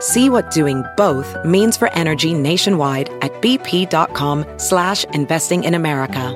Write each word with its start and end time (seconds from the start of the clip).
See 0.00 0.28
what 0.28 0.50
doing 0.50 0.84
both 0.96 1.34
means 1.44 1.76
for 1.76 1.90
energy 1.94 2.34
nationwide 2.34 3.08
at 3.22 3.32
bp.com 3.40 4.44
slash 4.58 5.04
investing 5.14 5.64
in 5.64 5.74
America. 5.74 6.34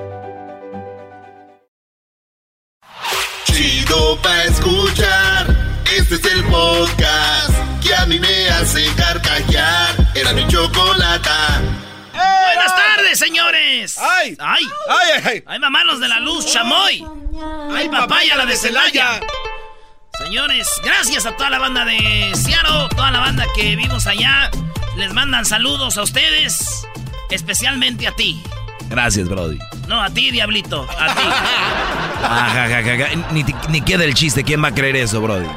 Chido 3.45 4.17
pa' 4.23 4.45
escuchar. 4.45 5.47
Este 5.85 6.15
es 6.15 6.25
el 6.25 6.45
podcast 6.45 7.53
que 7.83 7.95
a 7.95 8.07
mí 8.07 8.19
me 8.19 8.49
hace 8.49 8.87
carcajear. 8.97 9.95
Era 10.15 10.33
mi 10.33 10.47
chocolata. 10.49 11.61
Buenas 12.13 12.75
tardes, 12.75 13.19
señores. 13.19 13.99
¡Ay! 13.99 14.37
¡Ay! 14.39 14.63
¡Ay, 14.89 15.21
ay, 15.25 15.43
¡Ay, 15.47 15.59
mamá, 15.59 15.85
los 15.85 16.01
de 16.01 16.09
la 16.09 16.21
luz, 16.21 16.47
chamoy! 16.47 17.05
¡Ay, 17.73 17.89
papaya, 17.89 18.37
la 18.37 18.47
de 18.47 18.57
Celaya! 18.57 19.21
Señores, 20.23 20.69
gracias 20.85 21.27
a 21.27 21.37
toda 21.37 21.51
la 21.51 21.59
banda 21.59 21.85
de 21.85 22.33
Seattle, 22.35 22.89
toda 22.95 23.11
la 23.11 23.21
banda 23.21 23.47
que 23.57 23.75
vimos 23.75 24.07
allá. 24.07 24.51
Les 24.97 25.13
mandan 25.13 25.45
saludos 25.45 25.97
a 25.97 26.03
ustedes, 26.03 26.87
especialmente 27.31 28.07
a 28.07 28.13
ti. 28.13 28.41
Gracias, 28.89 29.29
Brody. 29.29 29.59
No, 29.89 30.03
a 30.03 30.11
ti, 30.11 30.31
Diablito, 30.31 30.87
a 30.99 31.15
ti. 31.15 31.23
Ajá, 32.23 32.65
ajá, 32.65 32.79
ajá. 32.79 33.33
Ni, 33.33 33.45
ni 33.71 33.81
queda 33.81 34.05
el 34.05 34.15
chiste. 34.15 34.45
¿Quién 34.45 34.63
va 34.63 34.69
a 34.69 34.75
creer 34.75 34.97
eso, 34.97 35.21
Brody? 35.21 35.49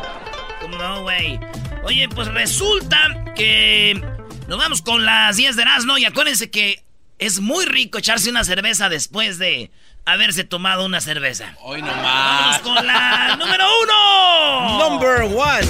No, 0.77 1.01
güey. 1.01 1.39
Oye, 1.83 2.07
pues 2.09 2.29
resulta 2.29 3.25
que 3.35 4.01
nos 4.47 4.57
vamos 4.57 4.81
con 4.81 5.05
las 5.05 5.35
10 5.35 5.55
de 5.55 5.61
Erasmo 5.61 5.97
y 5.97 6.05
acuérdense 6.05 6.49
que 6.49 6.83
es 7.19 7.41
muy 7.41 7.65
rico 7.65 7.97
echarse 7.97 8.29
una 8.29 8.43
cerveza 8.43 8.89
después 8.89 9.37
de 9.37 9.71
haberse 10.05 10.43
tomado 10.43 10.85
una 10.85 11.01
cerveza. 11.01 11.55
Hoy 11.61 11.81
nomás. 11.81 12.61
Vamos 12.61 12.77
con 12.77 12.87
la 12.87 13.35
número 13.39 13.65
uno. 13.83 14.89
Number 14.89 15.21
one. 15.23 15.67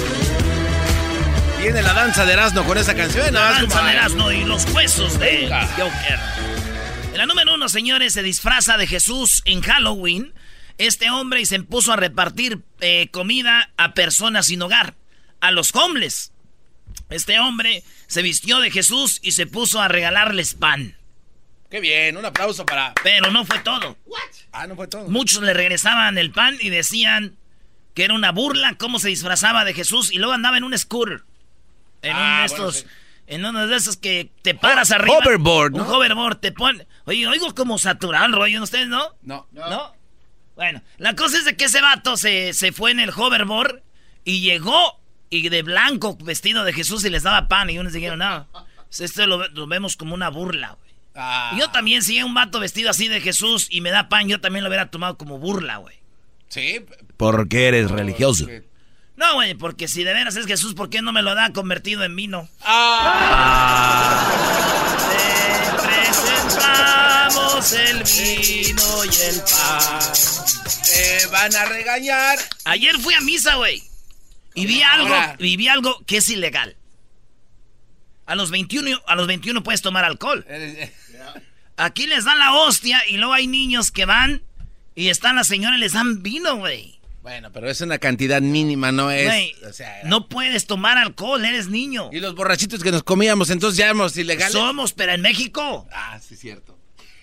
Viene 1.60 1.82
la 1.82 1.94
danza 1.94 2.24
de 2.26 2.32
Erasmo 2.34 2.64
con 2.64 2.76
esa 2.76 2.94
canción. 2.94 3.32
La 3.32 3.52
danza 3.52 3.82
de 3.84 3.92
Erasmo 3.92 4.30
y 4.30 4.44
los 4.44 4.64
huesos 4.72 5.18
de. 5.18 5.48
Joker. 5.76 6.18
En 7.12 7.18
la 7.18 7.26
número 7.26 7.54
uno, 7.54 7.68
señores, 7.68 8.12
se 8.12 8.22
disfraza 8.22 8.76
de 8.76 8.86
Jesús 8.86 9.42
en 9.44 9.62
Halloween. 9.62 10.34
Este 10.76 11.10
hombre 11.10 11.40
y 11.40 11.46
se 11.46 11.60
puso 11.60 11.92
a 11.92 11.96
repartir 11.96 12.64
eh, 12.80 13.08
comida 13.12 13.70
a 13.76 13.94
personas 13.94 14.46
sin 14.46 14.60
hogar, 14.60 14.94
a 15.40 15.52
los 15.52 15.72
homeless. 15.74 16.32
Este 17.10 17.38
hombre 17.38 17.84
se 18.08 18.22
vistió 18.22 18.58
de 18.58 18.72
Jesús 18.72 19.20
y 19.22 19.32
se 19.32 19.46
puso 19.46 19.80
a 19.80 19.86
regalarles 19.88 20.54
pan. 20.54 20.96
Qué 21.74 21.80
bien, 21.80 22.16
un 22.16 22.24
aplauso 22.24 22.64
para. 22.64 22.94
Pero 23.02 23.32
no 23.32 23.44
fue 23.44 23.58
todo. 23.58 23.96
Ah, 24.52 24.68
no 24.68 24.76
fue 24.76 24.86
todo. 24.86 25.08
Muchos 25.08 25.42
le 25.42 25.52
regresaban 25.52 26.18
el 26.18 26.30
pan 26.30 26.56
y 26.60 26.70
decían 26.70 27.36
que 27.94 28.04
era 28.04 28.14
una 28.14 28.30
burla 28.30 28.76
cómo 28.78 29.00
se 29.00 29.08
disfrazaba 29.08 29.64
de 29.64 29.74
Jesús 29.74 30.12
y 30.12 30.18
luego 30.18 30.34
andaba 30.34 30.56
en 30.56 30.62
un 30.62 30.78
scooter. 30.78 31.24
En 32.02 32.12
Ah, 32.14 32.16
uno 32.16 32.22
de 32.22 32.30
bueno, 32.30 32.68
estos, 32.68 32.76
sí. 32.76 32.86
en 33.26 33.44
uno 33.44 33.66
de 33.66 33.74
esos 33.76 33.96
que 33.96 34.30
te 34.42 34.54
paras 34.54 34.92
arriba. 34.92 35.16
hoverboard, 35.18 35.72
¿no? 35.72 35.82
Un 35.82 35.90
hoverboard, 35.90 36.36
te 36.36 36.52
pone. 36.52 36.86
Oye, 37.06 37.26
oigo 37.26 37.52
como 37.56 37.76
saturado 37.76 38.26
el 38.26 38.32
rollo 38.34 38.58
en 38.58 38.62
ustedes, 38.62 38.86
¿no? 38.86 39.08
No. 39.22 39.48
¿No? 39.50 39.96
Bueno, 40.54 40.80
la 40.98 41.16
cosa 41.16 41.38
es 41.38 41.44
de 41.44 41.56
que 41.56 41.64
ese 41.64 41.80
vato 41.80 42.16
se, 42.16 42.52
se 42.52 42.70
fue 42.70 42.92
en 42.92 43.00
el 43.00 43.10
hoverboard 43.10 43.82
y 44.24 44.42
llegó 44.42 45.00
y 45.28 45.48
de 45.48 45.64
blanco 45.64 46.16
vestido 46.20 46.62
de 46.62 46.72
Jesús 46.72 47.04
y 47.04 47.10
les 47.10 47.24
daba 47.24 47.48
pan 47.48 47.68
y 47.68 47.78
unos 47.80 47.92
dijeron, 47.94 48.20
no, 48.20 48.46
esto 48.96 49.26
lo, 49.26 49.48
lo 49.48 49.66
vemos 49.66 49.96
como 49.96 50.14
una 50.14 50.28
burla. 50.28 50.78
Ah, 51.14 51.52
Y 51.54 51.60
yo 51.60 51.70
también, 51.70 52.02
si 52.02 52.16
hay 52.18 52.22
un 52.24 52.34
vato 52.34 52.58
vestido 52.60 52.90
así 52.90 53.08
de 53.08 53.20
Jesús 53.20 53.68
y 53.70 53.80
me 53.80 53.90
da 53.90 54.08
pan, 54.08 54.28
yo 54.28 54.40
también 54.40 54.64
lo 54.64 54.68
hubiera 54.68 54.90
tomado 54.90 55.16
como 55.16 55.38
burla, 55.38 55.76
güey. 55.76 55.96
Sí. 56.48 56.84
Porque 57.16 57.68
eres 57.68 57.90
religioso. 57.90 58.46
No, 59.16 59.34
güey, 59.34 59.54
porque 59.54 59.86
si 59.86 60.02
de 60.02 60.12
veras 60.12 60.34
es 60.36 60.46
Jesús, 60.46 60.74
¿por 60.74 60.90
qué 60.90 61.00
no 61.02 61.12
me 61.12 61.22
lo 61.22 61.34
da 61.36 61.52
convertido 61.52 62.02
en 62.02 62.16
vino? 62.16 62.48
Ah. 62.62 64.28
Te 65.10 65.82
presentamos 65.86 67.72
el 67.72 68.02
vino 68.02 69.04
y 69.04 69.08
el 69.08 69.40
pan. 69.40 70.12
Te 70.84 71.26
van 71.26 71.54
a 71.54 71.64
regañar. 71.66 72.38
Ayer 72.64 72.98
fui 72.98 73.14
a 73.14 73.20
misa, 73.20 73.54
güey. 73.56 73.82
Y 74.54 74.66
vi 74.66 74.82
algo, 74.82 75.14
y 75.38 75.56
vi 75.56 75.68
algo 75.68 76.04
que 76.06 76.18
es 76.18 76.28
ilegal. 76.28 76.76
A 78.26 78.34
los 78.36 78.50
21, 78.50 79.00
a 79.06 79.14
los 79.16 79.26
21 79.26 79.62
puedes 79.62 79.82
tomar 79.82 80.04
alcohol. 80.04 80.44
Aquí 81.76 82.06
les 82.06 82.24
dan 82.24 82.38
la 82.38 82.54
hostia 82.54 83.00
y 83.08 83.16
luego 83.16 83.32
hay 83.32 83.46
niños 83.46 83.90
que 83.90 84.04
van 84.04 84.42
y 84.94 85.08
están 85.08 85.36
las 85.36 85.46
señoras 85.48 85.78
y 85.78 85.80
les 85.80 85.92
dan 85.92 86.22
vino, 86.22 86.56
güey. 86.56 87.00
Bueno, 87.22 87.50
pero 87.52 87.70
es 87.70 87.80
una 87.80 87.98
cantidad 87.98 88.42
mínima, 88.42 88.92
no 88.92 89.10
es. 89.10 89.24
Güey, 89.24 89.54
o 89.68 89.72
sea, 89.72 90.02
no 90.04 90.28
puedes 90.28 90.66
tomar 90.66 90.98
alcohol, 90.98 91.42
eres 91.44 91.68
niño. 91.68 92.10
Y 92.12 92.20
los 92.20 92.34
borrachitos 92.34 92.82
que 92.82 92.92
nos 92.92 93.02
comíamos, 93.02 93.48
entonces 93.48 93.78
ya 93.78 93.86
éramos 93.86 94.16
ilegales. 94.16 94.52
Somos, 94.52 94.92
pero 94.92 95.12
en 95.12 95.22
México. 95.22 95.88
Ah, 95.90 96.20
sí, 96.20 96.36
cierto. 96.36 96.78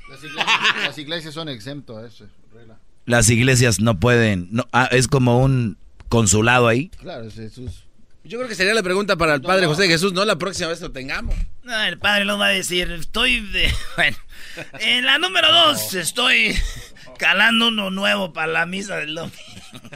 Las 0.10 0.24
iglesias, 0.24 0.58
las 0.84 0.98
iglesias 0.98 1.34
son 1.36 1.50
exentos 1.50 2.04
a 2.04 2.08
eso. 2.08 2.28
regla. 2.52 2.80
Las 3.06 3.30
iglesias 3.30 3.80
no 3.80 4.00
pueden. 4.00 4.48
No, 4.52 4.68
ah, 4.74 4.90
es 4.92 5.08
como 5.08 5.40
un 5.42 5.78
consulado 6.10 6.68
ahí. 6.68 6.90
Claro, 7.00 7.26
es 7.28 7.36
Jesús. 7.36 7.86
Yo 8.24 8.38
creo 8.38 8.48
que 8.48 8.56
sería 8.56 8.74
la 8.74 8.84
pregunta 8.84 9.16
para 9.16 9.34
el 9.34 9.42
Padre 9.42 9.66
José 9.66 9.84
de 9.84 9.88
Jesús, 9.90 10.14
¿no? 10.14 10.24
La 10.26 10.38
próxima 10.38 10.70
vez 10.70 10.80
lo 10.82 10.92
tengamos. 10.92 11.36
No, 11.64 11.82
el 11.84 11.98
padre 11.98 12.26
nos 12.26 12.40
va 12.40 12.48
a 12.48 12.50
decir, 12.50 12.92
estoy 12.92 13.40
de... 13.40 13.72
Bueno, 13.96 14.18
en 14.80 15.06
la 15.06 15.18
número 15.18 15.52
dos 15.52 15.94
estoy 15.94 16.56
calando 17.18 17.70
uno 17.70 17.90
nuevo 17.90 18.32
para 18.34 18.48
la 18.52 18.66
misa 18.66 18.98
del 18.98 19.16
domingo. 19.16 19.36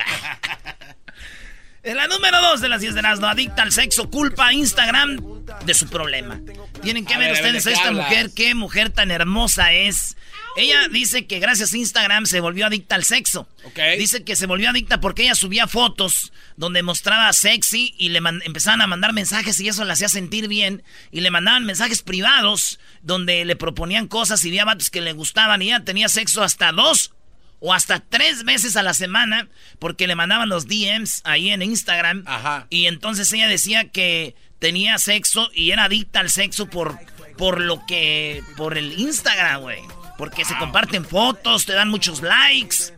En 1.84 1.98
la 1.98 2.08
número 2.08 2.42
dos 2.42 2.62
de 2.62 2.68
las 2.68 2.82
10 2.82 2.96
de 2.96 3.04
las 3.04 3.20
no 3.20 3.28
adicta 3.28 3.62
al 3.62 3.72
sexo, 3.72 4.10
culpa 4.10 4.48
a 4.48 4.54
Instagram 4.54 5.20
de 5.66 5.74
su 5.76 5.88
problema. 5.88 6.42
Tienen 6.82 7.06
que 7.06 7.16
ver, 7.16 7.34
ustedes 7.34 7.64
¿de 7.64 7.70
a 7.70 7.74
esta 7.74 7.90
hablas? 7.90 8.10
mujer, 8.10 8.32
qué 8.36 8.56
mujer 8.56 8.90
tan 8.90 9.12
hermosa 9.12 9.72
es. 9.72 10.18
Ella 10.56 10.88
dice 10.90 11.28
que 11.28 11.40
gracias 11.40 11.74
a 11.74 11.78
Instagram 11.78 12.26
se 12.26 12.40
volvió 12.40 12.66
adicta 12.66 12.96
al 12.96 13.04
sexo. 13.04 13.48
Ok. 13.66 13.80
Dice 13.98 14.24
que 14.24 14.36
se 14.36 14.48
volvió 14.48 14.70
adicta 14.70 15.02
porque 15.02 15.24
ella 15.24 15.36
subía 15.36 15.68
fotos 15.68 16.32
donde 16.56 16.82
mostraba 16.82 17.32
sexy 17.34 17.94
y 17.98 18.10
le 18.10 18.20
empezaban 18.46 18.82
a 18.82 18.88
mandar 18.88 19.12
mensajes 19.12 19.60
y 19.60 19.68
eso 19.68 19.84
la 19.84 19.94
hacía 19.94 20.08
sentir 20.08 20.48
bien. 20.48 20.84
Y 21.12 21.22
le 21.22 21.32
mandaban 21.32 21.66
mensajes 21.66 22.02
privados 22.02 22.80
donde 23.02 23.44
le 23.44 23.56
proponían 23.56 24.08
cosas 24.08 24.44
y 24.46 24.50
había 24.50 24.66
vatos 24.66 24.90
que 24.90 25.02
le 25.02 25.14
gustaban 25.14 25.62
y 25.62 25.68
ella 25.68 25.84
tenía 25.84 26.08
sexo 26.08 26.42
hasta 26.42 26.72
dos 26.72 27.12
o 27.60 27.74
hasta 27.74 28.00
tres 28.00 28.44
veces 28.44 28.78
a 28.78 28.84
la 28.84 28.94
semana 28.94 29.50
porque 29.80 30.08
le 30.08 30.16
mandaban 30.16 30.50
los 30.50 30.68
DMs 30.68 31.22
ahí 31.26 31.50
en 31.50 31.62
Instagram. 31.62 32.24
Ajá. 32.28 32.68
Y 32.70 32.86
entonces 32.86 33.32
ella 33.34 33.48
decía 33.48 33.90
que 33.90 34.36
tenía 34.60 34.98
sexo 35.00 35.50
y 35.54 35.72
era 35.72 35.86
adicta 35.86 36.22
al 36.22 36.30
sexo 36.30 36.68
por, 36.68 36.98
por 37.38 37.60
lo 37.60 37.86
que... 37.86 38.42
por 38.56 38.78
el 38.78 38.98
Instagram, 38.98 39.62
güey. 39.62 39.80
Porque 40.18 40.46
se 40.46 40.58
comparten 40.58 41.06
fotos, 41.06 41.66
te 41.66 41.74
dan 41.74 41.90
muchos 41.90 42.22
likes. 42.22 42.94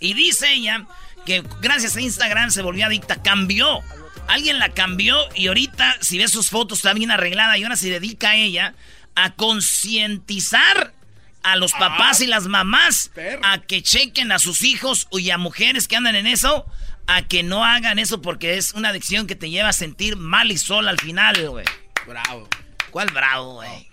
Y 0.00 0.14
dice 0.14 0.52
ella 0.52 0.86
que 1.24 1.44
gracias 1.60 1.96
a 1.96 2.00
Instagram 2.00 2.50
se 2.50 2.62
volvió 2.62 2.86
adicta, 2.86 3.22
cambió. 3.22 3.80
Alguien 4.28 4.58
la 4.58 4.70
cambió 4.70 5.16
y 5.34 5.48
ahorita, 5.48 5.96
si 6.00 6.18
ves 6.18 6.30
sus 6.30 6.50
fotos, 6.50 6.78
está 6.78 6.92
bien 6.94 7.10
arreglada 7.10 7.58
y 7.58 7.62
ahora 7.62 7.76
se 7.76 7.90
dedica 7.90 8.30
a 8.30 8.36
ella 8.36 8.74
a 9.14 9.34
concientizar 9.34 10.94
a 11.42 11.56
los 11.56 11.72
papás 11.72 12.20
y 12.20 12.26
las 12.26 12.46
mamás 12.46 13.10
a 13.42 13.58
que 13.58 13.82
chequen 13.82 14.32
a 14.32 14.38
sus 14.38 14.62
hijos 14.62 15.08
y 15.10 15.30
a 15.30 15.38
mujeres 15.38 15.88
que 15.88 15.96
andan 15.96 16.14
en 16.14 16.26
eso, 16.26 16.66
a 17.06 17.22
que 17.22 17.42
no 17.42 17.64
hagan 17.64 17.98
eso 17.98 18.22
porque 18.22 18.56
es 18.56 18.74
una 18.74 18.90
adicción 18.90 19.26
que 19.26 19.34
te 19.34 19.50
lleva 19.50 19.70
a 19.70 19.72
sentir 19.72 20.16
mal 20.16 20.52
y 20.52 20.58
sola 20.58 20.90
al 20.90 21.00
final, 21.00 21.48
güey. 21.48 21.64
Bravo. 22.06 22.48
¿Cuál 22.90 23.10
bravo, 23.10 23.54
güey? 23.54 23.91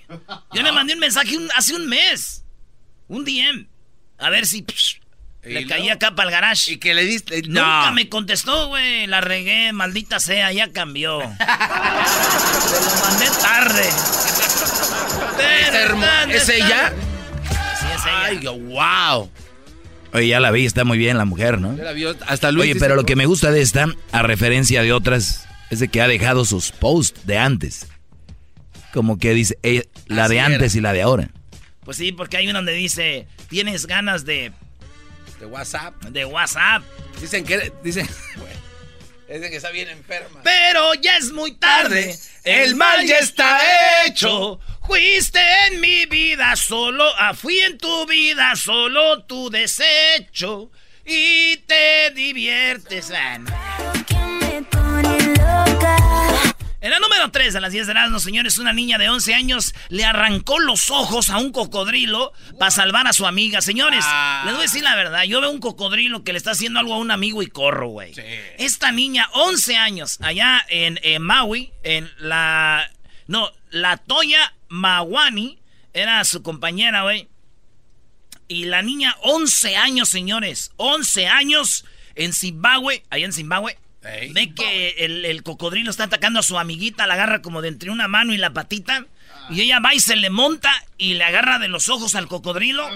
Yo 0.54 0.62
le 0.64 0.72
mandé 0.72 0.94
un 0.94 1.00
mensaje 1.00 1.38
un- 1.38 1.50
hace 1.56 1.76
un 1.76 1.88
mes. 1.88 2.44
Un 3.08 3.24
DM. 3.26 3.68
A 4.18 4.30
ver 4.30 4.46
si 4.46 4.62
psh, 4.64 5.00
¿Y 5.44 5.48
le 5.50 5.54
luego? 5.62 5.70
caía 5.70 5.94
acá 5.94 6.16
para 6.16 6.30
el 6.30 6.34
garage. 6.34 6.74
Y 6.74 6.78
que 6.78 6.94
le 6.94 7.04
diste. 7.06 7.42
Nunca 7.44 7.86
No. 7.88 7.92
me 7.94 8.10
contestó, 8.10 8.68
güey. 8.68 9.08
La 9.08 9.22
regué, 9.22 9.72
maldita 9.74 10.20
sea, 10.20 10.52
ya 10.52 10.72
cambió. 10.72 11.20
Se 11.22 11.26
lo 12.76 13.02
mandé 13.10 13.26
tarde. 13.42 13.90
¿Es, 15.40 15.74
hermo- 15.74 16.06
¿dónde 16.22 16.38
¿Es 16.38 16.50
ella? 16.50 16.94
Sí, 17.80 17.86
es 17.96 18.02
ella. 18.06 18.24
Ay, 18.26 18.38
wow. 18.60 19.32
Oye, 20.12 20.28
ya 20.28 20.40
la 20.40 20.50
vi, 20.52 20.66
está 20.66 20.84
muy 20.86 20.98
bien 20.98 21.18
la 21.18 21.26
mujer, 21.26 21.62
¿no? 21.62 21.76
Ya 21.78 21.84
la 21.84 21.92
vio 21.94 22.16
hasta 22.28 22.52
Luis. 22.52 22.72
Oye, 22.72 22.80
pero 22.80 22.96
lo 22.96 23.06
que 23.06 23.16
me 23.16 23.26
gusta 23.28 23.52
de 23.52 23.62
esta, 23.62 23.88
a 24.12 24.22
referencia 24.24 24.82
de 24.82 24.92
otras, 24.92 25.48
es 25.70 25.80
de 25.80 25.88
que 25.88 26.02
ha 26.02 26.08
dejado 26.08 26.46
sus 26.46 26.72
posts 26.72 27.26
de 27.28 27.38
antes. 27.38 27.88
Como 28.92 29.20
que 29.20 29.34
dice, 29.36 29.60
eh, 29.62 29.88
la 30.10 30.26
Así 30.26 30.34
de 30.34 30.40
era. 30.40 30.46
antes 30.48 30.76
y 30.76 30.82
la 30.82 30.94
de 30.94 31.02
ahora. 31.02 31.30
Pues 31.86 31.98
sí, 31.98 32.12
porque 32.12 32.38
hay 32.38 32.48
una 32.50 32.60
donde 32.60 32.74
dice, 32.74 33.28
tienes 33.50 33.88
ganas 33.88 34.26
de, 34.26 34.52
De 35.40 35.46
WhatsApp. 35.46 35.96
de 36.04 36.26
WhatsApp. 36.26 36.84
Dicen 37.22 37.44
que. 37.46 37.72
Dicen. 37.84 38.08
bueno, 38.36 38.60
dicen 39.28 39.50
que 39.50 39.56
está 39.58 39.72
bien 39.72 39.90
enferma. 39.90 40.42
Pero 40.44 40.94
ya 40.96 41.16
es 41.18 41.32
muy 41.32 41.54
tarde, 41.54 42.16
el 42.44 42.76
mal 42.76 43.06
ya 43.06 43.18
está 43.18 44.06
hecho. 44.06 44.60
Fuiste 44.86 45.40
en 45.68 45.80
mi 45.80 46.06
vida 46.08 46.56
solo, 46.56 47.06
ah, 47.20 47.34
fui 47.36 47.60
en 47.60 47.78
tu 47.78 48.06
vida 48.08 48.56
solo 48.56 49.24
tu 49.24 49.50
desecho. 49.50 50.72
Y 51.06 51.58
te 51.66 52.12
diviertes. 52.12 53.12
ah, 53.12 53.38
no. 53.40 53.50
En 56.82 56.92
la 56.92 57.00
número 57.00 57.30
3 57.30 57.54
de 57.54 57.60
las 57.60 57.74
10 57.74 57.88
de 57.88 57.92
Erasmus, 57.92 58.24
señores, 58.24 58.58
una 58.58 58.72
niña 58.72 58.98
de 58.98 59.10
11 59.10 59.34
años 59.34 59.74
le 59.90 60.06
arrancó 60.06 60.60
los 60.60 60.90
ojos 60.92 61.30
a 61.30 61.38
un 61.38 61.52
cocodrilo 61.52 62.32
para 62.58 62.72
salvar 62.72 63.06
a 63.06 63.12
su 63.12 63.28
amiga. 63.28 63.60
Señores, 63.62 64.06
Ah. 64.08 64.44
les 64.46 64.54
voy 64.54 64.62
a 64.62 64.64
decir 64.64 64.84
la 64.84 64.96
verdad. 64.96 65.24
Yo 65.24 65.42
veo 65.42 65.52
un 65.52 65.60
cocodrilo 65.60 66.24
que 66.24 66.32
le 66.32 66.38
está 66.38 66.52
haciendo 66.52 66.80
algo 66.80 66.94
a 66.94 66.98
un 67.00 67.12
amigo 67.12 67.44
y 67.44 67.48
corro, 67.48 67.90
güey. 67.90 68.14
Sí. 68.14 68.22
Esta 68.60 68.94
niña, 68.94 69.28
11 69.34 69.76
años, 69.76 70.20
allá 70.22 70.66
en, 70.70 71.00
en 71.04 71.22
Maui, 71.22 71.74
en 71.84 72.10
la... 72.18 72.90
No, 73.28 73.52
la 73.72 73.98
Toya 73.98 74.54
Mawani, 74.70 75.60
era 75.94 76.24
su 76.24 76.42
compañera, 76.44 77.02
güey. 77.04 77.28
Y 78.48 78.66
la 78.66 78.82
niña, 78.84 79.16
11 79.24 79.76
años, 79.76 80.08
señores. 80.08 80.72
11 80.78 81.28
años 81.28 81.84
en 82.16 82.32
Zimbabue, 82.32 83.04
allá 83.10 83.26
en 83.26 83.34
Zimbabue. 83.34 83.78
Ey. 84.04 84.32
Ve 84.34 84.54
que 84.54 84.90
el, 85.00 85.26
el 85.26 85.44
cocodrilo 85.44 85.92
está 85.92 86.06
atacando 86.06 86.40
a 86.40 86.44
su 86.44 86.58
amiguita, 86.58 87.06
la 87.08 87.16
agarra 87.16 87.42
como 87.42 87.62
de 87.62 87.68
entre 87.70 87.90
una 87.92 88.08
mano 88.08 88.34
y 88.34 88.38
la 88.38 88.52
patita. 88.54 89.06
Y 89.50 89.62
ella 89.62 89.80
va 89.80 89.94
y 89.96 90.00
se 90.00 90.16
le 90.16 90.30
monta 90.30 90.72
y 90.98 91.16
le 91.16 91.24
agarra 91.24 91.58
de 91.60 91.68
los 91.68 91.90
ojos 91.90 92.14
al 92.16 92.28
cocodrilo. 92.28 92.88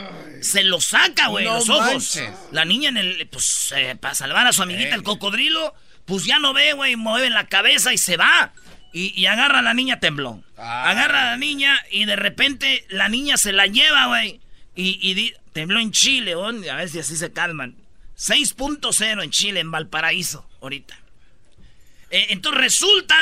Se 0.42 0.64
lo 0.64 0.80
saca, 0.82 1.28
güey, 1.28 1.46
No 1.46 1.56
los 1.56 1.70
ojos. 1.70 2.20
La 2.52 2.64
niña 2.64 2.90
en 2.90 2.98
el, 2.98 3.28
pues, 3.28 3.74
eh, 3.76 3.96
para 4.00 4.14
salvar 4.16 4.46
a 4.48 4.54
su 4.54 4.62
amiguita, 4.62 4.90
Ey. 4.90 4.96
el 4.96 5.04
cocodrilo, 5.04 5.74
pues 6.06 6.26
ya 6.26 6.38
no 6.40 6.54
ve, 6.54 6.74
güey, 6.74 6.96
mueve 6.96 7.30
la 7.32 7.48
cabeza 7.48 7.92
y 7.92 7.98
se 7.98 8.18
va. 8.18 8.54
Y, 8.94 9.20
y 9.20 9.26
agarra 9.26 9.60
a 9.60 9.64
la 9.64 9.74
niña 9.74 10.00
temblón. 10.00 10.46
Ah. 10.58 10.90
Agarra 10.92 11.22
a 11.22 11.32
la 11.32 11.38
niña 11.38 11.82
y 11.92 12.06
de 12.06 12.16
repente 12.16 12.86
la 12.90 13.10
niña 13.10 13.38
se 13.38 13.52
la 13.52 13.66
lleva, 13.66 14.06
güey. 14.06 14.40
Y, 14.76 15.00
y 15.02 15.16
di- 15.16 15.34
tembló 15.54 15.80
en 15.80 15.92
Chile, 15.92 16.36
güey, 16.36 16.70
a 16.70 16.76
ver 16.76 16.88
si 16.90 17.00
así 17.00 17.16
se 17.18 17.32
calman. 17.34 17.76
6.0 18.18 19.24
en 19.24 19.30
Chile, 19.32 19.60
en 19.60 19.72
Valparaíso, 19.72 20.48
ahorita. 20.62 21.00
Eh, 22.10 22.28
entonces 22.30 22.62
resulta 22.62 23.16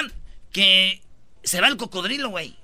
que 0.52 1.02
se 1.44 1.62
va 1.62 1.68
el 1.68 1.78
cocodrilo, 1.78 2.30
güey. 2.30 2.56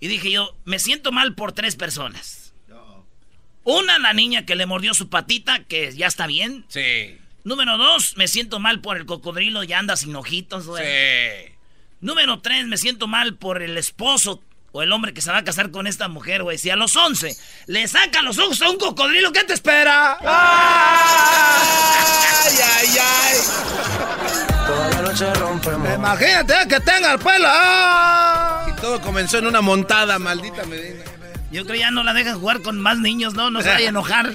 Y 0.00 0.08
dije 0.08 0.30
yo, 0.30 0.56
me 0.64 0.78
siento 0.78 1.12
mal 1.12 1.34
por 1.34 1.52
tres 1.52 1.76
personas. 1.76 2.54
Una, 3.64 3.98
la 3.98 4.12
niña 4.12 4.46
que 4.46 4.54
le 4.54 4.64
mordió 4.64 4.94
su 4.94 5.08
patita, 5.08 5.64
que 5.64 5.92
ya 5.92 6.06
está 6.06 6.28
bien. 6.28 6.64
Sí. 6.68 7.18
Número 7.42 7.76
dos, 7.76 8.16
me 8.16 8.28
siento 8.28 8.60
mal 8.60 8.80
por 8.80 8.96
el 8.96 9.06
cocodrilo, 9.06 9.64
ya 9.64 9.80
anda 9.80 9.96
sin 9.96 10.14
ojitos, 10.14 10.66
güey. 10.66 10.84
Sí. 10.84 11.52
Número 12.00 12.40
tres, 12.40 12.66
me 12.66 12.76
siento 12.76 13.08
mal 13.08 13.34
por 13.36 13.62
el 13.62 13.76
esposo 13.76 14.44
o 14.76 14.82
el 14.82 14.92
hombre 14.92 15.14
que 15.14 15.22
se 15.22 15.30
va 15.30 15.38
a 15.38 15.44
casar 15.44 15.70
con 15.70 15.86
esta 15.86 16.06
mujer, 16.08 16.42
güey. 16.42 16.58
Si 16.58 16.68
a 16.68 16.76
los 16.76 16.94
11 16.94 17.34
le 17.66 17.88
saca 17.88 18.20
los 18.20 18.36
ojos 18.38 18.60
a 18.60 18.68
un 18.68 18.76
cocodrilo, 18.76 19.32
¿qué 19.32 19.42
te 19.44 19.54
espera? 19.54 20.18
¡Ay, 20.20 20.26
ay, 22.62 22.88
ay! 23.00 23.38
Imagínate 25.94 26.68
que 26.68 26.78
tenga 26.80 27.14
el 27.14 27.18
pelo. 27.18 27.48
Y 28.68 28.72
todo 28.78 29.00
comenzó 29.00 29.38
en 29.38 29.46
una 29.46 29.62
montada, 29.62 30.18
maldita 30.18 30.66
Medina. 30.66 31.04
Yo 31.50 31.64
creo 31.64 31.76
ya 31.76 31.90
no 31.90 32.02
la 32.02 32.12
dejan 32.12 32.38
jugar 32.38 32.60
con 32.60 32.78
más 32.78 32.98
niños, 32.98 33.32
¿no? 33.32 33.50
No 33.50 33.62
se 33.62 33.68
vaya 33.68 33.86
a 33.86 33.88
enojar. 33.88 34.34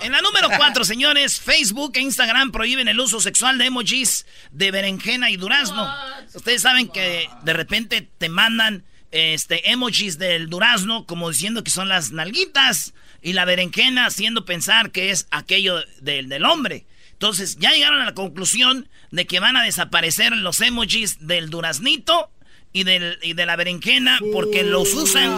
En 0.00 0.12
la 0.12 0.22
número 0.22 0.48
4, 0.56 0.86
señores, 0.86 1.38
Facebook 1.38 1.92
e 1.96 2.00
Instagram 2.00 2.50
prohíben 2.50 2.88
el 2.88 2.98
uso 2.98 3.20
sexual 3.20 3.58
de 3.58 3.66
emojis 3.66 4.24
de 4.52 4.70
berenjena 4.70 5.28
y 5.28 5.36
durazno. 5.36 5.86
Ustedes 6.32 6.62
saben 6.62 6.88
que 6.88 7.28
de 7.42 7.52
repente 7.52 8.08
te 8.16 8.30
mandan 8.30 8.84
este 9.12 9.70
emojis 9.70 10.18
del 10.18 10.48
durazno 10.48 11.04
como 11.06 11.30
diciendo 11.30 11.64
que 11.64 11.70
son 11.70 11.88
las 11.88 12.12
nalguitas 12.12 12.94
y 13.22 13.32
la 13.32 13.44
berenjena 13.44 14.06
haciendo 14.06 14.44
pensar 14.44 14.90
que 14.92 15.10
es 15.10 15.26
aquello 15.30 15.82
del, 16.00 16.28
del 16.28 16.44
hombre. 16.44 16.86
Entonces 17.12 17.56
ya 17.58 17.72
llegaron 17.72 18.00
a 18.00 18.04
la 18.06 18.14
conclusión 18.14 18.88
de 19.10 19.26
que 19.26 19.40
van 19.40 19.56
a 19.56 19.62
desaparecer 19.62 20.32
los 20.34 20.60
emojis 20.60 21.26
del 21.26 21.50
duraznito 21.50 22.30
y, 22.72 22.84
del, 22.84 23.18
y 23.22 23.34
de 23.34 23.46
la 23.46 23.56
berenjena 23.56 24.18
porque 24.32 24.62
los 24.62 24.94
usan, 24.94 25.28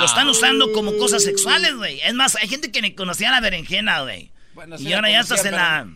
lo 0.00 0.06
están 0.06 0.28
usando 0.28 0.72
como 0.72 0.96
cosas 0.96 1.22
sexuales, 1.24 1.74
güey. 1.74 2.00
Es 2.00 2.14
más, 2.14 2.36
hay 2.36 2.48
gente 2.48 2.70
que 2.72 2.80
ni 2.80 2.94
conocía 2.94 3.30
la 3.30 3.40
berenjena, 3.40 4.00
güey. 4.02 4.30
Bueno, 4.54 4.76
y 4.78 4.92
ahora 4.92 5.10
ya 5.10 5.20
estás 5.20 5.44
en 5.44 5.52
la... 5.56 5.86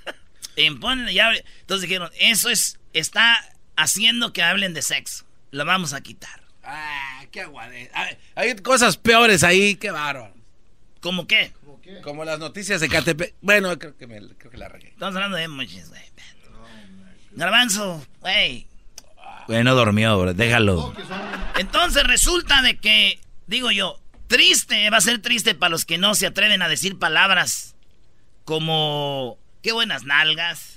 en 0.56 0.80
ya- 1.12 1.32
entonces 1.60 1.82
dijeron, 1.88 2.10
eso 2.18 2.48
es, 2.48 2.78
está 2.92 3.36
haciendo 3.76 4.32
que 4.32 4.42
hablen 4.42 4.72
de 4.72 4.80
sexo. 4.80 5.25
Lo 5.50 5.64
vamos 5.64 5.92
a 5.92 6.00
quitar. 6.00 6.42
Ah, 6.62 7.24
qué 7.30 7.42
aguade. 7.42 7.90
Hay, 7.94 8.16
hay 8.34 8.56
cosas 8.56 8.96
peores 8.96 9.44
ahí, 9.44 9.76
qué 9.76 9.90
bárbaro. 9.90 10.34
¿Cómo 11.00 11.26
qué? 11.26 11.52
Como 12.02 12.24
las 12.24 12.38
noticias 12.38 12.80
de 12.80 12.88
Catepec. 12.88 13.34
Bueno, 13.40 13.78
creo 13.78 13.96
que, 13.96 14.06
me, 14.06 14.20
creo 14.36 14.50
que 14.50 14.58
la 14.58 14.68
regué. 14.68 14.88
Estamos 14.88 15.14
hablando 15.14 15.36
de 15.36 15.44
emojis, 15.44 15.88
güey. 15.88 16.02
Garbanzo, 17.32 18.04
güey. 18.20 18.66
Güey, 19.46 19.62
no 19.62 19.74
durmió, 19.74 20.18
bro, 20.18 20.34
déjalo. 20.34 20.94
Entonces 21.58 22.02
resulta 22.04 22.62
de 22.62 22.78
que, 22.78 23.20
digo 23.46 23.70
yo, 23.70 24.00
triste, 24.26 24.90
va 24.90 24.96
a 24.96 25.02
ser 25.02 25.20
triste 25.20 25.54
para 25.54 25.70
los 25.70 25.84
que 25.84 25.98
no 25.98 26.14
se 26.14 26.26
atreven 26.26 26.62
a 26.62 26.68
decir 26.68 26.98
palabras 26.98 27.76
como, 28.44 29.38
qué 29.62 29.72
buenas 29.72 30.04
nalgas. 30.04 30.75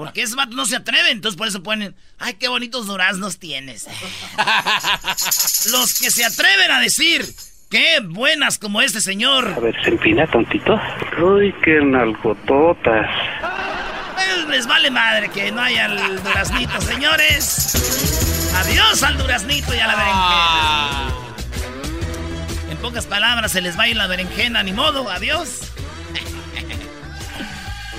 Porque 0.00 0.22
esos 0.22 0.34
vatos 0.34 0.54
no 0.54 0.64
se 0.64 0.76
atreven, 0.76 1.12
entonces 1.12 1.36
por 1.36 1.46
eso 1.46 1.62
ponen, 1.62 1.94
ay, 2.18 2.32
qué 2.40 2.48
bonitos 2.48 2.86
duraznos 2.86 3.38
tienes. 3.38 3.86
los 5.72 5.98
que 5.98 6.10
se 6.10 6.24
atreven 6.24 6.70
a 6.70 6.80
decir, 6.80 7.22
qué 7.68 8.00
buenas 8.02 8.58
como 8.58 8.80
este 8.80 9.02
señor. 9.02 9.52
A 9.54 9.60
ver, 9.60 9.76
se 9.84 9.90
empina 9.90 10.26
tontito. 10.26 10.80
Uy, 11.22 11.54
qué 11.62 11.82
nalgototas. 11.82 13.10
Pues 14.14 14.48
les 14.48 14.66
vale 14.66 14.90
madre 14.90 15.28
que 15.28 15.52
no 15.52 15.60
haya 15.60 15.84
el 15.84 16.22
duraznito, 16.22 16.80
señores. 16.80 18.52
Adiós 18.56 19.02
al 19.02 19.18
duraznito 19.18 19.74
y 19.74 19.80
a 19.80 19.86
la 19.86 19.96
berenjena. 19.96 21.14
En 22.70 22.78
pocas 22.78 23.04
palabras, 23.04 23.52
se 23.52 23.60
les 23.60 23.78
va 23.78 23.82
a 23.82 23.88
ir 23.88 23.96
la 23.98 24.06
berenjena, 24.06 24.62
ni 24.62 24.72
modo, 24.72 25.10
adiós. 25.10 25.69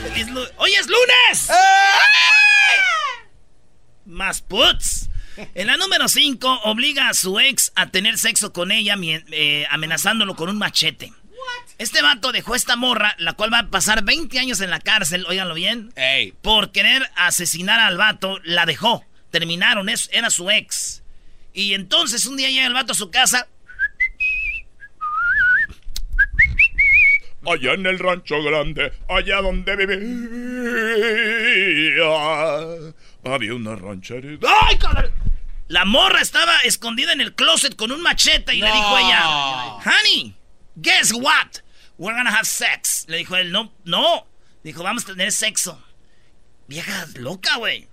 Feliz 0.04 0.28
¡Hoy 0.58 0.72
es 0.74 0.88
lunes! 0.88 1.50
Más 4.06 4.42
puts. 4.42 5.10
En 5.56 5.68
la 5.68 5.78
número 5.78 6.08
5, 6.08 6.62
obliga 6.66 7.08
a 7.10 7.14
su 7.14 7.40
ex 7.40 7.72
a 7.76 7.88
tener 7.88 8.18
sexo 8.18 8.52
con 8.52 8.72
ella, 8.72 8.96
eh, 9.00 9.66
amenazándolo 9.70 10.36
con 10.36 10.50
un 10.50 10.58
machete. 10.58 11.14
Este 11.78 12.02
vato 12.02 12.32
dejó 12.32 12.54
esta 12.54 12.76
morra, 12.76 13.16
la 13.18 13.34
cual 13.34 13.52
va 13.52 13.60
a 13.60 13.68
pasar 13.70 14.04
20 14.04 14.38
años 14.40 14.60
en 14.62 14.70
la 14.70 14.80
cárcel, 14.80 15.26
óiganlo 15.28 15.54
bien. 15.56 15.92
Ey. 15.96 16.34
Por 16.42 16.72
querer 16.72 17.10
asesinar 17.16 17.80
al 17.80 17.98
vato, 17.98 18.40
la 18.44 18.66
dejó. 18.66 19.04
Terminaron, 19.32 19.90
es- 19.90 20.10
era 20.12 20.30
su 20.30 20.50
ex. 20.52 21.02
Y 21.54 21.74
entonces 21.74 22.26
un 22.28 22.38
día 22.38 22.50
llega 22.50 22.68
el 22.68 22.74
vato 22.74 22.92
a 22.92 22.96
su 22.96 23.10
casa. 23.10 23.48
Allá 27.46 27.74
en 27.74 27.86
el 27.86 28.00
rancho 28.00 28.42
grande, 28.44 28.94
allá 29.10 29.42
donde 29.42 29.76
vivía. 29.76 30.14
Había 33.24 33.54
una 33.54 33.76
rancherita. 33.76 34.48
¡Ay, 34.64 34.78
cabrón! 34.78 35.12
La 35.68 35.86
morra 35.86 36.22
estaba 36.22 36.58
escondida 36.60 37.14
en 37.14 37.22
el 37.22 37.34
closet 37.34 37.76
con 37.78 37.92
un 37.94 38.02
machete 38.02 38.54
y 38.54 38.62
le 38.62 38.72
dijo 38.72 38.98
ella, 38.98 39.78
Honey, 39.78 40.36
guess 40.76 41.14
what? 41.14 41.62
We're 41.98 42.18
gonna 42.18 42.36
have 42.36 42.46
sex. 42.46 43.06
Le 43.08 43.18
dijo 43.18 43.38
él, 43.38 43.52
no, 43.52 43.72
no. 43.86 44.28
Dijo, 44.64 44.84
vamos 44.84 45.04
a 45.04 45.08
tener 45.08 45.32
sexo. 45.32 45.82
Vieja 46.68 47.06
loca, 47.16 47.56
güey. 47.56 47.88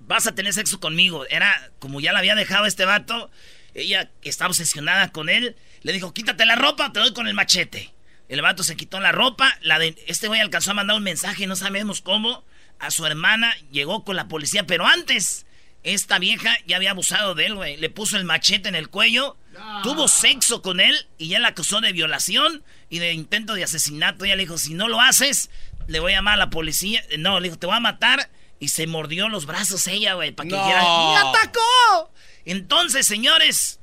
Vas 0.00 0.26
a 0.26 0.34
tener 0.34 0.52
sexo 0.52 0.78
conmigo. 0.78 1.24
Era 1.30 1.70
como 1.78 2.00
ya 2.00 2.12
la 2.12 2.18
había 2.18 2.34
dejado 2.34 2.66
este 2.66 2.84
vato. 2.84 3.30
Ella 3.72 4.10
estaba 4.22 4.50
obsesionada 4.50 5.12
con 5.12 5.28
él. 5.28 5.56
Le 5.82 5.92
dijo, 5.92 6.12
quítate 6.12 6.44
la 6.44 6.56
ropa, 6.56 6.92
te 6.92 7.00
doy 7.00 7.14
con 7.14 7.26
el 7.26 7.34
machete. 7.34 7.95
El 8.28 8.42
vato 8.42 8.62
se 8.62 8.76
quitó 8.76 9.00
la 9.00 9.12
ropa. 9.12 9.56
La 9.62 9.78
de, 9.78 9.96
este 10.06 10.28
güey 10.28 10.40
alcanzó 10.40 10.72
a 10.72 10.74
mandar 10.74 10.96
un 10.96 11.02
mensaje, 11.02 11.46
no 11.46 11.56
sabemos 11.56 12.00
cómo. 12.00 12.44
A 12.78 12.90
su 12.90 13.06
hermana 13.06 13.54
llegó 13.70 14.04
con 14.04 14.16
la 14.16 14.28
policía, 14.28 14.66
pero 14.66 14.86
antes, 14.86 15.46
esta 15.82 16.18
vieja 16.18 16.58
ya 16.66 16.76
había 16.76 16.90
abusado 16.90 17.34
de 17.34 17.46
él, 17.46 17.54
güey. 17.54 17.76
Le 17.76 17.88
puso 17.88 18.16
el 18.16 18.24
machete 18.24 18.68
en 18.68 18.74
el 18.74 18.90
cuello, 18.90 19.38
tuvo 19.82 20.08
sexo 20.08 20.60
con 20.60 20.80
él 20.80 21.06
y 21.16 21.28
ya 21.28 21.38
la 21.38 21.48
acusó 21.48 21.80
de 21.80 21.92
violación 21.92 22.64
y 22.90 22.98
de 22.98 23.12
intento 23.12 23.54
de 23.54 23.64
asesinato. 23.64 24.26
Ya 24.26 24.36
le 24.36 24.42
dijo: 24.42 24.58
Si 24.58 24.74
no 24.74 24.88
lo 24.88 25.00
haces, 25.00 25.48
le 25.86 26.00
voy 26.00 26.12
a 26.12 26.16
llamar 26.16 26.34
a 26.34 26.38
la 26.38 26.50
policía. 26.50 27.02
No, 27.18 27.40
le 27.40 27.48
dijo: 27.48 27.58
Te 27.58 27.66
voy 27.66 27.76
a 27.76 27.80
matar. 27.80 28.30
Y 28.58 28.68
se 28.68 28.86
mordió 28.86 29.28
los 29.28 29.44
brazos 29.46 29.86
ella, 29.86 30.14
güey, 30.14 30.32
para 30.32 30.48
que 30.48 30.56
dijera: 30.56 30.82
¡Me 30.82 31.16
atacó! 31.16 32.12
Entonces, 32.44 33.06
señores, 33.06 33.80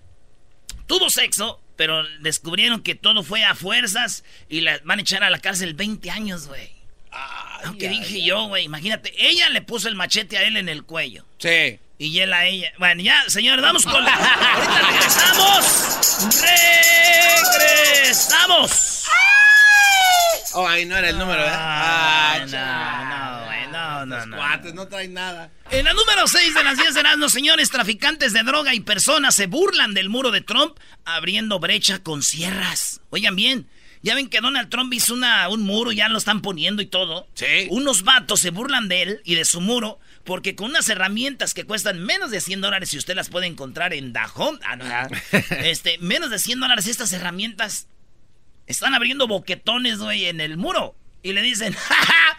tuvo 0.87 1.09
sexo, 1.09 1.61
pero 1.75 2.03
descubrieron 2.19 2.81
que 2.81 2.95
todo 2.95 3.23
fue 3.23 3.43
a 3.43 3.55
fuerzas 3.55 4.23
y 4.49 4.61
la 4.61 4.79
van 4.83 4.99
a 4.99 5.01
echar 5.01 5.23
a 5.23 5.29
la 5.29 5.39
cárcel 5.39 5.73
20 5.73 6.09
años, 6.11 6.47
güey. 6.47 6.71
Aunque 7.65 7.87
dije 7.89 8.23
yo, 8.23 8.47
güey, 8.47 8.65
imagínate, 8.65 9.13
ella 9.17 9.49
le 9.49 9.61
puso 9.61 9.87
el 9.87 9.95
machete 9.95 10.37
a 10.37 10.43
él 10.43 10.57
en 10.57 10.67
el 10.69 10.83
cuello. 10.83 11.25
Sí. 11.37 11.79
Y 11.97 12.19
él 12.19 12.33
a 12.33 12.45
ella. 12.45 12.71
Bueno, 12.79 13.01
ya, 13.01 13.23
señores, 13.27 13.61
vamos 13.63 13.85
con 13.85 14.03
la... 14.03 14.13
Ahorita 14.55 14.81
regresamos. 14.89 16.41
¡Regresamos! 16.41 18.89
Oh, 20.55 20.67
ahí 20.67 20.85
no 20.85 20.95
era 20.97 21.09
el 21.09 21.17
número, 21.17 21.39
¿verdad? 21.41 21.57
Ah, 21.57 22.33
Ah, 22.35 22.39
no, 22.39 22.45
no, 23.09 23.12
no, 24.05 24.25
no, 24.25 24.37
cuates 24.37 24.73
no 24.73 24.87
traen 24.87 25.13
nada. 25.13 25.51
En 25.71 25.85
la 25.85 25.93
número 25.93 26.27
6 26.27 26.53
de 26.53 26.63
las 26.63 26.77
10 26.77 26.93
de 26.93 27.03
los 27.17 27.31
señores, 27.31 27.69
traficantes 27.69 28.33
de 28.33 28.43
droga 28.43 28.73
y 28.73 28.79
personas 28.79 29.35
se 29.35 29.47
burlan 29.47 29.93
del 29.93 30.09
muro 30.09 30.31
de 30.31 30.41
Trump 30.41 30.77
abriendo 31.05 31.59
brecha 31.59 31.99
con 31.99 32.23
sierras. 32.23 33.01
Oigan 33.09 33.35
bien, 33.35 33.67
ya 34.01 34.15
ven 34.15 34.29
que 34.29 34.41
Donald 34.41 34.69
Trump 34.69 34.93
hizo 34.93 35.13
una, 35.13 35.47
un 35.49 35.61
muro, 35.61 35.91
ya 35.91 36.09
lo 36.09 36.17
están 36.17 36.41
poniendo 36.41 36.81
y 36.81 36.85
todo. 36.85 37.27
Sí. 37.35 37.67
Unos 37.69 38.03
vatos 38.03 38.41
se 38.41 38.49
burlan 38.49 38.87
de 38.87 39.01
él 39.01 39.21
y 39.23 39.35
de 39.35 39.45
su 39.45 39.61
muro 39.61 39.99
porque 40.23 40.55
con 40.55 40.69
unas 40.69 40.87
herramientas 40.89 41.53
que 41.53 41.65
cuestan 41.65 42.03
menos 42.03 42.31
de 42.31 42.41
100 42.41 42.61
dólares, 42.61 42.89
si 42.89 42.97
usted 42.97 43.15
las 43.15 43.29
puede 43.29 43.47
encontrar 43.47 43.93
en 43.93 44.13
Dajón, 44.13 44.59
ah, 44.65 44.75
no, 44.75 44.85
este, 45.63 45.97
menos 45.99 46.29
de 46.29 46.39
100 46.39 46.59
dólares 46.59 46.87
estas 46.87 47.11
herramientas 47.13 47.87
están 48.67 48.93
abriendo 48.93 49.27
boquetones, 49.27 49.99
güey, 49.99 50.25
en 50.25 50.39
el 50.39 50.57
muro. 50.57 50.95
Y 51.21 51.33
le 51.33 51.41
dicen, 51.41 51.73
¡Ja, 51.87 51.95
ja, 51.95 52.05
ja, 52.05 52.05
ja, 52.05 52.05
ja, 52.05 52.13
ja! 52.15 52.32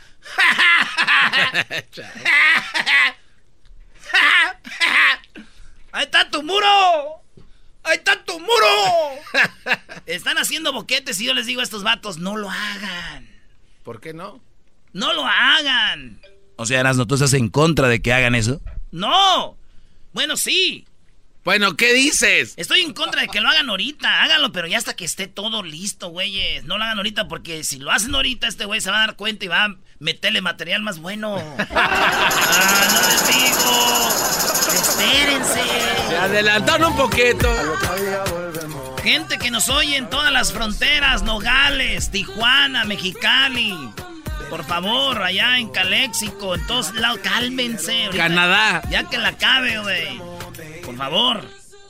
¡Ahí 5.93 6.05
está 6.05 6.31
tu 6.31 6.43
muro! 6.43 7.23
¡Ahí 7.83 7.97
está 7.97 8.25
tu 8.25 8.39
muro! 8.41 8.67
Están 10.07 10.39
haciendo 10.39 10.73
boquetes 10.73 11.21
y 11.21 11.27
yo 11.27 11.35
les 11.35 11.47
digo 11.47 11.61
a 11.61 11.65
estos 11.65 11.83
vatos, 11.83 12.19
no 12.19 12.37
lo 12.37 12.51
hagan. 12.51 13.29
¿Por 13.83 14.01
qué 14.01 14.15
no? 14.15 14.41
No 14.93 15.13
lo 15.13 15.27
hagan. 15.27 16.21
O 16.57 16.67
sea, 16.67 16.81
Erasno, 16.81 17.07
¿tú 17.07 17.15
estás 17.15 17.35
en 17.35 17.49
contra 17.49 17.89
de 17.89 18.01
que 18.01 18.13
hagan 18.13 18.35
eso? 18.35 18.61
No. 18.91 19.57
Bueno, 20.13 20.37
sí. 20.37 20.87
Bueno, 21.45 21.77
¿qué 21.77 21.93
dices? 21.93 22.55
Estoy 22.57 22.81
en 22.81 22.95
contra 22.95 23.21
de 23.21 23.29
que 23.29 23.43
lo 23.43 23.51
hagan 23.51 23.69
ahorita. 23.69 24.23
Háganlo, 24.23 24.51
pero 24.51 24.67
ya 24.67 24.79
hasta 24.79 24.97
que 24.97 25.05
esté 25.05 25.27
todo 25.27 25.63
listo, 25.63 26.09
güeyes. 26.09 26.65
No 26.65 26.79
lo 26.79 26.85
hagan 26.85 26.97
ahorita 26.97 27.29
porque 27.29 27.65
si 27.65 27.79
lo 27.79 27.91
hacen 27.91 28.15
ahorita, 28.15 28.47
este 28.47 28.65
güey 28.65 28.81
se 28.81 28.91
va 28.91 28.97
a 29.03 29.07
dar 29.07 29.17
cuenta 29.17 29.45
y 29.45 29.49
va 29.49 29.65
a 29.65 29.75
meterle 29.99 30.41
material 30.41 30.81
más 30.83 31.01
bueno. 31.01 31.37
ah, 31.71 32.89
no 32.95 33.09
les 33.09 33.27
digo. 33.29 34.09
Espérense. 34.73 35.61
Se 36.09 36.17
adelantaron 36.17 36.93
un 36.93 36.97
poquito. 36.97 37.51
Gente 39.03 39.37
que 39.37 39.51
nos 39.51 39.69
oye 39.69 39.99
en 39.99 40.09
todas 40.09 40.33
las 40.33 40.51
fronteras, 40.51 41.25
Nogales, 41.25 42.11
Tijuana, 42.11 42.85
Mexicali. 42.85 43.77
Por 44.49 44.65
favor, 44.65 45.23
allá 45.23 45.59
en 45.59 45.69
Caléxico, 45.69 46.55
en 46.55 46.67
todos 46.67 46.95
lados, 46.95 47.21
cálmense. 47.23 48.07
ahorita. 48.07 48.29
Canadá. 48.29 48.83
Ya 48.89 49.05
que 49.11 49.19
la 49.19 49.37
cabe, 49.37 49.79
güey. 49.79 50.34
Por 50.85 50.97
favor. 50.97 51.41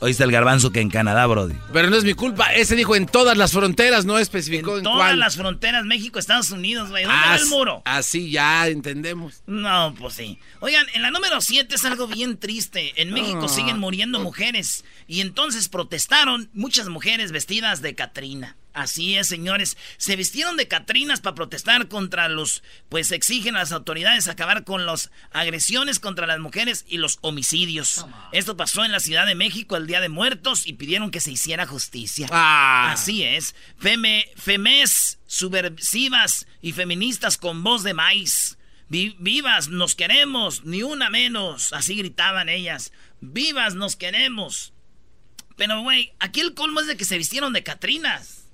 Oíste 0.01 0.23
el 0.25 0.33
garbanzo 0.33 0.71
que 0.71 0.81
en 0.81 0.91
Canadá, 0.91 1.25
Brody. 1.27 1.55
Pero 1.73 1.89
no 1.89 1.97
es 1.97 2.05
mi 2.05 2.13
culpa. 2.13 2.53
Ese 2.53 2.75
dijo 2.77 2.95
en 2.95 3.07
todas 3.07 3.39
las 3.39 3.53
fronteras, 3.53 4.05
no 4.05 4.19
especificó 4.19 4.77
en, 4.77 4.83
Todas 4.85 4.99
cuál. 4.99 5.19
las 5.19 5.37
fronteras, 5.37 5.85
México, 5.87 6.19
Estados 6.19 6.51
Unidos, 6.51 6.91
güey. 6.91 7.05
¿Dónde 7.05 7.27
va 7.27 7.37
el 7.37 7.47
muro? 7.47 7.83
Así 7.87 8.31
ya 8.31 8.67
entendemos. 8.69 9.43
No, 9.47 9.95
pues 9.99 10.15
sí. 10.15 10.39
Oigan, 10.61 10.85
en 10.95 11.01
la 11.01 11.11
número 11.11 11.41
7 11.41 11.75
es 11.75 11.85
algo 11.87 12.07
bien 12.07 12.37
triste. 12.37 12.93
En 13.01 13.13
México 13.15 13.45
Ah. 13.45 13.49
siguen 13.49 13.79
muriendo 13.79 14.21
mujeres. 14.21 14.85
Y 15.07 15.21
entonces 15.21 15.69
protestaron 15.69 16.51
muchas 16.55 16.89
mujeres 16.89 17.33
vestidas 17.33 17.83
de 17.83 17.95
Catrina. 17.95 18.57
Así 18.73 19.17
es, 19.17 19.29
señores. 19.29 19.77
Se 19.99 20.17
vistieron 20.17 20.57
de 20.57 20.67
Catrinas 20.67 21.21
para 21.21 21.37
protestar 21.37 21.87
contra 21.87 22.29
los... 22.29 22.65
Pues 22.89 23.13
exigen 23.13 23.55
a 23.55 23.61
las 23.61 23.71
autoridades 23.71 24.27
acabar 24.27 24.65
con 24.65 24.85
las 24.85 25.13
agresiones 25.31 26.01
contra 26.01 26.27
las 26.27 26.41
mujeres 26.41 26.85
y 26.89 26.99
los 26.99 27.19
homicidios. 27.21 28.05
Esto 28.33 28.57
pasó 28.57 28.85
en 28.85 28.91
la 28.91 28.99
Ciudad 28.99 29.27
de 29.27 29.37
México 29.37 29.77
el 29.77 29.87
Día 29.87 30.01
de 30.01 30.09
Muertos 30.09 30.67
y 30.67 30.73
pidieron 30.73 31.13
que 31.13 31.21
se 31.21 31.31
hiciera 31.31 31.67
justicia. 31.67 32.27
Ah. 32.33 32.91
Así 32.93 33.23
es. 33.23 33.55
Feme, 33.79 34.27
femes 34.37 35.19
subversivas 35.27 36.47
y 36.61 36.73
feministas 36.73 37.37
con 37.39 37.63
voz 37.63 37.85
de 37.85 37.95
maíz. 37.95 38.59
Vi- 38.89 39.17
vivas, 39.19 39.69
nos 39.69 39.95
queremos, 39.95 40.65
ni 40.65 40.83
una 40.83 41.11
menos. 41.11 41.73
Así 41.73 41.95
gritaban 41.95 42.49
ellas. 42.49 42.93
Vivas, 43.21 43.75
nos 43.75 43.97
queremos. 43.97 44.74
Pero, 45.57 45.83
güey, 45.83 46.13
aquí 46.19 46.41
el 46.41 46.55
colmo 46.55 46.81
es 46.81 46.87
de 46.87 46.97
que 46.97 47.05
se 47.05 47.19
vistieron 47.19 47.53
de 47.53 47.63
Catrinas. 47.63 48.47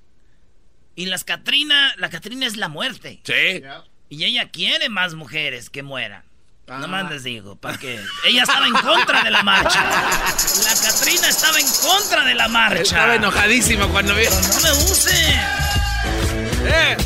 Y 0.94 1.06
las 1.06 1.24
Catrina, 1.24 1.94
la 1.96 2.10
Catrina 2.10 2.46
es 2.46 2.56
la 2.56 2.68
muerte. 2.68 3.20
Sí. 3.24 3.62
Y 4.08 4.24
ella 4.24 4.50
quiere 4.50 4.88
más 4.88 5.14
mujeres 5.14 5.70
que 5.70 5.82
mueran. 5.82 6.24
No 6.66 6.86
más 6.86 7.10
les 7.10 7.24
digo, 7.24 7.56
para 7.56 7.76
que 7.78 7.98
ella 8.24 8.42
estaba 8.42 8.64
en 8.66 8.74
contra 8.74 9.24
de 9.24 9.30
la 9.32 9.42
marcha. 9.42 9.82
La 9.82 10.74
Catrina 10.80 11.28
estaba 11.28 11.58
en 11.58 11.66
contra 11.66 12.24
de 12.24 12.34
la 12.34 12.46
marcha. 12.46 12.82
Estaba 12.82 13.16
enojadísimo 13.16 13.88
cuando 13.88 14.14
vio. 14.14 14.30
No 14.30 14.60
me 14.60 14.70
use. 14.72 15.10
Eh. 16.66 16.96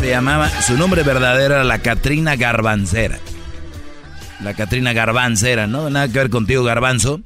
Se 0.00 0.08
llamaba, 0.08 0.50
su 0.62 0.76
nombre 0.76 1.04
verdadero 1.04 1.54
era 1.54 1.64
la 1.64 1.78
Catrina 1.78 2.34
Garbancera. 2.34 3.18
La 4.40 4.54
Catrina 4.54 4.92
Garbancera, 4.92 5.68
¿no? 5.68 5.88
Nada 5.88 6.08
que 6.08 6.18
ver 6.18 6.30
contigo, 6.30 6.64
Garbanzo. 6.64 7.20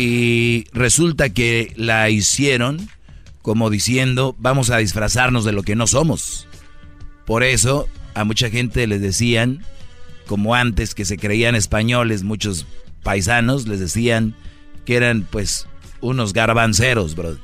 Y 0.00 0.66
resulta 0.72 1.30
que 1.30 1.72
la 1.74 2.08
hicieron 2.08 2.88
como 3.42 3.68
diciendo, 3.68 4.36
vamos 4.38 4.70
a 4.70 4.76
disfrazarnos 4.76 5.44
de 5.44 5.50
lo 5.50 5.64
que 5.64 5.74
no 5.74 5.88
somos. 5.88 6.46
Por 7.26 7.42
eso 7.42 7.88
a 8.14 8.22
mucha 8.22 8.48
gente 8.48 8.86
les 8.86 9.00
decían, 9.00 9.64
como 10.28 10.54
antes 10.54 10.94
que 10.94 11.04
se 11.04 11.16
creían 11.16 11.56
españoles, 11.56 12.22
muchos 12.22 12.64
paisanos 13.02 13.66
les 13.66 13.80
decían 13.80 14.36
que 14.86 14.94
eran 14.94 15.22
pues 15.22 15.66
unos 16.00 16.32
garbanceros, 16.32 17.16
bro. 17.16 17.36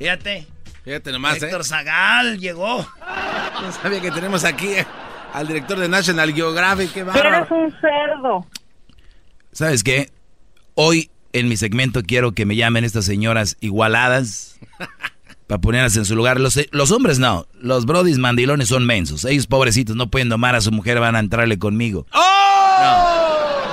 Fíjate, 0.00 0.48
Fíjate 0.82 1.12
nomás, 1.12 1.40
¿eh? 1.40 1.46
Héctor 1.46 1.64
Zagal 1.64 2.40
llegó. 2.40 2.84
No 3.62 3.70
sabía 3.80 4.00
que 4.00 4.10
tenemos 4.10 4.42
aquí 4.42 4.72
eh, 4.72 4.84
al 5.32 5.46
director 5.46 5.78
de 5.78 5.88
National 5.88 6.34
Geographic. 6.34 6.94
Qué 6.94 7.00
Eres 7.00 7.48
un 7.48 7.72
cerdo. 7.80 8.44
¿Sabes 9.52 9.84
qué? 9.84 10.10
Hoy 10.74 11.11
en 11.32 11.48
mi 11.48 11.56
segmento 11.56 12.02
quiero 12.02 12.32
que 12.32 12.46
me 12.46 12.56
llamen 12.56 12.84
estas 12.84 13.04
señoras 13.04 13.56
igualadas 13.60 14.58
para 15.46 15.60
ponerlas 15.60 15.96
en 15.96 16.04
su 16.04 16.16
lugar. 16.16 16.40
Los, 16.40 16.58
los 16.70 16.90
hombres 16.90 17.18
no, 17.18 17.46
los 17.60 17.86
brodis 17.86 18.18
mandilones 18.18 18.68
son 18.68 18.86
mensos. 18.86 19.24
Ellos 19.24 19.46
pobrecitos 19.46 19.96
no 19.96 20.10
pueden 20.10 20.28
domar 20.28 20.54
a 20.54 20.60
su 20.60 20.72
mujer, 20.72 21.00
van 21.00 21.16
a 21.16 21.20
entrarle 21.20 21.58
conmigo. 21.58 22.06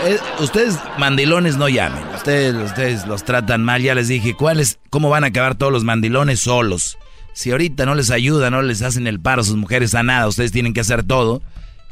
Eh, 0.05 0.17
ustedes 0.39 0.79
mandilones 0.97 1.57
no 1.57 1.67
llamen. 1.67 2.03
Ustedes, 2.15 2.55
ustedes 2.55 3.05
los 3.05 3.23
tratan 3.23 3.63
mal. 3.63 3.81
Ya 3.81 3.95
les 3.95 4.07
dije, 4.07 4.33
¿cuáles, 4.33 4.79
¿cómo 4.89 5.09
van 5.09 5.23
a 5.23 5.27
acabar 5.27 5.55
todos 5.55 5.73
los 5.73 5.83
mandilones 5.83 6.39
solos? 6.39 6.97
Si 7.33 7.51
ahorita 7.51 7.85
no 7.85 7.95
les 7.95 8.09
ayudan, 8.11 8.53
no 8.53 8.61
les 8.61 8.81
hacen 8.81 9.07
el 9.07 9.19
paro 9.19 9.41
a 9.41 9.45
sus 9.45 9.55
mujeres 9.55 9.95
a 9.95 10.03
nada, 10.03 10.27
ustedes 10.27 10.51
tienen 10.51 10.73
que 10.73 10.81
hacer 10.81 11.03
todo. 11.03 11.41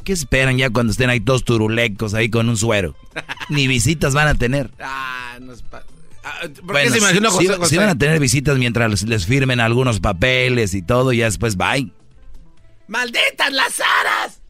¿Qué 0.08 0.14
esperan 0.14 0.56
ya 0.56 0.70
cuando 0.70 0.90
estén 0.90 1.10
ahí 1.10 1.20
todos 1.20 1.44
turulecos 1.44 2.14
ahí 2.14 2.30
con 2.30 2.48
un 2.48 2.56
suero? 2.56 2.96
Ni 3.50 3.68
visitas 3.68 4.14
van 4.14 4.26
a 4.26 4.34
tener. 4.34 4.70
Ah, 4.80 5.36
nos 5.38 5.60
pa- 5.60 5.84
Ah, 6.24 6.38
¿Por 6.40 6.50
qué 6.54 6.62
Bueno, 6.62 6.90
se 6.92 6.96
imaginó 6.96 7.30
José 7.30 7.46
sí- 7.48 7.52
José? 7.58 7.76
van 7.76 7.90
a 7.90 7.98
tener 7.98 8.18
visitas 8.18 8.56
mientras 8.56 8.90
les, 8.90 9.02
les 9.02 9.26
firmen 9.26 9.60
algunos 9.60 10.00
papeles 10.00 10.72
y 10.72 10.80
todo, 10.80 11.12
y 11.12 11.18
ya 11.18 11.26
después 11.26 11.58
bye. 11.58 11.92
¡Malditas 12.86 13.52
las 13.52 13.80
aras! 13.80 14.40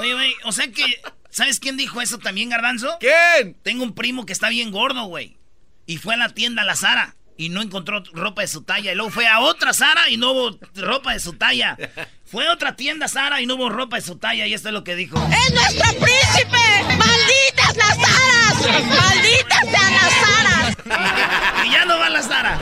Oye, 0.00 0.14
güey, 0.14 0.32
o 0.46 0.52
sea 0.52 0.72
que, 0.72 0.82
¿sabes 1.28 1.60
quién 1.60 1.76
dijo 1.76 2.00
eso 2.00 2.16
también, 2.16 2.48
Garbanzo? 2.48 2.96
¿Quién? 3.00 3.54
Tengo 3.62 3.84
un 3.84 3.94
primo 3.94 4.24
que 4.24 4.32
está 4.32 4.48
bien 4.48 4.70
gordo, 4.70 5.04
güey. 5.04 5.36
Y 5.84 5.98
fue 5.98 6.14
a 6.14 6.16
la 6.16 6.30
tienda, 6.30 6.62
a 6.62 6.64
la 6.64 6.74
Sara, 6.74 7.16
y 7.36 7.50
no 7.50 7.60
encontró 7.60 8.02
ropa 8.14 8.40
de 8.40 8.48
su 8.48 8.62
talla. 8.62 8.92
Y 8.92 8.94
luego 8.94 9.10
fue 9.10 9.26
a 9.26 9.40
otra 9.40 9.74
Sara 9.74 10.08
y 10.08 10.16
no 10.16 10.32
hubo 10.32 10.58
ropa 10.74 11.12
de 11.12 11.20
su 11.20 11.34
talla. 11.34 11.76
Fue 12.30 12.46
a 12.46 12.52
otra 12.52 12.76
tienda 12.76 13.08
Sara 13.08 13.40
y 13.40 13.46
no 13.46 13.54
hubo 13.54 13.68
ropa 13.70 13.96
de 13.96 14.02
su 14.02 14.16
talla. 14.18 14.46
Y 14.46 14.54
esto 14.54 14.68
es 14.68 14.74
lo 14.74 14.84
que 14.84 14.94
dijo. 14.96 15.16
¡Es 15.16 15.52
nuestro 15.54 15.90
príncipe! 15.98 16.96
¡Malditas 16.96 17.76
las 17.76 17.98
aras! 17.98 18.86
¡Malditas 18.86 19.60
sean 19.70 19.92
las 19.94 20.14
aras! 20.46 20.76
Y 21.66 21.70
ya 21.72 21.84
no 21.84 21.98
va 21.98 22.08
la 22.08 22.22
Sara. 22.22 22.58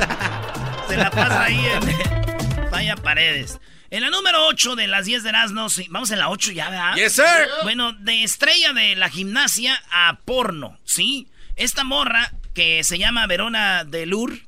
Se 0.88 0.96
la 0.96 1.10
pasa 1.10 1.44
ahí 1.44 1.64
en- 1.66 2.70
Vaya 2.70 2.96
paredes. 2.96 3.58
En 3.90 4.02
la 4.02 4.10
número 4.10 4.46
8 4.46 4.74
de 4.76 4.86
las 4.88 5.04
10 5.06 5.22
de 5.22 5.28
Erasmo, 5.28 5.68
sí, 5.68 5.86
vamos 5.90 6.10
en 6.10 6.18
la 6.18 6.28
8 6.28 6.50
ya, 6.52 6.70
¿verdad? 6.70 6.94
Yes, 6.96 7.12
sir. 7.14 7.24
Bueno, 7.62 7.92
de 7.92 8.24
estrella 8.24 8.72
de 8.72 8.96
la 8.96 9.08
gimnasia 9.08 9.80
a 9.92 10.18
porno, 10.24 10.76
¿sí? 10.84 11.28
Esta 11.54 11.84
morra 11.84 12.32
que 12.54 12.82
se 12.84 12.98
llama 12.98 13.26
Verona 13.28 13.84
Delur, 13.84 14.40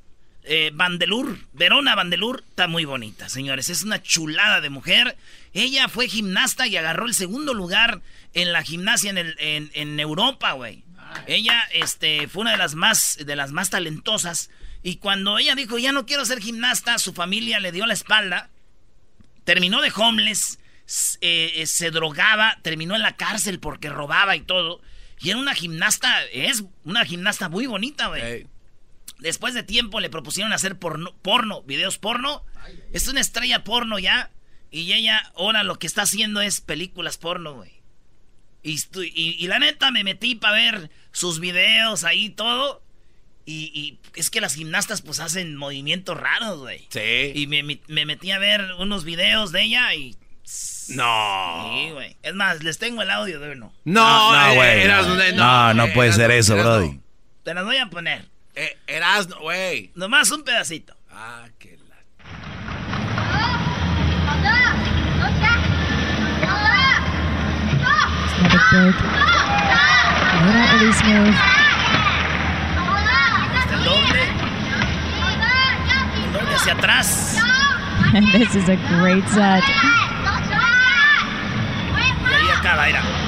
eh, 0.48 0.70
Vandelur, 0.72 1.38
Verona 1.52 1.94
Vandelur, 1.94 2.42
está 2.48 2.66
muy 2.66 2.84
bonita, 2.84 3.28
señores. 3.28 3.68
Es 3.68 3.82
una 3.82 4.02
chulada 4.02 4.60
de 4.60 4.70
mujer. 4.70 5.16
Ella 5.52 5.88
fue 5.88 6.08
gimnasta 6.08 6.66
y 6.66 6.76
agarró 6.76 7.06
el 7.06 7.14
segundo 7.14 7.54
lugar 7.54 8.00
en 8.34 8.52
la 8.52 8.62
gimnasia 8.62 9.10
en, 9.10 9.18
el, 9.18 9.36
en, 9.38 9.70
en 9.74 10.00
Europa, 10.00 10.52
güey. 10.52 10.84
Ella 11.26 11.62
este, 11.72 12.28
fue 12.28 12.42
una 12.42 12.52
de 12.52 12.56
las, 12.56 12.74
más, 12.74 13.18
de 13.24 13.36
las 13.36 13.52
más 13.52 13.70
talentosas. 13.70 14.50
Y 14.82 14.96
cuando 14.96 15.38
ella 15.38 15.54
dijo, 15.54 15.78
ya 15.78 15.92
no 15.92 16.06
quiero 16.06 16.24
ser 16.24 16.40
gimnasta, 16.40 16.98
su 16.98 17.12
familia 17.12 17.60
le 17.60 17.72
dio 17.72 17.86
la 17.86 17.94
espalda. 17.94 18.50
Terminó 19.44 19.80
de 19.80 19.92
homeless, 19.94 20.58
eh, 21.20 21.52
eh, 21.56 21.66
se 21.66 21.90
drogaba, 21.90 22.58
terminó 22.62 22.94
en 22.94 23.02
la 23.02 23.16
cárcel 23.16 23.60
porque 23.60 23.90
robaba 23.90 24.36
y 24.36 24.40
todo. 24.40 24.80
Y 25.20 25.30
era 25.30 25.38
una 25.38 25.54
gimnasta, 25.54 26.24
es 26.26 26.64
una 26.84 27.04
gimnasta 27.04 27.48
muy 27.48 27.66
bonita, 27.66 28.08
güey. 28.08 28.46
Después 29.18 29.54
de 29.54 29.62
tiempo 29.62 30.00
le 30.00 30.10
propusieron 30.10 30.52
hacer 30.52 30.78
porno, 30.78 31.14
porno, 31.22 31.62
videos 31.62 31.98
porno. 31.98 32.44
Es 32.92 33.08
una 33.08 33.20
estrella 33.20 33.64
porno 33.64 33.98
ya. 33.98 34.30
Y 34.70 34.92
ella 34.92 35.32
ahora 35.34 35.62
lo 35.62 35.78
que 35.78 35.86
está 35.86 36.02
haciendo 36.02 36.40
es 36.40 36.60
películas 36.60 37.16
porno, 37.18 37.54
güey. 37.54 37.72
Y, 38.62 38.74
estu- 38.76 39.10
y- 39.12 39.36
y 39.38 39.46
la 39.46 39.58
neta 39.58 39.90
me 39.90 40.04
metí 40.04 40.34
para 40.34 40.54
ver 40.54 40.90
sus 41.12 41.40
videos 41.40 42.04
ahí 42.04 42.30
todo. 42.30 42.82
Y, 43.46 43.70
y 43.74 43.98
es 44.14 44.28
que 44.30 44.40
las 44.42 44.54
gimnastas 44.54 45.00
pues 45.00 45.20
hacen 45.20 45.56
movimientos 45.56 46.16
raros, 46.18 46.58
güey. 46.60 46.86
Sí. 46.90 47.32
Y 47.34 47.46
me, 47.46 47.62
me- 47.62 47.80
me 47.88 48.04
metí 48.04 48.30
a 48.30 48.38
ver 48.38 48.72
unos 48.78 49.04
videos 49.04 49.52
de 49.52 49.62
ella 49.62 49.94
y... 49.94 50.16
No. 50.88 51.70
Sí, 51.74 51.90
güey. 51.92 52.16
Es 52.22 52.34
más, 52.34 52.62
les 52.62 52.78
tengo 52.78 53.02
el 53.02 53.10
audio 53.10 53.40
de 53.40 53.52
uno. 53.52 53.72
No, 53.84 54.32
no, 54.32 54.52
eh, 54.52 54.54
güey. 54.54 54.86
No, 54.88 55.22
eh, 55.22 55.32
no, 55.32 55.74
no 55.74 55.84
eh, 55.86 55.92
puede 55.94 56.12
ser 56.12 56.30
eso. 56.30 56.56
Brody. 56.56 57.00
Te 57.42 57.54
las 57.54 57.64
voy 57.64 57.76
a 57.76 57.86
poner. 57.90 58.28
Eh, 58.60 58.76
Erasmo, 58.88 59.36
güey. 59.40 59.92
Nomás 59.94 60.32
un 60.32 60.42
pedacito. 60.42 60.92
Ah, 61.12 61.46
qué 61.60 61.78
la... 61.88 61.94
El 73.70 73.84
doble. 73.84 74.22
El 76.24 76.32
doble 76.32 76.54
hacia 76.56 76.72
atrás. 76.72 77.36
this 78.32 78.56
is 78.56 78.68
a 78.68 78.74
great 78.98 79.24
set. 79.28 79.62
Y 82.28 82.34
ahí 82.34 82.50
acaba, 82.56 82.86
mira. 82.86 83.27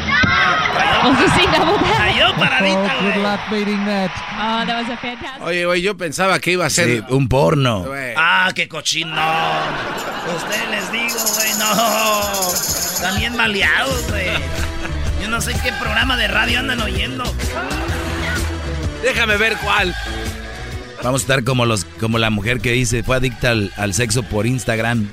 Cayó 0.70 2.34
paradita, 2.36 2.94
Good 3.00 3.12
güey. 3.12 3.22
luck 3.22 3.40
beating 3.50 3.84
that. 3.86 4.10
Oh, 4.38 4.66
that 4.66 4.82
was 4.82 4.90
a 4.90 4.96
fantastic. 4.96 5.42
Oye, 5.42 5.64
güey, 5.66 5.82
yo 5.82 5.96
pensaba 5.96 6.38
que 6.38 6.52
iba 6.52 6.66
a 6.66 6.70
ser... 6.70 6.86
Sí, 6.88 7.02
un 7.10 7.28
porno. 7.28 7.86
Ah, 8.16 8.50
qué 8.54 8.68
cochino. 8.68 9.10
Ustedes 10.36 10.70
les 10.70 10.92
digo, 10.92 11.18
güey, 11.34 11.52
no. 11.58 12.52
Están 12.52 13.18
bien 13.18 13.36
maleados, 13.36 14.08
güey. 14.10 14.26
Yo 15.22 15.28
no 15.28 15.40
sé 15.40 15.52
qué 15.62 15.72
programa 15.72 16.16
de 16.16 16.28
radio 16.28 16.60
andan 16.60 16.80
oyendo. 16.80 17.24
Déjame 19.02 19.36
ver 19.36 19.56
cuál. 19.62 19.94
Vamos 21.02 21.22
a 21.22 21.24
estar 21.24 21.44
como 21.44 21.64
los, 21.64 21.84
como 21.98 22.18
la 22.18 22.28
mujer 22.30 22.60
que 22.60 22.72
dice 22.72 23.02
fue 23.02 23.16
adicta 23.16 23.50
al, 23.50 23.72
al 23.76 23.94
sexo 23.94 24.22
por 24.22 24.46
Instagram. 24.46 25.10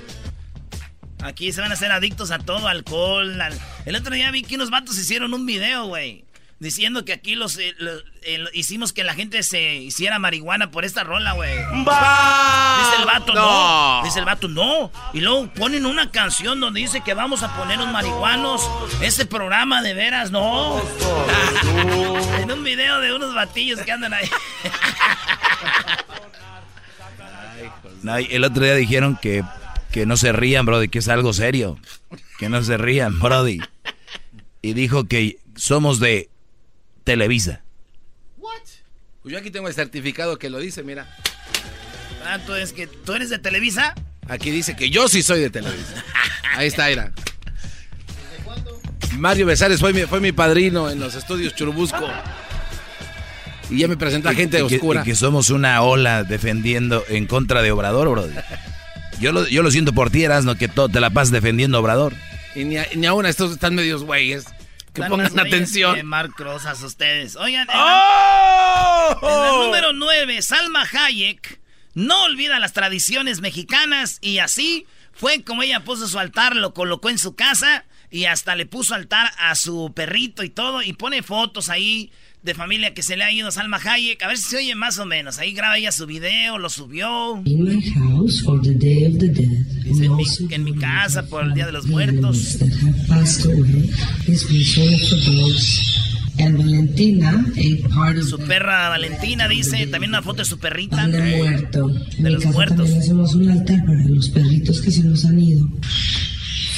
Aquí 1.27 1.51
se 1.51 1.59
van 1.61 1.71
a 1.71 1.73
hacer 1.73 1.91
adictos 1.91 2.31
a 2.31 2.39
todo, 2.39 2.67
alcohol. 2.67 3.39
al- 3.41 3.59
El 3.85 3.95
otro 3.95 4.13
día 4.15 4.31
vi 4.31 4.43
que 4.43 4.55
unos 4.55 4.69
vatos 4.69 4.97
hicieron 4.97 5.33
un 5.33 5.45
video, 5.45 5.85
güey. 5.87 6.23
Diciendo 6.59 7.05
que 7.05 7.13
aquí 7.13 7.35
los, 7.35 7.57
eh, 7.59 7.75
eh, 8.23 8.43
hicimos 8.53 8.91
que 8.91 9.03
la 9.03 9.13
gente 9.13 9.43
se 9.43 9.75
hiciera 9.75 10.17
marihuana 10.17 10.71
por 10.71 10.85
esta 10.85 11.03
rola, 11.03 11.33
güey. 11.33 11.51
Dice 11.55 12.95
el 12.99 13.05
vato, 13.05 13.33
no. 13.35 13.99
No. 13.99 14.03
Dice 14.03 14.17
el 14.19 14.25
vato, 14.25 14.47
no. 14.47 14.91
Y 15.13 15.19
luego 15.21 15.53
ponen 15.53 15.85
una 15.85 16.09
canción 16.09 16.59
donde 16.59 16.79
dice 16.79 17.01
que 17.01 17.13
vamos 17.13 17.43
a 17.43 17.55
poner 17.55 17.77
un 17.79 17.91
marihuanos. 17.91 18.67
Ese 19.01 19.27
programa 19.27 19.83
de 19.83 19.93
veras, 19.93 20.31
no. 20.31 20.81
en 22.39 22.51
un 22.51 22.63
video 22.63 23.01
de 23.01 23.13
unos 23.13 23.35
batillos 23.35 23.79
que 23.81 23.91
andan 23.91 24.13
ahí. 24.15 24.27
No, 28.01 28.15
el 28.17 28.43
otro 28.43 28.63
día 28.63 28.73
dijeron 28.75 29.15
que, 29.21 29.43
que 29.97 30.05
no 30.05 30.15
se 30.15 30.31
rían, 30.31 30.63
Brody, 30.63 30.89
que 30.89 30.99
es 30.99 31.07
algo 31.07 31.33
serio. 31.33 31.79
Que 32.37 32.49
no 32.49 32.63
se 32.63 32.77
rían, 32.77 33.17
Brody. 33.19 33.59
Y 34.61 34.73
dijo 34.73 35.07
que 35.07 35.39
somos 35.55 35.99
de 35.99 36.29
Televisa. 37.03 37.63
Pues 38.39 39.33
yo 39.33 39.39
aquí 39.39 39.49
tengo 39.49 39.67
el 39.67 39.73
certificado 39.73 40.37
que 40.37 40.51
lo 40.51 40.59
dice, 40.59 40.83
mira. 40.83 41.07
Ah, 42.23 42.37
tú, 42.45 42.53
es 42.53 42.73
que, 42.73 42.85
¿Tú 42.85 43.13
eres 43.13 43.31
de 43.31 43.39
Televisa? 43.39 43.95
Aquí 44.29 44.51
dice 44.51 44.75
que 44.75 44.91
yo 44.91 45.07
sí 45.07 45.23
soy 45.23 45.39
de 45.39 45.49
Televisa. 45.49 46.03
Ahí 46.55 46.67
está, 46.67 46.89
mira. 46.89 47.11
Mario 49.17 49.47
Besares 49.47 49.79
fue 49.79 49.93
mi, 49.93 50.01
fue 50.03 50.19
mi 50.19 50.31
padrino 50.31 50.91
en 50.91 50.99
los 50.99 51.15
estudios 51.15 51.55
Churubusco. 51.55 52.07
Y 53.71 53.79
ya 53.79 53.87
me 53.87 53.97
presenta 53.97 54.31
gente 54.35 54.61
Y 54.63 54.67
que- 54.67 54.75
oscura. 54.75 55.01
y 55.01 55.05
que 55.05 55.15
somos 55.15 55.49
una 55.49 55.81
ola 55.81 56.23
defendiendo 56.23 57.03
en 57.09 57.25
contra 57.25 57.63
de 57.63 57.71
Obrador, 57.71 58.09
Brody. 58.09 58.35
Yo 59.19 59.31
lo, 59.31 59.47
yo 59.47 59.63
lo 59.63 59.71
siento 59.71 59.93
por 59.93 60.09
ti, 60.11 60.23
Erasno, 60.23 60.55
que 60.55 60.67
todo 60.67 60.89
te 60.89 60.99
la 60.99 61.09
pasas 61.09 61.31
defendiendo 61.31 61.77
a 61.77 61.81
Obrador. 61.81 62.13
Y 62.55 62.63
ni, 62.65 62.77
a- 62.77 62.87
ni 62.95 63.05
aún 63.07 63.25
estos 63.25 63.51
están 63.51 63.75
medios 63.75 64.03
güeyes. 64.03 64.45
Que 64.93 65.01
Están 65.01 65.09
pongan 65.11 65.39
atención. 65.39 66.11
Rosas 66.37 66.81
ustedes. 66.83 67.35
Oigan, 67.35 67.67
en 67.69 67.75
¡Oh! 67.77 69.19
la- 69.21 69.29
en 69.29 69.41
la 69.41 69.51
número 69.65 69.93
9, 69.93 70.41
Salma 70.41 70.83
Hayek 70.91 71.59
no 71.93 72.23
olvida 72.25 72.59
las 72.59 72.73
tradiciones 72.73 73.41
mexicanas 73.41 74.19
y 74.21 74.37
así 74.39 74.85
fue 75.13 75.43
como 75.43 75.63
ella 75.63 75.83
puso 75.83 76.07
su 76.07 76.19
altar, 76.19 76.55
lo 76.55 76.73
colocó 76.73 77.09
en 77.09 77.17
su 77.17 77.35
casa 77.35 77.85
y 78.11 78.25
hasta 78.25 78.55
le 78.55 78.65
puso 78.67 78.93
altar 78.93 79.31
a 79.39 79.55
su 79.55 79.91
perrito 79.95 80.43
y 80.43 80.49
todo 80.49 80.81
y 80.83 80.93
pone 80.93 81.23
fotos 81.23 81.69
ahí 81.69 82.11
de 82.43 82.53
familia 82.53 82.93
que 82.93 83.03
se 83.03 83.17
le 83.17 83.23
ha 83.23 83.31
ido 83.31 83.49
a 83.49 83.51
Salma 83.51 83.77
Hayek. 83.77 84.23
A 84.23 84.27
ver 84.27 84.37
si 84.37 84.49
se 84.49 84.57
oye 84.57 84.75
más 84.75 84.99
o 84.99 85.05
menos. 85.05 85.37
Ahí 85.39 85.53
graba 85.53 85.77
ella 85.77 85.91
su 85.91 86.05
video, 86.05 86.57
lo 86.57 86.69
subió. 86.69 87.41
In 87.45 87.63
my 87.63 87.81
house 87.91 88.41
for 88.43 88.61
the 88.61 88.73
Day 88.73 89.05
of 89.05 89.17
the 89.19 89.27
Dead, 89.27 89.65
Dice 89.83 90.09
we 90.09 90.23
en 90.55 90.63
mi, 90.63 90.71
en 90.71 90.79
casa 90.79 91.25
por 91.27 91.43
el 91.43 91.53
Día 91.53 91.65
de 91.65 91.71
los 91.71 91.87
Muertos. 91.87 92.57
And 96.39 96.55
Valentina, 96.55 97.45
a 97.57 97.89
part 97.95 98.17
of 98.19 98.25
Su 98.25 98.37
perra 98.37 98.89
Valentina 98.89 99.47
dice, 99.47 99.87
también 99.87 100.11
una 100.11 100.21
foto 100.21 100.43
de 100.43 100.45
su 100.45 100.59
perrita. 100.59 101.07
de 101.07 101.37
muerto. 101.37 101.91
Los 102.19 102.45
muertos. 102.45 102.77
también 102.77 102.99
hacemos 102.99 103.33
un 103.33 103.49
altar 103.49 103.83
para 103.85 104.03
los 104.03 104.29
perritos 104.29 104.79
que 104.81 104.91
se 104.91 105.03
nos 105.03 105.25
han 105.25 105.39
ido. 105.39 105.67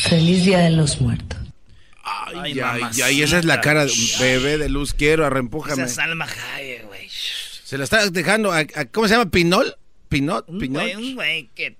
Feliz 0.03 0.45
Día 0.45 0.59
de 0.59 0.69
los 0.71 1.01
Muertos. 1.01 1.38
Ay, 2.03 2.35
Ay, 2.35 2.51
ay, 2.51 2.55
mamacita. 2.81 3.05
ay, 3.05 3.21
esa 3.23 3.39
es 3.39 3.45
la 3.45 3.61
cara 3.61 3.85
de 3.85 3.91
un 3.91 4.19
bebé 4.19 4.57
de 4.57 4.69
luz. 4.69 4.93
Quiero, 4.93 5.23
Esa 5.23 5.27
arrempújame. 5.27 5.83
es 5.83 5.93
Salma 5.95 6.25
Hayek, 6.25 6.85
güey. 6.87 7.09
Se 7.09 7.77
la 7.77 7.83
está 7.83 8.09
dejando. 8.09 8.51
A, 8.51 8.59
a- 8.59 8.85
¿Cómo 8.91 9.07
se 9.07 9.13
llama? 9.15 9.29
¿Pinol? 9.29 9.75
¿Pinot? 10.07 10.45
Güey 10.47 11.49
que... 11.53 11.77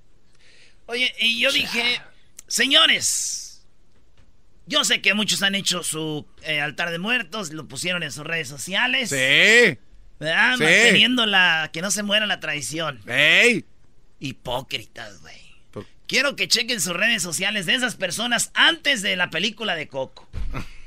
Oye, 0.85 1.13
y 1.19 1.39
yo 1.39 1.51
dije, 1.51 2.01
señores, 2.47 3.63
yo 4.67 4.83
sé 4.83 5.01
que 5.01 5.13
muchos 5.13 5.41
han 5.43 5.55
hecho 5.55 5.83
su 5.83 6.25
eh, 6.43 6.61
altar 6.61 6.91
de 6.91 6.99
muertos, 6.99 7.53
lo 7.53 7.67
pusieron 7.67 8.03
en 8.03 8.11
sus 8.11 8.23
redes 8.25 8.47
sociales. 8.47 9.09
Sí. 9.09 9.77
¿Verdad? 10.19 10.55
Sí. 10.57 10.63
Manteniendo 10.63 11.25
la... 11.25 11.69
que 11.73 11.81
no 11.81 11.91
se 11.91 12.03
muera 12.03 12.25
la 12.27 12.39
tradición. 12.39 12.99
¡Ey! 13.07 13.65
Hipócritas, 14.19 15.21
güey. 15.21 15.48
Quiero 16.09 16.35
que 16.35 16.47
chequen 16.47 16.81
sus 16.81 16.93
redes 16.95 17.21
sociales 17.21 17.67
de 17.67 17.75
esas 17.75 17.95
personas 17.95 18.49
antes 18.55 19.03
de 19.03 19.15
la 19.15 19.29
película 19.29 19.75
de 19.75 19.87
Coco. 19.87 20.27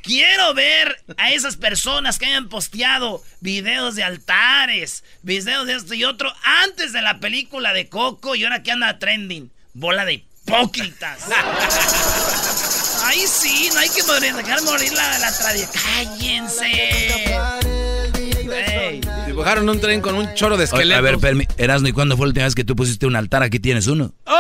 Quiero 0.03 0.53
ver 0.53 0.97
a 1.17 1.31
esas 1.31 1.57
personas 1.57 2.19
que 2.19 2.27
hayan 2.27 2.49
posteado 2.49 3.23
videos 3.41 3.95
de 3.95 4.03
altares, 4.03 5.05
videos 5.23 5.69
de 5.69 5.75
esto 5.75 5.95
y 5.95 6.03
otro 6.03 6.33
antes 6.65 6.93
de 6.93 7.03
la 7.03 7.21
película 7.21 7.73
de 7.73 7.89
Coco 7.89 8.35
y 8.35 8.43
ahora 8.43 8.65
que 8.65 8.73
anda 8.73 8.99
trending. 8.99 9.53
Bola 9.75 10.05
de 10.05 10.15
hipócritas. 10.15 11.21
Ahí 13.05 13.25
sí, 13.29 13.71
no 13.73 13.79
hay 13.79 13.91
que 13.91 14.03
morir- 14.03 14.35
dejar 14.35 14.61
morir 14.63 14.93
la, 14.93 15.19
la 15.21 15.33
tradición. 15.39 15.71
¡Cállense! 15.73 17.39
Güey. 18.45 19.01
Dibujaron 19.29 19.69
un 19.69 19.81
tren 19.81 20.01
con 20.01 20.17
un 20.17 20.35
choro 20.35 20.57
de 20.57 20.65
Oye, 20.65 20.65
esqueletos. 20.65 20.99
a 20.99 21.01
ver, 21.31 21.47
Erasno, 21.59 21.87
¿y 21.89 21.93
cuándo 21.93 22.17
fue 22.17 22.27
la 22.27 22.31
última 22.31 22.47
vez 22.47 22.57
que 22.57 22.65
tú 22.65 22.75
pusiste 22.75 23.07
un 23.07 23.15
altar? 23.15 23.45
Aquí 23.45 23.61
tienes 23.61 23.87
uno. 23.87 24.13
¡Oh! 24.27 24.39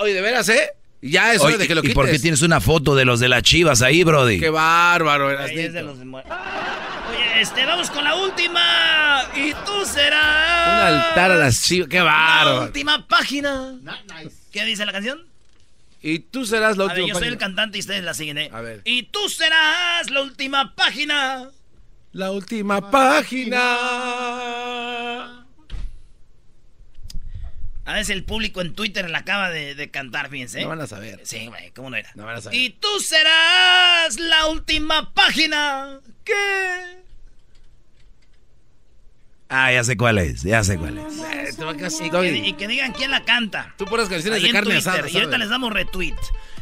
Oye, 0.00 0.14
de 0.14 0.20
veras, 0.20 0.48
¿eh? 0.48 0.70
Ya 1.00 1.32
es 1.32 1.40
hora 1.40 1.56
de 1.56 1.66
que 1.68 1.74
lo 1.74 1.80
¿Y 1.80 1.82
quites. 1.82 1.94
por 1.94 2.10
qué 2.10 2.18
tienes 2.18 2.42
una 2.42 2.60
foto 2.60 2.94
de 2.96 3.04
los 3.04 3.20
de 3.20 3.28
las 3.28 3.42
chivas 3.42 3.82
ahí, 3.82 4.02
Brody? 4.04 4.38
Qué 4.40 4.50
bárbaro, 4.50 5.30
eras 5.30 5.50
Ahí 5.50 5.58
es 5.60 5.72
de 5.72 5.82
los 5.82 5.98
de 5.98 6.04
muer- 6.04 6.24
Oye, 6.24 7.40
este, 7.40 7.64
vamos 7.66 7.90
con 7.90 8.02
la 8.04 8.14
última. 8.16 9.24
Y 9.36 9.52
tú 9.64 9.84
serás. 9.86 10.68
Un 10.68 10.74
altar 10.96 11.30
a 11.32 11.36
las 11.36 11.62
chivas. 11.62 11.88
¡Qué 11.88 11.98
La 11.98 12.04
bárbaro! 12.04 12.62
última 12.64 13.06
página. 13.06 13.74
¿Qué 14.52 14.64
dice 14.64 14.84
la 14.86 14.92
canción? 14.92 15.24
Y 16.02 16.18
tú 16.20 16.44
serás 16.46 16.76
la 16.76 16.84
A 16.84 16.86
última 16.86 17.06
ver, 17.06 17.08
yo 17.08 17.14
soy 17.14 17.20
página. 17.22 17.32
el 17.32 17.38
cantante 17.38 17.78
y 17.78 17.80
ustedes 17.80 18.04
la 18.04 18.14
siguen, 18.14 18.38
¿eh? 18.38 18.50
A 18.52 18.60
ver. 18.60 18.80
Y 18.84 19.04
tú 19.04 19.28
serás 19.28 20.10
la 20.10 20.22
última 20.22 20.74
página. 20.74 21.48
La 22.12 22.30
última 22.32 22.90
página. 22.90 23.56
A 27.88 27.94
veces 27.94 28.10
el 28.10 28.22
público 28.22 28.60
en 28.60 28.74
Twitter 28.74 29.08
la 29.08 29.20
acaba 29.20 29.48
de, 29.48 29.74
de 29.74 29.90
cantar, 29.90 30.28
fíjense. 30.28 30.60
No 30.60 30.68
van 30.68 30.82
a 30.82 30.86
saber. 30.86 31.20
Sí, 31.22 31.46
güey, 31.46 31.70
¿cómo 31.70 31.88
no 31.88 31.96
era? 31.96 32.10
No 32.16 32.26
van 32.26 32.36
a 32.36 32.40
saber. 32.42 32.58
Y 32.58 32.68
tú 32.68 33.00
serás 33.00 34.20
la 34.20 34.44
última 34.48 35.14
página. 35.14 35.98
¿Qué? 36.22 36.34
Ah, 39.48 39.72
ya 39.72 39.84
sé 39.84 39.96
cuál 39.96 40.18
es, 40.18 40.42
ya 40.42 40.62
sé 40.64 40.76
cuál 40.76 40.98
es. 40.98 41.18
Eh, 41.18 41.54
te 41.56 41.64
va 41.64 41.74
casi, 41.78 42.04
Y 42.04 42.10
que, 42.10 42.36
y 42.48 42.52
que 42.52 42.68
digan 42.68 42.92
quién 42.92 43.10
la 43.10 43.24
canta. 43.24 43.74
Tú 43.78 43.86
pones 43.86 44.10
canciones 44.10 44.42
Ahí 44.42 44.48
de 44.48 44.52
carne 44.52 44.74
Twitter, 44.74 44.92
asada. 44.92 45.08
Y 45.08 45.16
ahorita 45.16 45.38
les 45.38 45.48
damos 45.48 45.72
retweet. 45.72 46.14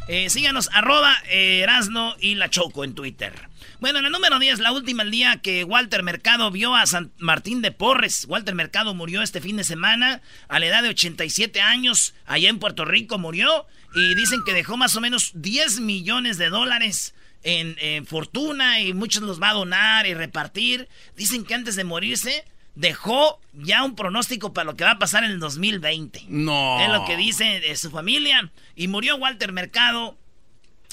Eh, 0.09 0.31
síganos, 0.31 0.71
arroba 0.73 1.17
eh, 1.29 1.63
Erasno 1.65 2.15
y 2.21 2.37
La 2.37 2.49
Choco 2.49 2.85
en 2.85 2.95
Twitter. 2.95 3.33
Bueno, 3.81 3.99
en 3.99 4.05
el 4.05 4.13
número 4.13 4.39
10, 4.39 4.61
la 4.61 4.71
última 4.71 5.03
el 5.03 5.11
día 5.11 5.41
que 5.43 5.65
Walter 5.65 6.05
Mercado 6.05 6.53
vio 6.53 6.77
a 6.77 6.87
San 6.87 7.11
Martín 7.19 7.61
de 7.61 7.73
Porres. 7.73 8.25
Walter 8.29 8.55
Mercado 8.55 8.95
murió 8.95 9.21
este 9.21 9.41
fin 9.41 9.57
de 9.57 9.65
semana 9.65 10.23
a 10.47 10.61
la 10.61 10.67
edad 10.67 10.85
de 10.85 10.91
87 10.91 11.61
años. 11.61 12.15
Allá 12.25 12.49
en 12.49 12.61
Puerto 12.61 12.85
Rico 12.85 13.19
murió. 13.19 13.67
Y 13.97 14.15
dicen 14.15 14.43
que 14.47 14.53
dejó 14.53 14.77
más 14.77 14.95
o 14.95 15.01
menos 15.01 15.33
10 15.35 15.81
millones 15.81 16.39
de 16.39 16.51
dólares 16.51 17.15
en 17.43 18.07
fortuna 18.07 18.81
y 18.81 18.93
muchos 18.93 19.23
los 19.23 19.41
va 19.41 19.51
a 19.51 19.55
donar 19.55 20.07
y 20.07 20.15
repartir. 20.15 20.89
Dicen 21.17 21.45
que 21.45 21.55
antes 21.55 21.77
de 21.77 21.85
morirse 21.85 22.45
dejó 22.77 23.41
ya 23.53 23.83
un 23.83 23.97
pronóstico 23.97 24.53
para 24.53 24.67
lo 24.67 24.77
que 24.77 24.85
va 24.85 24.93
a 24.93 24.99
pasar 24.99 25.25
en 25.25 25.33
el 25.33 25.41
2020. 25.41 26.27
No. 26.29 26.81
Es 26.81 26.89
lo 26.89 27.05
que 27.05 27.17
dice 27.17 27.61
de 27.61 27.75
su 27.75 27.91
familia. 27.91 28.53
Y 28.77 28.87
murió 28.87 29.17
Walter 29.17 29.53
Mercado. 29.53 30.17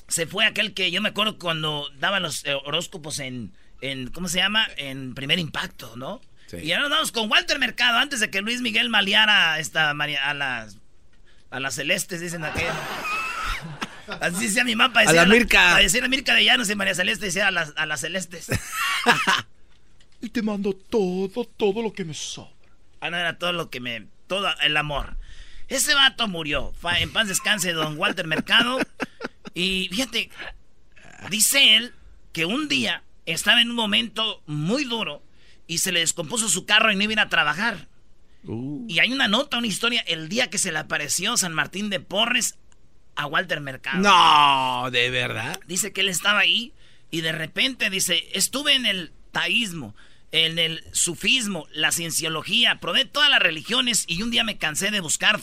Se 0.08 0.26
fue 0.26 0.46
aquel 0.46 0.74
que 0.74 0.90
yo 0.90 1.02
me 1.02 1.10
acuerdo 1.10 1.38
cuando 1.38 1.90
daba 2.00 2.20
los 2.20 2.44
eh, 2.46 2.54
horóscopos 2.66 3.20
en, 3.20 3.54
en, 3.82 4.08
¿cómo 4.08 4.28
se 4.28 4.40
llama? 4.40 4.68
En 4.78 5.14
primer 5.14 5.40
impacto, 5.40 5.96
¿no? 5.96 6.22
Sí. 6.48 6.58
Y 6.58 6.72
ahora 6.72 6.84
nos 6.84 6.92
vamos 6.92 7.12
con 7.12 7.32
Walter 7.32 7.60
Mercado 7.60 8.00
antes 8.00 8.20
de 8.20 8.30
que 8.30 8.42
Luis 8.42 8.62
Miguel 8.62 8.90
maleara 8.90 9.60
esta 9.60 9.92
a 9.92 10.34
las 10.34 10.78
a 11.54 11.60
las 11.60 11.76
celestes, 11.76 12.20
dicen 12.20 12.44
aquel. 12.44 12.74
Así 14.20 14.48
decía 14.48 14.64
mi 14.64 14.76
mapa. 14.76 15.02
A 15.02 15.14
la 15.14 15.26
Mirka. 15.26 15.76
A 15.76 15.80
decir 15.80 16.04
a 16.04 16.08
Mirka 16.08 16.34
de 16.34 16.44
Llanos 16.44 16.70
y 16.70 16.76
María 16.76 16.96
Celeste 16.96 17.28
decía 17.28 17.48
a 17.48 17.52
las, 17.52 17.74
a 17.76 17.86
las 17.86 18.02
celestes. 18.02 18.48
Y 20.24 20.30
te 20.30 20.42
mando 20.42 20.72
todo, 20.74 21.46
todo 21.46 21.82
lo 21.82 21.92
que 21.92 22.06
me 22.06 22.14
sobra. 22.14 22.50
Ah, 23.02 23.10
no, 23.10 23.18
era 23.18 23.38
todo 23.38 23.52
lo 23.52 23.70
que 23.70 23.82
me. 23.82 24.08
Todo 24.28 24.48
el 24.62 24.78
amor. 24.78 25.18
Ese 25.68 25.94
vato 25.94 26.30
murió. 26.30 26.74
En 26.98 27.12
paz 27.12 27.28
descanse, 27.28 27.74
don 27.74 27.98
Walter 27.98 28.26
Mercado. 28.26 28.80
Y 29.54 29.90
fíjate, 29.92 30.30
dice 31.30 31.76
él 31.76 31.94
que 32.32 32.46
un 32.46 32.70
día 32.70 33.04
estaba 33.26 33.62
en 33.62 33.70
un 33.70 33.76
momento 33.76 34.42
muy 34.46 34.86
duro 34.86 35.22
y 35.68 35.80
se 35.80 35.92
le 35.92 36.00
descompuso 36.00 36.48
su 36.48 36.66
carro 36.66 36.90
y 36.90 36.96
no 36.96 37.04
iba 37.04 37.12
a 37.12 37.14
ir 37.14 37.20
a 37.20 37.30
trabajar. 37.30 37.90
Uh. 38.46 38.86
Y 38.88 39.00
hay 39.00 39.12
una 39.12 39.28
nota, 39.28 39.58
una 39.58 39.68
historia, 39.68 40.02
el 40.08 40.30
día 40.30 40.50
que 40.50 40.58
se 40.58 40.72
le 40.72 40.80
apareció 40.80 41.36
San 41.36 41.54
Martín 41.54 41.90
de 41.90 42.00
Porres 42.00 42.58
a 43.16 43.26
Walter 43.26 43.60
Mercado. 43.60 44.00
No, 44.00 44.90
de 44.90 45.10
verdad. 45.10 45.60
Dice 45.68 45.92
que 45.92 46.00
él 46.00 46.08
estaba 46.08 46.40
ahí 46.40 46.72
y 47.12 47.20
de 47.20 47.34
repente 47.34 47.90
dice, 47.90 48.30
estuve 48.34 48.74
en 48.74 48.86
el 48.86 49.12
taísmo, 49.32 49.96
en 50.34 50.58
el 50.58 50.84
sufismo, 50.94 51.68
la 51.72 51.92
cienciología, 51.92 52.80
probé 52.80 53.06
todas 53.06 53.30
las 53.30 53.40
religiones 53.40 54.04
y 54.08 54.24
un 54.24 54.32
día 54.32 54.44
me 54.44 54.58
cansé 54.58 54.90
de 54.90 55.00
buscar 55.00 55.40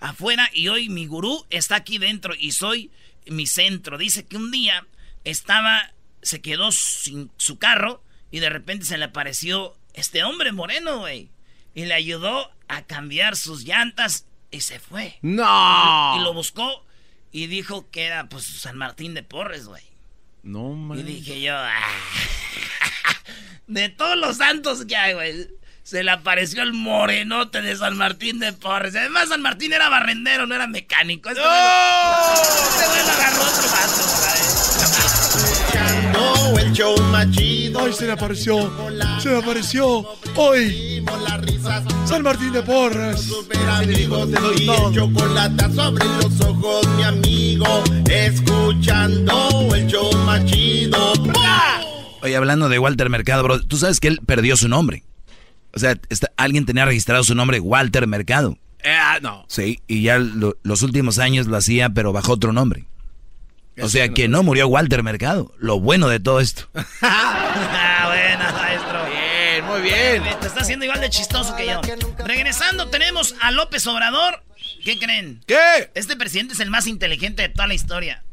afuera 0.00 0.50
y 0.52 0.68
hoy 0.68 0.90
mi 0.90 1.06
gurú 1.06 1.46
está 1.48 1.76
aquí 1.76 1.96
dentro 1.96 2.34
y 2.38 2.52
soy 2.52 2.90
mi 3.26 3.46
centro. 3.46 3.96
Dice 3.96 4.26
que 4.26 4.36
un 4.36 4.50
día 4.50 4.86
estaba, 5.24 5.94
se 6.20 6.42
quedó 6.42 6.72
sin 6.72 7.30
su 7.38 7.58
carro 7.58 8.04
y 8.30 8.40
de 8.40 8.50
repente 8.50 8.84
se 8.84 8.98
le 8.98 9.06
apareció 9.06 9.78
este 9.94 10.24
hombre 10.24 10.52
moreno, 10.52 10.98
güey. 10.98 11.30
Y 11.74 11.86
le 11.86 11.94
ayudó 11.94 12.52
a 12.68 12.82
cambiar 12.82 13.36
sus 13.36 13.64
llantas 13.64 14.26
y 14.50 14.60
se 14.60 14.78
fue. 14.78 15.18
No. 15.22 16.16
Y 16.18 16.22
lo 16.22 16.34
buscó 16.34 16.84
y 17.32 17.46
dijo 17.46 17.90
que 17.90 18.04
era 18.04 18.28
pues 18.28 18.44
San 18.44 18.76
Martín 18.76 19.14
de 19.14 19.22
Porres, 19.22 19.66
güey. 19.66 19.93
No, 20.44 20.70
man. 20.74 20.98
Y 20.98 21.02
dije 21.02 21.40
yo, 21.40 21.56
"Ah". 21.56 21.72
de 23.66 23.88
todos 23.88 24.16
los 24.16 24.36
santos 24.36 24.84
que 24.84 24.94
hay, 24.96 25.14
güey, 25.14 25.48
se 25.82 26.04
le 26.04 26.10
apareció 26.10 26.62
el 26.62 26.72
morenote 26.72 27.62
de 27.62 27.76
San 27.76 27.96
Martín 27.96 28.38
de 28.38 28.52
Porres. 28.52 28.94
Además, 28.94 29.28
San 29.30 29.42
Martín 29.42 29.72
era 29.72 29.88
barrendero, 29.88 30.46
no 30.46 30.54
era 30.54 30.66
mecánico. 30.66 31.28
Este 31.30 31.40
güey 31.42 31.52
este 31.52 32.86
güey 32.86 33.06
lo 33.06 33.12
agarró 33.12 33.42
otro 33.42 33.68
vato, 33.70 34.02
¿sabes? 34.02 34.93
No, 36.14 36.58
el 36.58 36.72
show 36.72 36.94
más 37.10 37.30
chido. 37.30 37.80
Ay, 37.80 37.92
se 37.92 38.06
le 38.06 38.12
apareció, 38.12 38.72
se 39.20 39.30
le 39.30 39.38
apareció. 39.38 40.06
Hoy, 40.36 41.04
San 42.06 42.22
Martín 42.22 42.52
de 42.52 42.62
Porres. 42.62 43.20
Super 43.20 43.58
amigos 43.68 44.28
el 44.32 44.94
chocolate 44.94 45.72
sobre 45.74 46.04
los 46.04 46.40
ojos, 46.40 46.86
mi 46.96 47.02
amigo. 47.02 47.66
Escuchando 48.10 49.68
el 49.74 49.86
show 49.86 50.10
más 50.24 50.44
chido. 50.46 51.12
Oye, 52.22 52.36
hablando 52.36 52.68
de 52.68 52.78
Walter 52.78 53.10
Mercado, 53.10 53.42
bro, 53.42 53.60
tú 53.60 53.76
sabes 53.76 54.00
que 54.00 54.08
él 54.08 54.20
perdió 54.24 54.56
su 54.56 54.68
nombre. 54.68 55.04
O 55.74 55.78
sea, 55.78 55.98
está- 56.08 56.30
alguien 56.36 56.64
tenía 56.66 56.84
registrado 56.84 57.24
su 57.24 57.34
nombre, 57.34 57.60
Walter 57.60 58.06
Mercado. 58.06 58.56
Eh, 58.82 58.90
ah, 58.96 59.18
no. 59.20 59.44
Sí, 59.48 59.80
y 59.88 60.02
ya 60.02 60.18
lo- 60.18 60.56
los 60.62 60.82
últimos 60.82 61.18
años 61.18 61.46
lo 61.46 61.56
hacía, 61.56 61.90
pero 61.90 62.12
bajo 62.12 62.32
otro 62.32 62.52
nombre. 62.52 62.84
O 63.80 63.88
sea, 63.88 64.08
que 64.10 64.28
no 64.28 64.42
murió 64.42 64.68
Walter 64.68 65.02
Mercado. 65.02 65.52
Lo 65.58 65.80
bueno 65.80 66.08
de 66.08 66.20
todo 66.20 66.40
esto. 66.40 66.68
Ah, 67.02 68.06
buena, 68.06 68.52
maestro. 68.52 69.04
Bien, 69.06 69.64
muy 69.64 69.80
bien. 69.80 70.40
Te 70.40 70.46
está 70.46 70.60
haciendo 70.60 70.84
igual 70.84 71.00
de 71.00 71.10
chistoso 71.10 71.54
que 71.56 71.66
yo. 71.66 71.80
Regresando, 72.24 72.88
tenemos 72.88 73.34
a 73.40 73.50
López 73.50 73.86
Obrador. 73.86 74.42
¿Qué 74.84 74.98
creen? 74.98 75.42
¿Qué? 75.46 75.90
Este 75.94 76.16
presidente 76.16 76.54
es 76.54 76.60
el 76.60 76.70
más 76.70 76.86
inteligente 76.86 77.42
de 77.42 77.48
toda 77.48 77.66
la 77.66 77.74
historia. 77.74 78.24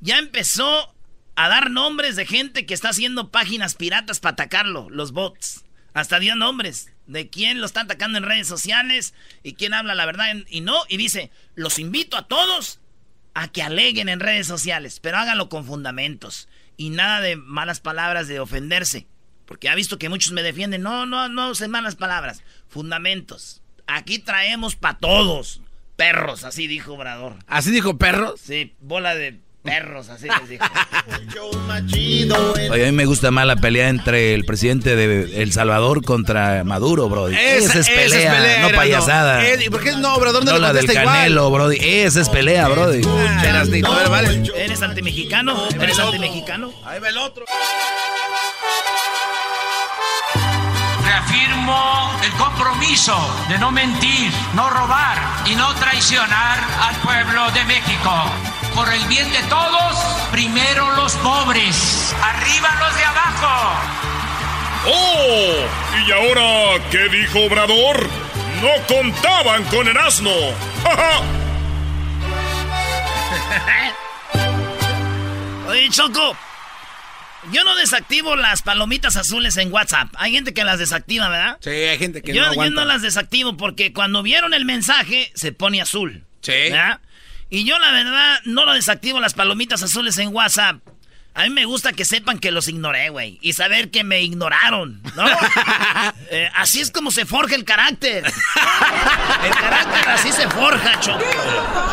Ya 0.00 0.18
empezó 0.18 0.94
a 1.36 1.48
dar 1.48 1.70
nombres 1.70 2.16
de 2.16 2.26
gente 2.26 2.66
que 2.66 2.74
está 2.74 2.90
haciendo 2.90 3.30
páginas 3.30 3.74
piratas 3.74 4.20
para 4.20 4.32
atacarlo, 4.32 4.88
los 4.90 5.12
bots. 5.12 5.64
Hasta 5.94 6.18
dio 6.18 6.34
nombres 6.34 6.92
de 7.06 7.28
quién 7.28 7.60
lo 7.60 7.66
está 7.66 7.82
atacando 7.82 8.18
en 8.18 8.24
redes 8.24 8.46
sociales 8.46 9.14
y 9.42 9.54
quién 9.54 9.74
habla 9.74 9.94
la 9.94 10.06
verdad 10.06 10.26
y 10.48 10.60
no. 10.60 10.82
Y 10.88 10.96
dice, 10.96 11.30
los 11.54 11.78
invito 11.78 12.16
a 12.16 12.26
todos 12.26 12.80
a 13.38 13.46
que 13.46 13.62
aleguen 13.62 14.08
en 14.08 14.18
redes 14.18 14.48
sociales, 14.48 14.98
pero 14.98 15.16
háganlo 15.16 15.48
con 15.48 15.64
fundamentos. 15.64 16.48
Y 16.76 16.90
nada 16.90 17.20
de 17.20 17.36
malas 17.36 17.78
palabras, 17.78 18.26
de 18.26 18.40
ofenderse. 18.40 19.06
Porque 19.46 19.68
ha 19.68 19.76
visto 19.76 19.96
que 19.96 20.08
muchos 20.08 20.32
me 20.32 20.42
defienden. 20.42 20.82
No, 20.82 21.06
no, 21.06 21.28
no 21.28 21.50
usen 21.50 21.70
malas 21.70 21.94
palabras. 21.94 22.42
Fundamentos. 22.68 23.62
Aquí 23.86 24.18
traemos 24.18 24.74
para 24.74 24.98
todos. 24.98 25.62
Perros, 25.94 26.42
así 26.42 26.66
dijo 26.66 26.94
Obrador. 26.94 27.36
¿Así 27.46 27.70
dijo 27.70 27.96
perros? 27.96 28.40
Sí, 28.40 28.74
bola 28.80 29.14
de 29.14 29.40
perros, 29.68 30.08
así 30.08 30.28
les 30.28 30.48
dijo. 30.48 30.64
Oye, 32.70 32.82
a 32.82 32.86
mí 32.86 32.92
me 32.92 33.04
gusta 33.06 33.30
más 33.30 33.46
la 33.46 33.56
pelea 33.56 33.88
entre 33.88 34.34
el 34.34 34.44
presidente 34.44 34.96
de 34.96 35.42
El 35.42 35.52
Salvador 35.52 36.04
contra 36.04 36.64
Maduro, 36.64 37.08
bro. 37.08 37.28
Esa, 37.28 37.78
es 37.78 37.88
pelea, 37.88 38.62
no 38.62 38.70
payasada. 38.76 39.42
¿y 39.54 39.68
¿Por 39.70 39.82
qué 39.82 39.92
no, 39.92 40.14
Obrador 40.14 40.44
no, 40.44 40.52
No 40.52 40.58
la 40.58 40.72
del 40.72 40.84
igual? 40.84 41.04
Canelo, 41.04 41.50
bro. 41.50 41.70
Esa 41.70 42.20
es 42.20 42.28
pelea, 42.28 42.68
bro. 42.68 42.90
Ah, 43.84 44.08
vale. 44.08 44.42
¿Eres 44.56 44.82
antimexicano? 44.82 45.68
¿Eres 45.80 45.98
antimexicano? 45.98 46.72
Ahí 46.84 47.00
va 47.00 47.08
el 47.08 47.18
otro. 47.18 47.44
Reafirmo 51.04 52.12
el 52.22 52.32
compromiso 52.32 53.16
de 53.48 53.58
no 53.58 53.70
mentir, 53.70 54.30
no 54.54 54.68
robar 54.68 55.18
y 55.46 55.54
no 55.54 55.74
traicionar 55.74 56.58
al 56.80 56.96
pueblo 56.96 57.50
de 57.52 57.64
México. 57.64 58.57
Por 58.78 58.94
el 58.94 59.04
bien 59.08 59.28
de 59.32 59.42
todos, 59.48 59.96
primero 60.30 60.94
los 60.94 61.12
pobres, 61.16 62.14
arriba 62.22 62.68
los 62.78 62.96
de 62.96 63.04
abajo. 63.04 63.80
¡Oh! 64.86 65.66
¿Y 66.06 66.12
ahora 66.12 66.80
qué 66.88 67.08
dijo 67.08 67.40
Obrador? 67.40 68.08
No 68.62 68.70
contaban 68.86 69.64
con 69.64 69.88
el 69.88 69.96
asno. 69.96 70.30
¡Ja, 70.84 70.96
ja! 70.96 71.22
Oye, 75.70 75.90
Choco. 75.90 76.36
Yo 77.50 77.64
no 77.64 77.74
desactivo 77.74 78.36
las 78.36 78.62
palomitas 78.62 79.16
azules 79.16 79.56
en 79.56 79.72
WhatsApp. 79.72 80.10
Hay 80.18 80.30
gente 80.30 80.54
que 80.54 80.62
las 80.62 80.78
desactiva, 80.78 81.28
¿verdad? 81.28 81.58
Sí, 81.60 81.70
hay 81.70 81.98
gente 81.98 82.22
que 82.22 82.32
yo, 82.32 82.42
no 82.42 82.46
yo 82.46 82.52
aguanta. 82.52 82.80
no 82.82 82.86
las 82.86 83.02
desactivo 83.02 83.56
porque 83.56 83.92
cuando 83.92 84.22
vieron 84.22 84.54
el 84.54 84.64
mensaje 84.64 85.32
se 85.34 85.50
pone 85.50 85.80
azul. 85.80 86.24
Sí. 86.42 86.52
¿verdad? 86.52 87.00
Y 87.50 87.64
yo 87.64 87.78
la 87.78 87.90
verdad 87.92 88.40
no 88.44 88.64
lo 88.64 88.74
desactivo 88.74 89.20
las 89.20 89.34
palomitas 89.34 89.82
azules 89.82 90.18
en 90.18 90.34
WhatsApp. 90.34 90.76
A 91.34 91.44
mí 91.44 91.50
me 91.50 91.66
gusta 91.66 91.92
que 91.92 92.04
sepan 92.04 92.40
que 92.40 92.50
los 92.50 92.66
ignoré, 92.66 93.10
güey. 93.10 93.38
Y 93.42 93.52
saber 93.52 93.92
que 93.92 94.02
me 94.02 94.22
ignoraron, 94.22 95.00
¿no? 95.14 95.24
Eh, 96.30 96.50
así 96.56 96.80
es 96.80 96.90
como 96.90 97.10
se 97.10 97.24
forja 97.24 97.54
el 97.54 97.64
carácter. 97.64 98.22
El 98.26 99.50
carácter 99.50 100.08
así 100.10 100.30
se 100.30 100.46
forja, 100.48 101.00
Choco. 101.00 101.24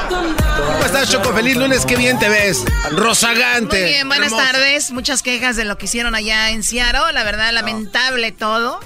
¿Cómo 0.09 0.83
estás, 0.83 1.09
Choco? 1.09 1.33
Feliz 1.33 1.55
lunes, 1.55 1.85
qué 1.85 1.95
bien 1.95 2.19
te 2.19 2.27
ves. 2.27 2.65
Rozagante. 2.91 3.79
Muy 3.79 3.89
bien, 3.91 4.07
buenas 4.09 4.35
tardes. 4.35 4.91
Muchas 4.91 5.21
quejas 5.21 5.55
de 5.55 5.63
lo 5.63 5.77
que 5.77 5.85
hicieron 5.85 6.15
allá 6.15 6.49
en 6.49 6.63
Seattle. 6.63 7.13
La 7.13 7.23
verdad, 7.23 7.53
lamentable 7.53 8.33
todo. 8.33 8.81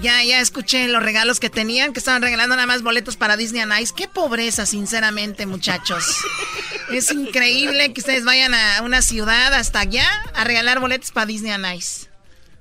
Ya, 0.00 0.22
ya 0.22 0.40
escuché 0.40 0.86
los 0.86 1.02
regalos 1.02 1.40
que 1.40 1.50
tenían, 1.50 1.92
que 1.92 1.98
estaban 1.98 2.22
regalando 2.22 2.54
nada 2.54 2.66
más 2.66 2.82
boletos 2.82 3.16
para 3.16 3.36
Disney 3.36 3.62
and 3.62 3.72
Ice. 3.80 3.92
Qué 3.96 4.06
pobreza, 4.06 4.64
sinceramente, 4.64 5.44
muchachos. 5.44 6.04
es 6.92 7.10
increíble 7.10 7.92
que 7.92 8.00
ustedes 8.00 8.24
vayan 8.24 8.54
a 8.54 8.82
una 8.82 9.02
ciudad 9.02 9.52
hasta 9.54 9.80
allá 9.80 10.06
a 10.34 10.44
regalar 10.44 10.78
boletos 10.78 11.10
para 11.10 11.26
Disney 11.26 11.50
and 11.50 11.66
Ice. 11.76 12.06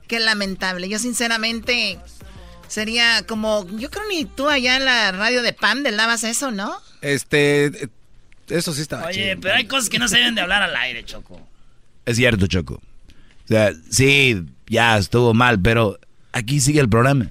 Qué 0.07 0.19
lamentable. 0.19 0.89
Yo, 0.89 0.97
sinceramente, 0.97 1.99
sería 2.67 3.23
como. 3.27 3.67
Yo 3.77 3.91
creo 3.91 4.07
ni 4.09 4.25
tú 4.25 4.49
allá 4.49 4.77
en 4.77 4.85
la 4.85 5.11
radio 5.11 5.43
de 5.43 5.53
Pam 5.53 5.83
dabas 5.83 6.23
eso, 6.23 6.51
¿no? 6.51 6.75
Este. 7.01 7.89
Eso 8.49 8.73
sí 8.73 8.81
está. 8.81 9.05
Oye, 9.05 9.37
pero 9.37 9.55
hay 9.55 9.65
cosas 9.65 9.89
que 9.89 9.99
no 9.99 10.07
se 10.07 10.17
deben 10.17 10.33
de 10.33 10.41
hablar 10.41 10.63
al 10.63 10.75
aire, 10.75 11.03
Choco. 11.03 11.45
Es 12.05 12.15
cierto, 12.15 12.47
Choco. 12.47 12.75
O 12.75 13.47
sea, 13.47 13.73
sí, 13.89 14.43
ya 14.67 14.97
estuvo 14.97 15.33
mal, 15.33 15.59
pero 15.59 15.99
aquí 16.37 16.59
sigue 16.59 16.79
el 16.79 16.89
programa. 16.89 17.29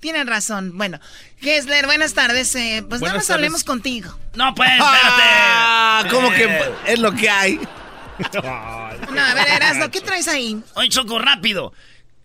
Tienen 0.00 0.26
razón. 0.26 0.76
Bueno, 0.76 0.98
Gessler, 1.40 1.86
buenas 1.86 2.14
tardes. 2.14 2.54
Eh, 2.56 2.84
pues 2.88 3.00
nada 3.00 3.14
más 3.14 3.30
hablemos 3.30 3.62
contigo. 3.62 4.18
No, 4.34 4.52
pues, 4.54 4.70
espérate. 4.70 4.98
Ah, 5.00 6.04
¿Cómo 6.10 6.30
que 6.30 6.72
es 6.86 6.98
lo 6.98 7.12
que 7.14 7.30
hay? 7.30 7.60
no, 8.42 9.20
a 9.20 9.34
ver, 9.34 9.48
Erasmo, 9.48 9.90
¿qué 9.90 10.00
traes 10.00 10.26
ahí? 10.26 10.60
Oye, 10.74 10.88
Choco, 10.88 11.18
rápido. 11.18 11.72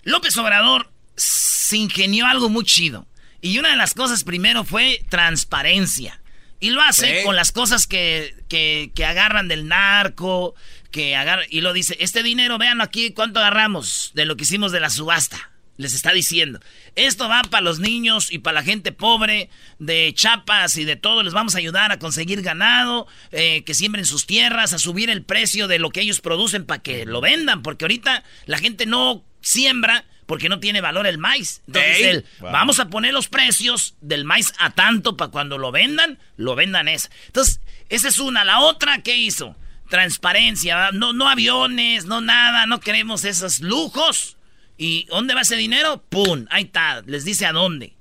López 0.04 0.36
Obrador 0.38 0.90
se 1.16 1.78
ingenió 1.78 2.26
algo 2.26 2.50
muy 2.50 2.66
chido. 2.66 3.06
Y 3.42 3.60
una 3.60 3.70
de 3.70 3.76
las 3.76 3.94
cosas 3.94 4.24
primero 4.24 4.64
fue 4.64 5.04
transparencia. 5.10 6.20
Y 6.60 6.72
lo 6.72 6.82
hace 6.82 7.22
con 7.24 7.36
las 7.36 7.52
cosas 7.52 7.86
que, 7.86 8.36
que, 8.50 8.92
que 8.96 9.06
agarran 9.06 9.48
del 9.48 9.68
narco, 9.68 10.56
que 10.90 11.16
agarran, 11.16 11.46
y 11.52 11.62
lo 11.62 11.74
dice, 11.74 11.96
este 12.00 12.24
dinero, 12.24 12.58
vean 12.58 12.82
aquí 12.82 13.12
cuánto 13.12 13.40
agarramos 13.40 14.12
de 14.16 14.26
lo 14.26 14.36
que 14.36 14.44
hicimos 14.44 14.72
de 14.72 14.80
la 14.80 14.90
subasta 14.90 15.52
les 15.78 15.94
está 15.94 16.12
diciendo. 16.12 16.60
Esto 16.96 17.30
va 17.30 17.44
para 17.44 17.62
los 17.62 17.80
niños 17.80 18.32
y 18.32 18.40
para 18.40 18.56
la 18.56 18.64
gente 18.64 18.92
pobre 18.92 19.50
de 19.80 20.12
Chapas 20.14 20.78
y 20.78 20.84
de 20.84 20.96
todo. 20.96 21.24
Les 21.24 21.34
vamos 21.34 21.56
a 21.56 21.60
ayudar 21.60 21.92
a 21.92 22.00
conseguir 22.00 22.42
ganado, 22.42 23.08
eh, 23.32 23.64
que 23.64 23.74
siembren 23.74 24.06
sus 24.06 24.26
tierras, 24.26 24.74
a 24.74 24.80
subir 24.80 25.10
el 25.10 25.24
precio 25.24 25.68
de 25.68 25.80
lo 25.80 25.92
que 25.92 26.02
ellos 26.02 26.20
producen 26.20 26.66
para 26.66 26.82
que 26.82 27.06
lo 27.06 27.22
vendan. 27.22 27.62
Porque 27.62 27.86
ahorita 27.86 28.24
la 28.46 28.58
gente 28.58 28.86
no 28.86 29.24
siembra 29.42 30.06
porque 30.26 30.50
no 30.50 30.60
tiene 30.60 30.82
valor 30.82 31.08
el 31.08 31.20
maíz. 31.20 31.62
Entonces, 31.68 32.26
vamos 32.42 32.80
a 32.80 32.90
poner 32.90 33.14
los 33.14 33.30
precios 33.30 33.96
del 34.02 34.26
maíz 34.26 34.54
a 34.60 34.72
tanto 34.72 35.16
para 35.16 35.32
cuando 35.32 35.58
lo 35.58 35.72
vendan, 35.72 36.20
lo 36.36 36.54
vendan 36.56 36.90
esa. 36.90 37.10
Entonces, 37.28 37.62
esa 37.88 38.10
es 38.10 38.20
una. 38.20 38.44
La 38.44 38.60
otra, 38.60 39.02
¿qué 39.04 39.16
hizo? 39.16 39.56
Transparencia, 39.90 40.92
no, 40.92 41.14
no 41.14 41.30
aviones, 41.30 42.06
no 42.06 42.20
nada, 42.20 42.66
no 42.66 42.82
queremos 42.82 43.24
esos 43.24 43.62
lujos 43.62 44.37
¿Y 44.78 45.06
dónde 45.06 45.34
va 45.34 45.42
ese 45.42 45.56
dinero? 45.56 46.04
¡Pum! 46.10 46.46
Ahí 46.50 46.64
está. 46.64 47.02
Les 47.06 47.26
dice 47.26 47.46
a 47.46 47.52
dónde. 47.52 47.96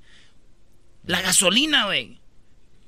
La 1.05 1.23
gasolina, 1.23 1.87
güey. 1.87 2.21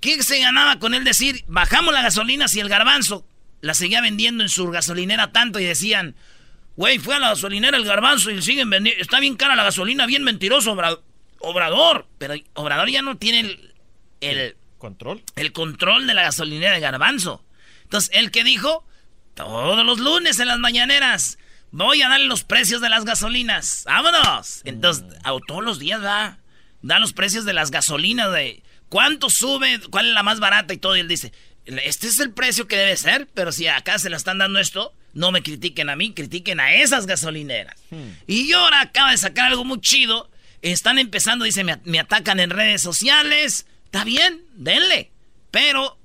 ¿Qué 0.01 0.22
se 0.22 0.38
ganaba 0.38 0.79
con 0.79 0.94
él 0.94 1.05
decir, 1.05 1.44
bajamos 1.48 1.92
la 1.92 2.03
gasolina 2.03 2.46
si 2.46 2.61
el 2.61 2.68
garbanzo 2.68 3.27
la 3.61 3.74
seguía 3.74 4.01
vendiendo 4.01 4.44
en 4.44 4.48
su 4.48 4.68
gasolinera 4.70 5.33
tanto 5.33 5.59
y 5.59 5.64
decían, 5.64 6.14
güey, 6.77 6.98
fue 6.98 7.16
a 7.16 7.18
la 7.18 7.31
gasolinera 7.31 7.77
el 7.77 7.85
garbanzo 7.85 8.31
y 8.31 8.40
siguen 8.40 8.70
vendiendo, 8.70 9.03
está 9.03 9.18
bien 9.18 9.37
cara 9.37 9.57
la 9.57 9.64
gasolina, 9.64 10.07
bien 10.07 10.22
mentiroso, 10.22 10.77
Obrador. 11.40 12.07
Pero 12.18 12.35
Obrador 12.55 12.88
ya 12.90 13.03
no 13.03 13.16
tiene 13.16 13.59
el, 14.20 14.57
control. 14.79 15.22
El 15.35 15.53
control 15.53 16.07
de 16.07 16.14
la 16.14 16.22
gasolinera 16.22 16.74
de 16.74 16.81
garbanzo. 16.81 17.44
Entonces, 17.85 18.11
¿el 18.12 18.31
que 18.31 18.44
dijo? 18.44 18.85
Todos 19.35 19.85
los 19.85 19.98
lunes 19.98 20.38
en 20.40 20.48
las 20.48 20.59
mañaneras. 20.59 21.38
Voy 21.70 22.02
a 22.02 22.09
darle 22.09 22.26
los 22.26 22.44
precios 22.44 22.81
de 22.81 22.88
las 22.88 23.04
gasolinas. 23.04 23.85
¡Vámonos! 23.87 24.62
Entonces, 24.64 25.04
todos 25.46 25.62
los 25.62 25.78
días 25.78 26.02
va. 26.02 26.38
Da 26.81 26.98
los 26.98 27.12
precios 27.12 27.44
de 27.44 27.52
las 27.52 27.70
gasolinas, 27.70 28.33
de 28.33 28.62
cuánto 28.88 29.31
sube, 29.31 29.81
cuál 29.90 30.09
es 30.09 30.14
la 30.14 30.22
más 30.22 30.40
barata 30.40 30.72
y 30.72 30.78
todo. 30.78 30.96
Y 30.96 31.00
él 31.00 31.09
dice, 31.09 31.33
este 31.66 32.07
es 32.07 32.20
el 32.20 32.33
precio 32.33 32.66
que 32.66 32.76
debe 32.76 32.96
ser, 32.96 33.28
pero 33.35 33.52
si 33.52 33.66
acá 33.66 33.98
se 33.98 34.11
la 34.11 34.16
están 34.16 34.38
dando 34.38 34.59
esto, 34.59 34.94
no 35.12 35.33
me 35.33 35.42
critiquen 35.42 35.90
a 35.90 35.96
mí, 35.96 36.14
critiquen 36.14 36.61
a 36.61 36.74
esas 36.74 37.07
gasolineras. 37.07 37.74
Hmm. 37.90 38.12
Y 38.26 38.52
ahora 38.52 38.81
acaba 38.81 39.11
de 39.11 39.18
sacar 39.18 39.46
algo 39.46 39.64
muy 39.64 39.81
chido. 39.81 40.31
Están 40.62 40.98
empezando, 40.98 41.44
dice, 41.44 41.64
me, 41.64 41.98
atacan 41.98 42.40
en 42.40 42.50
redes 42.50 42.81
sociales. 42.81 43.66
Está 43.85 44.04
bien, 44.04 44.42
denle. 44.54 45.11
Pero 45.50 45.98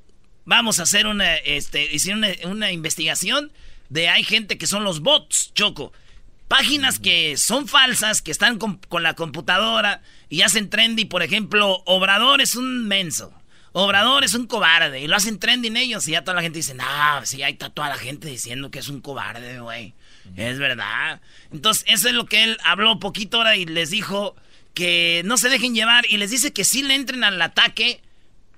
vamos 0.45 0.79
a 0.79 0.83
hacer 0.83 1.07
una, 1.07 1.35
este, 1.37 1.93
hicieron 1.93 2.23
una, 2.23 2.49
una 2.49 2.71
investigación 2.71 3.51
de 3.93 4.09
hay 4.09 4.23
gente 4.23 4.57
que 4.57 4.65
son 4.65 4.83
los 4.83 5.01
bots, 5.01 5.51
Choco. 5.53 5.93
Páginas 6.47 6.97
que 6.97 7.37
son 7.37 7.67
falsas, 7.67 8.23
que 8.23 8.31
están 8.31 8.57
con, 8.57 8.79
la 9.03 9.13
computadora 9.13 10.01
y 10.29 10.41
hacen 10.41 10.71
trendy. 10.71 11.05
Por 11.05 11.21
ejemplo, 11.21 11.83
Obrador 11.85 12.41
es 12.41 12.55
un 12.55 12.87
menso. 12.87 13.31
Obrador 13.71 14.23
es 14.23 14.33
un 14.33 14.47
cobarde. 14.47 14.99
Y 14.99 15.07
lo 15.07 15.15
hacen 15.15 15.37
trending 15.37 15.77
ellos. 15.77 16.07
Y 16.07 16.11
ya 16.11 16.23
toda 16.23 16.33
la 16.33 16.41
gente 16.41 16.57
dice, 16.57 16.73
no, 16.73 16.83
sí, 17.23 17.43
ahí 17.43 17.53
está 17.53 17.69
toda 17.69 17.89
la 17.89 17.97
gente 17.97 18.27
diciendo 18.27 18.71
que 18.71 18.79
es 18.79 18.89
un 18.89 18.99
cobarde, 18.99 19.59
güey. 19.59 19.93
Es 20.35 20.57
verdad. 20.57 21.21
Entonces, 21.51 21.83
eso 21.87 22.07
es 22.07 22.15
lo 22.15 22.25
que 22.25 22.43
él 22.43 22.57
habló 22.63 22.99
poquito 22.99 23.37
ahora 23.37 23.55
y 23.57 23.65
les 23.65 23.91
dijo 23.91 24.35
que 24.73 25.21
no 25.25 25.37
se 25.37 25.49
dejen 25.49 25.75
llevar. 25.75 26.05
Y 26.09 26.17
les 26.17 26.31
dice 26.31 26.51
que 26.51 26.63
si 26.63 26.81
le 26.81 26.95
entren 26.95 27.23
al 27.23 27.39
ataque 27.39 28.01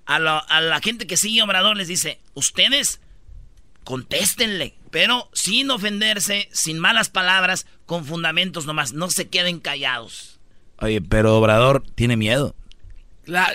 a, 0.06 0.16
a 0.16 0.62
la 0.62 0.80
gente 0.80 1.08
que 1.08 1.18
sigue 1.18 1.44
Obrador. 1.44 1.76
Les 1.76 1.90
dice, 1.90 2.20
ustedes 2.36 3.02
contéstenle, 3.86 4.76
pero 4.92 5.30
sin 5.32 5.72
ofenderse, 5.72 6.50
sin 6.52 6.80
malas 6.80 7.10
palabras, 7.10 7.66
con 7.86 8.04
fundamentos 8.04 8.66
nomás, 8.66 8.92
no 8.92 9.10
se 9.10 9.30
queden 9.30 9.60
callados. 9.60 10.42
Oye, 10.80 11.00
pero 11.00 11.38
Obrador 11.38 11.84
tiene 11.96 12.18
miedo. 12.18 12.56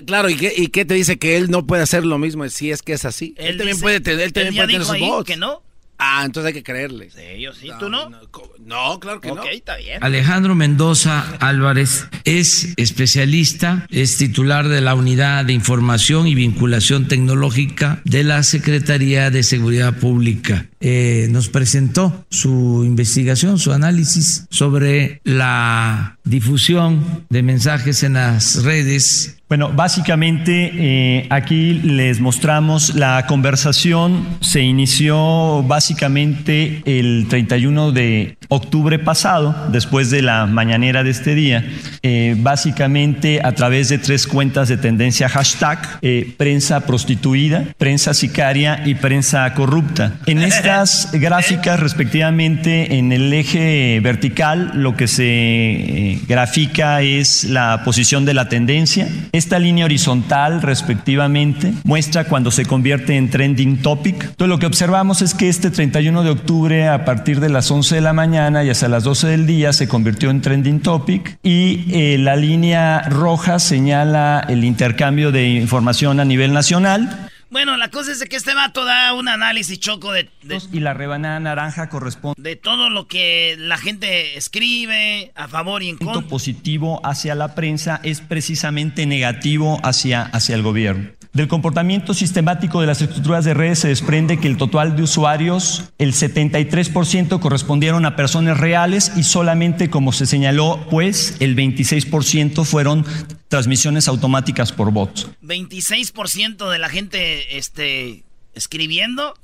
claro, 0.06 0.30
¿y 0.30 0.36
qué, 0.36 0.84
te 0.86 0.94
dice 0.94 1.18
que 1.18 1.36
él 1.36 1.50
no 1.50 1.66
puede 1.66 1.82
hacer 1.82 2.06
lo 2.06 2.16
mismo 2.16 2.48
si 2.48 2.70
es 2.70 2.80
que 2.80 2.94
es 2.94 3.04
así? 3.04 3.34
Él, 3.36 3.58
también 3.58 3.78
puede 3.78 4.00
tener, 4.00 4.20
él 4.20 4.32
también 4.32 4.54
puede 4.54 4.68
tener 4.68 4.84
su 4.84 5.24
que 5.24 5.36
no. 5.36 5.62
Ah, 6.02 6.22
entonces 6.24 6.48
hay 6.48 6.54
que 6.54 6.62
creerle. 6.62 7.10
Sí, 7.10 7.42
yo 7.42 7.52
sí, 7.52 7.68
¿tú 7.78 7.90
no? 7.90 8.10
No, 8.58 8.98
claro 9.00 9.20
que 9.20 9.28
no. 9.28 9.34
Ok, 9.34 9.46
está 9.52 9.76
bien. 9.76 10.02
Alejandro 10.02 10.54
Mendoza 10.54 11.36
Álvarez 11.40 12.08
es 12.24 12.72
especialista, 12.76 13.86
es 13.90 14.16
titular 14.16 14.68
de 14.68 14.80
la 14.80 14.94
Unidad 14.94 15.44
de 15.44 15.52
Información 15.52 16.26
y 16.26 16.34
Vinculación 16.34 17.06
Tecnológica 17.06 18.00
de 18.04 18.24
la 18.24 18.42
Secretaría 18.42 19.30
de 19.30 19.42
Seguridad 19.42 19.94
Pública. 19.94 20.66
Eh, 20.80 21.28
nos 21.30 21.50
presentó 21.50 22.24
su 22.30 22.82
investigación, 22.84 23.58
su 23.58 23.72
análisis 23.72 24.46
sobre 24.48 25.20
la 25.24 26.18
difusión 26.24 27.26
de 27.28 27.42
mensajes 27.42 28.02
en 28.02 28.14
las 28.14 28.64
redes 28.64 29.39
bueno, 29.50 29.72
básicamente 29.74 30.70
eh, 30.76 31.26
aquí 31.28 31.72
les 31.72 32.20
mostramos 32.20 32.94
la 32.94 33.26
conversación. 33.26 34.38
Se 34.40 34.60
inició 34.60 35.64
básicamente 35.64 36.82
el 36.86 37.26
31 37.28 37.90
de 37.90 38.36
octubre 38.48 39.00
pasado, 39.00 39.56
después 39.72 40.10
de 40.10 40.22
la 40.22 40.46
mañanera 40.46 41.02
de 41.02 41.10
este 41.10 41.34
día, 41.34 41.68
eh, 42.02 42.36
básicamente 42.38 43.40
a 43.42 43.50
través 43.52 43.88
de 43.88 43.98
tres 43.98 44.28
cuentas 44.28 44.68
de 44.68 44.76
tendencia 44.76 45.28
hashtag, 45.28 45.98
eh, 46.02 46.32
prensa 46.36 46.86
prostituida, 46.86 47.64
prensa 47.76 48.14
sicaria 48.14 48.82
y 48.86 48.94
prensa 48.94 49.52
corrupta. 49.54 50.14
En 50.26 50.38
estas 50.42 51.10
gráficas, 51.12 51.80
respectivamente, 51.80 52.98
en 52.98 53.10
el 53.10 53.32
eje 53.32 53.98
vertical, 54.00 54.70
lo 54.76 54.96
que 54.96 55.08
se 55.08 56.20
grafica 56.28 57.02
es 57.02 57.42
la 57.42 57.82
posición 57.84 58.24
de 58.24 58.34
la 58.34 58.48
tendencia 58.48 59.08
esta 59.40 59.58
línea 59.58 59.86
horizontal, 59.86 60.60
respectivamente, 60.60 61.72
muestra 61.82 62.24
cuando 62.24 62.50
se 62.50 62.66
convierte 62.66 63.16
en 63.16 63.30
trending 63.30 63.80
topic. 63.82 64.22
Entonces, 64.22 64.48
lo 64.48 64.58
que 64.58 64.66
observamos 64.66 65.22
es 65.22 65.34
que 65.34 65.48
este 65.48 65.70
31 65.70 66.22
de 66.22 66.30
octubre, 66.30 66.88
a 66.88 67.06
partir 67.06 67.40
de 67.40 67.48
las 67.48 67.70
11 67.70 67.94
de 67.96 68.00
la 68.02 68.12
mañana 68.12 68.62
y 68.64 68.70
hasta 68.70 68.88
las 68.88 69.02
12 69.02 69.28
del 69.28 69.46
día, 69.46 69.72
se 69.72 69.88
convirtió 69.88 70.30
en 70.30 70.42
trending 70.42 70.80
topic 70.80 71.38
y 71.42 71.86
eh, 71.90 72.18
la 72.18 72.36
línea 72.36 73.00
roja 73.08 73.58
señala 73.58 74.44
el 74.46 74.62
intercambio 74.62 75.32
de 75.32 75.48
información 75.48 76.20
a 76.20 76.26
nivel 76.26 76.52
nacional 76.52 77.30
Bueno, 77.50 77.76
la 77.76 77.88
cosa 77.88 78.12
es 78.12 78.24
que 78.28 78.36
este 78.36 78.54
vato 78.54 78.84
da 78.84 79.12
un 79.12 79.28
análisis 79.28 79.80
choco 79.80 80.12
de, 80.12 80.30
y 80.72 80.80
la 80.80 80.94
rebanada 80.94 81.40
naranja 81.40 81.88
corresponde 81.88 82.40
de 82.40 82.54
todo 82.54 82.90
lo 82.90 83.08
que 83.08 83.56
la 83.58 83.76
gente 83.76 84.38
escribe 84.38 85.32
a 85.34 85.48
favor 85.48 85.82
y 85.82 85.88
en 85.88 85.96
contra. 85.96 86.22
positivo 86.28 87.00
hacia 87.04 87.34
la 87.34 87.56
prensa 87.56 88.00
es 88.04 88.20
precisamente 88.20 89.04
negativo 89.04 89.80
hacia, 89.82 90.22
hacia 90.22 90.54
el 90.54 90.62
gobierno. 90.62 91.10
Del 91.32 91.46
comportamiento 91.46 92.12
sistemático 92.12 92.80
de 92.80 92.88
las 92.88 93.02
estructuras 93.02 93.44
de 93.44 93.54
redes 93.54 93.80
se 93.80 93.88
desprende 93.88 94.38
que 94.38 94.48
el 94.48 94.56
total 94.56 94.96
de 94.96 95.02
usuarios, 95.02 95.92
el 95.98 96.12
73% 96.12 97.38
correspondieron 97.38 98.04
a 98.04 98.16
personas 98.16 98.58
reales 98.58 99.12
y 99.16 99.22
solamente, 99.22 99.90
como 99.90 100.12
se 100.12 100.26
señaló, 100.26 100.84
pues 100.90 101.36
el 101.38 101.54
26% 101.56 102.64
fueron 102.64 103.06
transmisiones 103.50 104.08
automáticas 104.08 104.72
por 104.72 104.92
bots. 104.92 105.26
26% 105.42 106.70
de 106.70 106.78
la 106.78 106.88
gente 106.88 107.58
este, 107.58 108.24
escribiendo 108.54 109.34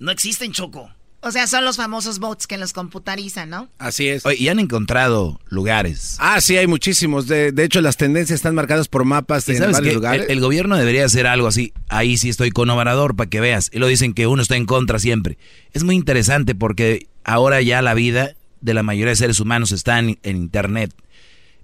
no 0.00 0.10
existen, 0.10 0.52
Choco. 0.52 0.90
O 1.20 1.30
sea, 1.30 1.46
son 1.46 1.64
los 1.64 1.76
famosos 1.76 2.18
bots 2.18 2.48
que 2.48 2.58
los 2.58 2.72
computarizan, 2.72 3.48
¿no? 3.48 3.68
Así 3.78 4.08
es. 4.08 4.24
y 4.36 4.48
han 4.48 4.58
encontrado 4.58 5.40
lugares. 5.48 6.16
Ah, 6.18 6.40
sí, 6.40 6.56
hay 6.56 6.66
muchísimos. 6.66 7.28
De, 7.28 7.52
hecho, 7.58 7.80
las 7.80 7.96
tendencias 7.96 8.38
están 8.38 8.56
marcadas 8.56 8.88
por 8.88 9.04
mapas 9.04 9.46
de 9.46 9.60
varios 9.60 9.94
lugares. 9.94 10.26
El, 10.28 10.40
gobierno 10.40 10.76
debería 10.76 11.04
hacer 11.04 11.28
algo 11.28 11.46
así. 11.46 11.72
Ahí 11.88 12.16
sí 12.16 12.28
estoy 12.28 12.50
con 12.50 12.68
Obrador 12.70 13.14
para 13.14 13.30
que 13.30 13.40
veas. 13.40 13.70
Y 13.72 13.78
lo 13.78 13.86
dicen 13.86 14.14
que 14.14 14.26
uno 14.26 14.42
está 14.42 14.56
en 14.56 14.66
contra 14.66 14.98
siempre. 14.98 15.38
Es 15.72 15.84
muy 15.84 15.94
interesante 15.94 16.56
porque 16.56 17.06
ahora 17.22 17.62
ya 17.62 17.80
la 17.82 17.94
vida 17.94 18.34
de 18.60 18.74
la 18.74 18.82
mayoría 18.82 19.10
de 19.10 19.16
seres 19.16 19.38
humanos 19.38 19.70
está 19.70 20.00
en, 20.00 20.18
en 20.24 20.36
Internet. 20.36 20.92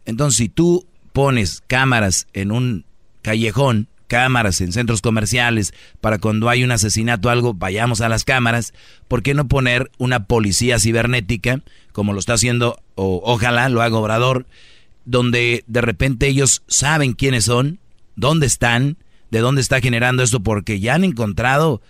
Entonces, 0.05 0.37
si 0.37 0.49
tú 0.49 0.87
pones 1.13 1.63
cámaras 1.67 2.27
en 2.33 2.53
un 2.53 2.85
callejón, 3.23 3.89
cámaras 4.07 4.61
en 4.61 4.73
centros 4.73 5.03
comerciales, 5.03 5.75
para 6.01 6.19
cuando 6.19 6.49
hay 6.49 6.65
un 6.65 6.73
asesinato 6.73 7.29
o 7.29 7.31
algo, 7.31 7.55
vayamos 7.55 8.01
a 8.01 8.09
las 8.09 8.25
cámaras. 8.25 8.73
¿Por 9.07 9.23
qué 9.23 9.35
no 9.35 9.47
poner 9.47 9.91
una 9.99 10.25
policía 10.25 10.79
cibernética, 10.79 11.61
como 11.93 12.13
lo 12.13 12.19
está 12.19 12.35
haciendo, 12.35 12.81
o 12.95 13.21
ojalá 13.25 13.69
lo 13.69 13.83
haga 13.83 13.97
Obrador, 13.97 14.47
donde 15.05 15.65
de 15.67 15.81
repente 15.81 16.27
ellos 16.27 16.63
saben 16.67 17.13
quiénes 17.13 17.45
son, 17.45 17.79
dónde 18.17 18.47
están, 18.47 18.97
de 19.31 19.41
dónde 19.41 19.61
está 19.61 19.81
generando 19.81 20.23
esto, 20.23 20.41
porque 20.41 20.81
ya 20.81 20.95
han 20.95 21.05
encontrado, 21.05 21.83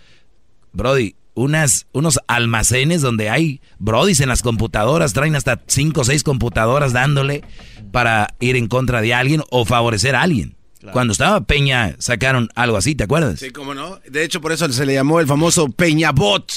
Brody, 0.73 1.15
unas, 1.39 1.87
unos 1.93 2.19
almacenes 2.27 3.01
donde 3.01 3.29
hay 3.29 3.61
Brodis 3.77 4.19
en 4.19 4.27
las 4.27 4.41
computadoras, 4.41 5.13
traen 5.13 5.35
hasta 5.35 5.61
cinco 5.67 6.01
o 6.01 6.03
seis 6.03 6.23
computadoras 6.23 6.91
dándole 6.91 7.43
para 7.91 8.35
ir 8.39 8.57
en 8.57 8.67
contra 8.67 9.01
de 9.01 9.13
alguien 9.13 9.43
o 9.49 9.65
favorecer 9.65 10.15
a 10.15 10.21
alguien. 10.21 10.57
Cuando 10.91 11.11
estaba 11.11 11.41
Peña 11.41 11.95
sacaron 11.99 12.49
algo 12.55 12.77
así, 12.77 12.95
¿te 12.95 13.03
acuerdas? 13.03 13.39
Sí, 13.39 13.51
cómo 13.51 13.73
no. 13.73 13.99
De 14.07 14.23
hecho, 14.23 14.41
por 14.41 14.51
eso 14.51 14.71
se 14.71 14.85
le 14.85 14.93
llamó 14.93 15.19
el 15.19 15.27
famoso 15.27 15.69
Peña 15.69 16.11
Bot. 16.11 16.51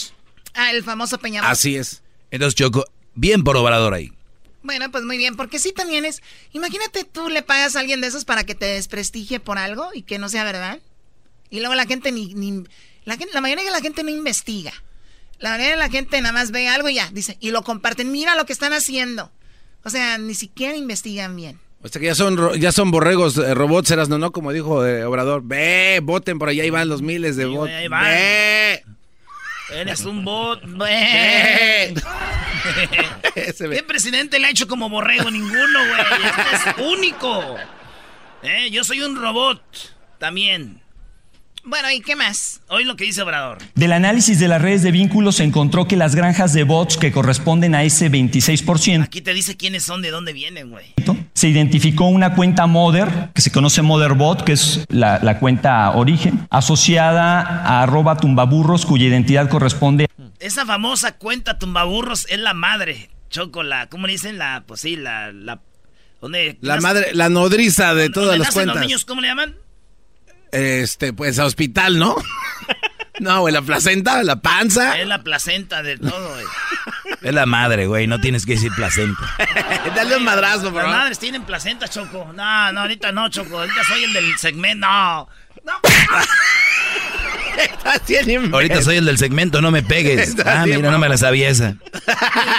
Ah, 0.54 0.70
el 0.70 0.82
famoso 0.82 1.18
Peña 1.18 1.42
Bot. 1.42 1.50
Así 1.50 1.76
es. 1.76 2.02
Entonces, 2.30 2.54
Choco, 2.54 2.84
bien 3.14 3.42
por 3.44 3.56
Obrador 3.56 3.94
ahí. 3.94 4.12
Bueno, 4.62 4.90
pues 4.90 5.04
muy 5.04 5.16
bien, 5.16 5.36
porque 5.36 5.58
sí 5.58 5.72
también 5.72 6.04
es... 6.04 6.22
Imagínate 6.52 7.04
tú 7.04 7.28
le 7.28 7.42
pagas 7.42 7.74
a 7.74 7.80
alguien 7.80 8.00
de 8.00 8.06
esos 8.06 8.24
para 8.24 8.44
que 8.44 8.54
te 8.54 8.66
desprestigie 8.66 9.40
por 9.40 9.58
algo 9.58 9.90
y 9.92 10.02
que 10.02 10.18
no 10.18 10.28
sea 10.28 10.44
verdad. 10.44 10.78
Y 11.50 11.58
luego 11.60 11.74
la 11.74 11.86
gente 11.86 12.12
ni... 12.12 12.34
ni 12.34 12.64
la, 13.04 13.18
la 13.32 13.40
mayoría 13.40 13.64
de 13.64 13.70
la 13.70 13.80
gente 13.80 14.02
no 14.02 14.10
investiga. 14.10 14.72
La 15.38 15.50
mayoría 15.50 15.72
de 15.72 15.76
la 15.76 15.90
gente 15.90 16.20
nada 16.20 16.32
más 16.32 16.50
ve 16.52 16.68
algo 16.68 16.88
y 16.88 16.94
ya, 16.94 17.08
dice, 17.12 17.36
y 17.40 17.50
lo 17.50 17.62
comparten. 17.62 18.12
Mira 18.12 18.36
lo 18.36 18.46
que 18.46 18.52
están 18.52 18.72
haciendo. 18.72 19.32
O 19.84 19.90
sea, 19.90 20.18
ni 20.18 20.34
siquiera 20.34 20.76
investigan 20.76 21.34
bien. 21.34 21.58
O 21.82 21.88
sea 21.88 22.00
que 22.00 22.06
ya 22.06 22.14
son, 22.14 22.60
ya 22.60 22.70
son 22.70 22.92
borregos, 22.92 23.36
eh, 23.38 23.54
robots, 23.54 23.90
eras 23.90 24.08
no, 24.08 24.16
no, 24.18 24.30
como 24.30 24.52
dijo 24.52 24.86
eh, 24.86 25.04
Obrador. 25.04 25.42
Ve, 25.44 25.98
voten 26.00 26.38
por 26.38 26.48
allá, 26.48 26.62
ahí 26.62 26.70
van 26.70 26.88
los 26.88 27.02
miles 27.02 27.34
de 27.34 27.46
votos. 27.46 27.74
Ve. 27.90 28.84
Eres 29.74 30.04
un 30.04 30.24
bot. 30.24 30.60
Ve. 30.78 31.94
¿Qué 33.34 33.82
presidente 33.82 34.38
le 34.38 34.46
ha 34.46 34.50
hecho 34.50 34.68
como 34.68 34.88
borrego? 34.88 35.28
Ninguno, 35.30 35.80
güey. 35.88 36.00
Este 36.24 36.70
es 36.70 36.86
único. 36.86 37.56
Eh, 38.42 38.70
yo 38.70 38.84
soy 38.84 39.00
un 39.02 39.16
robot 39.16 39.60
también. 40.18 40.80
Bueno, 41.64 41.88
¿y 41.92 42.00
qué 42.00 42.16
más? 42.16 42.60
Hoy 42.68 42.84
lo 42.84 42.96
que 42.96 43.04
dice 43.04 43.22
Obrador. 43.22 43.58
Del 43.76 43.92
análisis 43.92 44.40
de 44.40 44.48
las 44.48 44.60
redes 44.60 44.82
de 44.82 44.90
vínculos 44.90 45.36
se 45.36 45.44
encontró 45.44 45.86
que 45.86 45.94
las 45.96 46.16
granjas 46.16 46.52
de 46.52 46.64
bots 46.64 46.96
que 46.96 47.12
corresponden 47.12 47.76
a 47.76 47.84
ese 47.84 48.10
26%. 48.10 49.04
Aquí 49.04 49.20
te 49.20 49.32
dice 49.32 49.56
quiénes 49.56 49.84
son, 49.84 50.02
de 50.02 50.10
dónde 50.10 50.32
vienen, 50.32 50.70
güey. 50.70 50.86
Se 51.34 51.48
identificó 51.48 52.06
una 52.06 52.34
cuenta 52.34 52.66
Mother, 52.66 53.30
que 53.32 53.42
se 53.42 53.52
conoce 53.52 53.80
Motherbot, 53.82 54.42
que 54.42 54.52
es 54.52 54.84
la, 54.88 55.38
cuenta 55.38 55.92
origen, 55.92 56.48
asociada 56.50 57.40
a 57.40 57.82
arroba 57.82 58.16
tumbaburros, 58.16 58.84
cuya 58.84 59.06
identidad 59.06 59.48
corresponde. 59.48 60.08
Esa 60.40 60.66
famosa 60.66 61.12
cuenta 61.16 61.58
tumbaburros 61.58 62.26
es 62.28 62.40
la 62.40 62.54
madre, 62.54 63.10
Chocola. 63.30 63.88
¿Cómo 63.88 64.08
le 64.08 64.14
dicen? 64.14 64.36
La, 64.36 64.64
pues 64.66 64.80
sí, 64.80 64.96
la. 64.96 65.30
la 65.30 65.60
¿dónde, 66.20 66.58
la 66.60 66.80
madre, 66.80 67.14
la 67.14 67.28
nodriza 67.28 67.94
de 67.94 68.10
todas 68.10 68.36
las 68.36 68.50
cuentas. 68.50 68.76
los 68.76 68.84
niños, 68.84 69.04
¿cómo 69.04 69.20
le 69.20 69.28
llaman? 69.28 69.54
Este, 70.52 71.12
pues 71.12 71.38
a 71.38 71.46
hospital, 71.46 71.98
¿no? 71.98 72.16
No, 73.20 73.40
güey, 73.40 73.54
la 73.54 73.62
placenta, 73.62 74.22
la 74.24 74.40
panza. 74.40 74.98
Es 74.98 75.06
la 75.06 75.22
placenta 75.22 75.82
de 75.82 75.98
todo, 75.98 76.34
güey. 76.34 76.44
Es 77.22 77.32
la 77.32 77.46
madre, 77.46 77.86
güey, 77.86 78.08
no 78.08 78.20
tienes 78.20 78.44
que 78.44 78.54
decir 78.54 78.72
placenta. 78.74 79.22
Dale 79.94 80.16
un 80.16 80.24
madrazo, 80.24 80.72
bro. 80.72 80.82
Las 80.82 80.96
madres 80.96 81.18
tienen 81.20 81.44
placenta, 81.44 81.86
Choco. 81.86 82.32
No, 82.34 82.72
no, 82.72 82.80
ahorita 82.80 83.12
no, 83.12 83.28
Choco. 83.28 83.60
Ahorita 83.60 83.84
soy 83.84 84.02
el 84.02 84.12
del 84.12 84.36
segmento. 84.38 84.88
No. 84.88 85.28
No. 85.64 85.72
Ahorita 88.52 88.82
soy 88.82 88.96
el 88.96 89.04
del 89.04 89.18
segmento, 89.18 89.60
no 89.60 89.70
me 89.70 89.82
pegues. 89.82 90.36
ah, 90.46 90.64
mira, 90.66 90.90
no 90.90 90.98
me 90.98 91.08
la 91.08 91.16
sabía 91.16 91.48
esa. 91.48 91.76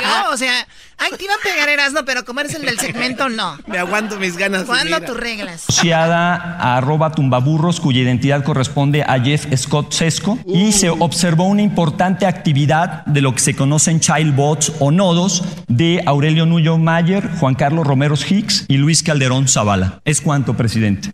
Yo, 0.04 0.32
o 0.32 0.38
sea, 0.38 0.68
ay, 0.98 1.12
te 1.18 1.24
iba 1.24 1.34
a 1.34 1.44
pegar 1.44 1.70
Erasmo, 1.70 2.02
pero 2.06 2.26
como 2.26 2.40
eres 2.42 2.56
el 2.56 2.64
del 2.64 2.80
segmento, 2.80 3.30
no. 3.30 3.58
Me 3.68 3.78
aguanto 3.78 4.20
mis 4.20 4.38
ganas. 4.38 4.64
¿Cuándo 4.64 5.00
tus 5.02 5.18
reglas? 5.18 5.66
Asociada 5.68 6.36
a 6.36 6.78
arroba 6.78 7.12
tumbaburros, 7.12 7.80
cuya 7.80 8.02
identidad 8.02 8.44
corresponde 8.44 9.04
a 9.04 9.20
Jeff 9.20 9.46
Scott 9.56 9.92
Sesco. 9.92 10.38
Y 10.46 10.72
se 10.72 10.90
observó 10.90 11.46
una 11.46 11.62
importante 11.62 12.26
actividad 12.26 13.06
de 13.06 13.22
lo 13.22 13.34
que 13.34 13.40
se 13.40 13.56
conocen 13.56 14.00
childbots 14.00 14.74
o 14.80 14.92
nodos 14.92 15.44
de 15.68 16.02
Aurelio 16.06 16.46
Nuyo 16.46 16.78
Mayer, 16.78 17.30
Juan 17.40 17.56
Carlos 17.56 17.88
Romeros 17.88 18.30
Hicks 18.30 18.66
y 18.68 18.78
Luis 18.78 19.04
Calderón 19.04 19.48
Zavala. 19.48 20.02
Es 20.06 20.22
cuanto, 20.22 20.56
presidente. 20.56 21.14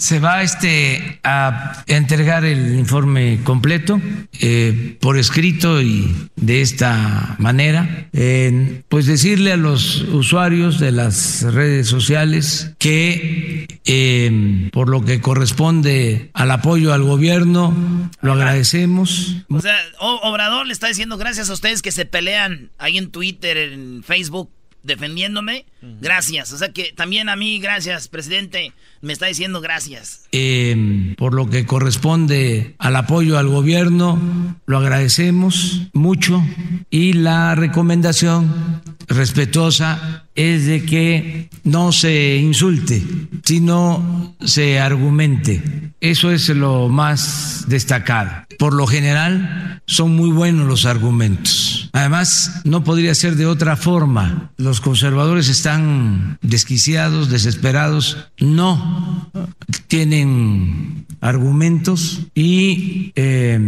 Se 0.00 0.18
va 0.18 0.42
este, 0.42 1.20
a 1.22 1.84
entregar 1.86 2.46
el 2.46 2.74
informe 2.78 3.40
completo 3.44 4.00
eh, 4.40 4.96
por 4.98 5.18
escrito 5.18 5.82
y 5.82 6.30
de 6.36 6.62
esta 6.62 7.36
manera. 7.38 8.08
pues 8.88 9.04
decirle 9.04 9.52
a 9.52 9.58
los 9.58 10.00
usuarios 10.08 10.80
de 10.80 10.90
las 10.90 11.42
redes 11.42 11.86
sociales 11.86 12.72
que 12.78 13.68
em, 13.84 14.70
por 14.70 14.88
lo 14.88 15.04
que 15.04 15.20
corresponde 15.20 16.30
al 16.32 16.50
apoyo 16.50 16.94
al 16.94 17.02
gobierno, 17.02 18.10
lo 18.22 18.32
agradecemos. 18.32 19.36
O 19.50 19.60
sea, 19.60 19.76
Obrador 19.98 20.66
le 20.66 20.72
está 20.72 20.88
diciendo 20.88 21.18
gracias 21.18 21.50
a 21.50 21.52
ustedes 21.52 21.82
que 21.82 21.92
se 21.92 22.06
pelean 22.06 22.70
ahí 22.78 22.96
en 22.96 23.10
Twitter, 23.10 23.58
en 23.58 24.02
Facebook 24.02 24.50
defendiéndome, 24.82 25.66
gracias. 25.82 26.52
O 26.52 26.58
sea 26.58 26.72
que 26.72 26.92
también 26.94 27.28
a 27.28 27.36
mí, 27.36 27.58
gracias, 27.58 28.08
presidente, 28.08 28.72
me 29.00 29.12
está 29.12 29.26
diciendo 29.26 29.60
gracias. 29.60 30.22
Em, 30.32 31.14
por 31.16 31.34
lo 31.34 31.48
que 31.48 31.66
corresponde 31.66 32.74
al 32.78 32.96
apoyo 32.96 33.38
al 33.38 33.48
gobierno, 33.48 34.56
lo 34.66 34.78
agradecemos 34.78 35.88
mucho 35.92 36.44
y 36.90 37.14
la 37.14 37.54
recomendación 37.54 38.82
respetuosa 39.08 40.24
es 40.34 40.66
de 40.66 40.84
que 40.84 41.50
no 41.64 41.92
se 41.92 42.36
insulte, 42.36 43.02
sino 43.44 44.36
se 44.44 44.80
argumente. 44.80 45.92
Eso 46.00 46.30
es 46.30 46.48
lo 46.48 46.88
más 46.88 47.64
destacado. 47.68 48.30
Por 48.58 48.74
lo 48.74 48.86
general 48.86 49.82
son 49.86 50.14
muy 50.14 50.30
buenos 50.30 50.66
los 50.66 50.86
argumentos. 50.86 51.90
Además, 51.92 52.60
no 52.64 52.84
podría 52.84 53.14
ser 53.14 53.36
de 53.36 53.46
otra 53.46 53.76
forma. 53.76 54.52
Los 54.56 54.80
conservadores 54.80 55.48
están 55.48 55.69
desquiciados, 56.42 57.30
desesperados. 57.30 58.16
No 58.38 59.30
tienen 59.88 61.06
argumentos 61.20 62.20
y 62.34 63.12
eh, 63.14 63.58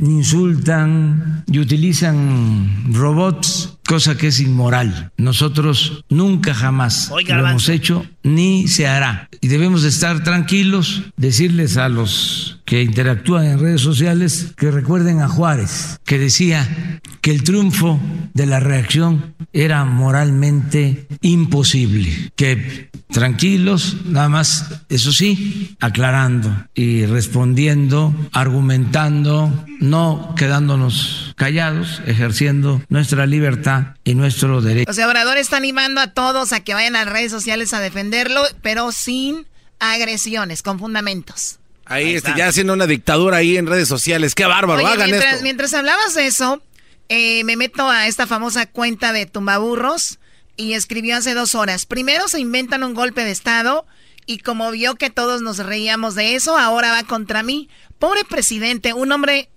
insultan 0.00 1.44
y 1.46 1.58
utilizan 1.58 2.92
robots 2.92 3.78
cosa 3.86 4.16
que 4.16 4.28
es 4.28 4.40
inmoral. 4.40 5.12
Nosotros 5.18 6.04
nunca 6.08 6.54
jamás 6.54 7.10
lo 7.10 7.46
hemos 7.46 7.68
hecho 7.68 8.06
ni 8.22 8.68
se 8.68 8.86
hará. 8.86 9.28
Y 9.40 9.48
debemos 9.48 9.82
de 9.82 9.90
estar 9.90 10.22
tranquilos, 10.24 11.02
decirles 11.16 11.76
a 11.76 11.88
los 11.88 12.61
que 12.72 12.80
interactúan 12.80 13.44
en 13.44 13.58
redes 13.58 13.82
sociales 13.82 14.54
que 14.56 14.70
recuerden 14.70 15.20
a 15.20 15.28
Juárez, 15.28 16.00
que 16.06 16.18
decía 16.18 17.00
que 17.20 17.30
el 17.30 17.42
triunfo 17.42 18.00
de 18.32 18.46
la 18.46 18.60
reacción 18.60 19.34
era 19.52 19.84
moralmente 19.84 21.06
imposible, 21.20 22.32
que 22.34 22.88
tranquilos, 23.10 23.98
nada 24.06 24.30
más, 24.30 24.84
eso 24.88 25.12
sí, 25.12 25.76
aclarando 25.80 26.66
y 26.72 27.04
respondiendo, 27.04 28.14
argumentando, 28.32 29.66
no 29.80 30.34
quedándonos 30.34 31.34
callados, 31.36 32.00
ejerciendo 32.06 32.80
nuestra 32.88 33.26
libertad 33.26 33.96
y 34.02 34.14
nuestro 34.14 34.62
derecho. 34.62 34.90
O 34.90 34.94
sea, 34.94 35.08
Obrador 35.08 35.36
está 35.36 35.58
animando 35.58 36.00
a 36.00 36.14
todos 36.14 36.54
a 36.54 36.60
que 36.60 36.72
vayan 36.72 36.96
a 36.96 37.04
redes 37.04 37.32
sociales 37.32 37.74
a 37.74 37.80
defenderlo, 37.80 38.42
pero 38.62 38.92
sin 38.92 39.46
agresiones, 39.78 40.62
con 40.62 40.78
fundamentos. 40.78 41.58
Ahí, 41.84 42.14
está. 42.14 42.36
ya 42.36 42.48
haciendo 42.48 42.72
una 42.72 42.86
dictadura 42.86 43.38
ahí 43.38 43.56
en 43.56 43.66
redes 43.66 43.88
sociales. 43.88 44.34
Qué 44.34 44.46
bárbaro, 44.46 44.86
hagan 44.86 45.10
mientras, 45.10 45.32
esto. 45.32 45.42
Mientras 45.42 45.74
hablabas 45.74 46.14
de 46.14 46.26
eso, 46.26 46.62
eh, 47.08 47.44
me 47.44 47.56
meto 47.56 47.88
a 47.88 48.06
esta 48.06 48.26
famosa 48.26 48.66
cuenta 48.66 49.12
de 49.12 49.26
Tumbaburros 49.26 50.18
y 50.56 50.74
escribió 50.74 51.16
hace 51.16 51.34
dos 51.34 51.54
horas. 51.54 51.86
Primero 51.86 52.28
se 52.28 52.40
inventan 52.40 52.84
un 52.84 52.94
golpe 52.94 53.24
de 53.24 53.30
Estado 53.30 53.86
y 54.26 54.38
como 54.38 54.70
vio 54.70 54.94
que 54.94 55.10
todos 55.10 55.42
nos 55.42 55.58
reíamos 55.58 56.14
de 56.14 56.34
eso, 56.36 56.56
ahora 56.56 56.92
va 56.92 57.02
contra 57.02 57.42
mí. 57.42 57.68
Pobre 57.98 58.24
presidente, 58.24 58.92
un 58.92 59.12
hombre 59.12 59.50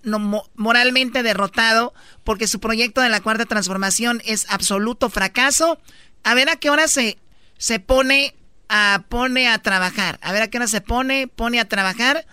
moralmente 0.55 1.23
derrotado 1.23 1.93
porque 2.23 2.47
su 2.47 2.59
proyecto 2.59 3.01
de 3.01 3.09
la 3.09 3.21
cuarta 3.21 3.45
transformación 3.45 4.21
es 4.25 4.45
absoluto 4.49 5.09
fracaso. 5.09 5.79
A 6.23 6.33
ver 6.33 6.49
a 6.49 6.55
qué 6.55 6.69
hora 6.69 6.87
se, 6.87 7.17
se 7.57 7.79
pone 7.79 8.35
a, 8.69 9.03
pone 9.09 9.47
a 9.47 9.59
trabajar. 9.59 10.19
A 10.21 10.31
ver 10.31 10.41
a 10.41 10.49
qué 10.49 10.57
hora 10.57 10.67
se 10.67 10.81
pone, 10.81 11.27
pone 11.27 11.59
a 11.59 11.67
trabajar. 11.67 12.25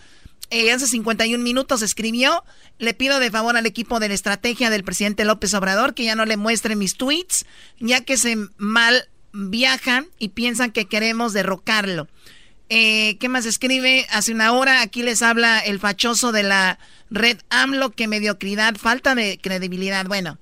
Eh, 0.50 0.70
hace 0.70 0.86
51 0.86 1.42
minutos 1.42 1.80
escribió, 1.80 2.44
le 2.78 2.92
pido 2.92 3.18
de 3.20 3.30
favor 3.30 3.56
al 3.56 3.64
equipo 3.64 4.00
de 4.00 4.08
la 4.08 4.14
estrategia 4.14 4.68
del 4.68 4.84
presidente 4.84 5.24
López 5.24 5.54
Obrador 5.54 5.94
que 5.94 6.04
ya 6.04 6.14
no 6.14 6.26
le 6.26 6.36
muestre 6.36 6.76
mis 6.76 6.96
tweets, 6.96 7.46
ya 7.80 8.02
que 8.02 8.18
se 8.18 8.36
mal 8.58 9.08
viajan 9.32 10.08
y 10.18 10.28
piensan 10.28 10.70
que 10.70 10.84
queremos 10.84 11.32
derrocarlo. 11.32 12.08
Eh, 12.68 13.16
¿Qué 13.18 13.28
más 13.28 13.46
escribe? 13.46 14.06
Hace 14.10 14.32
una 14.32 14.52
hora 14.52 14.82
aquí 14.82 15.02
les 15.02 15.22
habla 15.22 15.58
el 15.58 15.80
fachoso 15.80 16.32
de 16.32 16.42
la 16.42 16.78
red 17.10 17.38
AMLO, 17.50 17.90
que 17.90 18.08
mediocridad, 18.08 18.76
falta 18.76 19.14
de 19.14 19.38
credibilidad. 19.42 20.06
Bueno, 20.06 20.38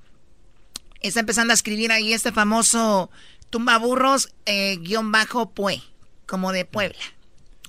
está 1.01 1.20
empezando 1.20 1.53
a 1.53 1.55
escribir 1.55 1.93
ahí 1.93 2.12
este 2.12 2.32
famoso 2.32 3.11
tumbaburros 3.51 4.32
eh, 4.46 4.78
guion 4.80 5.12
bajo 5.12 5.51
pue, 5.51 5.82
como 6.26 6.53
de 6.53 6.64
Puebla. 6.64 6.98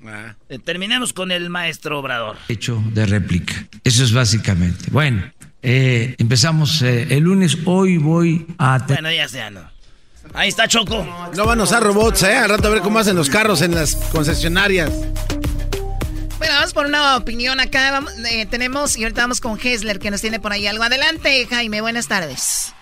Ah. 0.05 0.35
Eh, 0.49 0.59
terminamos 0.59 1.13
con 1.13 1.31
el 1.31 1.49
maestro 1.49 1.99
Obrador. 1.99 2.37
Hecho 2.47 2.81
de 2.91 3.05
réplica. 3.05 3.67
Eso 3.83 4.03
es 4.03 4.13
básicamente. 4.13 4.89
Bueno, 4.89 5.31
eh, 5.61 6.15
empezamos 6.17 6.81
eh, 6.81 7.07
el 7.11 7.23
lunes. 7.23 7.57
Hoy 7.65 7.97
voy 7.97 8.47
a. 8.57 8.79
Bueno, 8.79 9.11
ya 9.11 9.27
sea, 9.27 9.51
no. 9.51 9.61
Ahí 10.33 10.49
está 10.49 10.67
Choco. 10.67 11.05
No 11.35 11.45
van 11.45 11.59
a 11.59 11.63
usar 11.63 11.83
robots, 11.83 12.23
¿eh? 12.23 12.37
Al 12.37 12.49
rato 12.49 12.67
a 12.67 12.71
ver 12.71 12.81
cómo 12.81 12.99
hacen 12.99 13.15
los 13.15 13.29
carros 13.29 13.61
en 13.61 13.75
las 13.75 13.95
concesionarias. 13.95 14.91
Bueno, 16.37 16.55
vamos 16.55 16.73
por 16.73 16.85
una 16.85 17.17
opinión 17.17 17.59
acá. 17.59 17.91
Vamos, 17.91 18.13
eh, 18.31 18.45
tenemos, 18.45 18.97
y 18.97 19.03
ahorita 19.03 19.21
vamos 19.21 19.41
con 19.41 19.59
Hessler, 19.61 19.99
que 19.99 20.09
nos 20.09 20.21
tiene 20.21 20.39
por 20.39 20.51
ahí 20.51 20.65
algo. 20.67 20.83
Adelante, 20.83 21.45
Jaime, 21.47 21.81
buenas 21.81 22.07
tardes. 22.07 22.73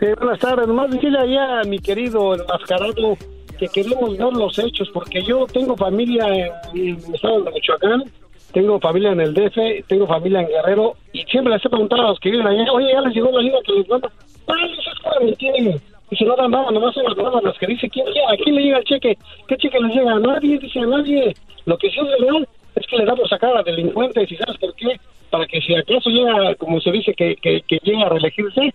Sí, 0.00 0.06
buenas 0.18 0.38
tardes. 0.38 0.66
Nomás 0.66 0.90
decirle 0.90 1.18
allá 1.18 1.60
a 1.60 1.64
mi 1.64 1.78
querido 1.78 2.34
enmascarado 2.34 3.16
que 3.58 3.68
queremos 3.68 4.18
ver 4.18 4.32
los 4.34 4.58
hechos, 4.58 4.90
porque 4.92 5.22
yo 5.22 5.46
tengo 5.46 5.74
familia 5.74 6.26
en, 6.28 6.52
el 6.74 7.14
estado 7.14 7.40
de 7.42 7.50
Michoacán, 7.52 8.04
tengo 8.52 8.78
familia 8.78 9.12
en 9.12 9.20
el 9.20 9.32
DF, 9.32 9.86
tengo 9.88 10.06
familia 10.06 10.42
en 10.42 10.48
Guerrero, 10.48 10.94
y 11.14 11.22
siempre 11.22 11.54
les 11.54 11.64
he 11.64 11.70
preguntado 11.70 12.02
a 12.02 12.08
los 12.08 12.20
que 12.20 12.30
viven 12.30 12.46
allá, 12.46 12.70
oye, 12.70 12.92
ya 12.92 13.00
les 13.00 13.14
llegó 13.14 13.30
la 13.32 13.40
liga 13.40 13.58
que 13.64 13.72
les 13.72 13.88
manda. 13.88 14.10
¡Ay, 14.48 14.72
eso 14.78 14.90
es 14.92 15.00
para 15.02 15.20
mentir! 15.20 15.80
Dice, 16.10 16.24
no 16.26 16.36
dan 16.36 16.50
nada, 16.50 16.70
nomás 16.70 16.94
son 16.94 17.04
las 17.04 17.14
palabras 17.14 17.42
las 17.42 17.58
que 17.58 17.66
dice, 17.66 17.88
¿quién, 17.88 18.06
¿a 18.06 18.36
quién 18.36 18.54
le 18.54 18.62
llega 18.62 18.78
el 18.78 18.84
cheque? 18.84 19.16
¿Qué 19.48 19.56
cheque 19.56 19.80
les 19.80 19.94
llega? 19.94 20.12
A 20.12 20.20
nadie, 20.20 20.58
dice, 20.58 20.78
a 20.80 20.86
nadie. 20.86 21.34
Lo 21.64 21.78
que 21.78 21.90
sí 21.90 21.98
es 21.98 22.20
real 22.20 22.46
es 22.74 22.86
que 22.86 22.98
le 22.98 23.06
damos 23.06 23.32
a 23.32 23.38
cada 23.38 23.62
delincuente, 23.62 24.22
y 24.22 24.26
si 24.26 24.36
sabes 24.36 24.58
por 24.58 24.74
qué, 24.74 25.00
para 25.30 25.46
que 25.46 25.60
si 25.62 25.74
acaso 25.74 26.10
llega, 26.10 26.54
como 26.56 26.78
se 26.80 26.92
dice, 26.92 27.14
que, 27.14 27.36
que, 27.36 27.62
que 27.62 27.78
llega 27.82 28.06
a 28.06 28.10
reelegirse, 28.10 28.72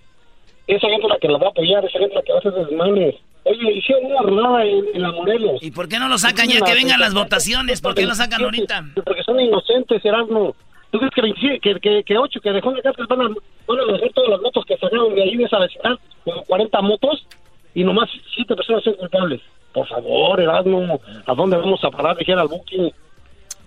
esa 0.76 0.88
gente 0.90 1.08
la 1.08 1.18
que 1.18 1.28
lo 1.28 1.40
va 1.40 1.48
a 1.48 1.50
apoyar, 1.50 1.84
esa 1.86 2.00
gente 2.00 2.16
la 2.16 2.22
que 2.22 2.32
va 2.32 2.38
a 2.38 2.40
hacer 2.40 2.54
desmanes. 2.54 3.16
Oye, 3.44 3.72
hicieron 3.74 4.06
una 4.06 4.22
rodada 4.22 4.66
en, 4.66 4.86
en, 4.94 5.02
la 5.02 5.12
Morelos. 5.12 5.64
¿Y 5.64 5.72
por 5.72 5.88
qué 5.88 5.98
no 5.98 6.08
lo 6.08 6.18
sacan 6.18 6.48
ya 6.48 6.62
que 6.62 6.74
vengan 6.74 7.00
las 7.00 7.14
votaciones? 7.14 7.82
¿Por 7.82 7.96
qué 7.96 8.06
lo 8.06 8.14
sacan 8.14 8.44
ahorita? 8.44 8.86
Porque 9.04 9.24
son 9.24 9.40
inocentes, 9.40 10.04
Erasmo. 10.06 10.56
¿Tú 10.92 11.00
crees 11.00 11.36
que, 11.40 11.60
que, 11.60 11.80
que, 11.80 12.04
que 12.04 12.18
ocho 12.18 12.40
que 12.42 12.52
dejó 12.52 12.70
en 12.70 12.78
la 12.78 12.84
casa 12.84 13.06
van 13.10 13.22
a, 13.22 13.30
van 13.68 13.80
a 13.80 13.94
dejar 13.94 14.10
todas 14.14 14.30
las 14.30 14.42
motos 14.42 14.66
que 14.66 14.78
sacaron 14.78 15.16
de 15.16 15.24
ahí 15.24 15.38
de 15.38 15.46
esa 15.46 15.58
vecindad? 15.60 15.98
Como 16.24 16.44
40 16.44 16.82
motos 16.82 17.26
y 17.74 17.84
nomás 17.84 18.10
siete 18.36 18.56
personas 18.56 18.84
son 18.84 18.94
culpables. 18.96 19.42
Por 19.74 19.88
favor, 19.88 20.40
Erasmo, 20.40 21.00
¿a 21.26 21.34
dónde 21.34 21.58
vamos 21.58 21.84
a 21.84 21.90
parar? 21.90 22.18
Dijera 22.18 22.42
al 22.42 22.50
booking. 22.50 22.92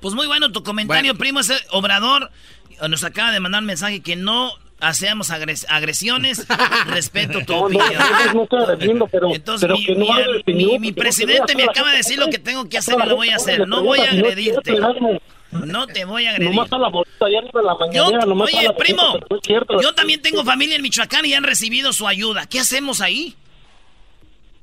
Pues 0.01 0.15
muy 0.15 0.27
bueno 0.27 0.53
tu 0.53 0.63
comentario, 0.63 1.13
bueno. 1.13 1.19
primo. 1.19 1.41
Ese 1.41 1.55
Obrador 1.73 2.31
nos 2.89 3.05
acaba 3.05 3.33
de 3.33 3.41
mandar 3.41 3.63
un 3.63 3.67
mensaje 3.67 4.03
que 4.03 4.17
no 4.17 4.53
hacemos 4.81 5.31
agres 5.31 5.66
agresiones, 5.68 6.47
respeto 6.87 7.41
tu 7.45 7.53
no, 7.53 7.61
opinión. 7.64 7.95
No, 8.27 8.35
no 8.35 8.43
estoy 8.45 8.62
agrediendo, 8.62 9.07
pero, 9.09 9.35
Entonces, 9.35 9.68
pero 9.68 9.79
mi, 9.79 9.87
que 9.87 9.95
no 9.95 10.07
mi, 10.47 10.55
mi, 10.55 10.79
mi 10.79 10.93
presidente 10.93 11.55
me 11.55 11.64
acaba 11.64 11.91
de 11.91 11.99
decir 11.99 12.18
lo 12.18 12.29
que 12.29 12.39
tengo 12.39 12.68
que 12.68 12.79
hacer 12.79 12.97
y 13.03 13.09
lo 13.09 13.16
voy 13.16 13.31
a 13.31 13.37
hacer. 13.37 13.66
No 13.66 13.83
voy 13.83 14.01
a 14.01 14.11
agredirte. 14.11 14.79
No 15.51 15.87
te 15.87 16.05
voy 16.05 16.27
a 16.27 16.31
agredir. 16.31 16.53
Nomás 16.53 16.72
a 16.72 16.79
la 16.79 16.89
bolita, 16.89 17.27
ya 17.31 17.41
no 17.41 17.62
la 17.62 17.75
mañanera, 17.77 18.20
yo, 18.20 18.27
nomás 18.27 18.49
oye, 18.49 18.59
a 18.59 18.70
la 18.70 18.77
primo, 18.77 19.03
bolita, 19.03 19.27
no 19.31 19.37
es 19.37 19.43
cierto. 19.45 19.81
yo 19.81 19.95
también 19.95 20.20
tengo 20.20 20.45
familia 20.45 20.75
en 20.75 20.83
Michoacán 20.83 21.25
y 21.27 21.35
han 21.35 21.45
recibido 21.45 21.93
su 21.93 22.09
ayuda. 22.09 22.47
¿Qué 22.47 22.59
hacemos 22.59 23.01
ahí? 23.01 23.37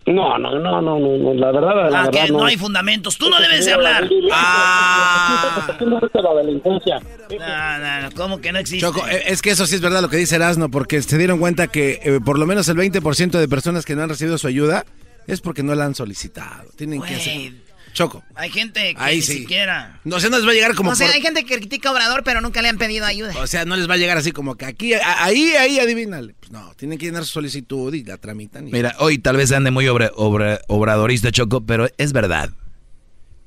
No, 0.07 0.37
no, 0.39 0.57
no, 0.57 0.81
no, 0.81 0.99
no, 0.99 1.33
la 1.35 1.51
verdad, 1.51 1.75
la 1.75 2.01
ah, 2.01 2.05
verdad 2.05 2.25
que 2.25 2.31
no. 2.31 2.45
hay 2.45 2.57
fundamentos. 2.57 3.17
Tú 3.19 3.29
no 3.29 3.39
debes 3.39 3.65
de 3.65 3.73
hablar. 3.73 4.09
Ah. 4.33 5.67
la 5.79 6.33
delincuencia. 6.41 6.99
No, 7.29 7.77
no, 7.77 8.01
no, 8.01 8.15
¿cómo 8.15 8.41
que 8.41 8.51
no 8.51 8.57
existe? 8.57 8.85
Choco, 8.85 9.07
eh, 9.07 9.23
es 9.27 9.43
que 9.43 9.51
eso 9.51 9.67
sí 9.67 9.75
es 9.75 9.81
verdad 9.81 10.01
lo 10.01 10.09
que 10.09 10.17
dice 10.17 10.35
Erasmo, 10.35 10.71
porque 10.71 11.01
se 11.03 11.17
dieron 11.19 11.37
cuenta 11.37 11.67
que 11.67 11.99
eh, 12.03 12.19
por 12.23 12.39
lo 12.39 12.47
menos 12.47 12.67
el 12.69 12.77
20% 12.77 13.31
de 13.31 13.47
personas 13.47 13.85
que 13.85 13.95
no 13.95 14.01
han 14.01 14.09
recibido 14.09 14.39
su 14.39 14.47
ayuda 14.47 14.85
es 15.27 15.39
porque 15.39 15.61
no 15.61 15.75
la 15.75 15.85
han 15.85 15.93
solicitado. 15.93 16.69
Tienen 16.75 16.99
Wey. 17.01 17.09
que 17.09 17.15
hacer. 17.15 17.70
Choco. 17.93 18.23
Hay 18.35 18.49
gente 18.49 18.93
que 18.93 19.01
Ahí 19.01 19.17
ni 19.17 19.21
sí. 19.21 19.33
siquiera. 19.39 19.99
No, 20.03 20.15
o 20.15 20.19
sea, 20.19 20.29
no 20.29 20.37
les 20.37 20.47
va 20.47 20.51
a 20.51 20.53
llegar 20.53 20.75
como. 20.75 20.91
O 20.91 20.95
sea, 20.95 21.07
por- 21.07 21.15
hay 21.15 21.21
gente 21.21 21.43
que 21.45 21.57
critica 21.57 21.89
a 21.89 21.91
Obrador, 21.91 22.23
pero 22.23 22.39
nunca 22.41 22.61
le 22.61 22.69
han 22.69 22.77
pedido 22.77 23.05
ayuda. 23.05 23.33
O 23.37 23.47
sea, 23.47 23.65
no 23.65 23.75
les 23.75 23.89
va 23.89 23.95
a 23.95 23.97
llegar 23.97 24.17
así 24.17 24.31
como 24.31 24.55
que 24.55 24.65
aquí, 24.65 24.93
a- 24.93 25.23
ahí, 25.25 25.53
ahí, 25.59 25.79
adivínale. 25.79 26.35
Pues 26.39 26.51
no, 26.51 26.73
tienen 26.75 26.97
que 26.97 27.05
llenar 27.07 27.25
su 27.25 27.31
solicitud 27.33 27.93
y 27.93 28.03
la 28.03 28.17
tramitan. 28.17 28.67
Y... 28.67 28.71
Mira, 28.71 28.95
hoy 28.99 29.17
tal 29.17 29.37
vez 29.37 29.51
ande 29.51 29.71
muy 29.71 29.85
obra- 29.87 30.11
obra- 30.15 30.61
obradorista, 30.67 31.31
Choco, 31.31 31.65
pero 31.65 31.87
es 31.97 32.13
verdad. 32.13 32.51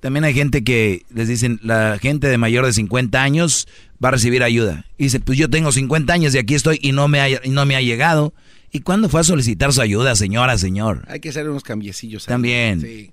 También 0.00 0.24
hay 0.24 0.34
gente 0.34 0.62
que 0.64 1.02
les 1.14 1.28
dicen, 1.28 1.58
la 1.62 1.98
gente 2.00 2.26
de 2.28 2.36
mayor 2.36 2.66
de 2.66 2.74
50 2.74 3.22
años 3.22 3.66
va 4.04 4.08
a 4.08 4.12
recibir 4.12 4.42
ayuda. 4.42 4.84
Y 4.98 5.04
dice, 5.04 5.18
pues 5.20 5.38
yo 5.38 5.48
tengo 5.48 5.72
50 5.72 6.12
años 6.12 6.34
y 6.34 6.38
aquí 6.38 6.54
estoy 6.54 6.78
y 6.82 6.92
no 6.92 7.08
me 7.08 7.20
ha, 7.20 7.28
y 7.30 7.38
no 7.48 7.64
me 7.64 7.74
ha 7.76 7.80
llegado. 7.80 8.34
¿Y 8.70 8.80
cuándo 8.80 9.08
fue 9.08 9.20
a 9.20 9.24
solicitar 9.24 9.72
su 9.72 9.80
ayuda, 9.80 10.14
señora, 10.16 10.58
señor? 10.58 11.04
Hay 11.08 11.20
que 11.20 11.30
hacer 11.30 11.48
unos 11.48 11.62
cambiecillos. 11.62 12.28
ahí. 12.28 12.32
También. 12.34 12.80
Sí. 12.82 13.12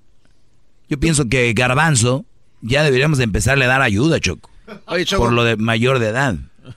Yo 0.92 1.00
pienso 1.00 1.30
que 1.30 1.54
Garbanzo 1.54 2.26
ya 2.62 2.84
deberíamos 2.84 3.18
de 3.18 3.24
empezarle 3.24 3.64
a 3.64 3.70
dar 3.70 3.82
ayuda, 3.82 4.20
Choco. 4.20 4.50
Oye, 4.88 5.06
Choco. 5.06 5.24
Por 5.24 5.32
lo 5.34 5.46
de 5.46 5.56
mayor 5.56 6.00
de 6.00 6.10
edad. 6.10 6.36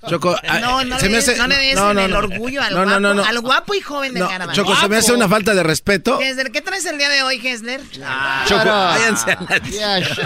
Choco, 0.08 0.34
ah, 0.48 0.60
No, 0.60 0.84
no, 0.84 0.98
se 1.00 1.06
le 1.06 1.10
me 1.10 1.16
des, 1.16 1.28
hace- 1.28 1.36
no 1.38 1.46
le 1.48 1.56
des 1.56 1.74
no, 1.74 1.92
no, 1.92 2.00
el 2.04 2.10
no. 2.12 2.18
orgullo 2.18 2.62
al, 2.62 2.70
No, 2.74 2.84
guapo, 2.84 2.90
no, 2.90 3.00
no, 3.00 3.14
no. 3.14 3.24
al 3.24 3.40
guapo 3.40 3.74
y 3.74 3.80
joven 3.80 4.14
del 4.14 4.22
No, 4.22 4.28
Garbanzo. 4.28 4.54
Choco, 4.62 4.76
se 4.76 4.88
me 4.88 4.96
hace 4.96 5.12
una 5.12 5.28
falta 5.28 5.52
de 5.54 5.62
respeto. 5.64 6.18
Gessler, 6.18 6.52
¿qué 6.52 6.60
traes 6.62 6.86
el 6.86 6.96
día 6.96 7.08
de 7.08 7.22
hoy, 7.24 7.38
Gessler? 7.40 7.80
Choco, 7.90 8.64
váyanse 8.64 9.32
a 9.32 9.40
la- 9.48 9.58
Yeah, 9.68 9.98
shut 10.00 10.18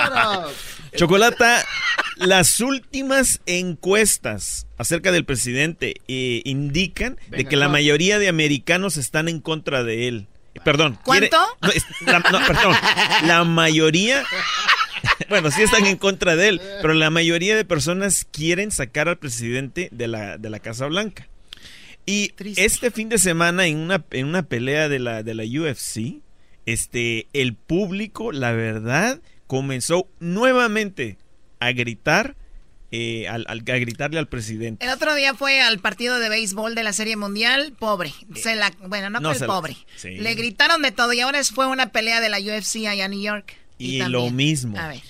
up. 0.46 0.52
Chocolata, 0.96 1.64
las 2.16 2.60
últimas 2.60 3.40
encuestas 3.46 4.66
acerca 4.78 5.12
del 5.12 5.24
presidente 5.24 5.94
eh, 6.08 6.42
indican 6.44 7.18
de 7.30 7.44
que 7.46 7.56
la 7.56 7.66
no. 7.66 7.72
mayoría 7.72 8.18
de 8.18 8.28
americanos 8.28 8.96
están 8.98 9.28
en 9.28 9.40
contra 9.40 9.82
de 9.82 10.08
él. 10.08 10.26
Perdón. 10.64 10.98
¿Cuánto? 11.04 11.36
no, 11.60 11.70
la, 12.12 12.18
no, 12.18 12.46
perdón. 12.46 12.74
La 13.24 13.44
mayoría. 13.44 14.24
Bueno, 15.28 15.50
sí 15.52 15.62
están 15.62 15.86
en 15.86 15.96
contra 15.96 16.34
de 16.34 16.48
él, 16.48 16.60
pero 16.82 16.92
la 16.92 17.10
mayoría 17.10 17.54
de 17.54 17.64
personas 17.64 18.26
quieren 18.32 18.72
sacar 18.72 19.08
al 19.08 19.18
presidente 19.18 19.88
de 19.92 20.08
la, 20.08 20.38
de 20.38 20.50
la 20.50 20.58
Casa 20.58 20.86
Blanca. 20.86 21.28
Y 22.04 22.30
Triste. 22.30 22.64
este 22.64 22.90
fin 22.90 23.08
de 23.08 23.18
semana, 23.18 23.66
en 23.66 23.78
una, 23.78 24.04
en 24.10 24.26
una 24.26 24.42
pelea 24.42 24.88
de 24.88 24.98
la, 24.98 25.22
de 25.22 25.34
la 25.34 25.44
UFC, 25.44 26.20
este, 26.66 27.28
el 27.32 27.54
público, 27.54 28.32
la 28.32 28.52
verdad, 28.52 29.20
comenzó 29.46 30.08
nuevamente 30.18 31.18
a 31.60 31.72
gritar, 31.72 32.36
eh, 32.90 33.28
al, 33.28 33.44
gritarle 33.64 34.18
al 34.18 34.28
presidente. 34.28 34.84
El 34.84 34.90
otro 34.90 35.14
día 35.14 35.34
fue 35.34 35.60
al 35.60 35.78
partido 35.78 36.18
de 36.18 36.28
béisbol 36.30 36.74
de 36.74 36.82
la 36.82 36.92
Serie 36.92 37.16
Mundial, 37.16 37.74
pobre. 37.78 38.14
Bueno, 38.86 39.10
no, 39.10 39.20
fue 39.20 39.38
el 39.38 39.46
pobre. 39.46 39.76
Le 40.02 40.34
gritaron 40.34 40.80
de 40.80 40.90
todo 40.92 41.12
y 41.12 41.20
ahora 41.20 41.42
fue 41.44 41.66
una 41.66 41.92
pelea 41.92 42.20
de 42.20 42.28
la 42.30 42.38
UFC 42.38 42.86
allá 42.86 43.04
en 43.04 43.10
New 43.10 43.20
York. 43.20 43.54
Y, 43.76 44.02
lo 44.02 44.30
mismo. 44.30 44.78
A 44.78 44.88
ver. 44.88 45.02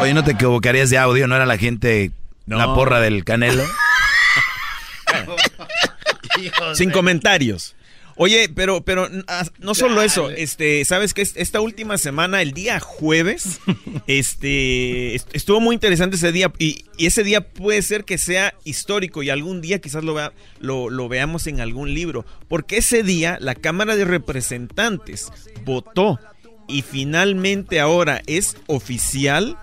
Oye, 0.00 0.14
¿no 0.14 0.24
te 0.24 0.32
equivocarías 0.32 0.90
de 0.90 0.98
audio? 0.98 1.26
¿No 1.28 1.36
era 1.36 1.46
la 1.46 1.58
gente 1.58 2.10
la 2.46 2.74
porra 2.74 3.00
del 3.00 3.24
Canelo? 3.24 3.62
Sin 6.74 6.90
comentarios. 6.90 7.76
Oye, 8.22 8.50
pero, 8.54 8.82
pero 8.82 9.08
ah, 9.28 9.46
no 9.60 9.74
solo 9.74 10.02
eso, 10.02 10.28
este, 10.28 10.84
sabes 10.84 11.14
que 11.14 11.22
esta 11.22 11.62
última 11.62 11.96
semana, 11.96 12.42
el 12.42 12.52
día 12.52 12.78
jueves, 12.78 13.60
este, 14.06 15.14
estuvo 15.14 15.58
muy 15.58 15.72
interesante 15.72 16.16
ese 16.16 16.30
día 16.30 16.52
y, 16.58 16.84
ese 16.98 17.24
día 17.24 17.48
puede 17.48 17.80
ser 17.80 18.04
que 18.04 18.18
sea 18.18 18.52
histórico 18.64 19.22
y 19.22 19.30
algún 19.30 19.62
día 19.62 19.80
quizás 19.80 20.04
lo, 20.04 20.12
vea, 20.12 20.34
lo, 20.58 20.90
lo 20.90 21.08
veamos 21.08 21.46
en 21.46 21.62
algún 21.62 21.94
libro, 21.94 22.26
porque 22.46 22.76
ese 22.76 23.02
día 23.02 23.38
la 23.40 23.54
Cámara 23.54 23.96
de 23.96 24.04
Representantes 24.04 25.32
votó 25.64 26.20
y 26.68 26.82
finalmente 26.82 27.80
ahora 27.80 28.20
es 28.26 28.58
oficial 28.66 29.56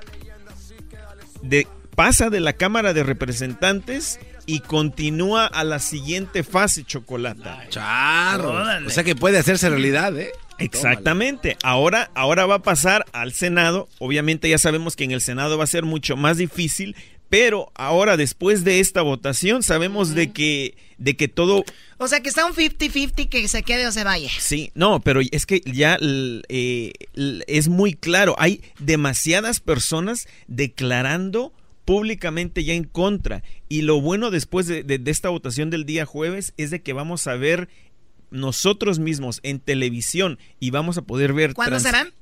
de 1.44 1.68
pasa 1.96 2.32
de 2.32 2.40
la 2.40 2.54
Cámara 2.54 2.94
de 2.94 3.04
Representantes 3.04 4.20
y 4.48 4.62
continúa 4.62 5.46
a 5.46 5.64
la 5.64 5.78
siguiente 5.78 6.42
fase, 6.42 6.84
Chocolata. 6.86 7.66
Charro. 7.70 8.56
O 8.86 8.90
sea 8.90 9.04
que 9.04 9.14
puede 9.14 9.38
hacerse 9.38 9.70
realidad, 9.70 10.18
¿eh? 10.18 10.32
Exactamente. 10.58 11.58
Ahora, 11.62 12.10
ahora 12.16 12.46
va 12.46 12.56
a 12.56 12.62
pasar 12.64 13.06
al 13.12 13.34
Senado. 13.34 13.90
Obviamente 14.00 14.50
ya 14.50 14.58
sabemos 14.58 14.96
que 14.96 15.04
en 15.04 15.12
el 15.12 15.22
Senado 15.22 15.58
va 15.58 15.66
a 15.66 15.68
ser 15.68 15.84
mucho 15.84 16.16
más 16.16 16.38
difícil, 16.38 16.96
pero 17.30 17.72
ahora 17.76 18.18
después 18.18 18.64
de 18.64 18.80
esta 18.80 19.02
votación 19.02 19.64
sabemos 19.64 20.16
de 20.16 20.32
que 20.32 20.78
de 20.98 21.16
que 21.16 21.28
todo 21.28 21.64
o 21.98 22.08
sea 22.08 22.22
que 22.22 22.30
está 22.30 22.46
un 22.46 22.54
50-50 22.54 23.30
que 23.30 23.48
se 23.48 23.64
quede 23.64 23.86
o 23.86 23.92
se 23.92 24.04
vaya. 24.04 24.30
Sí, 24.40 24.72
no, 24.74 25.02
pero 25.02 25.22
es 25.32 25.46
que 25.46 25.62
ya 25.66 25.98
eh, 26.02 26.94
es 27.14 27.68
muy 27.68 27.94
claro, 27.94 28.36
hay 28.40 28.62
demasiadas 28.80 29.60
personas 29.60 30.28
declarando 30.48 31.52
públicamente 31.88 32.66
ya 32.66 32.74
en 32.74 32.84
contra. 32.84 33.44
Y 33.70 33.84
lo 33.84 34.02
bueno 34.02 34.30
después 34.30 34.68
de, 34.68 35.02
esta 35.06 35.30
votación 35.30 35.70
del 35.70 35.86
día 35.86 36.06
jueves 36.06 36.54
es 36.58 36.70
de 36.70 36.82
que 36.82 36.92
vamos 36.92 37.26
a 37.28 37.36
ver 37.36 37.70
nosotros 38.30 39.00
mismos 39.00 39.40
en 39.42 39.62
televisión 39.62 40.38
y 40.60 40.72
vamos 40.72 40.98
a 40.98 41.04
poder 41.04 41.32
ver... 41.32 41.54
¿Cuándo 41.54 41.80
serán? 41.80 42.14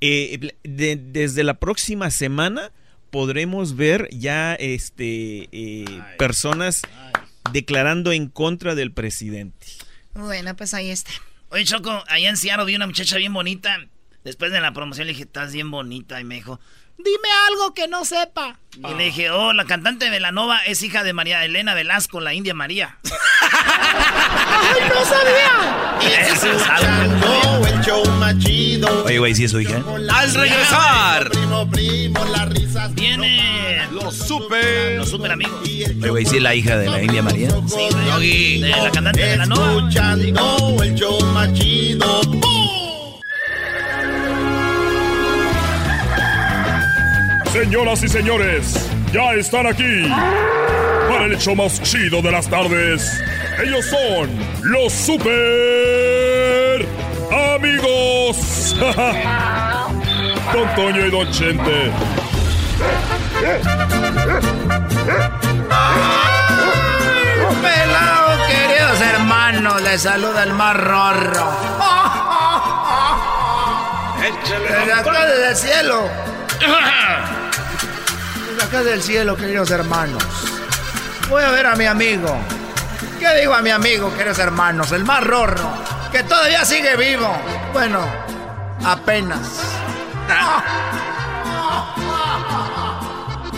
Eh, 0.00 0.54
desde 0.62 1.42
la 1.42 1.58
próxima 1.58 2.12
semana 2.12 2.70
podremos 3.10 3.74
ver 3.74 4.08
ya 4.12 4.54
este 4.54 5.48
eh, 5.50 5.84
personas 6.16 6.82
declarando 7.52 8.12
en 8.12 8.28
contra 8.28 8.76
del 8.76 8.92
presidente. 8.92 9.66
Bueno, 10.14 10.54
pues 10.54 10.74
ahí 10.74 10.90
está. 10.90 11.10
Oye, 11.48 11.64
Choco, 11.64 12.04
allá 12.06 12.28
en 12.28 12.36
Seattle 12.36 12.66
vi 12.66 12.76
una 12.76 12.86
muchacha 12.86 13.16
bien 13.16 13.32
bonita. 13.32 13.84
Después 14.22 14.52
de 14.52 14.60
la 14.60 14.72
promoción 14.72 15.08
le 15.08 15.12
dije, 15.12 15.24
estás 15.24 15.52
bien 15.52 15.72
bonita. 15.72 16.20
Y 16.20 16.24
me 16.24 16.36
dijo, 16.36 16.60
dime 16.98 17.28
algo 17.48 17.74
que 17.74 17.88
no 17.88 18.04
sepa. 18.04 18.58
Y 18.76 18.94
le 18.94 19.04
dije, 19.04 19.30
oh, 19.30 19.52
la 19.52 19.64
cantante 19.64 20.04
de 20.04 20.10
Velanova 20.12 20.58
es 20.58 20.82
hija 20.82 21.02
de 21.02 21.12
María 21.12 21.44
Elena 21.44 21.74
Velasco, 21.74 22.20
la 22.20 22.34
India 22.34 22.54
María. 22.54 22.98
¡Ay, 23.50 24.82
no 24.88 25.04
sabía! 25.04 26.28
Eso 26.28 26.52
es 26.52 26.62
algo. 26.68 27.66
el 27.66 27.80
show 27.80 28.04
más 28.18 28.38
chido. 28.38 29.04
Oye, 29.04 29.18
güey, 29.18 29.34
¿sí 29.34 29.44
es 29.44 29.50
su 29.50 29.60
hija? 29.60 29.82
¡Al 30.12 30.34
regresar! 30.34 31.30
Primo, 31.30 31.68
primo, 31.68 32.24
las 32.26 32.48
risas. 32.50 32.94
Viene 32.94 33.88
los 33.90 34.14
super... 34.14 34.98
Los 34.98 35.10
super 35.10 35.32
amigos. 35.32 35.60
Oye, 35.62 36.10
güey, 36.10 36.24
¿sí 36.24 36.36
es 36.36 36.42
la 36.42 36.54
hija 36.54 36.76
de 36.76 36.88
la 36.88 37.02
India 37.02 37.22
María? 37.22 37.50
Sí, 37.66 37.88
güey. 38.14 38.60
De 38.60 38.68
la 38.68 38.90
cantante 38.90 39.22
de 39.22 39.30
Velanova. 39.30 39.72
Escuchando 39.78 40.82
el 40.82 40.94
show 40.94 41.20
más 41.32 41.52
chido. 41.54 42.20
Señoras 47.52 48.02
y 48.02 48.08
señores, 48.08 48.90
ya 49.12 49.32
están 49.32 49.66
aquí 49.66 50.06
para 51.08 51.24
el 51.24 51.32
hecho 51.32 51.54
más 51.54 51.80
chido 51.82 52.20
de 52.20 52.30
las 52.30 52.46
tardes. 52.48 53.18
Ellos 53.64 53.86
son 53.86 54.28
los 54.62 54.92
super 54.92 56.86
amigos. 57.54 58.76
Don 60.52 60.74
Toño 60.76 61.06
y 61.06 61.10
Don 61.10 61.30
Chente. 61.30 61.90
Pelado, 67.62 68.46
queridos 68.46 69.00
hermanos, 69.00 69.80
les 69.82 70.02
saluda 70.02 70.42
el 70.42 70.52
más 70.52 70.76
rorro. 70.76 71.50
Desde 74.68 74.92
acá 74.92 75.26
desde 75.26 75.48
el 75.48 75.56
cielo. 75.56 76.27
Desde 78.48 78.64
acá 78.64 78.82
del 78.82 79.02
cielo, 79.02 79.36
queridos 79.36 79.70
hermanos. 79.70 80.24
Voy 81.28 81.42
a 81.42 81.50
ver 81.50 81.66
a 81.66 81.76
mi 81.76 81.86
amigo. 81.86 82.36
¿Qué 83.18 83.40
digo 83.40 83.54
a 83.54 83.62
mi 83.62 83.70
amigo, 83.70 84.12
queridos 84.16 84.38
hermanos? 84.38 84.92
El 84.92 85.04
más 85.04 85.22
rorro, 85.24 85.70
que 86.10 86.22
todavía 86.24 86.64
sigue 86.64 86.96
vivo. 86.96 87.30
Bueno, 87.72 88.00
apenas. 88.84 89.62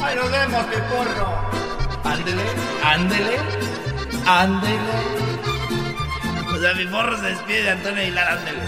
Ahí 0.03 0.17
nos 0.17 0.31
vemos, 0.31 0.67
mi 0.67 0.77
porro. 0.95 1.51
Ándele, 2.05 2.43
ándele, 2.85 3.39
ándele. 4.27 4.79
O 6.55 6.59
sea, 6.59 6.75
mi 6.75 6.87
porro 6.87 7.17
se 7.17 7.27
despide 7.27 7.63
de 7.63 7.71
Antonio 7.71 8.03
Aguilar, 8.03 8.29
ándele. 8.29 8.61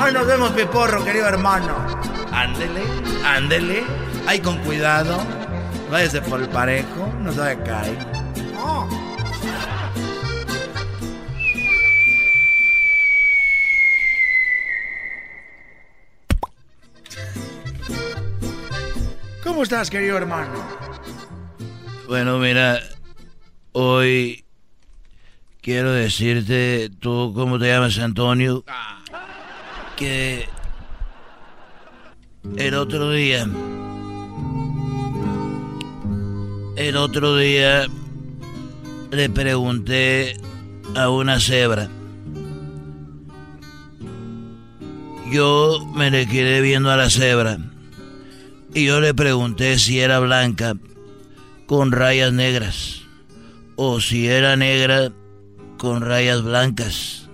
Ahí 0.00 0.12
nos 0.12 0.26
vemos, 0.26 0.52
mi 0.52 0.64
porro, 0.64 1.04
querido 1.04 1.26
hermano. 1.26 2.00
Ándele, 2.32 2.82
ándele. 3.24 3.84
Ay, 4.26 4.40
con 4.40 4.58
cuidado. 4.58 5.18
Váyase 5.90 6.22
por 6.22 6.40
el 6.40 6.48
parejo, 6.48 7.12
no 7.20 7.32
se 7.32 7.40
vaya 7.40 7.60
a 7.60 7.64
caer. 7.64 7.98
¿Cómo 19.42 19.64
estás, 19.64 19.90
querido 19.90 20.16
hermano? 20.16 20.52
Bueno, 22.06 22.38
mira, 22.38 22.80
hoy 23.72 24.44
quiero 25.60 25.92
decirte, 25.92 26.88
tú, 27.00 27.32
¿cómo 27.34 27.58
te 27.58 27.66
llamas, 27.66 27.98
Antonio? 27.98 28.64
Que 29.96 30.48
el 32.56 32.74
otro 32.74 33.10
día, 33.10 33.48
el 36.76 36.96
otro 36.96 37.36
día 37.36 37.86
le 39.10 39.28
pregunté 39.30 40.36
a 40.94 41.08
una 41.08 41.40
cebra. 41.40 41.88
Yo 45.30 45.86
me 45.94 46.10
le 46.10 46.26
quedé 46.26 46.60
viendo 46.60 46.90
a 46.90 46.96
la 46.96 47.08
cebra 47.08 47.58
y 48.74 48.86
yo 48.86 49.00
le 49.00 49.14
pregunté 49.14 49.78
si 49.78 50.00
era 50.00 50.18
blanca 50.18 50.74
con 51.66 51.92
rayas 51.92 52.32
negras 52.32 53.02
o 53.76 54.00
si 54.00 54.26
era 54.26 54.56
negra 54.56 55.12
con 55.78 56.02
rayas 56.02 56.42
blancas. 56.42 57.28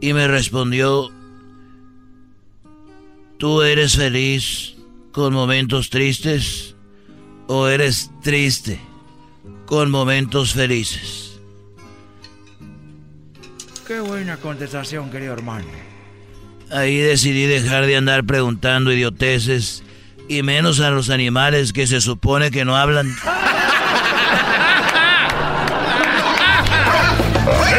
Y 0.00 0.12
me 0.12 0.28
respondió, 0.28 1.10
¿tú 3.40 3.62
eres 3.62 3.96
feliz 3.96 4.74
con 5.12 5.32
momentos 5.32 5.88
tristes 5.88 6.76
o 7.48 7.66
eres 7.68 8.10
triste 8.22 8.78
con 9.64 9.90
momentos 9.90 10.52
felices? 10.52 11.40
Qué 13.88 13.98
buena 13.98 14.36
contestación, 14.36 15.10
querido 15.10 15.32
hermano. 15.32 15.64
Ahí 16.70 16.98
decidí 16.98 17.46
dejar 17.46 17.86
de 17.86 17.96
andar 17.96 18.24
preguntando 18.24 18.92
idioteces 18.92 19.82
y 20.28 20.42
menos 20.42 20.78
a 20.80 20.90
los 20.90 21.08
animales 21.08 21.72
que 21.72 21.86
se 21.86 22.02
supone 22.02 22.50
que 22.50 22.66
no 22.66 22.76
hablan. 22.76 23.08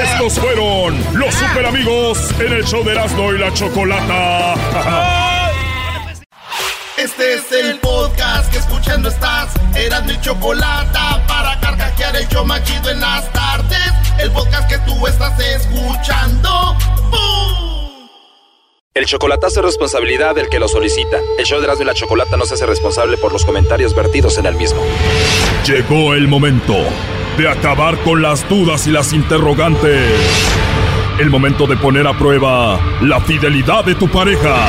Estos 0.03 0.39
fueron 0.39 0.97
los 1.13 1.33
super 1.35 1.67
amigos 1.67 2.31
en 2.39 2.51
el 2.51 2.65
show 2.65 2.83
de 2.83 2.93
Erasmo 2.93 3.31
y 3.31 3.37
la 3.37 3.53
Chocolata. 3.53 5.20
Este 7.03 7.33
es 7.33 7.51
el 7.51 7.79
podcast 7.79 8.51
que 8.51 8.59
escuchando 8.59 9.09
estás. 9.09 9.51
Eran 9.75 10.05
mi 10.05 10.21
Chocolata 10.21 11.25
para 11.27 11.59
carcajear 11.59 12.15
el 12.15 12.27
show 12.27 12.45
machido 12.45 12.91
en 12.91 12.99
las 12.99 13.27
tardes. 13.33 13.91
El 14.19 14.29
podcast 14.29 14.69
que 14.69 14.77
tú 14.85 15.07
estás 15.07 15.33
escuchando. 15.39 16.75
¡Bum! 17.09 18.07
El 18.93 19.07
chocolatazo 19.07 19.61
es 19.61 19.65
responsabilidad 19.65 20.35
del 20.35 20.47
que 20.47 20.59
lo 20.59 20.67
solicita. 20.67 21.17
El 21.39 21.45
show 21.45 21.57
de 21.57 21.65
Erasmo 21.65 21.81
y 21.81 21.87
la 21.87 21.95
Chocolata 21.95 22.37
no 22.37 22.45
se 22.45 22.53
hace 22.53 22.67
responsable 22.67 23.17
por 23.17 23.33
los 23.33 23.45
comentarios 23.45 23.95
vertidos 23.95 24.37
en 24.37 24.45
el 24.45 24.53
mismo. 24.53 24.83
Llegó 25.65 26.13
el 26.13 26.27
momento 26.27 26.75
de 27.35 27.49
acabar 27.49 27.97
con 28.03 28.21
las 28.21 28.47
dudas 28.47 28.85
y 28.85 28.91
las 28.91 29.11
interrogantes. 29.11 30.11
El 31.17 31.31
momento 31.31 31.65
de 31.65 31.77
poner 31.77 32.05
a 32.05 32.15
prueba 32.15 32.79
la 33.01 33.19
fidelidad 33.21 33.85
de 33.85 33.95
tu 33.95 34.07
pareja. 34.07 34.67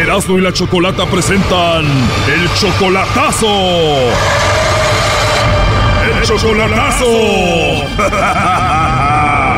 Erasmo 0.00 0.38
y 0.38 0.40
la 0.40 0.50
Chocolata 0.50 1.04
presentan 1.04 1.84
El 1.84 2.48
Chocolatazo. 2.54 3.46
¡El 6.06 6.22
Chocolatazo! 6.22 7.04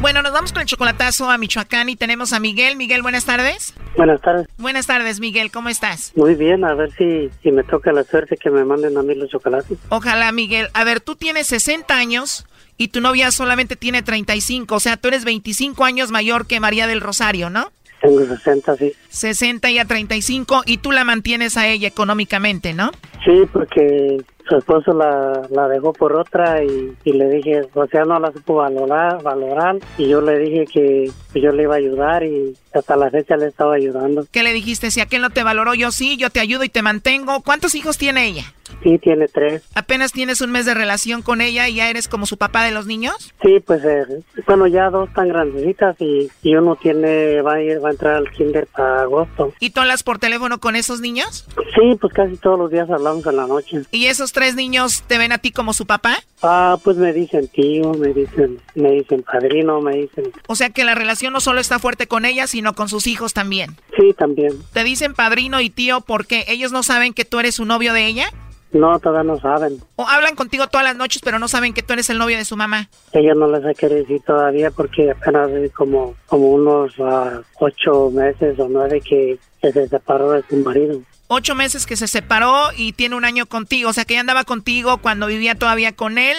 Bueno, 0.00 0.20
nos 0.20 0.34
vamos 0.34 0.52
con 0.52 0.60
el 0.60 0.68
chocolatazo 0.68 1.30
a 1.30 1.38
Michoacán 1.38 1.88
y 1.88 1.96
tenemos 1.96 2.34
a 2.34 2.38
Miguel. 2.38 2.76
Miguel, 2.76 3.00
buenas 3.00 3.24
tardes. 3.24 3.72
Buenas 3.96 4.20
tardes. 4.20 4.46
Buenas 4.58 4.86
tardes, 4.86 5.18
Miguel. 5.18 5.50
¿Cómo 5.50 5.70
estás? 5.70 6.12
Muy 6.14 6.34
bien, 6.34 6.62
a 6.62 6.74
ver 6.74 6.92
si, 6.92 7.30
si 7.42 7.50
me 7.50 7.64
toca 7.64 7.90
la 7.90 8.04
suerte 8.04 8.36
que 8.36 8.50
me 8.50 8.66
manden 8.66 8.98
a 8.98 9.02
mí 9.02 9.14
los 9.14 9.30
chocolates. 9.30 9.78
Ojalá, 9.88 10.30
Miguel. 10.30 10.68
A 10.74 10.84
ver, 10.84 11.00
tú 11.00 11.16
tienes 11.16 11.46
60 11.46 11.96
años 11.96 12.44
y 12.76 12.88
tu 12.88 13.00
novia 13.00 13.30
solamente 13.30 13.76
tiene 13.76 14.02
35. 14.02 14.74
O 14.74 14.80
sea, 14.80 14.96
tú 14.96 15.08
eres 15.08 15.24
25 15.24 15.84
años 15.84 16.10
mayor 16.10 16.46
que 16.46 16.60
María 16.60 16.86
del 16.86 17.00
Rosario, 17.00 17.50
¿no? 17.50 17.70
Tengo 18.00 18.24
60, 18.24 18.76
sí. 18.76 18.92
60 19.08 19.70
y 19.70 19.78
a 19.78 19.84
35 19.86 20.62
y 20.66 20.78
tú 20.78 20.92
la 20.92 21.04
mantienes 21.04 21.56
a 21.56 21.66
ella 21.68 21.88
económicamente, 21.88 22.74
¿no? 22.74 22.90
Sí, 23.24 23.42
porque 23.52 24.18
su 24.48 24.56
esposo 24.56 24.92
la, 24.92 25.42
la 25.50 25.68
dejó 25.68 25.92
por 25.92 26.14
otra 26.14 26.62
y, 26.62 26.92
y, 27.04 27.12
le 27.12 27.28
dije, 27.30 27.62
o 27.72 27.86
sea, 27.86 28.04
no 28.04 28.18
la 28.18 28.32
supo 28.32 28.56
valorar, 28.56 29.22
valorar 29.22 29.76
y 29.96 30.08
yo 30.08 30.20
le 30.20 30.38
dije 30.38 30.64
que 30.72 31.10
yo 31.40 31.52
le 31.52 31.64
iba 31.64 31.74
a 31.74 31.78
ayudar 31.78 32.22
y 32.24 32.54
hasta 32.72 32.96
la 32.96 33.10
fecha 33.10 33.36
le 33.36 33.46
estaba 33.46 33.74
ayudando. 33.74 34.26
¿Qué 34.30 34.42
le 34.42 34.52
dijiste? 34.52 34.90
Si 34.90 35.00
aquel 35.00 35.22
no 35.22 35.30
te 35.30 35.42
valoró, 35.42 35.74
yo 35.74 35.90
sí, 35.90 36.16
yo 36.16 36.30
te 36.30 36.40
ayudo 36.40 36.64
y 36.64 36.68
te 36.68 36.82
mantengo. 36.82 37.40
¿Cuántos 37.42 37.74
hijos 37.74 37.98
tiene 37.98 38.26
ella? 38.26 38.44
Sí, 38.82 38.98
tiene 38.98 39.28
tres. 39.28 39.62
¿Apenas 39.74 40.12
tienes 40.12 40.40
un 40.40 40.50
mes 40.50 40.66
de 40.66 40.74
relación 40.74 41.22
con 41.22 41.40
ella 41.40 41.68
y 41.68 41.76
ya 41.76 41.88
eres 41.88 42.08
como 42.08 42.26
su 42.26 42.36
papá 42.36 42.64
de 42.64 42.70
los 42.70 42.86
niños? 42.86 43.32
Sí, 43.42 43.60
pues 43.64 43.82
eh, 43.84 44.04
bueno, 44.46 44.66
ya 44.66 44.90
dos 44.90 45.10
tan 45.12 45.28
grandecitas 45.28 45.96
y, 46.00 46.28
y, 46.42 46.54
uno 46.56 46.76
tiene, 46.76 47.40
va 47.40 47.54
a, 47.54 47.62
ir, 47.62 47.82
va 47.82 47.88
a 47.88 47.92
entrar 47.92 48.14
al 48.16 48.30
kinder 48.30 48.66
para 48.66 49.02
agosto. 49.02 49.52
¿Y 49.60 49.70
tú 49.70 49.80
hablas 49.80 50.02
por 50.02 50.18
teléfono 50.18 50.58
con 50.60 50.76
esos 50.76 51.00
niños? 51.00 51.46
Sí, 51.74 51.96
pues 52.00 52.12
casi 52.12 52.36
todos 52.36 52.58
los 52.58 52.70
días 52.70 52.90
hablamos 52.90 53.26
en 53.26 53.36
la 53.36 53.46
noche. 53.46 53.82
¿Y 53.90 54.06
esos 54.06 54.32
tres 54.34 54.54
niños 54.54 55.02
te 55.06 55.16
ven 55.16 55.32
a 55.32 55.38
ti 55.38 55.50
como 55.50 55.72
su 55.72 55.86
papá? 55.86 56.18
Ah, 56.42 56.76
pues 56.84 56.98
me 56.98 57.14
dicen 57.14 57.48
tío, 57.48 57.94
me 57.94 58.12
dicen, 58.12 58.60
me 58.74 58.90
dicen 58.90 59.22
padrino, 59.22 59.80
me 59.80 59.96
dicen. 59.96 60.30
O 60.46 60.54
sea 60.56 60.68
que 60.68 60.84
la 60.84 60.94
relación 60.94 61.32
no 61.32 61.40
solo 61.40 61.60
está 61.60 61.78
fuerte 61.78 62.06
con 62.06 62.26
ella, 62.26 62.46
sino 62.46 62.74
con 62.74 62.90
sus 62.90 63.06
hijos 63.06 63.32
también. 63.32 63.76
Sí, 63.98 64.12
también. 64.12 64.52
¿Te 64.74 64.84
dicen 64.84 65.14
padrino 65.14 65.62
y 65.62 65.70
tío 65.70 66.02
porque 66.02 66.44
ellos 66.48 66.72
no 66.72 66.82
saben 66.82 67.14
que 67.14 67.24
tú 67.24 67.38
eres 67.38 67.54
su 67.54 67.64
novio 67.64 67.94
de 67.94 68.06
ella? 68.06 68.28
No, 68.72 68.98
todavía 68.98 69.32
no 69.32 69.38
saben. 69.38 69.78
¿O 69.94 70.06
hablan 70.06 70.34
contigo 70.34 70.66
todas 70.66 70.84
las 70.84 70.96
noches, 70.96 71.22
pero 71.24 71.38
no 71.38 71.46
saben 71.46 71.72
que 71.72 71.84
tú 71.84 71.92
eres 71.92 72.10
el 72.10 72.18
novio 72.18 72.36
de 72.36 72.44
su 72.44 72.56
mamá? 72.56 72.88
Ella 73.12 73.32
no 73.34 73.46
les 73.46 73.64
ha 73.64 73.72
querido 73.72 74.00
decir 74.00 74.20
todavía 74.26 74.72
porque 74.72 75.12
apenas 75.12 75.48
como, 75.72 76.16
como 76.26 76.48
unos 76.50 76.98
uh, 76.98 77.40
ocho 77.60 78.10
meses 78.10 78.58
o 78.58 78.68
nueve 78.68 79.00
que, 79.00 79.38
que 79.62 79.72
se 79.72 79.86
separó 79.88 80.32
de 80.32 80.42
su 80.50 80.56
marido 80.56 81.00
ocho 81.34 81.54
meses 81.54 81.86
que 81.86 81.96
se 81.96 82.08
separó 82.08 82.70
y 82.76 82.92
tiene 82.92 83.16
un 83.16 83.24
año 83.24 83.46
contigo. 83.46 83.90
O 83.90 83.92
sea, 83.92 84.04
que 84.04 84.14
ella 84.14 84.20
andaba 84.20 84.44
contigo 84.44 84.98
cuando 84.98 85.26
vivía 85.26 85.54
todavía 85.54 85.92
con 85.92 86.18
él. 86.18 86.36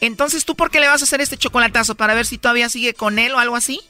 Entonces, 0.00 0.44
¿tú 0.44 0.54
por 0.54 0.70
qué 0.70 0.80
le 0.80 0.88
vas 0.88 1.02
a 1.02 1.04
hacer 1.04 1.20
este 1.20 1.36
chocolatazo? 1.36 1.94
¿Para 1.94 2.14
ver 2.14 2.26
si 2.26 2.38
todavía 2.38 2.68
sigue 2.68 2.94
con 2.94 3.18
él 3.18 3.32
o 3.32 3.38
algo 3.38 3.56
así? 3.56 3.80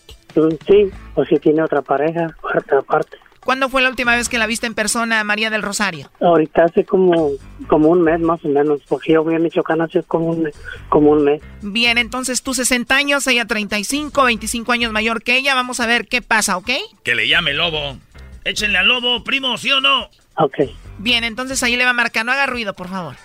Sí, 0.66 0.90
o 1.14 1.24
si 1.24 1.38
tiene 1.38 1.62
otra 1.62 1.82
pareja, 1.82 2.34
otra 2.42 2.82
parte. 2.82 3.18
¿Cuándo 3.48 3.70
fue 3.70 3.80
la 3.80 3.88
última 3.88 4.14
vez 4.14 4.28
que 4.28 4.38
la 4.38 4.46
viste 4.46 4.66
en 4.66 4.74
persona, 4.74 5.24
María 5.24 5.48
del 5.48 5.62
Rosario? 5.62 6.10
Ahorita 6.20 6.64
hace 6.64 6.84
como, 6.84 7.30
como 7.66 7.88
un 7.88 8.02
mes 8.02 8.20
más 8.20 8.44
o 8.44 8.48
menos, 8.48 8.82
porque 8.86 9.14
yo 9.14 9.24
voy 9.24 9.36
a 9.36 9.38
Michoacán 9.38 9.80
hace 9.80 10.02
como 10.02 10.26
un, 10.26 10.50
como 10.90 11.12
un 11.12 11.24
mes. 11.24 11.40
Bien, 11.62 11.96
entonces 11.96 12.42
tú 12.42 12.52
60 12.52 12.94
años, 12.94 13.26
ella 13.26 13.46
35, 13.46 14.22
25 14.22 14.72
años 14.72 14.92
mayor 14.92 15.22
que 15.22 15.38
ella. 15.38 15.54
Vamos 15.54 15.80
a 15.80 15.86
ver 15.86 16.08
qué 16.08 16.20
pasa, 16.20 16.58
¿ok? 16.58 16.68
Que 17.02 17.14
le 17.14 17.26
llame 17.26 17.54
Lobo. 17.54 17.96
Échenle 18.44 18.76
al 18.78 18.88
Lobo, 18.88 19.24
primo, 19.24 19.56
¿sí 19.56 19.72
o 19.72 19.80
no? 19.80 20.10
Ok. 20.38 20.56
Bien, 20.98 21.24
entonces 21.24 21.62
ahí 21.62 21.76
le 21.76 21.84
va 21.84 21.90
a 21.90 21.94
marcar. 21.94 22.24
No 22.24 22.32
haga 22.32 22.46
ruido, 22.46 22.74
por 22.74 22.88
favor. 22.88 23.16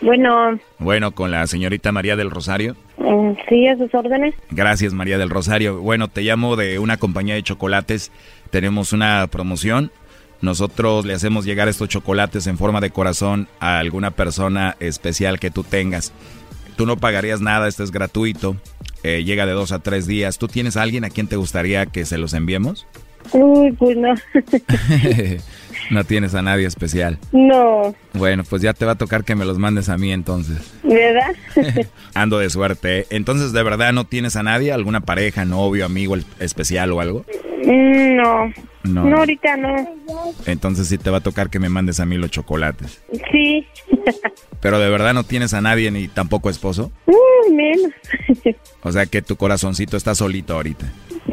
Bueno. 0.00 0.58
Bueno, 0.78 1.12
con 1.12 1.30
la 1.30 1.46
señorita 1.46 1.92
María 1.92 2.16
del 2.16 2.30
Rosario. 2.30 2.76
Mm, 2.98 3.32
sí, 3.48 3.66
a 3.68 3.76
sus 3.76 3.92
órdenes. 3.94 4.34
Gracias, 4.50 4.92
María 4.92 5.18
del 5.18 5.30
Rosario. 5.30 5.80
Bueno, 5.80 6.08
te 6.08 6.22
llamo 6.22 6.56
de 6.56 6.78
una 6.78 6.96
compañía 6.96 7.34
de 7.34 7.42
chocolates. 7.42 8.12
Tenemos 8.50 8.92
una 8.92 9.26
promoción. 9.28 9.90
Nosotros 10.42 11.06
le 11.06 11.14
hacemos 11.14 11.44
llegar 11.44 11.68
estos 11.68 11.88
chocolates 11.88 12.46
en 12.46 12.58
forma 12.58 12.80
de 12.80 12.90
corazón 12.90 13.48
a 13.58 13.78
alguna 13.78 14.10
persona 14.10 14.76
especial 14.80 15.40
que 15.40 15.50
tú 15.50 15.64
tengas. 15.64 16.12
Tú 16.76 16.84
no 16.84 16.98
pagarías 16.98 17.40
nada, 17.40 17.68
esto 17.68 17.82
es 17.82 17.90
gratuito. 17.90 18.56
Eh, 19.02 19.24
llega 19.24 19.46
de 19.46 19.52
dos 19.52 19.72
a 19.72 19.78
tres 19.78 20.06
días. 20.06 20.36
¿Tú 20.36 20.46
tienes 20.46 20.76
a 20.76 20.82
alguien 20.82 21.04
a 21.04 21.10
quien 21.10 21.26
te 21.26 21.36
gustaría 21.36 21.86
que 21.86 22.04
se 22.04 22.18
los 22.18 22.34
enviemos? 22.34 22.86
Uy, 23.32 23.72
pues 23.72 23.96
no. 23.96 24.14
no 25.90 26.04
tienes 26.04 26.34
a 26.34 26.42
nadie 26.42 26.66
especial. 26.66 27.18
No. 27.32 27.94
Bueno, 28.12 28.44
pues 28.48 28.62
ya 28.62 28.72
te 28.72 28.84
va 28.84 28.92
a 28.92 28.98
tocar 28.98 29.24
que 29.24 29.34
me 29.34 29.44
los 29.44 29.58
mandes 29.58 29.88
a 29.88 29.98
mí 29.98 30.12
entonces. 30.12 30.58
¿Verdad? 30.82 31.34
Ando 32.14 32.38
de 32.38 32.50
suerte. 32.50 33.00
¿eh? 33.00 33.06
Entonces, 33.10 33.52
¿de 33.52 33.62
verdad 33.62 33.92
no 33.92 34.04
tienes 34.04 34.36
a 34.36 34.42
nadie? 34.42 34.72
¿Alguna 34.72 35.00
pareja, 35.00 35.44
novio, 35.44 35.84
amigo 35.84 36.16
especial 36.38 36.92
o 36.92 37.00
algo? 37.00 37.24
Mm, 37.64 38.16
no. 38.16 38.52
No. 38.86 39.04
No, 39.04 39.18
ahorita 39.18 39.56
no. 39.56 39.74
Entonces 40.46 40.88
sí 40.88 40.98
te 40.98 41.10
va 41.10 41.18
a 41.18 41.22
tocar 41.22 41.50
que 41.50 41.58
me 41.58 41.68
mandes 41.68 42.00
a 42.00 42.06
mí 42.06 42.16
los 42.16 42.30
chocolates. 42.30 43.02
Sí. 43.32 43.66
Pero 44.60 44.78
de 44.78 44.88
verdad 44.88 45.14
no 45.14 45.24
tienes 45.24 45.54
a 45.54 45.60
nadie 45.60 45.90
ni 45.90 46.08
tampoco 46.08 46.50
esposo? 46.50 46.90
Uh, 47.06 47.52
menos. 47.52 47.92
o 48.82 48.92
sea 48.92 49.06
que 49.06 49.22
tu 49.22 49.36
corazoncito 49.36 49.96
está 49.96 50.14
solito 50.14 50.54
ahorita. 50.54 50.86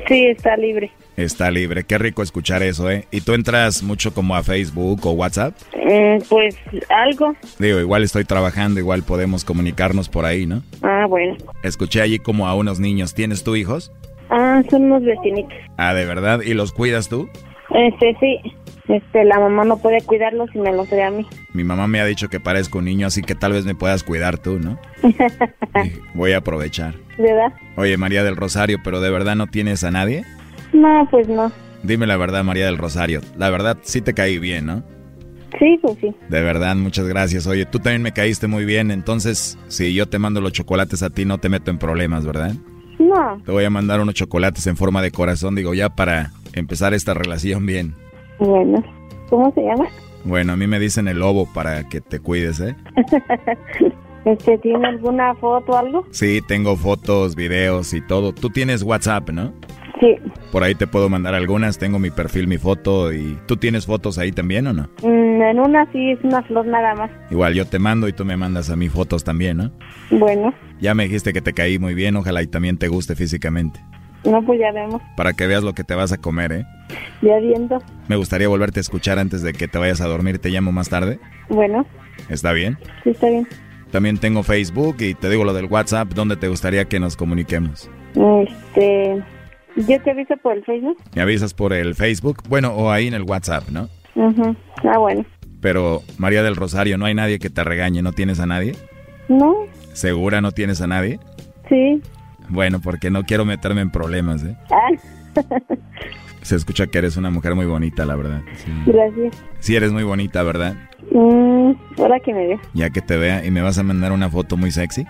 Sí, 0.07 0.25
está 0.25 0.57
libre. 0.57 0.91
Está 1.15 1.51
libre. 1.51 1.83
Qué 1.83 1.97
rico 1.97 2.23
escuchar 2.23 2.63
eso, 2.63 2.89
¿eh? 2.89 3.07
¿Y 3.11 3.21
tú 3.21 3.33
entras 3.33 3.83
mucho 3.83 4.13
como 4.13 4.35
a 4.35 4.43
Facebook 4.43 5.05
o 5.05 5.11
WhatsApp? 5.11 5.55
Eh, 5.73 6.19
pues 6.27 6.55
algo. 6.89 7.35
Digo, 7.59 7.79
igual 7.79 8.03
estoy 8.03 8.25
trabajando, 8.25 8.79
igual 8.79 9.03
podemos 9.03 9.45
comunicarnos 9.45 10.09
por 10.09 10.25
ahí, 10.25 10.45
¿no? 10.45 10.63
Ah, 10.81 11.05
bueno. 11.07 11.37
Escuché 11.63 12.01
allí 12.01 12.19
como 12.19 12.47
a 12.47 12.55
unos 12.55 12.79
niños. 12.79 13.13
¿Tienes 13.13 13.43
tú 13.43 13.55
hijos? 13.55 13.91
Ah, 14.35 14.63
son 14.69 14.85
unos 14.85 15.03
vecinitos. 15.03 15.53
Ah, 15.77 15.93
¿de 15.93 16.05
verdad? 16.05 16.41
¿Y 16.41 16.55
los 16.55 16.73
cuidas 16.73 17.07
tú? 17.07 17.29
Este, 17.69 18.17
sí. 18.19 18.39
Este, 18.87 19.23
la 19.23 19.39
mamá 19.39 19.63
no 19.63 19.77
puede 19.77 20.01
cuidarlos 20.01 20.49
y 20.55 20.59
me 20.59 20.73
los 20.73 20.89
da 20.89 21.07
a 21.07 21.11
mí. 21.11 21.25
Mi 21.53 21.63
mamá 21.63 21.87
me 21.87 22.01
ha 22.01 22.05
dicho 22.05 22.29
que 22.29 22.39
parezco 22.39 22.79
un 22.79 22.85
niño, 22.85 23.07
así 23.07 23.21
que 23.21 23.35
tal 23.35 23.53
vez 23.53 23.63
me 23.63 23.75
puedas 23.75 24.03
cuidar 24.03 24.39
tú, 24.39 24.59
¿no? 24.59 24.79
Voy 26.15 26.31
a 26.33 26.37
aprovechar. 26.37 26.95
¿Verdad? 27.17 27.53
Oye, 27.77 27.95
María 27.97 28.23
del 28.23 28.35
Rosario, 28.35 28.79
¿pero 28.83 29.01
de 29.01 29.11
verdad 29.11 29.35
no 29.35 29.47
tienes 29.47 29.83
a 29.83 29.91
nadie? 29.91 30.23
No, 30.73 31.07
pues 31.11 31.27
no. 31.29 31.51
Dime 31.83 32.07
la 32.07 32.17
verdad, 32.17 32.43
María 32.43 32.65
del 32.65 32.79
Rosario. 32.79 33.21
La 33.37 33.51
verdad, 33.51 33.77
sí 33.83 34.01
te 34.01 34.15
caí 34.15 34.39
bien, 34.39 34.65
¿no? 34.65 34.83
Sí, 35.59 35.77
pues 35.81 35.97
sí. 36.01 36.11
De 36.29 36.41
verdad, 36.41 36.75
muchas 36.75 37.07
gracias. 37.07 37.45
Oye, 37.45 37.65
tú 37.65 37.77
también 37.77 38.01
me 38.01 38.11
caíste 38.13 38.47
muy 38.47 38.65
bien, 38.65 38.89
entonces, 38.89 39.59
si 39.67 39.93
yo 39.93 40.07
te 40.07 40.17
mando 40.17 40.41
los 40.41 40.53
chocolates 40.53 41.03
a 41.03 41.11
ti, 41.11 41.25
no 41.25 41.37
te 41.37 41.49
meto 41.49 41.69
en 41.69 41.77
problemas, 41.77 42.25
¿verdad? 42.25 42.53
No. 43.07 43.41
Te 43.45 43.51
voy 43.51 43.65
a 43.65 43.69
mandar 43.69 43.99
unos 44.01 44.15
chocolates 44.15 44.65
en 44.67 44.77
forma 44.77 45.01
de 45.01 45.11
corazón, 45.11 45.55
digo, 45.55 45.73
ya 45.73 45.89
para 45.89 46.31
empezar 46.53 46.93
esta 46.93 47.13
relación 47.13 47.65
bien. 47.65 47.95
Bueno, 48.39 48.83
¿cómo 49.29 49.51
se 49.53 49.61
llama? 49.61 49.85
Bueno, 50.23 50.53
a 50.53 50.55
mí 50.55 50.67
me 50.67 50.79
dicen 50.79 51.07
el 51.07 51.19
lobo 51.19 51.47
para 51.53 51.89
que 51.89 51.99
te 52.01 52.19
cuides, 52.19 52.59
¿eh? 52.61 52.75
este, 54.25 54.57
¿Tiene 54.59 54.87
alguna 54.87 55.35
foto 55.35 55.73
o 55.73 55.77
algo? 55.77 56.05
Sí, 56.11 56.41
tengo 56.47 56.77
fotos, 56.77 57.35
videos 57.35 57.93
y 57.93 58.01
todo. 58.01 58.33
Tú 58.33 58.49
tienes 58.49 58.83
WhatsApp, 58.83 59.29
¿no? 59.31 59.51
Sí. 59.99 60.15
Por 60.51 60.63
ahí 60.63 60.75
te 60.75 60.87
puedo 60.87 61.09
mandar 61.09 61.35
algunas, 61.35 61.77
tengo 61.77 61.99
mi 61.99 62.09
perfil, 62.09 62.47
mi 62.47 62.57
foto 62.57 63.13
y 63.13 63.37
¿tú 63.47 63.57
tienes 63.57 63.85
fotos 63.85 64.17
ahí 64.17 64.31
también 64.31 64.67
o 64.67 64.73
no? 64.73 64.89
Mm, 65.03 65.41
en 65.41 65.59
una 65.59 65.89
sí, 65.91 66.11
es 66.11 66.19
una 66.23 66.41
flor 66.43 66.65
nada 66.65 66.95
más. 66.95 67.11
Igual 67.29 67.53
yo 67.53 67.65
te 67.65 67.79
mando 67.79 68.07
y 68.07 68.13
tú 68.13 68.25
me 68.25 68.35
mandas 68.35 68.69
a 68.69 68.75
mí 68.75 68.89
fotos 68.89 69.23
también, 69.23 69.57
¿no? 69.57 69.71
Bueno. 70.09 70.53
Ya 70.79 70.93
me 70.93 71.03
dijiste 71.03 71.31
que 71.31 71.41
te 71.41 71.53
caí 71.53 71.79
muy 71.79 71.93
bien, 71.93 72.15
ojalá 72.15 72.41
y 72.41 72.47
también 72.47 72.77
te 72.77 72.87
guste 72.87 73.15
físicamente. 73.15 73.79
No, 74.25 74.41
pues 74.41 74.59
ya 74.59 74.71
vemos. 74.71 75.01
Para 75.17 75.33
que 75.33 75.47
veas 75.47 75.63
lo 75.63 75.73
que 75.73 75.83
te 75.83 75.95
vas 75.95 76.11
a 76.11 76.17
comer, 76.17 76.51
¿eh? 76.51 76.65
Ya 77.21 77.37
viendo. 77.39 77.81
Me 78.07 78.15
gustaría 78.15 78.47
volverte 78.47 78.79
a 78.79 78.81
escuchar 78.81 79.19
antes 79.19 79.41
de 79.41 79.53
que 79.53 79.67
te 79.67 79.77
vayas 79.77 80.01
a 80.01 80.07
dormir. 80.07 80.39
¿Te 80.39 80.49
llamo 80.49 80.71
más 80.71 80.89
tarde? 80.89 81.19
Bueno. 81.49 81.85
¿Está 82.29 82.53
bien? 82.53 82.77
Sí, 83.03 83.09
está 83.09 83.27
bien. 83.27 83.47
También 83.91 84.17
tengo 84.17 84.43
Facebook 84.43 84.97
y 84.99 85.13
te 85.13 85.29
digo 85.29 85.43
lo 85.43 85.53
del 85.53 85.65
WhatsApp. 85.65 86.13
¿Dónde 86.13 86.37
te 86.37 86.47
gustaría 86.47 86.85
que 86.85 86.99
nos 86.99 87.17
comuniquemos? 87.17 87.89
Este... 88.15 89.23
Yo 89.75 90.01
te 90.01 90.11
aviso 90.11 90.35
por 90.37 90.55
el 90.57 90.63
Facebook. 90.63 90.97
¿Me 91.15 91.21
avisas 91.21 91.53
por 91.53 91.73
el 91.73 91.95
Facebook? 91.95 92.43
Bueno, 92.47 92.73
o 92.73 92.91
ahí 92.91 93.07
en 93.07 93.13
el 93.13 93.23
WhatsApp, 93.23 93.69
¿no? 93.69 93.89
Ajá. 94.15 94.55
Ah, 94.83 94.99
bueno. 94.99 95.25
Pero, 95.61 96.01
María 96.17 96.43
del 96.43 96.55
Rosario, 96.55 96.97
¿no 96.97 97.05
hay 97.05 97.15
nadie 97.15 97.39
que 97.39 97.49
te 97.49 97.63
regañe? 97.63 98.01
¿No 98.01 98.11
tienes 98.11 98.39
a 98.39 98.45
nadie? 98.45 98.75
No. 99.29 99.55
¿Segura 99.93 100.41
no 100.41 100.51
tienes 100.51 100.81
a 100.81 100.87
nadie? 100.87 101.19
Sí. 101.69 102.01
Bueno, 102.49 102.81
porque 102.81 103.09
no 103.09 103.23
quiero 103.23 103.45
meterme 103.45 103.81
en 103.81 103.89
problemas, 103.89 104.43
¿eh? 104.43 104.55
Ah. 104.69 104.89
Se 106.41 106.55
escucha 106.57 106.87
que 106.87 106.97
eres 106.97 107.15
una 107.15 107.29
mujer 107.29 107.55
muy 107.55 107.65
bonita, 107.65 108.05
la 108.05 108.17
verdad. 108.17 108.41
Sí, 108.55 108.71
Gracias. 108.85 109.41
sí 109.59 109.75
eres 109.77 109.93
muy 109.93 110.03
bonita, 110.03 110.43
¿verdad? 110.43 110.75
Mm, 111.11 111.71
ahora 111.97 112.19
que 112.19 112.33
me 112.33 112.47
veas. 112.47 112.61
Ya 112.73 112.89
que 112.89 113.01
te 113.01 113.15
vea 113.15 113.45
y 113.45 113.51
me 113.51 113.61
vas 113.61 113.77
a 113.77 113.83
mandar 113.83 114.11
una 114.11 114.29
foto 114.29 114.57
muy 114.57 114.69
sexy. 114.71 115.05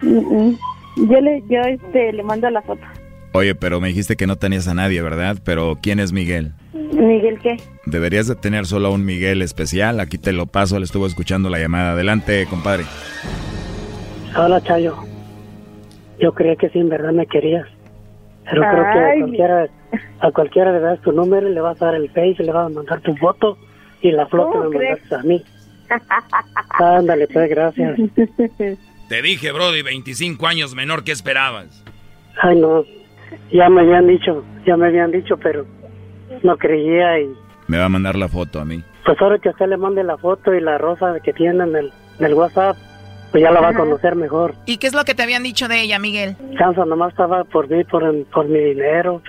Mm, 0.00 0.18
mm. 0.18 0.58
Yo 0.96 1.20
le, 1.20 1.44
yo 1.48 1.60
este, 1.60 2.12
le 2.14 2.22
mando 2.22 2.48
la 2.48 2.62
foto. 2.62 2.80
Oye, 3.32 3.54
pero 3.54 3.80
me 3.80 3.88
dijiste 3.88 4.16
que 4.16 4.26
no 4.26 4.36
tenías 4.36 4.68
a 4.68 4.74
nadie, 4.74 5.02
¿verdad? 5.02 5.36
Pero 5.44 5.78
¿quién 5.82 6.00
es 6.00 6.12
Miguel? 6.12 6.52
¿Miguel 6.72 7.38
qué? 7.40 7.56
Deberías 7.86 8.26
de 8.26 8.34
tener 8.34 8.66
solo 8.66 8.90
un 8.90 9.04
Miguel 9.04 9.42
especial. 9.42 10.00
Aquí 10.00 10.18
te 10.18 10.32
lo 10.32 10.46
paso, 10.46 10.78
le 10.78 10.84
estuvo 10.84 11.06
escuchando 11.06 11.50
la 11.50 11.58
llamada. 11.58 11.92
Adelante, 11.92 12.46
compadre. 12.48 12.84
Hola, 14.36 14.60
Chayo. 14.62 14.96
Yo 16.18 16.32
creía 16.32 16.56
que 16.56 16.68
sí, 16.70 16.78
en 16.78 16.88
verdad 16.88 17.12
me 17.12 17.26
querías. 17.26 17.66
Pero 18.50 18.62
creo 18.62 18.82
que 18.92 18.98
a 18.98 19.14
cualquiera, 19.20 19.66
a 20.20 20.30
cualquiera 20.32 20.72
le 20.72 20.80
das 20.80 21.00
tu 21.02 21.12
número 21.12 21.48
y 21.48 21.54
le 21.54 21.60
vas 21.60 21.80
a 21.82 21.86
dar 21.86 21.94
el 21.96 22.08
face, 22.08 22.36
le 22.42 22.50
vas 22.52 22.66
a 22.66 22.74
mandar 22.74 23.00
tu 23.02 23.14
foto 23.16 23.58
y 24.00 24.10
la 24.10 24.26
flor 24.26 24.50
que 24.50 24.58
¿Cómo 24.58 24.70
me 24.70 24.76
crees? 24.78 25.00
mandaste 25.10 25.14
a 25.14 25.22
mí. 25.22 25.44
Ándale, 26.98 27.28
pues, 27.28 27.50
gracias. 27.50 27.98
Te 29.08 29.22
dije, 29.22 29.52
Brody, 29.52 29.82
25 29.82 30.46
años 30.46 30.74
menor 30.74 31.04
que 31.04 31.12
esperabas. 31.12 31.84
Ay, 32.42 32.56
no. 32.58 32.84
Ya 33.52 33.68
me 33.68 33.82
habían 33.82 34.06
dicho, 34.06 34.44
ya 34.66 34.76
me 34.76 34.86
habían 34.88 35.10
dicho, 35.10 35.36
pero 35.36 35.64
no 36.42 36.56
creía 36.56 37.20
y 37.20 37.28
Me 37.66 37.78
va 37.78 37.86
a 37.86 37.88
mandar 37.88 38.16
la 38.16 38.28
foto 38.28 38.60
a 38.60 38.64
mí. 38.64 38.82
pues 39.04 39.20
ahora 39.20 39.38
que 39.38 39.48
usted 39.48 39.66
le 39.68 39.76
mande 39.76 40.02
la 40.04 40.16
foto 40.18 40.54
y 40.54 40.60
la 40.60 40.78
rosa 40.78 41.14
que 41.22 41.32
tiene 41.32 41.64
en 41.64 41.76
el, 41.76 41.92
en 42.18 42.26
el 42.26 42.34
WhatsApp, 42.34 42.76
pues 43.30 43.42
ya 43.42 43.50
la 43.50 43.60
va 43.60 43.68
a 43.70 43.74
conocer 43.74 44.16
mejor. 44.16 44.54
¿Y 44.64 44.78
qué 44.78 44.86
es 44.86 44.94
lo 44.94 45.04
que 45.04 45.14
te 45.14 45.22
habían 45.22 45.42
dicho 45.42 45.68
de 45.68 45.82
ella, 45.82 45.98
Miguel? 45.98 46.34
Chanza 46.58 46.86
nomás 46.86 47.10
estaba 47.10 47.44
por 47.44 47.68
mí, 47.68 47.84
por, 47.84 48.02
por 48.32 48.46
mi 48.48 48.58
dinero. 48.58 49.22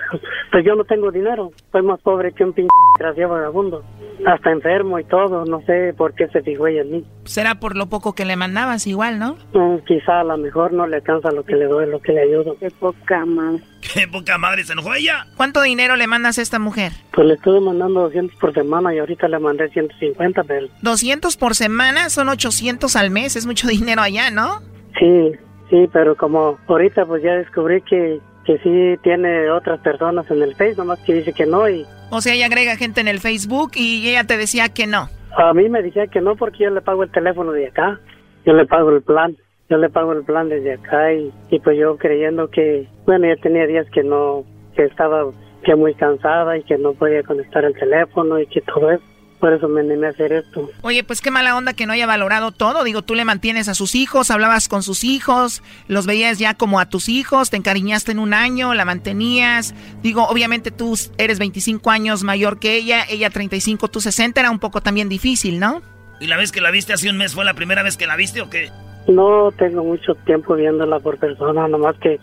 Pues 0.52 0.64
yo 0.64 0.74
no 0.74 0.84
tengo 0.84 1.10
dinero. 1.12 1.52
Soy 1.70 1.82
más 1.82 2.00
pobre 2.00 2.32
que 2.32 2.42
un 2.44 2.52
pinche 2.54 2.70
desgraciado 2.98 3.34
vagabundo. 3.34 3.84
Hasta 4.26 4.50
enfermo 4.50 4.98
y 4.98 5.04
todo. 5.04 5.44
No 5.44 5.60
sé 5.66 5.94
por 5.96 6.14
qué 6.14 6.28
se 6.28 6.40
fijó 6.42 6.66
ella 6.66 6.80
en 6.80 6.90
mí. 6.90 7.04
Será 7.24 7.56
por 7.56 7.76
lo 7.76 7.86
poco 7.86 8.14
que 8.14 8.24
le 8.24 8.36
mandabas 8.36 8.86
igual, 8.86 9.18
¿no? 9.18 9.36
Mm, 9.52 9.84
quizá 9.86 10.20
a 10.20 10.24
lo 10.24 10.36
mejor 10.38 10.72
no 10.72 10.86
le 10.86 10.96
alcanza 10.96 11.30
lo 11.30 11.44
que 11.44 11.54
le 11.56 11.66
doy, 11.66 11.86
lo 11.88 12.00
que 12.00 12.12
le 12.12 12.22
ayudo. 12.22 12.56
Qué 12.58 12.70
poca 12.70 13.24
madre. 13.26 13.62
Qué 13.94 14.06
poca 14.08 14.38
madre, 14.38 14.64
¿se 14.64 14.72
enojó 14.72 14.94
ella? 14.94 15.26
¿Cuánto 15.36 15.62
dinero 15.62 15.96
le 15.96 16.06
mandas 16.06 16.38
a 16.38 16.42
esta 16.42 16.58
mujer? 16.58 16.92
Pues 17.12 17.26
le 17.26 17.34
estuve 17.34 17.60
mandando 17.60 18.02
200 18.02 18.38
por 18.38 18.54
semana 18.54 18.94
y 18.94 18.98
ahorita 18.98 19.28
le 19.28 19.38
mandé 19.38 19.68
150, 19.70 20.44
pero 20.44 20.68
200 20.82 21.36
por 21.36 21.54
semana, 21.54 22.10
son 22.10 22.28
800 22.28 22.94
al 22.96 23.10
mes, 23.10 23.36
es 23.36 23.46
mucho 23.46 23.68
dinero 23.68 24.02
allá, 24.02 24.30
¿no? 24.30 24.60
sí, 24.98 25.32
sí, 25.70 25.88
pero 25.92 26.16
como 26.16 26.58
ahorita 26.66 27.06
pues 27.06 27.22
ya 27.22 27.34
descubrí 27.34 27.80
que, 27.82 28.20
que 28.44 28.58
sí 28.58 29.00
tiene 29.02 29.50
otras 29.50 29.80
personas 29.80 30.30
en 30.30 30.42
el 30.42 30.54
Face, 30.54 30.74
nomás 30.76 30.98
que 31.00 31.14
dice 31.14 31.32
que 31.32 31.46
no 31.46 31.68
y 31.68 31.86
O 32.10 32.20
sea, 32.20 32.34
ella 32.34 32.46
agrega 32.46 32.76
gente 32.76 33.00
en 33.00 33.08
el 33.08 33.20
Facebook 33.20 33.72
y 33.74 34.08
ella 34.08 34.24
te 34.24 34.36
decía 34.36 34.68
que 34.68 34.86
no. 34.86 35.08
A 35.36 35.54
mí 35.54 35.68
me 35.68 35.80
decía 35.80 36.08
que 36.08 36.20
no 36.20 36.36
porque 36.36 36.64
yo 36.64 36.70
le 36.70 36.80
pago 36.80 37.04
el 37.04 37.10
teléfono 37.10 37.52
de 37.52 37.68
acá, 37.68 38.00
yo 38.44 38.52
le 38.52 38.66
pago 38.66 38.90
el 38.90 39.02
plan, 39.02 39.36
yo 39.70 39.78
le 39.78 39.88
pago 39.88 40.12
el 40.12 40.24
plan 40.24 40.48
desde 40.48 40.74
acá 40.74 41.12
y, 41.12 41.32
y 41.48 41.60
pues 41.60 41.78
yo 41.78 41.96
creyendo 41.96 42.50
que, 42.50 42.88
bueno, 43.06 43.26
ya 43.28 43.40
tenía 43.40 43.66
días 43.66 43.86
que 43.92 44.02
no, 44.02 44.44
que 44.74 44.84
estaba 44.84 45.30
que 45.64 45.76
muy 45.76 45.94
cansada 45.94 46.58
y 46.58 46.64
que 46.64 46.76
no 46.76 46.92
podía 46.94 47.22
conectar 47.22 47.64
el 47.64 47.74
teléfono 47.74 48.40
y 48.40 48.46
que 48.46 48.60
todo 48.62 48.90
eso, 48.90 49.04
por 49.38 49.52
eso 49.52 49.68
me 49.68 49.80
animé 49.80 50.08
a 50.08 50.10
hacer 50.10 50.32
esto. 50.32 50.68
Oye, 50.82 51.04
pues 51.04 51.20
qué 51.20 51.30
mala 51.30 51.56
onda 51.56 51.72
que 51.72 51.86
no 51.86 51.92
haya 51.92 52.06
valorado 52.06 52.50
todo. 52.50 52.82
Digo, 52.82 53.02
tú 53.02 53.14
le 53.14 53.24
mantienes 53.24 53.68
a 53.68 53.74
sus 53.74 53.94
hijos, 53.94 54.30
hablabas 54.30 54.68
con 54.68 54.82
sus 54.82 55.04
hijos, 55.04 55.62
los 55.86 56.06
veías 56.06 56.38
ya 56.38 56.54
como 56.54 56.80
a 56.80 56.88
tus 56.88 57.08
hijos, 57.08 57.50
te 57.50 57.56
encariñaste 57.56 58.12
en 58.12 58.18
un 58.18 58.34
año, 58.34 58.74
la 58.74 58.84
mantenías. 58.84 59.74
Digo, 60.02 60.24
obviamente 60.24 60.70
tú 60.70 60.98
eres 61.16 61.38
25 61.38 61.90
años 61.90 62.24
mayor 62.24 62.58
que 62.58 62.74
ella, 62.74 63.04
ella 63.08 63.30
35, 63.30 63.88
tú 63.88 64.00
60, 64.00 64.40
era 64.40 64.50
un 64.50 64.58
poco 64.58 64.80
también 64.80 65.08
difícil, 65.08 65.60
¿no? 65.60 65.82
¿Y 66.20 66.26
la 66.26 66.36
vez 66.36 66.52
que 66.52 66.60
la 66.60 66.70
viste 66.70 66.92
hace 66.92 67.08
un 67.08 67.16
mes 67.16 67.34
fue 67.34 67.44
la 67.44 67.54
primera 67.54 67.82
vez 67.82 67.96
que 67.96 68.06
la 68.06 68.16
viste 68.16 68.42
o 68.42 68.50
qué? 68.50 68.70
No 69.08 69.50
tengo 69.52 69.82
mucho 69.84 70.14
tiempo 70.26 70.54
viéndola 70.54 71.00
por 71.00 71.18
persona, 71.18 71.66
nomás 71.68 71.96
que 71.98 72.18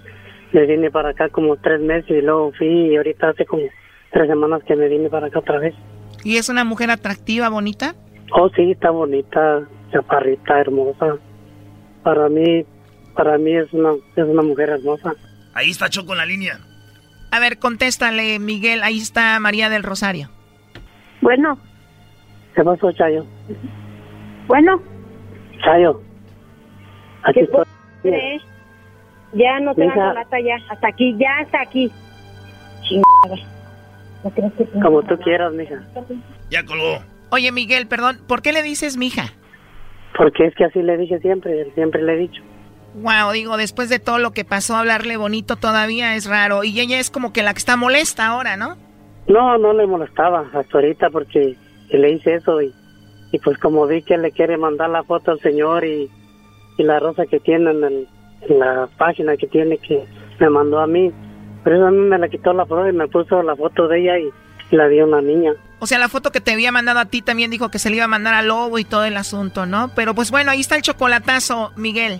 me 0.54 0.66
vine 0.66 0.90
para 0.92 1.10
acá 1.10 1.30
como 1.30 1.58
tres 1.58 1.82
meses 1.82 2.10
y 2.10 2.22
luego 2.22 2.52
fui 2.58 2.68
y 2.68 2.96
ahorita 2.96 3.30
hace 3.30 3.46
como 3.46 3.64
tres 4.12 4.28
semanas 4.28 4.64
que 4.64 4.76
me 4.76 4.88
vine 4.88 5.10
para 5.10 5.28
acá 5.28 5.40
otra 5.40 5.60
vez. 5.60 5.76
¿Y 6.24 6.38
es 6.38 6.50
una 6.50 6.64
mujer 6.64 6.90
atractiva, 6.92 7.50
bonita? 7.50 7.96
Oh, 8.32 8.50
sí, 8.50 8.72
está 8.72 8.92
bonita, 8.92 9.68
chaparrita, 9.92 10.60
hermosa. 10.60 11.18
Para 12.04 12.30
mí, 12.30 12.66
para 13.16 13.38
mí 13.38 13.56
es 13.56 13.72
una, 13.74 13.94
es 14.16 14.26
una 14.26 14.42
mujer 14.42 14.70
hermosa. 14.70 15.14
Ahí 15.54 15.70
está 15.72 15.90
Choco 15.90 16.14
en 16.14 16.20
la 16.20 16.26
línea. 16.26 16.60
A 17.32 17.40
ver, 17.40 17.60
contéstale, 17.60 18.40
Miguel, 18.40 18.84
ahí 18.84 18.98
está 18.98 19.40
María 19.40 19.70
del 19.70 19.84
Rosario. 19.84 20.30
Bueno, 21.22 21.58
¿Qué 22.58 22.64
pasó, 22.64 22.92
Chayo? 22.92 23.24
bueno, 24.48 24.82
Chayo. 25.64 26.02
Aquí 27.24 27.40
¿qué 27.40 27.42
estoy. 27.46 28.42
Ya 29.34 29.60
no 29.60 29.76
te 29.76 29.82
Mija. 29.86 30.06
hago 30.06 30.14
lata 30.14 30.40
ya. 30.40 30.56
Hasta 30.70 30.88
aquí, 30.88 31.16
ya 31.20 31.30
hasta 31.42 31.62
aquí. 31.62 31.92
Chingada. 32.84 33.44
¿No 34.24 34.30
crees 34.32 34.54
que 34.54 34.66
te- 34.66 34.80
Como 34.80 35.04
tú 35.04 35.18
quieras, 35.20 35.54
mija. 35.54 35.84
Ya 36.50 36.64
colgó. 36.66 37.00
Oye, 37.30 37.52
Miguel, 37.52 37.88
perdón, 37.88 38.20
¿por 38.28 38.42
qué 38.42 38.54
le 38.54 38.64
dices 38.64 38.96
mija? 38.98 39.34
Porque 40.18 40.46
es 40.46 40.56
que 40.56 40.64
así 40.66 40.82
le 40.82 40.98
dije 40.98 41.20
siempre, 41.20 41.70
siempre 41.76 42.02
le 42.02 42.14
he 42.14 42.18
dicho. 42.18 42.42
Wow, 42.96 43.32
digo, 43.34 43.58
después 43.58 43.90
de 43.90 44.00
todo 44.00 44.18
lo 44.18 44.32
que 44.32 44.46
pasó, 44.46 44.76
hablarle 44.76 45.18
bonito 45.18 45.58
todavía 45.58 46.16
es 46.16 46.26
raro. 46.26 46.64
Y 46.64 46.80
ella 46.80 46.98
es 47.00 47.12
como 47.12 47.34
que 47.34 47.44
la 47.44 47.54
que 47.54 47.60
está 47.60 47.76
molesta 47.76 48.28
ahora, 48.28 48.56
¿no? 48.58 48.78
No, 49.28 49.58
no 49.58 49.74
le 49.74 49.86
molestaba 49.86 50.46
hasta 50.54 50.78
ahorita 50.78 51.10
porque 51.10 51.56
le 51.92 52.12
hice 52.12 52.36
eso 52.36 52.62
y, 52.62 52.74
y 53.34 53.40
pues 53.40 53.58
como 53.60 53.86
vi 53.86 54.02
que 54.02 54.18
le 54.18 54.32
quiere 54.32 54.58
mandar 54.58 54.90
la 54.90 55.04
foto 55.04 55.32
al 55.32 55.40
señor 55.42 55.84
y, 55.84 56.10
y 56.78 56.84
la 56.84 57.00
rosa 57.00 57.26
que 57.26 57.40
tiene 57.40 57.72
en, 57.72 57.84
el- 57.84 58.08
en 58.42 58.60
la 58.60 58.88
página 58.98 59.36
que 59.38 59.48
tiene 59.48 59.78
que 59.80 60.06
me 60.40 60.50
mandó 60.50 60.80
a 60.80 60.88
mí, 60.88 61.12
pero 61.64 61.78
eso 61.78 61.88
a 61.88 61.92
mí 61.92 61.98
me 61.98 62.18
la 62.20 62.30
quitó 62.30 62.54
la 62.54 62.66
flor 62.66 62.88
y 62.90 62.94
me 62.96 63.08
puso 63.08 63.42
la 63.42 63.56
foto 63.56 63.88
de 63.88 64.00
ella 64.02 64.20
y, 64.20 64.30
la 64.76 64.88
dio 64.90 65.06
una 65.06 65.22
niña. 65.22 65.54
O 65.80 65.88
sea, 65.88 65.98
la 65.98 66.10
foto 66.10 66.30
que 66.32 66.42
te 66.42 66.52
había 66.52 66.72
mandado 66.74 67.00
a 67.00 67.06
ti 67.06 67.22
también 67.22 67.50
dijo 67.50 67.70
que 67.70 67.80
se 67.80 67.90
le 67.90 67.96
iba 67.96 68.06
a 68.06 68.10
mandar 68.10 68.34
al 68.34 68.48
lobo 68.48 68.78
y 68.80 68.84
todo 68.84 69.06
el 69.06 69.16
asunto, 69.16 69.66
¿no? 69.66 69.92
Pero 69.96 70.14
pues 70.14 70.30
bueno, 70.30 70.52
ahí 70.52 70.60
está 70.60 70.76
el 70.76 70.82
chocolatazo, 70.82 71.72
Miguel. 71.78 72.20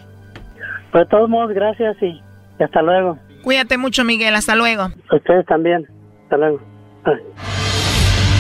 Pero 0.92 1.04
de 1.04 1.10
todos 1.10 1.30
modos, 1.30 1.52
gracias 1.54 1.98
y, 2.02 2.22
y 2.60 2.64
hasta 2.64 2.82
luego. 2.82 3.20
Cuídate 3.44 3.78
mucho, 3.78 4.04
Miguel, 4.06 4.34
hasta 4.36 4.56
luego. 4.56 4.88
Ustedes 5.12 5.46
también. 5.46 5.86
Hasta 6.24 6.38
luego. 6.38 6.62
Ay. 7.04 7.67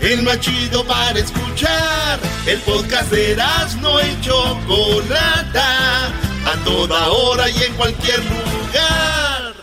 El 0.00 0.22
más 0.22 0.40
chido 0.40 0.84
para 0.86 1.18
escuchar. 1.18 2.18
El 2.46 2.58
podcast 2.60 3.10
de 3.10 3.36
no 3.80 4.00
y 4.00 4.20
Chocolata. 4.22 6.06
A 6.46 6.64
toda 6.64 7.08
hora 7.08 7.50
y 7.50 7.62
en 7.62 7.74
cualquier 7.74 8.18
lugar. 8.24 9.54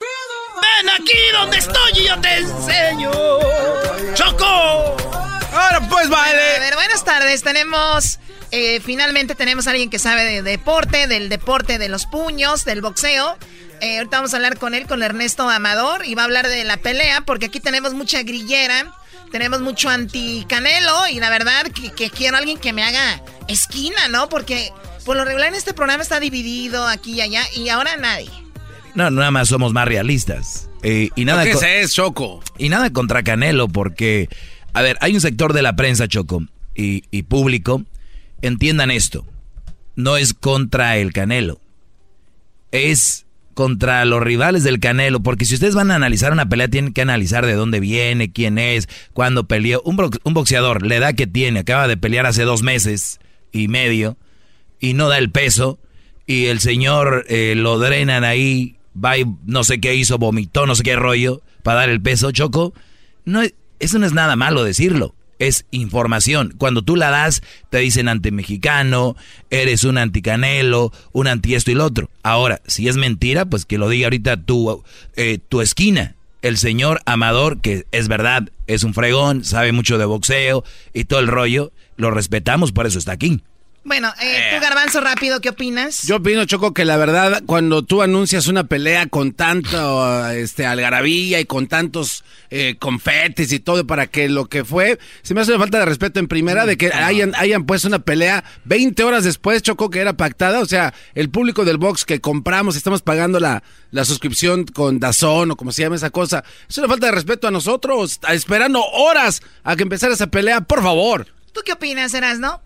Ven 0.00 0.90
aquí 0.90 1.18
donde 1.32 1.58
estoy 1.58 1.92
y 1.96 2.08
yo 2.08 2.20
te 2.20 2.36
enseño. 2.38 3.10
¡Choco! 4.14 4.96
Ahora 5.52 5.80
pues, 5.88 6.08
baile. 6.08 6.56
A 6.56 6.60
ver, 6.60 6.74
buenas 6.74 7.04
tardes. 7.04 7.42
Tenemos, 7.42 8.18
eh, 8.50 8.80
finalmente 8.80 9.36
tenemos 9.36 9.68
a 9.68 9.70
alguien 9.70 9.88
que 9.88 10.00
sabe 10.00 10.24
de 10.24 10.42
deporte, 10.42 11.06
del 11.06 11.28
deporte 11.28 11.78
de 11.78 11.88
los 11.88 12.06
puños, 12.06 12.64
del 12.64 12.80
boxeo. 12.80 13.38
Eh, 13.80 13.98
ahorita 13.98 14.18
vamos 14.18 14.34
a 14.34 14.36
hablar 14.36 14.58
con 14.58 14.74
él, 14.74 14.86
con 14.86 15.02
Ernesto 15.02 15.48
Amador, 15.48 16.04
y 16.04 16.14
va 16.14 16.22
a 16.22 16.24
hablar 16.26 16.48
de 16.48 16.64
la 16.64 16.76
pelea, 16.76 17.22
porque 17.22 17.46
aquí 17.46 17.60
tenemos 17.60 17.94
mucha 17.94 18.22
grillera, 18.22 18.92
tenemos 19.30 19.60
mucho 19.60 19.88
anti-canelo, 19.88 21.08
y 21.08 21.20
la 21.20 21.30
verdad 21.30 21.66
que, 21.66 21.90
que 21.92 22.10
quiero 22.10 22.36
a 22.36 22.40
alguien 22.40 22.58
que 22.58 22.72
me 22.72 22.82
haga 22.82 23.22
esquina, 23.48 24.08
¿no? 24.08 24.28
Porque 24.28 24.72
por 25.04 25.16
lo 25.16 25.24
regular 25.24 25.48
en 25.48 25.54
este 25.54 25.72
programa 25.74 26.02
está 26.02 26.20
dividido 26.20 26.86
aquí 26.86 27.14
y 27.14 27.20
allá, 27.20 27.42
y 27.56 27.68
ahora 27.68 27.96
nadie. 27.96 28.30
No, 28.94 29.10
nada 29.10 29.30
más 29.30 29.48
somos 29.48 29.72
más 29.72 29.86
realistas. 29.86 30.68
Eh, 30.82 31.10
y 31.14 31.24
nada 31.24 31.44
¿Qué 31.44 31.52
co- 31.52 31.62
es, 31.62 31.92
Choco? 31.94 32.42
Y 32.58 32.68
nada 32.70 32.90
contra 32.92 33.22
Canelo, 33.22 33.68
porque, 33.68 34.28
a 34.72 34.82
ver, 34.82 34.96
hay 35.00 35.14
un 35.14 35.20
sector 35.20 35.52
de 35.52 35.62
la 35.62 35.76
prensa, 35.76 36.08
Choco, 36.08 36.42
y, 36.74 37.04
y 37.10 37.22
público, 37.24 37.82
entiendan 38.42 38.90
esto, 38.90 39.26
no 39.96 40.16
es 40.16 40.32
contra 40.34 40.96
el 40.96 41.12
Canelo, 41.12 41.60
es 42.72 43.26
contra 43.54 44.04
los 44.04 44.22
rivales 44.22 44.64
del 44.64 44.80
Canelo, 44.80 45.20
porque 45.20 45.44
si 45.44 45.54
ustedes 45.54 45.74
van 45.74 45.90
a 45.90 45.96
analizar 45.96 46.32
una 46.32 46.48
pelea, 46.48 46.68
tienen 46.68 46.92
que 46.92 47.02
analizar 47.02 47.46
de 47.46 47.54
dónde 47.54 47.80
viene, 47.80 48.32
quién 48.32 48.58
es, 48.58 48.88
cuándo 49.12 49.44
peleó. 49.44 49.82
Un, 49.84 50.10
un 50.24 50.34
boxeador, 50.34 50.86
la 50.86 50.96
edad 50.96 51.14
que 51.14 51.26
tiene, 51.26 51.60
acaba 51.60 51.88
de 51.88 51.96
pelear 51.96 52.26
hace 52.26 52.44
dos 52.44 52.62
meses 52.62 53.20
y 53.52 53.68
medio, 53.68 54.16
y 54.78 54.94
no 54.94 55.08
da 55.08 55.18
el 55.18 55.30
peso, 55.30 55.78
y 56.26 56.46
el 56.46 56.60
señor 56.60 57.24
eh, 57.28 57.54
lo 57.56 57.78
drenan 57.78 58.24
ahí 58.24 58.76
va 58.92 59.18
y 59.18 59.24
no 59.44 59.64
sé 59.64 59.80
qué 59.80 59.94
hizo, 59.94 60.18
vomitó, 60.18 60.66
no 60.66 60.74
sé 60.74 60.82
qué 60.82 60.96
rollo, 60.96 61.42
para 61.62 61.80
dar 61.80 61.90
el 61.90 62.00
peso, 62.00 62.32
Choco. 62.32 62.72
No, 63.24 63.42
eso 63.78 63.98
no 63.98 64.06
es 64.06 64.12
nada 64.12 64.36
malo 64.36 64.64
decirlo 64.64 65.14
es 65.40 65.64
información. 65.72 66.54
Cuando 66.56 66.82
tú 66.82 66.94
la 66.94 67.10
das, 67.10 67.42
te 67.70 67.78
dicen 67.78 68.08
anti-mexicano, 68.08 69.16
eres 69.50 69.82
un 69.82 69.98
anticanelo, 69.98 70.92
un 71.10 71.26
anti 71.26 71.56
esto 71.56 71.72
y 71.72 71.74
lo 71.74 71.86
otro. 71.86 72.10
Ahora, 72.22 72.60
si 72.66 72.86
es 72.86 72.96
mentira, 72.96 73.46
pues 73.46 73.64
que 73.64 73.78
lo 73.78 73.88
diga 73.88 74.06
ahorita 74.06 74.36
tu, 74.36 74.84
eh, 75.16 75.38
tu 75.48 75.60
esquina. 75.60 76.14
El 76.42 76.56
señor 76.56 77.00
Amador, 77.06 77.60
que 77.60 77.86
es 77.90 78.08
verdad, 78.08 78.48
es 78.66 78.84
un 78.84 78.94
fregón, 78.94 79.44
sabe 79.44 79.72
mucho 79.72 79.98
de 79.98 80.04
boxeo 80.04 80.62
y 80.94 81.04
todo 81.04 81.20
el 81.20 81.26
rollo, 81.26 81.72
lo 81.96 82.10
respetamos, 82.10 82.72
por 82.72 82.86
eso 82.86 82.98
está 82.98 83.12
aquí. 83.12 83.42
Bueno, 83.82 84.12
eh, 84.20 84.50
tú 84.54 84.60
Garbanzo 84.60 85.00
rápido, 85.00 85.40
¿qué 85.40 85.48
opinas? 85.48 86.02
Yo 86.02 86.16
opino, 86.16 86.44
Choco, 86.44 86.74
que 86.74 86.84
la 86.84 86.98
verdad, 86.98 87.42
cuando 87.46 87.82
tú 87.82 88.02
anuncias 88.02 88.46
una 88.46 88.64
pelea 88.64 89.06
con 89.06 89.32
tanto 89.32 90.28
este, 90.28 90.66
algarabía 90.66 91.40
y 91.40 91.46
con 91.46 91.66
tantos 91.66 92.22
eh, 92.50 92.76
confetes 92.78 93.50
y 93.52 93.58
todo 93.58 93.86
para 93.86 94.06
que 94.06 94.28
lo 94.28 94.50
que 94.50 94.64
fue, 94.64 94.98
se 95.22 95.32
me 95.32 95.40
hace 95.40 95.52
una 95.52 95.60
falta 95.60 95.78
de 95.78 95.86
respeto 95.86 96.20
en 96.20 96.28
primera 96.28 96.66
de 96.66 96.76
que 96.76 96.92
hayan, 96.92 97.34
hayan 97.36 97.64
puesto 97.64 97.88
una 97.88 98.00
pelea 98.00 98.44
20 98.66 99.02
horas 99.02 99.24
después, 99.24 99.62
Choco, 99.62 99.88
que 99.88 100.00
era 100.00 100.12
pactada. 100.12 100.60
O 100.60 100.66
sea, 100.66 100.92
el 101.14 101.30
público 101.30 101.64
del 101.64 101.78
box 101.78 102.04
que 102.04 102.20
compramos, 102.20 102.76
estamos 102.76 103.00
pagando 103.00 103.40
la, 103.40 103.62
la 103.92 104.04
suscripción 104.04 104.66
con 104.66 105.00
Dazón 105.00 105.52
o 105.52 105.56
como 105.56 105.72
se 105.72 105.82
llama 105.82 105.96
esa 105.96 106.10
cosa. 106.10 106.44
Es 106.68 106.76
una 106.76 106.88
falta 106.88 107.06
de 107.06 107.12
respeto 107.12 107.48
a 107.48 107.50
nosotros, 107.50 108.20
esperando 108.28 108.84
horas 108.84 109.40
a 109.64 109.74
que 109.74 109.84
empezara 109.84 110.12
esa 110.12 110.26
pelea, 110.26 110.60
por 110.60 110.82
favor. 110.82 111.26
¿Tú 111.52 111.62
qué 111.64 111.72
opinas, 111.72 112.12
Eras, 112.12 112.38
no? 112.38 112.60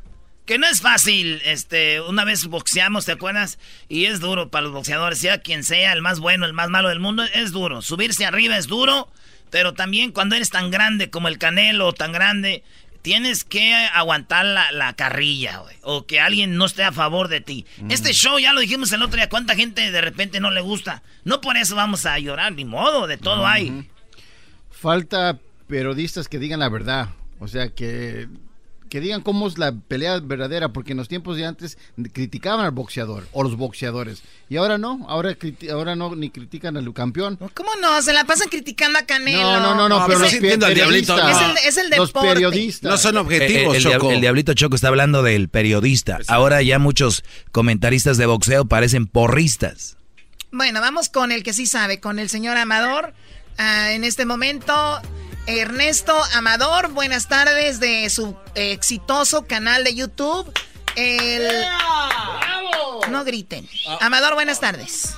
Que 0.47 0.59
no 0.59 0.66
es 0.66 0.82
fácil, 0.82 1.40
este, 1.45 2.03
una 2.03 2.24
vez 2.24 2.47
boxeamos, 2.47 3.07
¿te 3.07 3.12
acuerdas? 3.12 3.59
Y 3.88 4.05
es 4.05 4.20
duro 4.20 4.51
para 4.51 4.64
los 4.64 4.72
boxeadores, 4.72 5.18
sea 5.18 5.38
quien 5.38 5.64
sea, 5.64 5.95
el 5.95 6.03
más 6.03 6.20
bueno, 6.20 6.45
el 6.45 6.53
más 6.53 6.68
malo 6.68 6.90
del 6.90 7.01
mundo, 7.01 7.22
es 7.34 7.51
duro. 7.51 7.80
Subirse 7.80 8.26
arriba 8.26 8.59
es 8.59 8.66
duro, 8.66 9.09
pero 9.51 9.72
también 9.72 10.12
cuando 10.12 10.36
eres 10.36 10.51
tan 10.51 10.70
grande 10.70 11.09
como 11.09 11.28
el 11.28 11.38
Canelo, 11.38 11.95
tan 11.95 12.12
grande, 12.12 12.62
tienes 13.01 13.45
que 13.45 13.72
aguantar 13.72 14.45
la, 14.45 14.92
carrilla, 14.95 15.59
güey. 15.59 15.76
O 15.80 16.05
que 16.05 16.20
alguien 16.20 16.57
no 16.57 16.66
esté 16.66 16.84
a 16.84 16.92
favor 16.92 17.28
de 17.28 17.40
ti. 17.40 17.64
Mm. 17.78 17.90
Este 17.90 18.12
show, 18.12 18.38
ya 18.38 18.53
lo 18.53 18.61
dijimos 18.61 18.92
el 18.92 19.03
otro 19.03 19.16
día, 19.16 19.30
¿cuánta 19.30 19.55
gente 19.57 19.90
de 19.90 20.01
repente 20.03 20.40
no 20.40 20.51
le 20.51 20.61
gusta? 20.61 21.03
No 21.24 21.40
por 21.40 21.57
eso 21.57 21.74
vamos 21.74 22.05
a 22.05 22.18
llorar, 22.18 22.53
ni 22.53 22.66
modo, 22.66 23.07
de 23.07 23.16
todo 23.16 23.47
hay. 23.47 23.88
Falta 24.70 25.38
periodistas 25.68 26.28
que 26.28 26.38
digan 26.38 26.61
la 26.61 26.68
verdad. 26.68 27.09
O 27.40 27.49
sea, 27.49 27.68
que 27.68 28.28
que 28.95 29.01
digan 29.01 29.22
cómo 29.22 29.49
es 29.49 29.59
la 29.59 29.72
pelea 29.72 30.20
verdadera, 30.20 30.68
porque 30.68 30.92
en 30.92 30.99
los 30.99 31.09
tiempos 31.09 31.36
de 31.36 31.45
antes 31.45 31.78
criticaban 32.12 32.64
al 32.64 32.70
boxeador 32.70 33.26
o 33.32 33.42
los 33.42 33.57
boxeadores. 33.57 34.22
Y 34.49 34.57
ahora 34.57 34.78
no, 34.78 35.05
ahora, 35.09 35.36
ahora 35.72 35.97
no 35.97 36.14
ni 36.14 36.30
critican 36.30 36.76
al 36.76 36.95
campeón. 36.95 37.36
¿Cómo 37.55 37.70
no? 37.82 38.01
Se 38.03 38.12
la 38.12 38.22
pasan 38.22 38.49
criticando 38.49 39.01
a 39.01 39.03
Canelo. 39.03 39.42
No, 39.42 39.59
no, 39.59 39.74
no, 39.74 39.88
no, 39.88 40.07
pero 40.07 40.20
los 40.20 40.32
periodistas. 40.32 41.42
Es 41.64 41.76
el, 41.76 41.92
es 41.92 41.99
Los 41.99 42.12
periodistas. 42.12 42.88
No 42.88 42.97
son 42.97 43.16
objetivos, 43.16 43.78
el, 43.78 43.82
Choco. 43.82 44.12
el, 44.12 44.20
Diablito 44.20 44.55
Choco 44.55 44.76
está 44.76 44.86
hablando 44.86 45.24
del 45.24 45.49
periodista. 45.49 46.20
Ahora 46.28 46.62
ya 46.62 46.78
muchos 46.78 47.24
comentaristas 47.51 48.16
de 48.16 48.26
boxeo 48.26 48.66
parecen 48.66 49.09
porristas. 49.09 49.97
Bueno, 50.53 50.80
vamos 50.80 51.09
con 51.09 51.32
el 51.32 51.42
que 51.42 51.53
sí 51.53 51.66
sabe, 51.66 51.99
con 51.99 52.20
el 52.20 52.30
señor 52.30 52.57
Amador. 52.59 53.12
Ah, 53.59 53.90
en 53.90 54.05
este 54.05 54.24
momento 54.24 54.72
Ernesto 55.47 56.14
Amador, 56.34 56.92
buenas 56.92 57.28
tardes 57.28 57.78
de 57.78 58.09
su 58.09 58.34
exitoso 58.55 59.47
canal 59.47 59.84
de 59.84 59.95
YouTube. 59.95 60.51
El... 60.97 61.47
No 63.11 63.24
griten. 63.24 63.68
Amador, 64.01 64.34
buenas 64.34 64.61
tardes. 64.61 65.16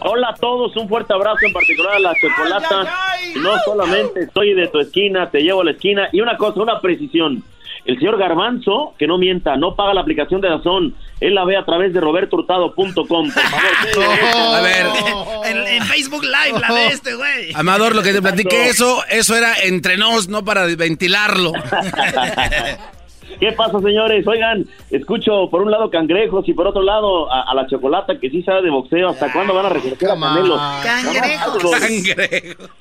Hola 0.00 0.30
a 0.30 0.34
todos, 0.34 0.76
un 0.76 0.88
fuerte 0.88 1.12
abrazo 1.12 1.46
en 1.46 1.52
particular 1.52 1.94
a 1.94 2.00
la 2.00 2.14
chocolata. 2.20 2.96
No 3.36 3.56
solamente 3.64 4.24
estoy 4.24 4.54
de 4.54 4.66
tu 4.66 4.80
esquina, 4.80 5.30
te 5.30 5.40
llevo 5.40 5.60
a 5.60 5.64
la 5.64 5.70
esquina. 5.72 6.08
Y 6.12 6.20
una 6.20 6.36
cosa, 6.36 6.60
una 6.60 6.80
precisión. 6.80 7.44
El 7.84 7.98
señor 7.98 8.18
Garbanzo, 8.18 8.94
que 8.98 9.06
no 9.06 9.18
mienta, 9.18 9.56
no 9.56 9.74
paga 9.74 9.92
la 9.94 10.02
aplicación 10.02 10.40
de 10.40 10.48
Dazón. 10.48 10.94
Él 11.20 11.34
la 11.34 11.44
ve 11.44 11.56
a 11.56 11.64
través 11.64 11.92
de 11.92 12.00
robertohurtado.com. 12.00 13.04
Por 13.04 13.04
favor, 13.04 13.34
a 14.56 14.60
ver. 14.60 14.86
En, 15.44 15.82
Facebook 15.82 16.22
Live 16.22 16.60
la 16.60 16.72
ve 16.72 16.86
este 16.86 17.14
güey. 17.14 17.52
Amador, 17.54 17.94
lo 17.94 18.02
que 18.02 18.12
te 18.12 18.22
platiqué, 18.22 18.68
eso, 18.68 19.02
eso 19.10 19.36
era 19.36 19.54
entre 19.64 19.96
nos, 19.96 20.28
no 20.28 20.44
para 20.44 20.66
ventilarlo. 20.66 21.52
¿Qué 23.40 23.52
pasa, 23.52 23.80
señores? 23.80 24.26
Oigan, 24.26 24.66
escucho 24.90 25.48
por 25.50 25.62
un 25.62 25.70
lado 25.70 25.90
cangrejos 25.90 26.48
y 26.48 26.54
por 26.54 26.66
otro 26.66 26.82
lado 26.82 27.30
a, 27.32 27.54
la 27.54 27.66
chocolata 27.66 28.18
que 28.18 28.30
sí 28.30 28.42
sabe 28.42 28.62
de 28.62 28.70
boxeo. 28.70 29.08
¿Hasta 29.08 29.32
cuándo 29.32 29.54
van 29.54 29.66
a 29.66 29.68
regresar 29.68 30.10
a 30.10 30.20
Canelo? 30.20 30.56
Cangrejos. 30.82 31.62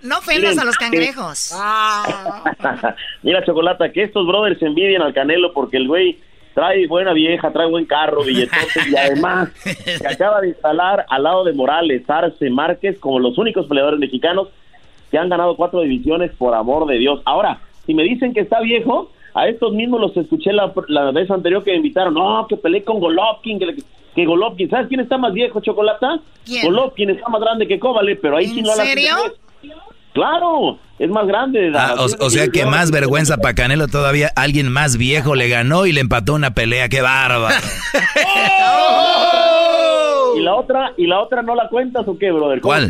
No 0.01 0.17
ofendas 0.17 0.57
a 0.57 0.65
los 0.65 0.77
cangrejos. 0.77 1.53
Mira, 3.23 3.43
chocolata, 3.45 3.91
que 3.91 4.03
estos 4.03 4.25
brothers 4.27 4.61
envidian 4.61 5.01
al 5.01 5.13
Canelo 5.13 5.53
porque 5.53 5.77
el 5.77 5.87
güey 5.87 6.19
trae 6.53 6.87
buena 6.87 7.13
vieja, 7.13 7.51
trae 7.51 7.67
buen 7.67 7.85
carro, 7.85 8.23
billetotes 8.23 8.87
y 8.87 8.95
además 8.95 9.49
se 9.63 10.07
acaba 10.07 10.41
de 10.41 10.49
instalar 10.49 11.05
al 11.09 11.23
lado 11.23 11.43
de 11.43 11.53
Morales, 11.53 12.09
Arce, 12.09 12.49
Márquez 12.49 12.99
como 12.99 13.19
los 13.19 13.37
únicos 13.37 13.67
peleadores 13.67 13.99
mexicanos 13.99 14.49
que 15.09 15.17
han 15.17 15.29
ganado 15.29 15.55
cuatro 15.55 15.81
divisiones 15.81 16.31
por 16.37 16.53
amor 16.55 16.87
de 16.87 16.97
Dios. 16.97 17.21
Ahora, 17.25 17.59
si 17.85 17.93
me 17.93 18.03
dicen 18.03 18.33
que 18.33 18.41
está 18.41 18.61
viejo, 18.61 19.11
a 19.33 19.47
estos 19.47 19.73
mismos 19.73 20.01
los 20.01 20.17
escuché 20.17 20.51
la, 20.53 20.71
vez 21.11 21.29
anterior 21.31 21.63
que 21.63 21.71
me 21.71 21.77
invitaron. 21.77 22.13
No, 22.13 22.45
que 22.47 22.57
peleé 22.57 22.83
con 22.83 22.99
Golovkin, 22.99 23.59
que, 23.59 23.75
que 24.15 24.25
Golovkin. 24.25 24.69
¿Sabes 24.69 24.87
quién 24.87 24.99
está 24.99 25.17
más 25.17 25.33
viejo, 25.33 25.61
Chocolata? 25.61 26.19
Golovkin 26.63 27.11
está 27.11 27.29
más 27.29 27.41
grande 27.41 27.67
que 27.67 27.79
Kovale, 27.79 28.15
pero 28.15 28.37
ahí 28.37 28.47
sí 28.47 28.61
no 28.61 28.75
la 28.75 28.85
serio? 28.85 29.15
Claro, 30.13 30.77
es 30.99 31.09
más 31.09 31.25
grande. 31.25 31.71
Ah, 31.73 31.95
o, 31.97 32.29
sea 32.29 32.49
que 32.49 32.65
más 32.65 32.91
vergüenza 32.91 33.37
para 33.37 33.55
Canelo 33.55 33.87
todavía. 33.87 34.29
Alguien 34.35 34.69
más 34.69 34.97
viejo 34.97 35.35
le 35.35 35.47
ganó 35.47 35.85
y 35.85 35.93
le 35.93 36.01
empató 36.01 36.33
una 36.33 36.53
pelea. 36.53 36.89
¡Qué 36.89 37.01
bárbaro! 37.01 37.55
¿Y 40.35 40.41
la 40.41 40.55
otra 40.55 40.93
y 40.97 41.07
la 41.07 41.19
otra 41.19 41.41
no 41.41 41.55
la 41.55 41.67
cuentas 41.69 42.07
o 42.07 42.17
qué, 42.17 42.31
brother? 42.31 42.61
¿Cuál? 42.61 42.87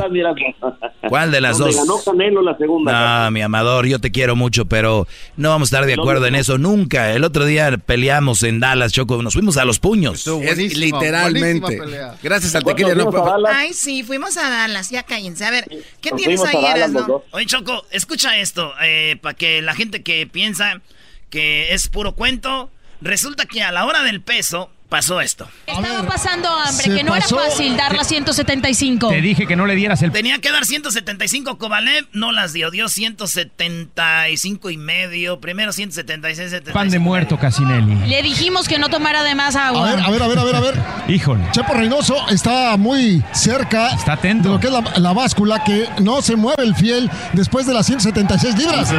¿Cuál 1.08 1.32
de 1.32 1.42
las 1.42 1.58
dos? 1.58 1.76
ganó 1.76 1.98
Canelo 2.04 2.42
la 2.42 2.58
segunda. 2.58 3.26
No, 3.26 3.32
mi 3.32 3.42
amador, 3.42 3.86
yo 3.88 4.00
te 4.00 4.12
quiero 4.12 4.36
mucho, 4.36 4.66
pero 4.66 5.08
no 5.38 5.50
vamos 5.50 5.72
a 5.72 5.76
estar 5.76 5.86
de 5.86 5.94
acuerdo 5.94 6.26
en 6.28 6.36
eso 6.36 6.58
nunca. 6.58 7.12
El 7.14 7.24
otro 7.24 7.46
día 7.46 7.78
peleamos 7.78 8.44
en 8.44 8.60
Dallas, 8.60 8.94
Choco, 8.94 9.22
nos 9.22 9.34
fuimos 9.34 9.58
a 9.58 9.66
los 9.66 9.80
puños. 9.80 10.26
Es 10.28 10.78
literalmente. 10.78 11.80
Gracias 12.22 12.56
al 12.56 12.64
tequila. 12.64 12.96
No, 12.96 13.12
Ay, 13.48 13.74
sí, 13.74 14.04
fuimos 14.04 14.38
a 14.38 14.50
Dallas, 14.50 14.90
ya 14.90 15.04
cállense. 15.04 15.46
A 15.46 15.52
ver, 15.52 15.66
¿qué 16.02 16.12
tienes 16.12 16.44
ahí, 16.44 16.64
no? 16.92 17.24
Oye, 17.32 17.46
Choco, 17.46 17.86
escucha 17.92 18.38
esto, 18.38 18.72
eh, 18.82 19.18
para 19.22 19.36
que 19.36 19.62
la 19.62 19.74
gente 19.76 20.04
que 20.04 20.28
piensa 20.28 20.82
que 21.30 21.74
es 21.74 21.88
puro 21.88 22.14
cuento, 22.14 22.70
resulta 23.02 23.46
que 23.46 23.64
a 23.64 23.72
la 23.72 23.86
hora 23.86 24.04
del 24.04 24.22
peso 24.22 24.70
pasó 24.92 25.22
esto. 25.22 25.48
Estaba 25.66 26.04
pasando 26.04 26.50
hambre, 26.50 26.94
que 26.94 27.04
no 27.04 27.16
era 27.16 27.26
fácil 27.26 27.78
dar 27.78 27.96
las 27.96 28.08
175. 28.08 29.08
Te 29.08 29.22
dije 29.22 29.48
que 29.48 29.56
no 29.56 29.66
le 29.66 29.76
dieras 29.76 30.02
el... 30.02 30.12
Tenía 30.12 30.40
que 30.40 30.52
dar 30.52 30.66
175 30.66 31.58
Kovalev, 31.58 32.10
no 32.12 32.34
las 32.34 32.52
dio, 32.52 32.70
dio 32.72 32.90
175 32.90 34.70
y 34.70 34.76
medio, 34.76 35.40
primero 35.40 35.72
176, 35.72 36.50
75. 36.50 36.78
Pan 36.78 36.90
de 36.90 37.00
muerto, 37.00 37.40
Casinelli. 37.40 37.96
Le 38.08 38.22
dijimos 38.22 38.68
que 38.68 38.80
no 38.80 38.90
tomara 38.90 39.24
de 39.24 39.34
más 39.34 39.56
agua. 39.56 39.90
A 39.90 39.96
ver, 39.96 40.04
a 40.04 40.10
ver, 40.10 40.24
a 40.24 40.28
ver, 40.28 40.40
a 40.40 40.44
ver, 40.44 40.56
a 40.56 40.60
ver. 40.60 40.76
Híjole. 41.08 41.46
Chepo 41.54 41.74
Reynoso 41.74 42.28
está 42.28 42.76
muy 42.76 43.24
cerca 43.32 43.92
está 43.96 44.14
atento. 44.14 44.50
de 44.50 44.56
lo 44.56 44.60
que 44.60 44.68
es 44.68 44.74
la, 44.74 44.84
la, 44.98 45.14
báscula, 45.14 45.64
que 45.64 45.88
no 46.02 46.22
se 46.22 46.36
mueve 46.36 46.64
el 46.64 46.76
fiel 46.76 47.10
después 47.32 47.66
de 47.66 47.74
las 47.74 47.86
176 47.86 48.58
libras. 48.58 48.92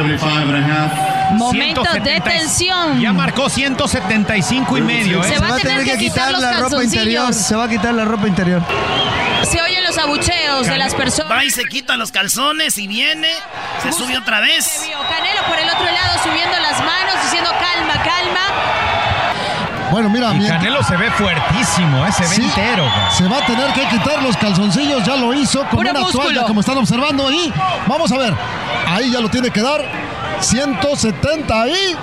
Momento 1.33 1.83
de 2.03 2.21
tensión. 2.21 2.99
Ya 2.99 3.13
marcó 3.13 3.49
175 3.49 4.77
y 4.77 4.81
medio, 4.81 5.23
¿eh? 5.23 5.27
Se 5.27 5.39
va 5.39 5.55
a 5.55 5.57
tener 5.57 5.82
que 5.83 5.97
quitar 5.97 6.31
la 6.31 6.53
ropa 6.53 6.83
interior. 6.83 7.33
Se 7.33 7.55
va 7.55 7.65
a 7.65 7.69
quitar 7.69 7.93
la 7.93 8.05
ropa 8.05 8.27
interior. 8.27 8.61
Se 9.49 9.61
oyen 9.61 9.83
los 9.83 9.97
abucheos 9.97 10.67
de 10.67 10.77
las 10.77 10.95
personas. 10.95 11.31
Va 11.31 11.43
y 11.43 11.51
se 11.51 11.65
quita 11.65 11.97
los 11.97 12.11
calzones 12.11 12.77
y 12.77 12.87
viene, 12.87 13.27
se 13.81 13.91
sube 13.91 14.17
otra 14.17 14.39
vez. 14.39 14.89
Canelo 15.09 15.43
por 15.47 15.59
el 15.59 15.69
otro 15.69 15.85
lado 15.85 16.23
subiendo 16.23 16.57
las 16.59 16.79
manos, 16.79 17.15
diciendo 17.23 17.51
calma, 17.51 17.93
calma. 18.03 18.39
Bueno, 19.91 20.09
mira, 20.09 20.33
y 20.33 20.47
Canelo 20.47 20.81
se 20.81 20.97
ve 20.97 21.11
fuertísimo, 21.11 22.03
¿eh? 22.07 22.11
se 22.11 22.27
ve 22.27 22.43
entero. 22.43 22.91
Se 23.15 23.27
va 23.27 23.37
a 23.37 23.45
tener 23.45 23.71
que 23.73 23.87
quitar 23.89 24.23
los 24.23 24.35
calzoncillos, 24.37 25.05
ya 25.05 25.15
lo 25.15 25.33
hizo 25.35 25.63
con 25.69 25.85
una 25.85 26.07
toalla, 26.11 26.43
como 26.45 26.61
están 26.61 26.77
observando 26.79 27.27
ahí. 27.27 27.53
Vamos 27.85 28.11
a 28.11 28.17
ver, 28.17 28.33
ahí 28.87 29.11
ya 29.11 29.19
lo 29.19 29.29
tiene 29.29 29.51
que 29.51 29.61
dar. 29.61 29.81
170 30.43 31.61
ahí. 31.61 31.95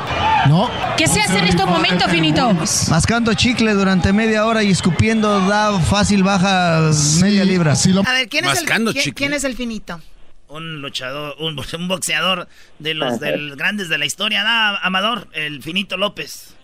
No. 0.49 0.71
¿Qué 0.97 1.07
se 1.07 1.21
hace 1.21 1.39
en 1.39 1.47
estos 1.47 1.67
momentos, 1.67 2.11
Finito? 2.11 2.53
Mascando 2.89 3.35
chicle 3.35 3.75
durante 3.75 4.13
media 4.13 4.47
hora 4.47 4.63
y 4.63 4.71
escupiendo 4.71 5.41
da 5.47 5.79
fácil 5.81 6.23
baja 6.23 6.91
media 7.21 7.45
libra. 7.45 7.75
A 7.75 8.13
ver, 8.13 8.29
¿quién 8.29 8.47
es, 8.47 8.63
el, 8.63 9.15
¿quién, 9.15 9.35
es 9.35 9.45
el 9.45 9.57
Finito? 9.57 10.01
Un 10.49 10.81
luchador, 10.81 11.37
un, 11.39 11.55
boxeador 11.89 12.49
de 12.79 12.95
los 12.95 13.21
del 13.21 13.55
grandes 13.57 13.89
de 13.89 13.99
la 13.99 14.07
historia, 14.07 14.43
da 14.43 14.79
Amador, 14.79 15.29
el 15.33 15.63
Finito 15.63 15.97
López. 15.97 16.55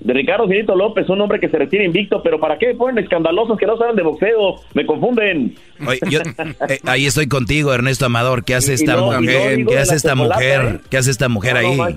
De 0.00 0.12
Ricardo 0.12 0.46
Finito 0.48 0.76
López, 0.76 1.08
un 1.08 1.20
hombre 1.20 1.40
que 1.40 1.48
se 1.48 1.58
retira 1.58 1.84
invicto, 1.84 2.22
pero 2.22 2.38
¿para 2.38 2.56
qué 2.58 2.74
ponen 2.74 3.02
escandalosos 3.02 3.58
que 3.58 3.66
no 3.66 3.76
saben 3.76 3.96
de 3.96 4.02
boxeo? 4.02 4.60
Me 4.74 4.86
confunden. 4.86 5.56
Oye, 5.86 5.98
yo, 6.08 6.20
eh, 6.68 6.78
ahí 6.84 7.06
estoy 7.06 7.26
contigo, 7.26 7.72
Ernesto 7.74 8.06
Amador. 8.06 8.44
¿Qué 8.44 8.54
hace 8.54 8.68
Y- 8.68 8.72
y 8.72 8.74
esta 8.76 8.92
no- 8.96 9.08
y 9.08 9.10
no 9.10 9.20
mujer? 9.22 9.56
digo 9.56 9.70
¿Qué 9.70 9.78
hace 9.78 9.96
esta 9.96 10.14
mujer? 10.14 10.62
¿eh? 10.76 10.80
¿Qué 10.88 10.98
hace 10.98 11.10
esta 11.10 11.28
mujer 11.28 11.54
No, 11.54 11.60
no 11.76 11.84
ahí? 11.84 11.94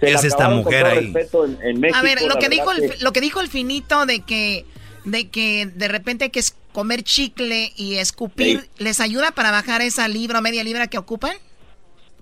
¿Qué 0.00 0.12
hace 0.14 0.26
esta 0.28 0.48
mujer 0.50 0.86
ahí? 0.86 1.04
respeto 1.12 1.44
en- 1.46 1.58
en 1.62 1.80
México, 1.80 1.98
A 1.98 2.02
ver, 2.02 2.18
lo 2.28 2.36
que, 2.36 2.48
dijo 2.48 2.70
el, 2.72 2.90
lo 3.00 3.12
que 3.12 3.20
dijo 3.20 3.40
el 3.40 3.48
finito 3.48 4.04
de 4.06 4.20
que, 4.20 4.64
de 5.04 5.28
que 5.28 5.66
de 5.74 5.88
repente 5.88 6.24
hay 6.24 6.30
que 6.30 6.40
es- 6.40 6.56
comer 6.72 7.02
chicle 7.04 7.72
y 7.76 7.94
escupir, 7.94 8.66
¿les 8.76 9.00
ayuda 9.00 9.30
para 9.30 9.50
bajar 9.50 9.80
esa 9.80 10.08
libra 10.08 10.40
o 10.40 10.42
media 10.42 10.62
libra 10.62 10.88
que 10.88 10.98
ocupan? 10.98 11.32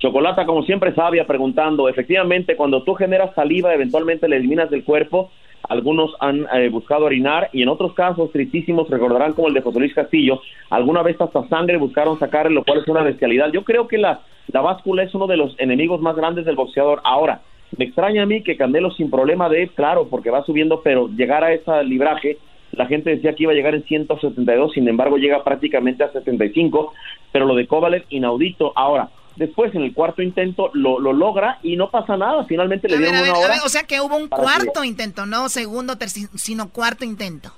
Chocolata, 0.05 0.45
como 0.45 0.63
siempre, 0.65 0.95
sabia, 0.95 1.27
preguntando. 1.27 1.89
Efectivamente, 1.89 2.57
cuando 2.57 2.83
tú 2.83 2.93
generas 2.93 3.35
saliva, 3.35 3.73
eventualmente 3.73 4.29
la 4.29 4.37
eliminas 4.37 4.69
del 4.69 4.85
cuerpo. 4.85 5.31
Algunos 5.67 6.15
han 6.21 6.47
eh, 6.53 6.69
buscado 6.69 7.07
orinar 7.07 7.49
y 7.55 7.63
en 7.63 7.71
otros 7.71 7.95
casos, 7.95 8.31
tristísimos, 8.31 8.91
recordarán 8.91 9.33
como 9.33 9.49
el 9.49 9.55
de 9.55 9.63
José 9.63 9.79
Luis 9.81 9.95
Castillo, 9.95 10.43
alguna 10.69 11.03
vez 11.03 11.19
hasta 11.19 11.49
sangre 11.49 11.79
buscaron 11.79 12.19
sacar, 12.19 12.51
lo 12.51 12.65
cual 12.65 12.81
es 12.81 12.89
una 12.89 13.03
bestialidad. 13.03 13.51
Yo 13.51 13.65
creo 13.65 13.89
que 13.89 13.97
la, 13.97 14.21
la 14.53 14.61
báscula 14.61 15.05
es 15.05 15.15
uno 15.15 15.27
de 15.27 15.39
los 15.39 15.59
enemigos 15.59 16.03
más 16.03 16.17
grandes 16.17 16.45
del 16.45 16.55
boxeador. 16.55 17.01
Ahora, 17.03 17.41
me 17.79 17.87
extraña 17.87 18.25
a 18.25 18.27
mí 18.27 18.43
que 18.43 18.59
Candelo 18.59 18.91
sin 18.91 19.11
problema 19.11 19.49
de, 19.49 19.69
claro, 19.69 20.09
porque 20.11 20.29
va 20.29 20.45
subiendo, 20.45 20.83
pero 20.83 21.09
llegar 21.09 21.45
a 21.45 21.55
ese 21.55 21.83
libraje, 21.85 22.37
la 22.73 22.85
gente 22.85 23.09
decía 23.09 23.35
que 23.35 23.45
iba 23.45 23.53
a 23.53 23.55
llegar 23.55 23.75
en 23.75 23.85
172, 23.85 24.75
sin 24.75 24.87
embargo 24.87 25.17
llega 25.17 25.43
prácticamente 25.43 26.05
a 26.05 26.13
75, 26.13 26.93
pero 27.33 27.47
lo 27.47 27.55
de 27.55 27.67
Kovalev 27.67 28.05
inaudito. 28.11 28.75
Ahora, 28.77 29.09
después 29.37 29.75
en 29.75 29.83
el 29.83 29.93
cuarto 29.95 30.23
intento 30.23 30.71
lo, 30.75 30.99
lo 31.01 31.13
logra 31.13 31.59
y 31.63 31.77
no 31.77 31.91
pasa 31.91 32.17
nada, 32.17 32.45
finalmente 32.45 32.89
le 32.89 32.97
A 32.97 32.99
ver, 33.01 33.09
dieron 33.11 33.23
ver, 33.23 33.31
una 33.33 33.39
a 33.39 33.45
hora. 33.45 33.55
ver, 33.55 33.63
o 33.65 33.69
sea 33.69 33.83
que 33.85 34.01
hubo 34.01 34.17
un 34.17 34.29
cuarto 34.29 34.83
que- 34.83 34.87
intento, 34.89 35.27
no 35.27 35.49
segundo, 35.49 35.95
terci- 35.95 36.29
sino 36.35 36.71
cuarto 36.71 37.05
intento. 37.05 37.51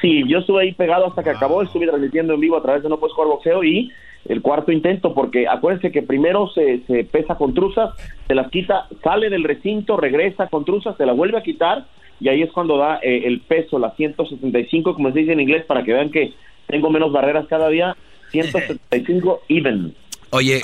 Sí, 0.00 0.22
yo 0.26 0.38
estuve 0.38 0.62
ahí 0.62 0.72
pegado 0.72 1.06
hasta 1.06 1.22
que 1.22 1.30
acabó, 1.30 1.62
estuve 1.62 1.86
transmitiendo 1.86 2.34
en 2.34 2.40
vivo 2.40 2.56
a 2.56 2.62
través 2.62 2.82
de 2.82 2.88
No 2.88 2.98
Puedes 2.98 3.14
Jugar 3.14 3.28
Boxeo 3.28 3.62
y 3.64 3.92
el 4.26 4.40
cuarto 4.40 4.72
intento, 4.72 5.12
porque 5.12 5.46
acuérdense 5.46 5.92
que 5.92 6.00
primero 6.02 6.48
se, 6.48 6.80
se 6.86 7.04
pesa 7.04 7.34
con 7.34 7.52
truzas, 7.52 7.90
se 8.26 8.34
las 8.34 8.50
quita, 8.50 8.86
sale 9.02 9.28
del 9.28 9.44
recinto, 9.44 9.98
regresa 9.98 10.46
con 10.48 10.64
truzas, 10.64 10.96
se 10.96 11.04
la 11.04 11.12
vuelve 11.12 11.36
a 11.36 11.42
quitar 11.42 11.84
y 12.18 12.28
ahí 12.30 12.40
es 12.40 12.50
cuando 12.50 12.78
da 12.78 12.98
eh, 13.02 13.24
el 13.26 13.40
peso, 13.42 13.78
las 13.78 13.94
175, 13.96 14.94
como 14.94 15.12
se 15.12 15.18
dice 15.18 15.32
en 15.32 15.40
inglés, 15.40 15.66
para 15.66 15.84
que 15.84 15.92
vean 15.92 16.10
que 16.10 16.32
tengo 16.66 16.88
menos 16.88 17.12
barreras 17.12 17.46
cada 17.48 17.68
día, 17.68 17.94
175 18.30 19.42
even. 19.48 19.94
Oye, 20.34 20.62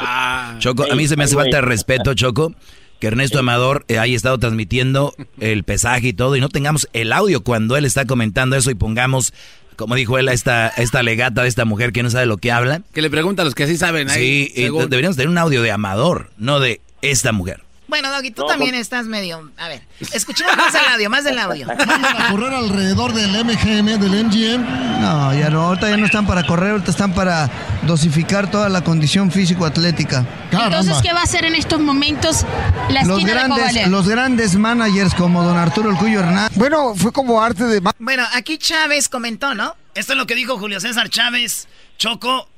Choco, 0.59 0.85
a 0.91 0.97
mí 0.97 1.07
se 1.07 1.17
me 1.17 1.23
hace 1.23 1.37
falta 1.37 1.59
de 1.59 1.61
respeto, 1.61 2.13
Choco, 2.15 2.53
que 2.99 3.07
Ernesto 3.07 3.39
Amador 3.39 3.85
eh, 3.87 4.01
haya 4.01 4.17
estado 4.17 4.37
transmitiendo 4.37 5.15
el 5.39 5.63
pesaje 5.63 6.09
y 6.09 6.13
todo, 6.13 6.35
y 6.35 6.41
no 6.41 6.49
tengamos 6.49 6.89
el 6.93 7.13
audio 7.13 7.45
cuando 7.45 7.77
él 7.77 7.85
está 7.85 8.05
comentando 8.05 8.57
eso 8.57 8.73
y 8.73 8.75
pongamos, 8.75 9.33
como 9.77 9.95
dijo 9.95 10.19
él, 10.19 10.27
a 10.27 10.33
esta, 10.33 10.67
esta 10.67 11.05
legata 11.05 11.43
de 11.43 11.49
esta 11.49 11.65
mujer 11.65 11.93
que 11.93 12.03
no 12.03 12.11
sabe 12.11 12.27
lo 12.27 12.39
que 12.39 12.51
habla. 12.51 12.83
Que 12.93 13.01
le 13.01 13.11
pregunta 13.11 13.43
a 13.43 13.45
los 13.45 13.55
que 13.55 13.69
sí 13.69 13.77
saben 13.77 14.11
ahí. 14.11 14.51
Sí, 14.53 14.53
y 14.57 14.63
deberíamos 14.65 15.17
tener 15.17 15.29
un 15.29 15.39
audio 15.39 15.63
de 15.63 15.71
Amador, 15.71 16.33
no 16.37 16.59
de 16.59 16.81
esta 17.01 17.31
mujer. 17.31 17.63
Bueno, 17.91 18.11
Doggy, 18.11 18.31
tú 18.31 18.43
No, 18.43 18.49
también 18.49 18.75
estás 18.75 19.07
medio... 19.07 19.51
A 19.59 19.69
ver, 19.69 19.83
escuchemos 20.13 20.57
más 20.57 20.75
el 20.75 20.93
audio, 20.93 21.11
más 21.11 21.25
del 21.25 21.39
audio. 21.39 21.67
a 22.19 22.31
correr 22.31 22.55
alrededor 22.55 23.13
del 23.13 23.31
MGM, 23.45 24.01
del 24.01 24.25
MGM. 24.27 25.01
No, 25.01 25.35
ya 25.35 25.51
no, 25.51 25.63
ahorita 25.63 25.91
ya 25.91 25.97
no 25.97 26.07
están 26.07 26.27
para 26.27 26.47
correr, 26.47 26.71
ahorita 26.71 26.91
están 26.93 27.13
para 27.13 27.51
dosificar 27.83 28.51
toda 28.51 28.69
la 28.69 28.83
condición 28.83 29.31
físico-atlética. 29.31 30.25
Entonces, 30.53 30.97
¿qué 31.03 31.13
va 31.13 31.21
a 31.21 31.25
hacer 31.25 31.45
en 31.45 31.55
estos 31.57 31.81
momentos 31.81 32.47
la 32.91 33.03
Los 33.05 33.25
de 33.25 33.31
grandes, 33.31 33.59
Kovalev? 33.59 33.89
los 33.89 34.09
grandes 34.09 34.55
managers 34.57 35.15
como 35.15 35.43
don 35.43 35.59
Arturo 35.59 35.91
El 35.91 35.97
Cuyo 35.97 36.21
Hernández. 36.21 36.57
Bueno, 36.57 36.95
fue 36.95 37.13
como 37.13 37.43
arte 37.43 37.65
de... 37.65 37.83
Bueno, 37.99 38.25
aquí 38.35 38.57
Chávez 38.57 39.09
comentó, 39.09 39.55
¿no? 39.55 39.75
Esto 39.95 40.13
es 40.13 40.19
lo 40.19 40.27
que 40.27 40.37
dijo 40.37 40.59
Julio 40.59 40.79
César 40.81 41.09
Chávez, 41.11 41.67
Choco, 41.99 42.49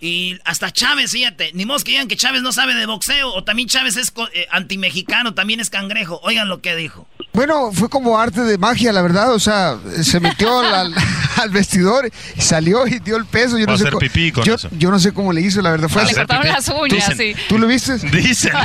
y 0.00 0.38
hasta 0.44 0.72
Chávez, 0.72 1.12
fíjate, 1.12 1.50
ni 1.52 1.66
modo 1.66 1.80
que 1.80 1.92
digan 1.92 2.08
que 2.08 2.16
Chávez 2.16 2.42
no 2.42 2.52
sabe 2.52 2.74
de 2.74 2.86
boxeo, 2.86 3.34
o 3.34 3.44
también 3.44 3.68
Chávez 3.68 3.96
es 3.96 4.12
eh, 4.32 4.46
antimexicano, 4.50 5.34
también 5.34 5.60
es 5.60 5.68
cangrejo. 5.68 6.20
Oigan 6.22 6.48
lo 6.48 6.62
que 6.62 6.74
dijo. 6.74 7.06
Bueno, 7.32 7.70
fue 7.72 7.88
como 7.88 8.18
arte 8.18 8.40
de 8.42 8.58
magia, 8.58 8.92
la 8.92 9.02
verdad. 9.02 9.32
O 9.32 9.38
sea, 9.38 9.76
se 10.02 10.20
metió 10.20 10.60
al, 10.60 10.94
al 11.36 11.50
vestidor 11.50 12.10
y 12.36 12.40
salió 12.40 12.86
y 12.86 12.98
dio 12.98 13.16
el 13.16 13.24
peso. 13.24 13.58
Yo 13.58 13.66
no 13.66 13.76
sé 13.78 13.84
hacer 13.84 13.92
co- 13.94 13.98
pipí 14.00 14.32
con 14.32 14.44
yo, 14.44 14.54
eso. 14.54 14.68
yo 14.72 14.90
no 14.90 14.98
sé 14.98 15.12
cómo 15.12 15.32
le 15.32 15.40
hizo, 15.40 15.62
la 15.62 15.70
verdad. 15.70 15.88
Fue 15.88 16.04
Le 16.04 16.14
cortaron 16.14 16.48
las 16.48 16.68
uñas, 16.68 17.06
¿Tú, 17.10 17.16
sí. 17.16 17.34
¿Tú 17.48 17.58
lo 17.58 17.66
viste? 17.66 17.96
Dicen. 18.10 18.52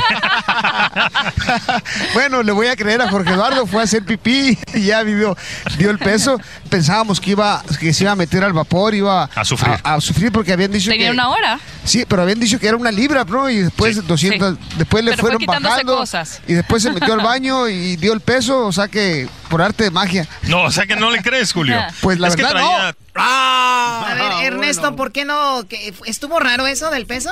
bueno, 2.14 2.42
le 2.42 2.52
voy 2.52 2.66
a 2.66 2.76
creer 2.76 3.00
a 3.02 3.10
Jorge 3.10 3.32
Eduardo. 3.32 3.66
Fue 3.66 3.80
a 3.80 3.84
hacer 3.84 4.04
pipí 4.04 4.58
y 4.74 4.80
ya 4.82 5.04
dio, 5.04 5.36
dio 5.78 5.90
el 5.90 5.98
peso. 5.98 6.40
Pensábamos 6.68 7.20
que 7.20 7.30
iba 7.30 7.62
que 7.78 7.92
se 7.92 8.04
iba 8.04 8.12
a 8.12 8.16
meter 8.16 8.42
al 8.44 8.52
vapor, 8.52 8.94
iba 8.94 9.24
A 9.34 9.44
sufrir. 9.44 9.74
A, 9.84 9.94
a 9.94 10.00
sufrir 10.00 10.32
porque 10.32 10.52
habían 10.52 10.72
dicho 10.72 10.90
Tenía 10.90 11.06
que 11.08 11.12
una 11.12 11.28
hora. 11.28 11.58
Sí, 11.84 12.04
pero 12.08 12.22
habían 12.22 12.40
dicho 12.40 12.58
que 12.58 12.66
era 12.66 12.76
una 12.76 12.90
libra, 12.90 13.24
¿no? 13.24 13.48
Y 13.48 13.58
después 13.58 14.04
200, 14.06 14.56
después 14.76 15.04
le 15.04 15.12
Pero 15.12 15.22
fueron 15.22 15.46
bajando 15.46 15.96
cosas. 15.98 16.40
y 16.48 16.54
después 16.54 16.82
se 16.82 16.90
metió 16.90 17.14
al 17.14 17.20
baño 17.20 17.68
y 17.68 17.96
dio 17.96 18.12
el 18.12 18.20
peso, 18.20 18.55
o 18.64 18.72
sea 18.72 18.88
que 18.88 19.26
por 19.50 19.60
arte 19.60 19.84
de 19.84 19.90
magia. 19.90 20.26
No, 20.48 20.62
o 20.64 20.70
sea 20.70 20.86
que 20.86 20.96
no 20.96 21.10
le 21.10 21.20
crees, 21.22 21.52
Julio. 21.52 21.76
Pues 22.02 22.18
la 22.18 22.28
Es 22.28 22.36
que 22.36 22.42
verdad 22.42 22.60
traía- 22.60 22.96
A 23.14 24.14
ver, 24.14 24.52
Ernesto, 24.52 24.94
¿por 24.96 25.12
qué 25.12 25.24
no? 25.24 25.62
¿Que 25.68 25.92
¿Estuvo 26.06 26.38
raro 26.38 26.66
eso 26.66 26.90
del 26.90 27.06
peso? 27.06 27.30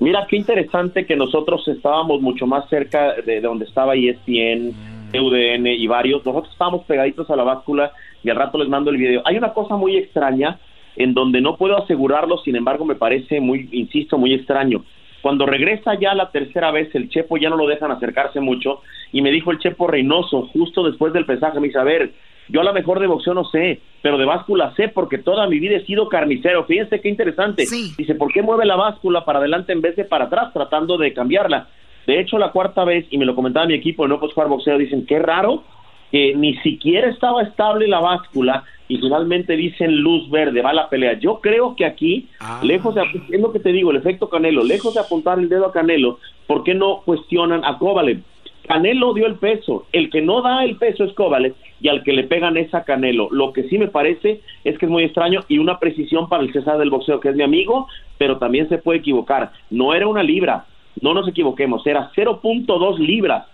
Mira, 0.00 0.26
qué 0.28 0.36
interesante 0.36 1.04
que 1.04 1.16
nosotros 1.16 1.66
estábamos 1.68 2.22
mucho 2.22 2.46
más 2.46 2.68
cerca 2.70 3.14
de 3.26 3.40
donde 3.40 3.66
estaba 3.66 3.94
E 3.96 4.08
ESPN, 4.10 4.74
UDN 5.12 5.66
y 5.66 5.86
varios. 5.86 6.24
Nosotros 6.24 6.52
estábamos 6.52 6.84
pegaditos 6.86 7.28
a 7.30 7.36
la 7.36 7.42
báscula 7.42 7.92
y 8.22 8.30
al 8.30 8.36
rato 8.36 8.56
les 8.58 8.68
mando 8.68 8.90
el 8.90 8.96
video. 8.96 9.22
Hay 9.26 9.36
una 9.36 9.52
cosa 9.52 9.76
muy 9.76 9.96
extraña 9.96 10.58
en 10.96 11.12
donde 11.14 11.40
no 11.40 11.56
puedo 11.56 11.82
asegurarlo, 11.82 12.38
sin 12.44 12.56
embargo 12.56 12.84
me 12.84 12.94
parece 12.94 13.40
muy, 13.40 13.68
insisto, 13.72 14.16
muy 14.18 14.34
extraño. 14.34 14.84
Cuando 15.22 15.46
regresa 15.46 15.94
ya 15.94 16.14
la 16.14 16.30
tercera 16.30 16.70
vez, 16.70 16.94
el 16.94 17.08
Chepo 17.08 17.36
ya 17.36 17.50
no 17.50 17.56
lo 17.56 17.66
dejan 17.66 17.90
acercarse 17.90 18.40
mucho 18.40 18.80
y 19.12 19.22
me 19.22 19.30
dijo 19.30 19.50
el 19.50 19.58
Chepo 19.58 19.86
Reynoso, 19.86 20.48
justo 20.52 20.84
después 20.84 21.12
del 21.12 21.26
pesaje, 21.26 21.60
me 21.60 21.66
dice, 21.66 21.78
a 21.78 21.84
ver, 21.84 22.12
yo 22.48 22.60
a 22.60 22.64
lo 22.64 22.72
mejor 22.72 22.98
de 23.00 23.06
boxeo 23.06 23.34
no 23.34 23.44
sé, 23.44 23.80
pero 24.02 24.18
de 24.18 24.24
báscula 24.24 24.74
sé 24.74 24.88
porque 24.88 25.18
toda 25.18 25.46
mi 25.46 25.58
vida 25.58 25.76
he 25.76 25.84
sido 25.84 26.08
carnicero. 26.08 26.64
Fíjense 26.64 27.00
qué 27.00 27.08
interesante. 27.08 27.64
Dice, 27.96 28.14
¿por 28.14 28.32
qué 28.32 28.42
mueve 28.42 28.66
la 28.66 28.76
báscula 28.76 29.24
para 29.24 29.38
adelante 29.38 29.72
en 29.72 29.80
vez 29.80 29.96
de 29.96 30.04
para 30.04 30.24
atrás 30.24 30.52
tratando 30.52 30.98
de 30.98 31.12
cambiarla? 31.12 31.68
De 32.06 32.18
hecho, 32.18 32.38
la 32.38 32.50
cuarta 32.50 32.84
vez, 32.84 33.06
y 33.10 33.18
me 33.18 33.24
lo 33.24 33.36
comentaba 33.36 33.66
mi 33.66 33.74
equipo 33.74 34.02
de 34.02 34.08
No 34.08 34.18
Puedes 34.18 34.34
Jugar 34.34 34.48
Boxeo, 34.48 34.78
dicen, 34.78 35.06
qué 35.06 35.18
raro 35.18 35.62
que 36.10 36.34
ni 36.34 36.56
siquiera 36.56 37.08
estaba 37.08 37.42
estable 37.42 37.86
la 37.86 38.00
báscula 38.00 38.64
y 38.88 38.98
finalmente 38.98 39.56
dicen 39.56 39.98
luz 39.98 40.28
verde, 40.30 40.62
va 40.62 40.72
la 40.72 40.88
pelea. 40.88 41.18
Yo 41.18 41.40
creo 41.40 41.76
que 41.76 41.84
aquí, 41.84 42.28
lejos 42.62 42.94
de, 42.96 43.02
es 43.30 43.40
lo 43.40 43.52
que 43.52 43.60
te 43.60 43.70
digo, 43.70 43.92
el 43.92 43.98
efecto 43.98 44.28
Canelo, 44.28 44.64
lejos 44.64 44.94
de 44.94 45.00
apuntar 45.00 45.38
el 45.38 45.48
dedo 45.48 45.66
a 45.66 45.72
Canelo, 45.72 46.18
¿por 46.48 46.64
qué 46.64 46.74
no 46.74 47.02
cuestionan 47.04 47.64
a 47.64 47.78
Kovalev? 47.78 48.20
Canelo 48.66 49.14
dio 49.14 49.26
el 49.26 49.36
peso, 49.36 49.86
el 49.92 50.10
que 50.10 50.22
no 50.22 50.42
da 50.42 50.64
el 50.64 50.76
peso 50.76 51.04
es 51.04 51.12
Kovalev 51.12 51.54
y 51.80 51.88
al 51.88 52.02
que 52.02 52.12
le 52.12 52.24
pegan 52.24 52.56
es 52.56 52.74
a 52.74 52.82
Canelo. 52.82 53.28
Lo 53.30 53.52
que 53.52 53.64
sí 53.68 53.78
me 53.78 53.88
parece 53.88 54.40
es 54.64 54.76
que 54.78 54.86
es 54.86 54.90
muy 54.90 55.04
extraño 55.04 55.44
y 55.48 55.58
una 55.58 55.78
precisión 55.78 56.28
para 56.28 56.42
el 56.42 56.52
César 56.52 56.78
del 56.78 56.90
boxeo, 56.90 57.20
que 57.20 57.28
es 57.28 57.36
mi 57.36 57.44
amigo, 57.44 57.86
pero 58.18 58.38
también 58.38 58.68
se 58.68 58.78
puede 58.78 58.98
equivocar. 58.98 59.52
No 59.70 59.94
era 59.94 60.08
una 60.08 60.22
libra, 60.24 60.66
no 61.00 61.14
nos 61.14 61.28
equivoquemos, 61.28 61.86
era 61.86 62.10
0.2 62.14 62.98
libras, 62.98 63.46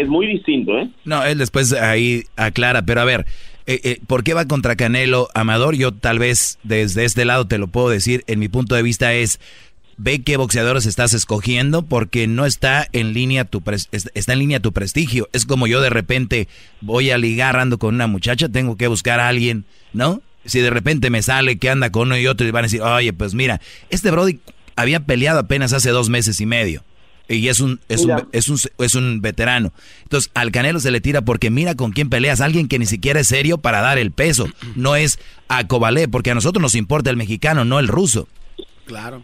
es 0.00 0.08
muy 0.08 0.26
distinto, 0.26 0.78
¿eh? 0.78 0.88
No, 1.04 1.24
él 1.24 1.38
después 1.38 1.72
ahí 1.72 2.24
aclara, 2.36 2.82
pero 2.82 3.00
a 3.00 3.04
ver, 3.04 3.26
eh, 3.66 3.80
eh, 3.84 3.98
¿por 4.06 4.24
qué 4.24 4.34
va 4.34 4.46
contra 4.46 4.76
Canelo 4.76 5.28
Amador? 5.34 5.76
Yo 5.76 5.92
tal 5.92 6.18
vez 6.18 6.58
desde 6.62 7.04
este 7.04 7.24
lado 7.24 7.46
te 7.46 7.58
lo 7.58 7.68
puedo 7.68 7.88
decir, 7.90 8.24
en 8.26 8.38
mi 8.38 8.48
punto 8.48 8.74
de 8.74 8.82
vista 8.82 9.12
es, 9.14 9.38
ve 9.98 10.22
qué 10.22 10.36
boxeadores 10.36 10.86
estás 10.86 11.14
escogiendo 11.14 11.82
porque 11.82 12.26
no 12.26 12.46
está 12.46 12.88
en 12.92 13.12
línea 13.12 13.44
tu 13.44 13.62
es- 13.66 13.88
está 14.14 14.32
en 14.32 14.38
línea 14.40 14.60
tu 14.60 14.72
prestigio. 14.72 15.28
Es 15.32 15.46
como 15.46 15.66
yo 15.66 15.80
de 15.80 15.90
repente 15.90 16.48
voy 16.80 17.10
a 17.10 17.18
ligar 17.18 17.56
ando 17.56 17.78
con 17.78 17.94
una 17.94 18.06
muchacha, 18.06 18.48
tengo 18.48 18.76
que 18.76 18.88
buscar 18.88 19.20
a 19.20 19.28
alguien, 19.28 19.64
¿no? 19.92 20.22
Si 20.44 20.58
de 20.58 20.70
repente 20.70 21.10
me 21.10 21.22
sale 21.22 21.56
que 21.58 21.70
anda 21.70 21.90
con 21.92 22.08
uno 22.08 22.18
y 22.18 22.26
otro 22.26 22.46
y 22.46 22.50
van 22.50 22.64
a 22.64 22.66
decir, 22.66 22.80
oye, 22.82 23.12
pues 23.12 23.34
mira, 23.34 23.60
este 23.90 24.10
Brody 24.10 24.40
había 24.74 25.00
peleado 25.00 25.38
apenas 25.38 25.72
hace 25.72 25.90
dos 25.90 26.08
meses 26.08 26.40
y 26.40 26.46
medio. 26.46 26.82
Y 27.36 27.48
es 27.48 27.60
un, 27.60 27.80
es, 27.88 28.04
un, 28.04 28.12
es, 28.32 28.48
un, 28.48 28.56
es 28.78 28.94
un 28.94 29.20
veterano. 29.20 29.72
Entonces, 30.02 30.30
al 30.34 30.52
Canelo 30.52 30.80
se 30.80 30.90
le 30.90 31.00
tira 31.00 31.22
porque 31.22 31.50
mira 31.50 31.74
con 31.74 31.92
quién 31.92 32.10
peleas. 32.10 32.40
Alguien 32.40 32.68
que 32.68 32.78
ni 32.78 32.86
siquiera 32.86 33.20
es 33.20 33.28
serio 33.28 33.58
para 33.58 33.80
dar 33.80 33.98
el 33.98 34.12
peso. 34.12 34.46
No 34.76 34.96
es 34.96 35.18
a 35.48 35.66
Cobalé, 35.66 36.08
porque 36.08 36.30
a 36.30 36.34
nosotros 36.34 36.62
nos 36.62 36.74
importa 36.74 37.10
el 37.10 37.16
mexicano, 37.16 37.64
no 37.64 37.78
el 37.78 37.88
ruso. 37.88 38.28
Claro. 38.86 39.22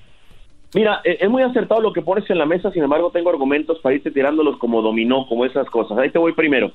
Mira, 0.75 1.01
eh, 1.05 1.19
es 1.21 1.31
muy 1.31 1.43
acertado 1.43 1.81
lo 1.81 1.93
que 1.93 2.03
pones 2.03 2.29
en 2.29 2.39
la 2.39 2.45
mesa, 2.45 2.71
sin 2.71 2.83
embargo 2.83 3.11
tengo 3.11 3.31
argumentos 3.31 3.79
para 3.81 3.95
irte 3.95 4.11
tirándolos 4.11 4.59
como 4.59 4.83
dominó, 4.83 5.27
como 5.27 5.45
esas 5.47 5.69
cosas. 5.71 5.97
Ahí 5.99 6.11
te 6.11 6.19
voy 6.19 6.33
primero. 6.33 6.73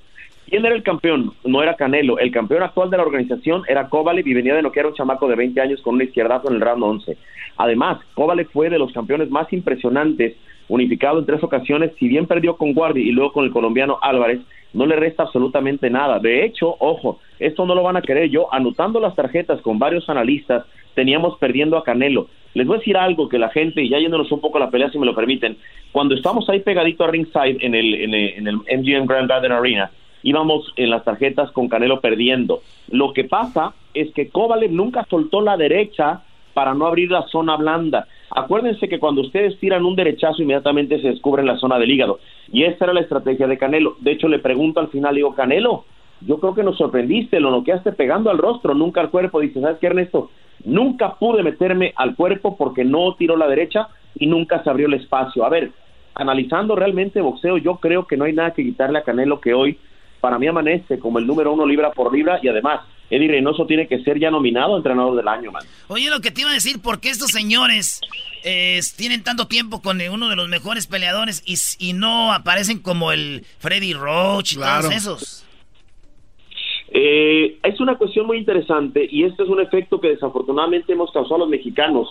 ¿Quién 0.50 0.66
era 0.66 0.76
el 0.76 0.84
campeón? 0.84 1.34
No 1.46 1.64
era 1.64 1.76
Canelo. 1.76 2.20
El 2.20 2.32
campeón 2.32 2.64
actual 2.64 2.90
de 2.90 2.98
la 2.98 3.04
organización 3.04 3.64
era 3.68 3.90
Kovalev 3.90 4.28
y 4.28 4.34
venía 4.34 4.56
de 4.56 4.62
noquear 4.62 4.86
a 4.86 4.90
un 4.90 4.96
chamaco 4.96 5.28
de 5.28 5.36
20 5.36 5.62
años 5.62 5.82
con 5.82 5.96
un 5.96 6.02
izquierdazo 6.02 6.50
en 6.50 6.56
el 6.56 6.62
round 6.62 6.84
11. 6.84 7.18
Además, 7.58 8.00
Kovalev 8.14 8.50
fue 8.52 8.70
de 8.70 8.80
los 8.80 8.92
campeones 8.92 9.30
más 9.30 9.52
impresionantes 9.54 10.36
unificado 10.74 11.20
en 11.20 11.26
tres 11.26 11.44
ocasiones, 11.44 11.92
si 12.00 12.08
bien 12.08 12.26
perdió 12.26 12.58
con 12.58 12.74
Guardi 12.74 13.02
y 13.02 13.12
luego 13.12 13.32
con 13.32 13.46
el 13.46 13.52
colombiano 13.52 14.00
Álvarez, 14.02 14.42
no 14.74 14.86
le 14.86 14.96
resta 14.96 15.24
absolutamente 15.24 15.90
nada. 15.90 16.20
De 16.20 16.44
hecho, 16.44 16.76
ojo, 16.80 17.20
esto 17.40 17.66
no 17.66 17.76
lo 17.76 17.84
van 17.84 17.98
a 17.98 18.02
querer 18.02 18.30
yo, 18.30 18.52
anotando 18.52 19.00
las 19.00 19.16
tarjetas 19.16 19.62
con 19.62 19.78
varios 19.78 20.10
analistas, 20.10 20.66
teníamos 20.96 21.38
perdiendo 21.38 21.78
a 21.78 21.84
Canelo. 21.84 22.28
Les 22.56 22.66
voy 22.66 22.78
a 22.78 22.80
decir 22.80 22.98
algo 22.98 23.30
que 23.30 23.38
la 23.38 23.50
gente, 23.50 23.84
y 23.84 23.90
ya 23.90 24.00
yéndonos 24.00 24.32
un 24.32 24.42
poco 24.42 24.60
la 24.60 24.72
pelea, 24.72 24.90
si 24.90 24.98
me 24.98 25.06
lo 25.06 25.16
permiten, 25.16 25.58
cuando 25.92 26.16
estamos 26.16 26.50
ahí 26.50 26.60
pegadito 26.60 27.04
a 27.04 27.08
ringside 27.08 27.58
en 27.62 27.76
el, 27.76 27.94
en 27.94 28.14
el, 28.14 28.30
en 28.30 28.48
el 28.48 28.56
MGM 28.56 29.06
Grand 29.06 29.30
Garden 29.30 29.52
Arena, 29.52 29.92
íbamos 30.24 30.74
en 30.76 30.90
las 30.90 31.04
tarjetas 31.04 31.52
con 31.52 31.70
Canelo 31.70 32.02
perdiendo. 32.02 32.62
Lo 32.90 33.14
que 33.14 33.26
pasa 33.26 33.74
es 33.94 34.12
que 34.14 34.30
Kovalev 34.30 34.72
nunca 34.72 35.06
soltó 35.10 35.42
la 35.42 35.58
derecha 35.58 36.22
para 36.54 36.74
no 36.74 36.86
abrir 36.88 37.12
la 37.12 37.24
zona 37.28 37.58
blanda. 37.58 38.08
Acuérdense 38.36 38.90
que 38.90 39.00
cuando 39.00 39.22
ustedes 39.22 39.60
tiran 39.60 39.86
un 39.86 39.96
derechazo 39.96 40.42
inmediatamente 40.42 41.00
se 41.02 41.10
descubre 41.10 41.44
la 41.44 41.58
zona 41.58 41.78
del 41.78 41.92
hígado. 41.92 42.20
Y 42.52 42.64
esa 42.64 42.86
era 42.86 42.94
la 42.94 43.02
estrategia 43.02 43.48
de 43.48 43.58
Canelo. 43.58 43.96
De 44.00 44.12
hecho, 44.12 44.28
le 44.28 44.40
pregunto 44.40 44.80
al 44.80 44.90
final, 44.90 45.16
digo, 45.16 45.36
Canelo, 45.36 45.86
yo 46.22 46.40
creo 46.40 46.56
que 46.56 46.64
nos 46.64 46.78
sorprendiste, 46.78 47.40
lo 47.40 47.52
noqueaste 47.52 47.92
pegando 47.92 48.32
al 48.32 48.40
rostro, 48.40 48.74
nunca 48.74 49.02
al 49.02 49.12
cuerpo. 49.12 49.40
Dice, 49.40 49.62
¿sabes 49.62 49.78
qué, 49.80 49.88
Ernesto? 49.88 50.32
Nunca 50.66 51.16
pude 51.16 51.44
meterme 51.44 51.94
al 51.96 52.16
cuerpo 52.16 52.58
porque 52.58 52.84
no 52.84 53.16
tiró 53.16 53.36
la 53.38 53.48
derecha 53.48 53.90
y 54.16 54.26
nunca 54.26 54.64
se 54.64 54.70
abrió 54.70 54.88
el 54.88 54.96
espacio. 54.96 55.46
A 55.46 55.50
ver, 55.50 55.72
analizando 56.16 56.76
realmente 56.76 57.22
boxeo, 57.22 57.58
yo 57.58 57.76
creo 57.76 58.08
que 58.08 58.18
no 58.18 58.26
hay 58.26 58.34
nada 58.34 58.54
que 58.54 58.64
quitarle 58.64 59.00
a 59.00 59.04
Canelo 59.04 59.42
que 59.42 59.54
hoy 59.54 59.78
para 60.24 60.40
mí 60.40 60.48
amanece 60.48 61.00
como 61.00 61.20
el 61.20 61.28
número 61.28 61.52
uno 61.52 61.66
libra 61.66 61.92
por 61.92 62.16
libra 62.16 62.40
y 62.42 62.48
además 62.48 62.80
Eddie 63.10 63.28
Reynoso 63.28 63.66
tiene 63.66 63.90
que 63.90 64.02
ser 64.04 64.18
ya 64.18 64.32
nominado 64.32 64.78
entrenador 64.78 65.18
del 65.18 65.28
año, 65.28 65.52
man. 65.52 65.64
Oye, 65.90 66.10
lo 66.10 66.22
que 66.22 66.32
te 66.32 66.40
iba 66.40 66.50
a 66.50 66.54
decir, 66.54 66.82
¿por 66.82 67.02
qué 67.02 67.10
estos 67.10 67.32
señores 67.32 68.00
eh, 68.46 68.80
tienen 68.96 69.22
tanto 69.22 69.48
tiempo 69.48 69.82
con 69.82 70.00
uno 70.00 70.30
de 70.30 70.38
los 70.38 70.48
mejores 70.48 70.88
peleadores 70.88 71.44
y, 71.46 71.58
y 71.90 71.92
no 71.92 72.32
aparecen 72.32 72.80
como 72.80 73.12
el 73.12 73.44
Freddy 73.60 73.92
Roach 73.92 74.54
y 74.54 74.56
todos 74.56 74.96
esos? 74.96 75.46
Eh, 76.92 77.58
es 77.62 77.82
una 77.82 77.98
cuestión 77.98 78.26
muy 78.26 78.38
interesante 78.38 79.06
y 79.12 79.26
este 79.26 79.44
es 79.44 79.50
un 79.50 79.60
efecto 79.60 80.00
que 80.00 80.08
desafortunadamente 80.08 80.94
hemos 80.94 81.12
causado 81.12 81.36
a 81.36 81.40
los 81.40 81.50
mexicanos. 81.50 82.08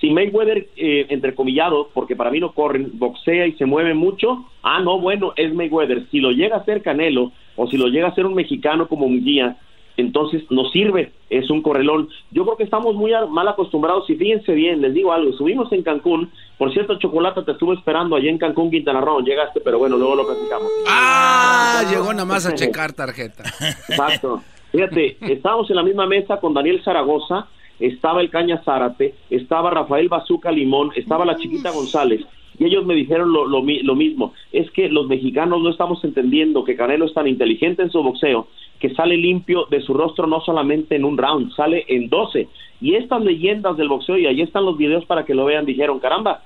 Si 0.00 0.10
Mayweather, 0.10 0.68
eh, 0.76 1.06
entrecomillado, 1.08 1.90
porque 1.92 2.14
para 2.14 2.30
mí 2.30 2.38
no 2.38 2.52
corren, 2.52 2.90
boxea 2.94 3.48
y 3.48 3.54
se 3.54 3.66
mueve 3.66 3.94
mucho, 3.94 4.44
ah, 4.62 4.80
no, 4.80 5.00
bueno, 5.00 5.32
es 5.34 5.52
Mayweather. 5.52 6.06
Si 6.12 6.20
lo 6.20 6.30
llega 6.30 6.58
a 6.58 6.64
ser 6.64 6.82
Canelo 6.82 7.32
o 7.56 7.66
si 7.66 7.76
lo 7.76 7.88
llega 7.88 8.08
a 8.08 8.14
ser 8.14 8.26
un 8.26 8.34
mexicano 8.34 8.88
como 8.88 9.06
un 9.06 9.24
guía, 9.24 9.56
entonces 9.96 10.42
nos 10.50 10.70
sirve, 10.72 11.12
es 11.30 11.50
un 11.50 11.62
correlón. 11.62 12.08
Yo 12.30 12.44
creo 12.44 12.56
que 12.56 12.64
estamos 12.64 12.94
muy 12.94 13.12
mal 13.30 13.48
acostumbrados 13.48 14.08
y 14.10 14.14
fíjense 14.14 14.52
bien, 14.52 14.82
les 14.82 14.94
digo 14.94 15.12
algo, 15.12 15.32
subimos 15.32 15.72
en 15.72 15.82
Cancún, 15.82 16.30
por 16.58 16.72
cierto, 16.72 16.98
Chocolata, 16.98 17.44
te 17.44 17.52
estuve 17.52 17.74
esperando 17.74 18.16
allá 18.16 18.30
en 18.30 18.38
Cancún, 18.38 18.70
Quintana 18.70 19.00
Roo, 19.00 19.20
llegaste, 19.20 19.60
pero 19.60 19.78
bueno, 19.78 19.96
luego 19.96 20.16
lo 20.16 20.26
platicamos. 20.26 20.68
Ah, 20.88 21.82
llegó 21.90 22.12
nada 22.12 22.24
más 22.24 22.46
a 22.46 22.54
checar 22.54 22.92
tarjeta. 22.92 23.44
Exacto. 23.88 24.42
Fíjate, 24.72 25.16
estábamos 25.20 25.70
en 25.70 25.76
la 25.76 25.82
misma 25.82 26.06
mesa 26.06 26.38
con 26.38 26.52
Daniel 26.52 26.82
Zaragoza, 26.84 27.46
estaba 27.78 28.20
el 28.20 28.30
Caña 28.30 28.62
Zárate, 28.64 29.14
estaba 29.30 29.70
Rafael 29.70 30.08
Bazuca 30.08 30.50
Limón, 30.50 30.92
estaba 30.96 31.24
la 31.24 31.36
chiquita 31.36 31.70
González, 31.70 32.22
y 32.58 32.64
ellos 32.64 32.86
me 32.86 32.94
dijeron 32.94 33.32
lo, 33.32 33.46
lo, 33.46 33.62
lo 33.62 33.94
mismo, 33.94 34.32
es 34.52 34.70
que 34.70 34.88
los 34.88 35.06
mexicanos 35.06 35.62
no 35.62 35.70
estamos 35.70 36.02
entendiendo 36.04 36.64
que 36.64 36.76
Canelo 36.76 37.06
es 37.06 37.14
tan 37.14 37.26
inteligente 37.26 37.82
en 37.82 37.90
su 37.90 38.02
boxeo 38.02 38.48
que 38.80 38.94
sale 38.94 39.16
limpio 39.16 39.66
de 39.70 39.80
su 39.80 39.94
rostro 39.94 40.26
no 40.26 40.40
solamente 40.40 40.96
en 40.96 41.04
un 41.04 41.16
round, 41.16 41.54
sale 41.54 41.84
en 41.88 42.08
12. 42.08 42.48
Y 42.80 42.94
estas 42.94 43.22
leyendas 43.22 43.76
del 43.76 43.88
boxeo, 43.88 44.18
y 44.18 44.26
ahí 44.26 44.42
están 44.42 44.64
los 44.64 44.76
videos 44.76 45.04
para 45.06 45.24
que 45.24 45.34
lo 45.34 45.46
vean, 45.46 45.64
dijeron, 45.64 45.98
caramba, 45.98 46.42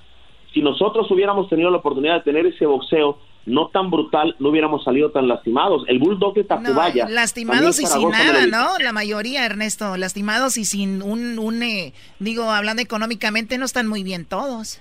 si 0.55 0.61
nosotros 0.61 1.11
hubiéramos 1.11 1.49
tenido 1.49 1.71
la 1.71 1.79
oportunidad 1.79 2.17
de 2.17 2.21
tener 2.23 2.47
ese 2.47 2.67
boxeo 2.67 3.19
no 3.47 3.69
tan 3.69 3.91
brutal, 3.91 4.37
no 4.39 4.51
hubiéramos 4.51 4.85
salido 4.85 5.11
tan 5.11 5.27
lastimados. 5.27 5.85
El 5.89 5.99
Bulldog 5.99 6.35
de 6.35 6.45
Tacubaya. 6.45 7.09
lastimados 7.09 7.81
y 7.81 7.87
sin 7.87 8.11
nada, 8.11 8.47
¿no? 8.47 8.79
La 8.83 8.93
mayoría, 8.93 9.47
Ernesto, 9.47 9.97
lastimados 9.97 10.57
y 10.57 10.65
sin 10.65 11.03
un, 11.03 11.39
un 11.39 11.63
eh, 11.63 11.95
digo, 12.19 12.51
hablando 12.51 12.83
económicamente, 12.83 13.59
no 13.59 13.65
están 13.65 13.89
muy 13.89 14.03
bien 14.03 14.27
todos. 14.27 14.81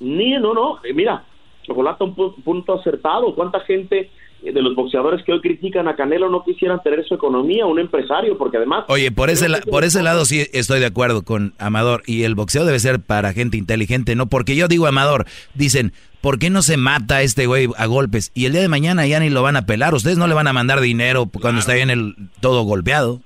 Ni, 0.00 0.32
no, 0.32 0.54
no, 0.54 0.78
eh, 0.84 0.92
mira, 0.92 1.24
Chocolate, 1.62 2.04
un 2.04 2.14
punto 2.14 2.74
acertado. 2.74 3.34
¿Cuánta 3.34 3.60
gente 3.60 4.10
de 4.42 4.62
los 4.62 4.74
boxeadores 4.74 5.22
que 5.24 5.32
hoy 5.32 5.40
critican 5.40 5.86
a 5.88 5.96
Canelo 5.96 6.30
no 6.30 6.42
quisieran 6.42 6.82
tener 6.82 7.04
su 7.04 7.14
economía, 7.14 7.66
un 7.66 7.78
empresario, 7.78 8.38
porque 8.38 8.56
además... 8.56 8.84
Oye, 8.88 9.12
por 9.12 9.28
ese, 9.28 9.48
por 9.70 9.84
ese 9.84 10.02
lado 10.02 10.24
sí 10.24 10.46
estoy 10.52 10.80
de 10.80 10.86
acuerdo 10.86 11.22
con 11.22 11.52
Amador, 11.58 12.02
y 12.06 12.22
el 12.22 12.34
boxeo 12.34 12.64
debe 12.64 12.78
ser 12.78 13.00
para 13.00 13.32
gente 13.32 13.58
inteligente, 13.58 14.16
no 14.16 14.26
porque 14.26 14.56
yo 14.56 14.66
digo 14.66 14.86
Amador, 14.86 15.26
dicen, 15.54 15.92
¿por 16.20 16.38
qué 16.38 16.48
no 16.48 16.62
se 16.62 16.78
mata 16.78 17.22
este 17.22 17.46
güey 17.46 17.68
a 17.76 17.86
golpes? 17.86 18.32
Y 18.34 18.46
el 18.46 18.52
día 18.52 18.62
de 18.62 18.68
mañana 18.68 19.06
ya 19.06 19.20
ni 19.20 19.28
lo 19.28 19.42
van 19.42 19.56
a 19.56 19.66
pelar, 19.66 19.94
ustedes 19.94 20.16
no 20.16 20.26
le 20.26 20.34
van 20.34 20.48
a 20.48 20.52
mandar 20.52 20.80
dinero 20.80 21.28
cuando 21.40 21.60
está 21.60 21.74
bien 21.74 21.90
el 21.90 22.14
todo 22.40 22.62
golpeado. 22.62 23.20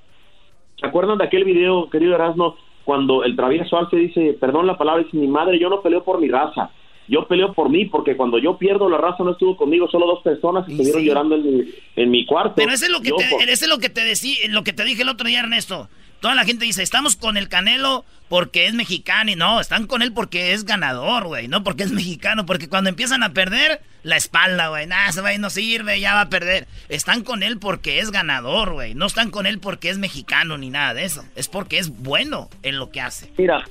¿Se 0.81 0.87
acuerdan 0.87 1.19
de 1.19 1.25
aquel 1.25 1.45
video, 1.45 1.89
querido 1.91 2.15
Erasmo, 2.17 2.57
cuando 2.85 3.25
el 3.25 3.37
travieso 3.37 3.77
Arce 3.77 3.97
dice, 3.97 4.37
perdón 4.39 4.67
la 4.67 4.79
palabra, 4.79 5.03
dice, 5.03 5.17
mi 5.17 5.27
madre, 5.27 5.59
yo 5.59 5.69
no 5.69 5.81
peleo 5.81 6.05
por 6.05 6.21
mi 6.21 6.29
raza, 6.29 6.71
yo 7.09 7.27
peleo 7.27 7.53
por 7.53 7.69
mí, 7.69 7.85
porque 7.87 8.17
cuando 8.17 8.39
yo 8.39 8.57
pierdo 8.57 8.89
la 8.89 8.99
raza 8.99 9.25
no 9.25 9.33
estuvo 9.33 9.57
conmigo, 9.57 9.89
solo 9.89 10.07
dos 10.07 10.23
personas 10.23 10.69
estuvieron 10.69 11.03
llorando 11.03 11.35
en 11.35 11.43
mi, 11.43 11.65
en 11.97 12.11
mi, 12.11 12.25
cuarto. 12.25 12.55
Pero 12.57 12.73
eso 12.73 12.87
es 12.87 12.91
lo 12.91 13.01
que, 13.01 13.11
te, 13.13 13.53
es 13.53 13.69
lo 13.69 13.79
que 13.79 13.91
te 13.91 14.03
decí, 14.03 14.39
lo 14.49 14.65
que 14.65 14.73
te 14.73 14.85
dije 14.85 15.03
el 15.03 15.09
otro 15.09 15.27
día, 15.27 15.41
Ernesto. 15.41 15.89
Toda 16.25 16.37
la 16.37 16.47
gente 16.47 16.65
dice, 16.65 16.83
estamos 16.83 17.17
con 17.17 17.37
el 17.37 17.51
Canelo 17.51 18.07
porque 18.31 18.65
es 18.65 18.73
mexicano 18.73 19.31
y 19.31 19.37
no, 19.37 19.61
están 19.61 19.87
con 19.87 20.01
él 20.01 20.15
porque 20.15 20.55
es 20.55 20.65
ganador, 20.65 21.27
güey, 21.27 21.49
no 21.49 21.63
porque 21.63 21.83
es 21.83 21.93
mexicano, 21.93 22.47
porque 22.47 22.67
cuando 22.67 22.89
empiezan 22.89 23.23
a 23.23 23.35
perder 23.35 23.83
la 24.05 24.17
espalda, 24.17 24.69
güey, 24.69 24.87
nada, 24.87 25.11
ese 25.11 25.21
güey 25.21 25.37
no 25.37 25.51
sirve, 25.51 26.01
ya 26.01 26.15
va 26.15 26.23
a 26.23 26.29
perder. 26.31 26.67
Están 26.89 27.25
con 27.25 27.43
él 27.43 27.59
porque 27.59 27.99
es 27.99 28.11
ganador, 28.11 28.73
güey, 28.73 28.95
no 28.95 29.05
están 29.05 29.31
con 29.31 29.45
él 29.45 29.59
porque 29.61 29.91
es 29.91 29.99
mexicano 29.99 30.57
ni 30.57 30.71
nada 30.71 30.95
de 30.95 31.05
eso, 31.05 31.27
es 31.37 31.49
porque 31.49 31.77
es 31.77 31.91
bueno 31.91 32.49
en 32.63 32.79
lo 32.79 32.89
que 32.89 33.03
hace. 33.03 33.31
Mira, 33.37 33.63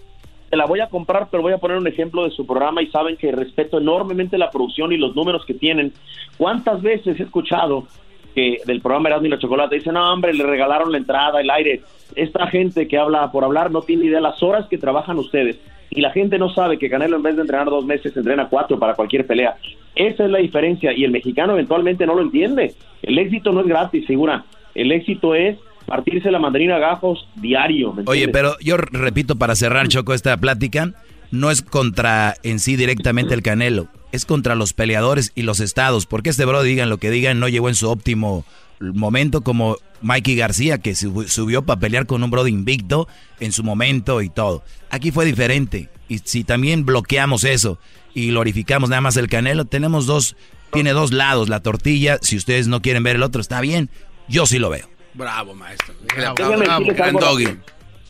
te 0.52 0.56
la 0.56 0.68
voy 0.68 0.82
a 0.82 0.90
comprar, 0.90 1.30
pero 1.32 1.42
voy 1.42 1.54
a 1.54 1.58
poner 1.58 1.78
un 1.78 1.88
ejemplo 1.88 2.24
de 2.24 2.30
su 2.30 2.46
programa 2.46 2.84
y 2.84 2.88
saben 2.92 3.18
que 3.18 3.32
respeto 3.32 3.80
enormemente 3.80 4.38
la 4.38 4.52
producción 4.52 4.92
y 4.92 4.98
los 4.98 5.16
números 5.16 5.44
que 5.48 5.56
tienen. 5.56 5.92
¿Cuántas 6.38 6.84
veces 6.84 7.20
he 7.20 7.24
escuchado 7.24 7.88
que 8.34 8.58
del 8.66 8.82
programa 8.82 9.10
Erasmo 9.10 9.28
y 9.28 9.30
la 9.30 9.40
Chocolate 9.40 9.76
dicen, 9.76 9.94
no, 9.94 10.14
hombre, 10.14 10.34
le 10.34 10.44
regalaron 10.44 10.92
la 10.92 10.98
entrada, 10.98 11.42
el 11.42 11.50
aire? 11.50 11.82
Esta 12.16 12.48
gente 12.48 12.88
que 12.88 12.98
habla 12.98 13.32
por 13.32 13.44
hablar 13.44 13.72
no 13.72 13.82
tiene 13.82 14.06
idea 14.06 14.18
de 14.18 14.24
las 14.24 14.42
horas 14.44 14.68
que 14.68 14.78
trabajan 14.78 15.18
ustedes. 15.18 15.60
Y 15.90 16.02
la 16.02 16.12
gente 16.12 16.40
no 16.40 16.50
sabe 16.50 16.78
que 16.78 16.90
Canelo 16.90 17.18
en 17.18 17.24
vez 17.24 17.36
de 17.36 17.42
entrenar 17.42 17.68
dos 17.68 17.86
meses, 17.86 18.16
entrena 18.18 18.50
cuatro 18.50 18.80
para 18.80 18.96
cualquier 18.96 19.28
pelea. 19.28 19.56
Esa 19.96 20.26
es 20.26 20.32
la 20.32 20.40
diferencia 20.40 20.92
y 20.92 21.04
el 21.04 21.12
mexicano 21.12 21.54
eventualmente 21.54 22.06
no 22.06 22.16
lo 22.16 22.22
entiende. 22.24 22.74
El 23.04 23.20
éxito 23.20 23.52
no 23.52 23.62
es 23.62 23.68
gratis, 23.68 24.08
figura. 24.08 24.44
El 24.74 24.92
éxito 24.92 25.36
es 25.36 25.58
partirse 25.86 26.32
la 26.32 26.40
mandarina 26.40 26.78
a 26.78 26.80
gajos 26.80 27.28
diario. 27.36 27.94
Oye, 28.08 28.28
pero 28.30 28.56
yo 28.60 28.78
repito 28.78 29.36
para 29.36 29.56
cerrar, 29.56 29.88
Choco, 29.88 30.14
esta 30.14 30.36
plática, 30.38 30.94
no 31.34 31.50
es 31.50 31.64
contra 31.64 32.38
en 32.44 32.60
sí 32.60 32.76
directamente 32.76 33.34
el 33.34 33.42
Canelo, 33.42 33.88
es 34.12 34.24
contra 34.24 34.54
los 34.54 34.74
peleadores 34.74 35.32
y 35.34 35.42
los 35.42 35.62
estados, 35.62 36.06
porque 36.06 36.30
este 36.30 36.46
bro, 36.46 36.62
digan 36.62 36.92
lo 36.92 37.00
que 37.00 37.10
digan, 37.10 37.40
no 37.40 37.50
llegó 37.50 37.70
en 37.70 37.76
su 37.76 37.90
óptimo 37.90 38.46
momento 38.80 39.42
como 39.42 39.78
Mikey 40.04 40.36
García, 40.36 40.78
que 40.78 40.94
subió 40.94 41.64
para 41.64 41.80
pelear 41.80 42.06
con 42.06 42.24
un 42.24 42.30
bro 42.30 42.44
de 42.44 42.52
invicto 42.52 43.08
en 43.40 43.52
su 43.52 43.64
momento 43.64 44.22
y 44.22 44.30
todo. 44.30 44.64
Aquí 44.92 45.10
fue 45.10 45.26
diferente, 45.26 45.90
y 46.08 46.20
si 46.20 46.44
también 46.44 46.86
bloqueamos 46.86 47.46
eso 47.46 47.80
y 48.14 48.28
glorificamos 48.28 48.92
nada 48.92 49.02
más 49.02 49.18
el 49.18 49.28
Canelo, 49.28 49.66
tenemos 49.66 50.06
dos, 50.06 50.36
tiene 50.72 50.92
dos 50.92 51.12
lados, 51.12 51.50
la 51.50 51.62
tortilla, 51.62 52.20
si 52.22 52.38
ustedes 52.38 52.68
no 52.68 52.84
quieren 52.84 53.02
ver 53.02 53.16
el 53.16 53.24
otro, 53.24 53.42
está 53.42 53.60
bien, 53.60 53.90
yo 54.28 54.46
sí 54.46 54.60
lo 54.60 54.70
veo. 54.70 54.88
Bravo, 55.16 55.56
maestro. 55.56 55.96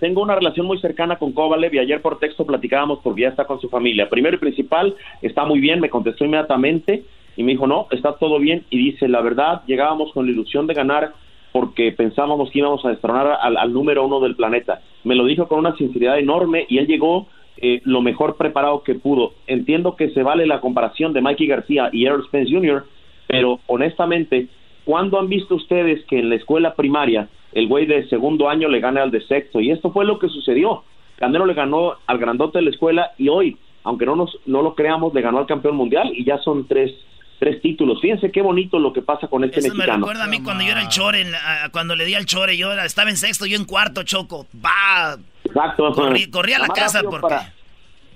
Tengo 0.03 0.21
una 0.21 0.35
relación 0.35 0.65
muy 0.65 0.79
cercana 0.79 1.15
con 1.15 1.31
Kovalev 1.31 1.73
y 1.75 1.79
ayer 1.79 2.01
por 2.01 2.19
texto 2.19 2.45
platicábamos 2.45 2.99
porque 3.01 3.21
ya 3.21 3.29
está 3.29 3.45
con 3.45 3.61
su 3.61 3.69
familia. 3.69 4.09
Primero 4.09 4.35
y 4.35 4.39
principal, 4.39 4.93
está 5.21 5.45
muy 5.45 5.61
bien, 5.61 5.79
me 5.79 5.89
contestó 5.89 6.25
inmediatamente 6.25 7.05
y 7.37 7.43
me 7.43 7.53
dijo, 7.53 7.67
no, 7.67 7.87
está 7.89 8.17
todo 8.17 8.37
bien. 8.37 8.65
Y 8.69 8.79
dice, 8.79 9.07
la 9.07 9.21
verdad, 9.21 9.61
llegábamos 9.65 10.11
con 10.11 10.25
la 10.25 10.33
ilusión 10.33 10.67
de 10.67 10.73
ganar 10.73 11.13
porque 11.53 11.93
pensábamos 11.93 12.51
que 12.51 12.59
íbamos 12.59 12.83
a 12.83 12.89
destronar 12.89 13.37
al, 13.41 13.71
número 13.71 14.05
uno 14.05 14.19
del 14.19 14.35
planeta. 14.35 14.81
Me 15.05 15.15
lo 15.15 15.23
dijo 15.23 15.47
con 15.47 15.59
una 15.59 15.73
sinceridad 15.77 16.19
enorme 16.19 16.65
y 16.67 16.79
él 16.79 16.87
llegó 16.87 17.27
eh, 17.55 17.79
lo 17.85 18.01
mejor 18.01 18.35
preparado 18.35 18.83
que 18.83 18.95
pudo. 18.95 19.31
Entiendo 19.47 19.95
que 19.95 20.09
se 20.09 20.21
vale 20.21 20.45
la 20.45 20.59
comparación 20.59 21.13
de 21.13 21.21
Mikey 21.21 21.47
García 21.47 21.89
y 21.93 22.07
Errol 22.07 22.25
Spence 22.25 22.51
Jr., 22.51 22.83
pero 23.27 23.61
honestamente 23.67 24.49
¿Cuándo 24.85 25.19
han 25.19 25.29
visto 25.29 25.55
ustedes 25.55 26.03
que 26.05 26.19
en 26.19 26.29
la 26.29 26.35
escuela 26.35 26.75
primaria 26.75 27.29
el 27.53 27.67
güey 27.67 27.85
de 27.85 28.07
segundo 28.09 28.49
año 28.49 28.67
le 28.67 28.79
gane 28.79 28.99
al 28.99 29.11
de 29.11 29.21
sexto? 29.25 29.59
Y 29.59 29.71
esto 29.71 29.91
fue 29.91 30.05
lo 30.05 30.19
que 30.19 30.27
sucedió. 30.29 30.83
Canelo 31.17 31.45
le 31.45 31.53
ganó 31.53 31.95
al 32.05 32.17
grandote 32.17 32.59
de 32.59 32.65
la 32.65 32.71
escuela 32.71 33.11
y 33.17 33.29
hoy, 33.29 33.57
aunque 33.83 34.05
no, 34.05 34.15
nos, 34.15 34.37
no 34.45 34.61
lo 34.61 34.75
creamos, 34.75 35.13
le 35.13 35.21
ganó 35.21 35.39
al 35.39 35.45
campeón 35.45 35.75
mundial 35.75 36.11
y 36.13 36.25
ya 36.25 36.37
son 36.39 36.67
tres, 36.67 36.91
tres 37.39 37.61
títulos. 37.61 38.01
Fíjense 38.01 38.31
qué 38.31 38.41
bonito 38.41 38.79
lo 38.79 38.91
que 38.91 39.01
pasa 39.01 39.27
con 39.27 39.43
este 39.43 39.59
Eso 39.59 39.69
mexicano. 39.69 39.99
me 39.99 40.01
recuerda 40.01 40.23
a 40.25 40.27
mí 40.27 40.41
cuando 40.41 40.63
yo 40.63 40.71
era 40.71 40.81
el 40.81 40.89
chore, 40.89 41.25
cuando 41.71 41.95
le 41.95 42.05
di 42.05 42.15
al 42.15 42.25
chore, 42.25 42.57
yo 42.57 42.73
estaba 42.73 43.09
en 43.09 43.17
sexto, 43.17 43.45
yo 43.45 43.55
en 43.57 43.65
cuarto, 43.65 44.03
choco. 44.03 44.47
Va. 44.65 45.17
Exacto. 45.45 45.93
Corrí, 46.31 46.53
a 46.53 46.59
la 46.59 46.67
casa 46.67 47.01
porque... 47.03 47.21
para 47.21 47.53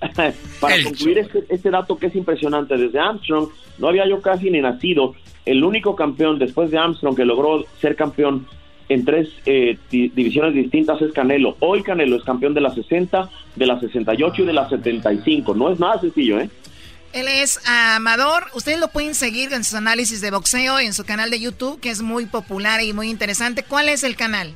El 0.68 0.84
concluir 0.84 1.18
este, 1.18 1.44
este 1.48 1.70
dato 1.70 1.98
que 1.98 2.06
es 2.06 2.14
impresionante, 2.14 2.76
desde 2.76 2.98
Armstrong 2.98 3.48
no 3.78 3.88
había 3.88 4.06
yo 4.08 4.20
casi 4.20 4.50
ni 4.50 4.60
nacido. 4.60 5.14
El 5.44 5.64
único 5.64 5.96
campeón 5.96 6.38
después 6.38 6.70
de 6.70 6.78
Armstrong 6.78 7.16
que 7.16 7.24
logró 7.24 7.64
ser 7.80 7.96
campeón 7.96 8.46
en 8.88 9.04
tres 9.04 9.28
eh, 9.46 9.76
di- 9.90 10.08
divisiones 10.08 10.54
distintas 10.54 11.00
es 11.02 11.12
Canelo. 11.12 11.56
Hoy 11.60 11.82
Canelo 11.82 12.16
es 12.16 12.24
campeón 12.24 12.54
de 12.54 12.60
la 12.60 12.74
60, 12.74 13.28
de 13.56 13.66
la 13.66 13.78
68 13.80 14.42
y 14.42 14.46
de 14.46 14.52
la 14.52 14.68
75. 14.68 15.54
No 15.54 15.70
es 15.72 15.78
nada 15.80 16.00
sencillo, 16.00 16.40
¿eh? 16.40 16.48
Él 17.12 17.26
es 17.28 17.58
Amador. 17.66 18.44
Ustedes 18.54 18.78
lo 18.80 18.88
pueden 18.88 19.14
seguir 19.14 19.52
en 19.52 19.64
sus 19.64 19.74
análisis 19.74 20.20
de 20.20 20.30
boxeo 20.30 20.78
en 20.78 20.92
su 20.92 21.04
canal 21.04 21.30
de 21.30 21.40
YouTube, 21.40 21.80
que 21.80 21.88
es 21.90 22.02
muy 22.02 22.26
popular 22.26 22.82
y 22.82 22.92
muy 22.92 23.08
interesante. 23.08 23.62
¿Cuál 23.62 23.88
es 23.88 24.04
el 24.04 24.14
canal? 24.16 24.54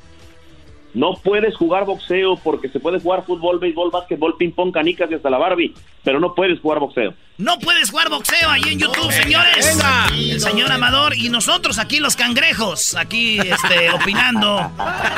No 0.94 1.14
puedes 1.23 1.56
jugar 1.56 1.86
boxeo 1.86 2.36
porque 2.36 2.69
se 2.69 2.78
puede 2.78 3.01
jugar 3.01 3.24
fútbol, 3.24 3.59
béisbol, 3.59 3.90
básquetbol, 3.90 4.36
ping 4.36 4.51
pong, 4.51 4.73
canicas 4.73 5.10
y 5.10 5.14
hasta 5.14 5.31
la 5.31 5.39
Barbie, 5.39 5.74
pero 6.05 6.20
no 6.20 6.35
puedes 6.35 6.60
jugar 6.60 6.81
boxeo. 6.81 7.14
No 7.39 7.59
puedes 7.59 7.90
jugar 7.90 8.10
boxeo 8.10 8.51
ahí 8.51 8.62
en 8.66 8.78
YouTube, 8.78 9.10
señores. 9.10 9.74
venga. 9.74 10.06
El 10.14 10.40
señor 10.40 10.70
Amador 10.70 11.16
y 11.16 11.31
nosotros 11.31 11.78
aquí 11.78 11.98
los 11.98 12.14
cangrejos, 12.14 12.94
aquí 12.94 13.39
este, 13.39 13.90
opinando 13.94 14.70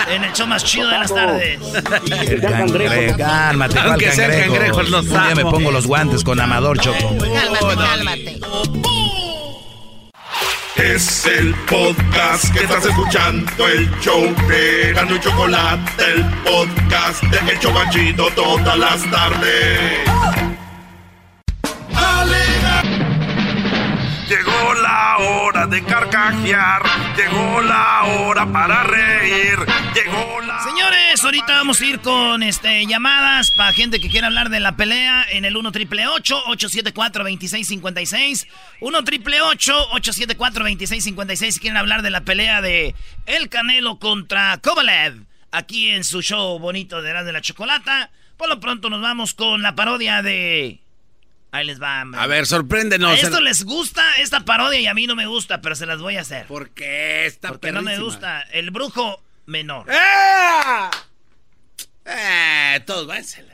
en 0.09 0.23
el 0.23 0.33
show 0.33 0.47
más 0.47 0.65
chido 0.65 0.89
de 0.89 0.99
las 0.99 1.13
tardes. 1.13 1.59
El 2.29 2.41
cangrejo. 2.41 3.17
Cálmate, 3.19 3.75
¿cuál 3.75 3.91
Aunque 3.91 4.11
sean 4.13 4.31
cangrejo? 4.31 4.53
cangrejos, 4.55 4.91
los 4.91 5.05
Un 5.07 5.11
día 5.11 5.35
me 5.35 5.43
pongo 5.43 5.71
los 5.73 5.87
guantes 5.87 6.23
con 6.23 6.41
Amador 6.41 6.79
Choco. 6.79 7.17
Cálmate, 7.19 7.77
cálmate. 7.77 8.94
Es 10.77 11.25
el 11.27 11.55
podcast 11.71 12.53
que 12.53 12.65
estás 12.65 12.85
escuchando, 12.85 13.69
el 13.69 13.89
show 14.01 14.23
de 14.49 14.93
Gano 14.93 15.15
y 15.15 15.21
Chocolate, 15.21 16.05
el 16.13 16.25
podcast 16.43 17.23
de 17.23 17.53
El 17.53 17.59
Chocachito 17.61 18.27
todas 18.35 18.77
las 18.77 19.09
tardes. 19.09 20.44
Llegó 24.35 24.75
la 24.83 25.17
hora 25.19 25.67
de 25.69 25.85
carcajear, 25.85 26.83
llegó 27.17 27.61
la 27.61 28.03
hora 28.03 28.45
para 28.53 28.83
reír, 28.83 29.57
llegó 29.95 30.41
la... 30.41 30.61
Señores, 30.61 31.23
ahorita 31.23 31.53
vamos 31.53 31.81
a 31.81 31.87
ir 31.87 32.01
con 32.01 32.43
este 32.43 32.85
llamadas 32.85 33.53
para 33.53 33.73
gente 33.73 34.01
que 34.01 34.11
quiera 34.11 34.27
hablar 34.27 34.49
de 34.49 34.59
la 34.59 34.75
pelea 34.75 35.25
en 35.31 35.45
el 35.45 35.57
1 35.57 35.71
triple 35.71 36.09
874 36.09 37.23
2656 37.23 38.49
1 38.81 39.05
triple 39.05 39.41
874 39.41 40.65
2656 40.65 41.55
si 41.55 41.61
quieren 41.61 41.77
hablar 41.77 42.03
de 42.03 42.11
la 42.11 42.23
pelea 42.23 42.61
de 42.61 42.97
El 43.27 43.49
Canelo 43.49 44.01
contra 44.01 44.59
Kovalev 44.59 45.27
aquí 45.53 45.91
en 45.91 46.03
su 46.03 46.23
show 46.23 46.59
bonito 46.59 47.03
de 47.03 47.11
Erasmo 47.11 47.27
de 47.27 47.33
la 47.35 47.41
Chocolata. 47.41 48.11
Por 48.37 48.49
lo 48.49 48.59
pronto 48.59 48.91
nos 48.91 49.01
vamos 49.01 49.33
con 49.33 49.63
la 49.63 49.77
parodia 49.77 50.23
de 50.23 50.81
Ahí 51.55 51.65
les 51.65 51.81
va. 51.81 52.03
hombre. 52.03 52.21
A 52.21 52.27
ver, 52.27 52.47
sorpréndenos. 52.47 53.13
A 53.13 53.15
esto 53.15 53.41
les 53.41 53.63
gusta 53.63 54.17
esta 54.17 54.45
parodia 54.45 54.81
y 54.81 54.89
a 54.89 54.95
mí 54.95 55.07
no 55.07 55.15
me 55.15 55.27
gusta, 55.27 55.61
pero 55.61 55.77
se 55.77 55.87
las 55.87 56.01
voy 56.01 56.17
a 56.17 56.23
hacer. 56.23 56.47
¿Por 56.47 56.71
qué? 56.71 57.27
Está 57.27 57.51
Porque 57.51 57.71
no 57.71 57.81
me 57.81 57.97
gusta. 57.97 58.43
El 58.51 58.73
brujo 58.73 59.23
menor. 59.47 59.87
¡Eh! 59.89 60.91
Eh, 62.07 62.81
todos 62.85 63.07
váyanse. 63.07 63.45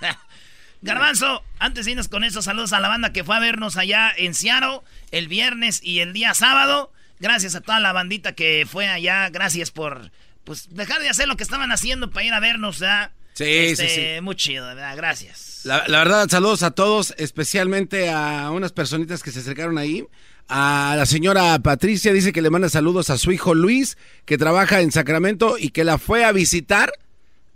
Garbanzo, 0.82 1.44
antes 1.60 1.84
de 1.84 1.92
irnos 1.92 2.08
con 2.08 2.24
eso, 2.24 2.42
saludos 2.42 2.72
a 2.72 2.80
la 2.80 2.88
banda 2.88 3.12
que 3.12 3.22
fue 3.22 3.36
a 3.36 3.38
vernos 3.38 3.76
allá 3.76 4.12
en 4.16 4.34
Seattle 4.34 4.80
el 5.12 5.28
viernes 5.28 5.80
y 5.84 6.00
el 6.00 6.12
día 6.12 6.34
sábado. 6.34 6.92
Gracias 7.20 7.54
a 7.54 7.60
toda 7.60 7.78
la 7.78 7.92
bandita 7.92 8.34
que 8.34 8.66
fue 8.68 8.88
allá. 8.88 9.28
Gracias 9.28 9.70
por 9.70 10.10
pues 10.42 10.74
dejar 10.74 11.00
de 11.02 11.08
hacer 11.08 11.28
lo 11.28 11.36
que 11.36 11.44
estaban 11.44 11.70
haciendo 11.70 12.10
para 12.10 12.26
ir 12.26 12.32
a 12.34 12.40
vernos, 12.40 12.80
¿verdad? 12.80 13.12
Sí, 13.34 13.44
Este, 13.44 13.88
sí, 13.88 13.94
sí. 14.16 14.20
Muy 14.22 14.34
chido, 14.34 14.66
¿verdad? 14.66 14.96
Gracias. 14.96 15.49
La, 15.64 15.84
la 15.88 15.98
verdad, 15.98 16.28
saludos 16.30 16.62
a 16.62 16.70
todos, 16.70 17.14
especialmente 17.18 18.10
a 18.10 18.50
unas 18.50 18.72
personitas 18.72 19.22
que 19.22 19.30
se 19.30 19.40
acercaron 19.40 19.76
ahí. 19.78 20.04
A 20.48 20.94
la 20.96 21.06
señora 21.06 21.58
Patricia 21.60 22.12
dice 22.12 22.32
que 22.32 22.42
le 22.42 22.50
manda 22.50 22.68
saludos 22.68 23.10
a 23.10 23.18
su 23.18 23.30
hijo 23.30 23.54
Luis, 23.54 23.96
que 24.24 24.38
trabaja 24.38 24.80
en 24.80 24.90
Sacramento 24.90 25.56
y 25.58 25.70
que 25.70 25.84
la 25.84 25.98
fue 25.98 26.24
a 26.24 26.32
visitar 26.32 26.92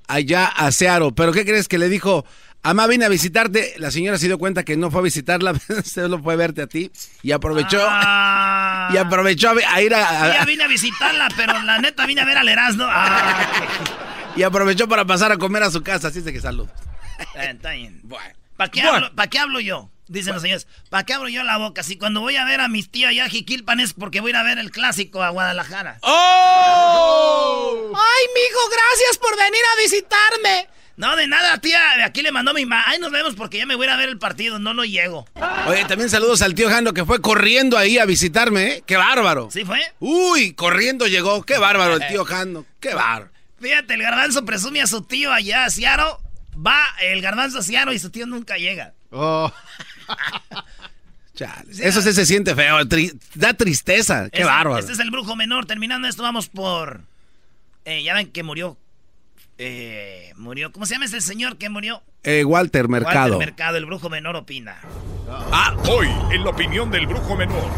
allá 0.06 0.46
a 0.46 0.70
Seattle. 0.70 1.12
Pero 1.16 1.32
¿qué 1.32 1.44
crees 1.44 1.66
que 1.66 1.78
le 1.78 1.88
dijo? 1.88 2.24
Amá, 2.62 2.86
vine 2.86 3.04
a 3.04 3.08
visitarte. 3.08 3.74
La 3.78 3.90
señora 3.90 4.16
se 4.18 4.26
dio 4.26 4.38
cuenta 4.38 4.64
que 4.64 4.76
no 4.76 4.90
fue 4.90 5.00
a 5.00 5.04
visitarla, 5.04 5.54
solo 5.84 6.22
fue 6.22 6.34
a 6.34 6.36
verte 6.36 6.62
a 6.62 6.66
ti. 6.66 6.90
Y 7.22 7.32
aprovechó, 7.32 7.78
y 7.78 8.96
aprovechó 8.96 9.50
a, 9.50 9.74
a 9.74 9.82
ir 9.82 9.94
a, 9.94 10.24
a- 10.24 10.34
Ya 10.40 10.44
vine 10.44 10.64
a 10.64 10.68
visitarla, 10.68 11.28
pero 11.36 11.60
la 11.62 11.78
neta 11.78 12.06
vine 12.06 12.20
a 12.20 12.24
ver 12.26 12.36
al 12.38 12.48
Erasmo. 12.48 12.84
Ah, 12.86 13.44
y 14.36 14.42
aprovechó 14.42 14.86
para 14.88 15.04
pasar 15.06 15.32
a 15.32 15.38
comer 15.38 15.62
a 15.62 15.70
su 15.70 15.82
casa. 15.82 16.08
Así 16.08 16.18
es 16.20 16.24
de 16.26 16.32
que 16.34 16.40
saludos. 16.40 16.70
Eh, 17.34 17.50
está 17.52 17.70
bien. 17.72 18.00
¿Para 18.56 18.70
qué, 18.70 18.80
Bueno. 18.82 18.96
hablo, 18.96 19.14
¿Para 19.14 19.28
qué 19.30 19.38
hablo 19.38 19.60
yo? 19.60 19.90
Dicen 20.06 20.34
los 20.34 20.42
señores. 20.42 20.66
¿Para 20.90 21.04
qué 21.04 21.14
abro 21.14 21.28
yo 21.28 21.42
la 21.44 21.56
boca? 21.56 21.82
Si 21.82 21.96
cuando 21.96 22.20
voy 22.20 22.36
a 22.36 22.44
ver 22.44 22.60
a 22.60 22.68
mis 22.68 22.90
tías 22.90 23.10
allá 23.10 23.24
a 23.24 23.28
Jiquilpan 23.28 23.80
es 23.80 23.94
porque 23.94 24.20
voy 24.20 24.30
a 24.30 24.32
ir 24.32 24.36
a 24.36 24.42
ver 24.42 24.58
el 24.58 24.70
clásico 24.70 25.22
a 25.22 25.30
Guadalajara. 25.30 25.98
¡Oh! 26.02 27.92
¡Ay, 27.94 28.24
mijo, 28.34 28.60
gracias 28.70 29.18
por 29.18 29.36
venir 29.36 29.60
a 29.72 29.80
visitarme! 29.82 30.68
No, 30.96 31.16
de 31.16 31.26
nada, 31.26 31.58
tía. 31.58 31.80
De 31.96 32.04
aquí 32.04 32.22
le 32.22 32.30
mandó 32.30 32.54
mi 32.54 32.66
mamá. 32.66 32.84
Ay, 32.86 32.98
nos 33.00 33.10
vemos 33.10 33.34
porque 33.34 33.58
ya 33.58 33.66
me 33.66 33.74
voy 33.74 33.86
a 33.86 33.90
ir 33.90 33.94
a 33.94 33.96
ver 33.96 34.08
el 34.10 34.18
partido. 34.18 34.58
No, 34.60 34.74
no 34.74 34.84
llego. 34.84 35.26
Oye, 35.66 35.84
también 35.86 36.08
saludos 36.08 36.40
al 36.42 36.54
tío 36.54 36.68
Jando 36.68 36.92
que 36.92 37.04
fue 37.04 37.20
corriendo 37.20 37.76
ahí 37.76 37.98
a 37.98 38.04
visitarme, 38.04 38.64
¿eh? 38.64 38.82
¡Qué 38.86 38.96
bárbaro! 38.96 39.48
¿Sí 39.50 39.64
fue? 39.64 39.80
Uy, 39.98 40.52
corriendo 40.54 41.06
llegó. 41.08 41.42
¡Qué 41.42 41.58
bárbaro 41.58 41.96
el 41.96 42.06
tío 42.06 42.24
Jando! 42.24 42.64
¡Qué 42.78 42.94
bárbaro! 42.94 43.32
Fíjate, 43.60 43.94
el 43.94 44.02
garbanzo 44.02 44.44
presume 44.44 44.82
a 44.82 44.86
su 44.86 45.02
tío 45.02 45.32
allá 45.32 45.68
Ciaro. 45.70 46.20
Va 46.56 46.78
el 47.02 47.20
garbanzo 47.20 47.58
a 47.58 47.62
Ciaro 47.62 47.92
y 47.92 47.98
su 47.98 48.10
tío 48.10 48.26
nunca 48.26 48.56
llega. 48.56 48.92
Oh. 49.10 49.52
Chale, 51.34 51.64
Eso 51.80 52.00
sí 52.00 52.12
se 52.12 52.26
siente 52.26 52.54
feo, 52.54 52.78
tri- 52.82 53.18
da 53.34 53.54
tristeza. 53.54 54.30
¡Qué 54.30 54.38
Este- 54.42 54.44
bárbaro! 54.44 54.78
Este 54.78 54.92
es 54.92 55.00
el 55.00 55.10
brujo 55.10 55.34
menor. 55.34 55.66
Terminando 55.66 56.06
esto, 56.06 56.22
vamos 56.22 56.48
por. 56.48 57.00
Eh, 57.84 58.02
ya 58.04 58.14
ven 58.14 58.30
que 58.30 58.42
murió. 58.44 58.76
Eh, 59.58 60.32
murió. 60.36 60.70
¿Cómo 60.70 60.86
se 60.86 60.94
llama 60.94 61.06
ese 61.06 61.20
señor 61.20 61.58
que 61.58 61.68
murió? 61.70 62.02
Eh, 62.22 62.44
Walter 62.44 62.88
Mercado. 62.88 63.32
Walter 63.32 63.48
Mercado, 63.48 63.76
el 63.78 63.86
brujo 63.86 64.08
menor 64.08 64.36
opina. 64.36 64.76
Ah, 65.28 65.76
hoy, 65.88 66.08
en 66.32 66.44
la 66.44 66.50
opinión 66.50 66.90
del 66.90 67.06
brujo 67.08 67.36
menor. 67.36 67.68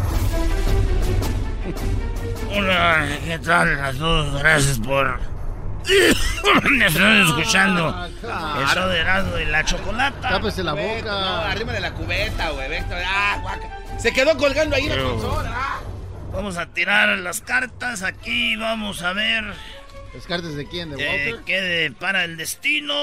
Hola, 2.55 3.07
¿qué 3.25 3.39
tal 3.39 3.79
a 3.83 3.91
todos? 3.93 4.39
Gracias 4.39 4.79
por. 4.79 5.19
Están 5.87 7.21
escuchando. 7.27 8.05
El 8.59 8.67
show 8.67 8.89
de 8.89 8.99
Erasmo 8.99 9.37
y 9.39 9.45
la 9.45 9.63
chocolata. 9.63 10.29
Tápese 10.29 10.63
la 10.63 10.73
boca. 10.73 11.03
No, 11.03 11.35
arrímale 11.45 11.79
la 11.79 11.93
cubeta, 11.93 12.49
güey. 12.51 12.67
Ah, 13.05 13.39
guaca. 13.41 13.79
Se 13.99 14.11
quedó 14.13 14.37
colgando 14.37 14.75
ahí 14.75 14.87
la 14.87 14.97
consola. 14.97 15.51
ah. 15.53 15.79
Vamos 16.33 16.57
a 16.57 16.67
tirar 16.67 17.17
las 17.19 17.41
cartas 17.41 18.03
aquí. 18.03 18.55
Vamos 18.57 19.01
a 19.01 19.13
ver. 19.13 19.43
¿Las 20.13 20.25
cartas 20.27 20.55
de 20.55 20.67
quién? 20.67 20.91
¿De 20.91 21.03
eh, 21.03 21.31
Walter? 21.31 21.45
qué 21.45 21.61
de- 21.61 21.91
para 21.91 22.23
el 22.23 22.37
destino. 22.37 22.93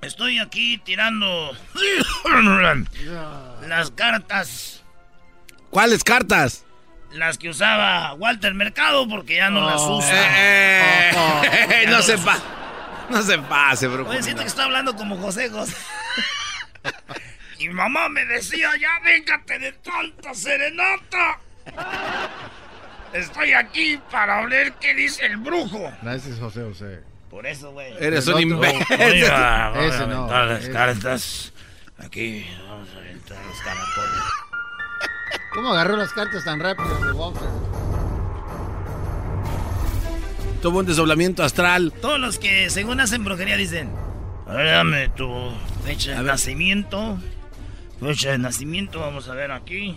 Estoy 0.00 0.38
aquí 0.38 0.78
tirando 0.78 1.52
las 3.68 3.90
cartas. 3.92 4.82
¿Cuáles 5.70 6.04
cartas? 6.04 6.64
Las 7.14 7.38
que 7.38 7.48
usaba 7.48 8.12
Walter 8.14 8.54
Mercado 8.54 9.08
porque 9.08 9.36
ya 9.36 9.50
no 9.50 9.60
las 9.68 9.80
Oh. 9.80 9.98
usa. 9.98 10.24
Eh, 10.36 11.10
Ya 11.84 11.90
no 11.90 11.96
no 11.98 12.02
se 12.02 12.14
usa. 12.16 12.24
pa 12.24 12.38
no 13.10 13.22
se 13.22 13.38
pase, 13.38 13.86
brujo. 13.88 14.10
Oye, 14.10 14.22
siento 14.22 14.42
que 14.42 14.48
estoy 14.48 14.64
hablando 14.64 14.96
como 14.96 15.16
José 15.18 15.48
José. 15.50 15.76
y 17.58 17.68
mamá 17.68 18.08
me 18.08 18.24
decía, 18.24 18.70
ya 18.80 18.98
véngate 19.04 19.58
de 19.58 19.72
tanta 19.72 20.34
serenata. 20.34 21.38
Estoy 23.12 23.52
aquí 23.52 24.00
para 24.10 24.44
ver 24.46 24.72
qué 24.80 24.94
dice 24.94 25.24
el 25.26 25.36
brujo. 25.36 25.92
No, 26.02 26.12
ese 26.12 26.30
es 26.30 26.38
José 26.38 26.62
José. 26.62 27.00
Por 27.30 27.46
eso, 27.46 27.72
güey. 27.72 27.92
Eres 28.00 28.26
un 28.26 28.40
imbécil. 28.40 28.78
Vamos 28.88 28.98
a 29.30 29.84
Ese 29.86 30.06
no, 30.06 30.24
aventar 30.24 30.44
las 30.46 30.62
ese. 30.62 30.72
cartas. 30.72 31.52
Aquí, 31.98 32.46
vamos 32.68 32.88
a 32.94 32.98
aventar 32.98 33.38
los 33.44 33.60
caracoles. 33.60 34.22
¿Cómo 35.52 35.70
agarró 35.72 35.96
las 35.96 36.12
cartas 36.12 36.44
tan 36.44 36.60
rápido 36.60 36.88
de 37.06 37.12
Walter? 37.12 37.48
Tuvo 40.62 40.78
un 40.80 40.86
desdoblamiento 40.86 41.42
astral. 41.42 41.92
Todos 42.00 42.18
los 42.18 42.38
que 42.38 42.70
según 42.70 43.00
hacen 43.00 43.22
brujería 43.24 43.56
dicen, 43.56 43.90
dame 44.46 45.08
tu 45.10 45.28
fecha 45.84 46.12
de 46.16 46.22
nacimiento. 46.22 47.18
Fecha 48.00 48.30
de 48.32 48.38
nacimiento, 48.38 49.00
vamos 49.00 49.28
a 49.28 49.34
ver 49.34 49.52
aquí. 49.52 49.94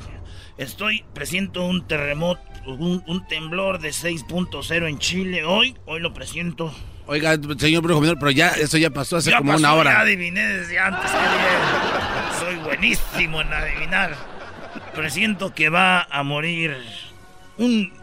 Estoy, 0.58 1.04
presiento 1.14 1.64
un 1.66 1.88
terremoto, 1.88 2.42
un, 2.68 3.04
un 3.08 3.28
temblor 3.28 3.80
de 3.80 3.90
6.0 3.90 4.88
en 4.90 5.00
Chile 5.00 5.44
hoy. 5.46 5.76
Hoy 5.86 6.00
lo 6.02 6.14
presiento. 6.14 6.74
Oiga, 7.06 7.38
señor 7.58 7.84
brujo 7.84 8.02
menor, 8.02 8.18
pero 8.20 8.32
ya, 8.32 8.50
eso 8.50 8.78
ya 8.78 8.90
pasó 8.90 9.18
hace 9.18 9.32
Ya 9.32 9.38
como 9.38 9.54
pasó, 9.54 9.60
una 9.62 9.70
Ya 9.70 9.76
hora. 9.76 10.00
adiviné 10.02 10.46
desde 10.46 10.78
antes. 10.78 11.10
qué 11.10 11.18
bien. 11.18 12.40
Soy 12.40 12.56
buenísimo 12.64 13.42
en 13.42 13.54
adivinar. 13.54 14.16
Presiento 14.98 15.54
que 15.54 15.70
va 15.70 16.02
a 16.10 16.24
morir 16.24 16.76
un, 17.60 17.94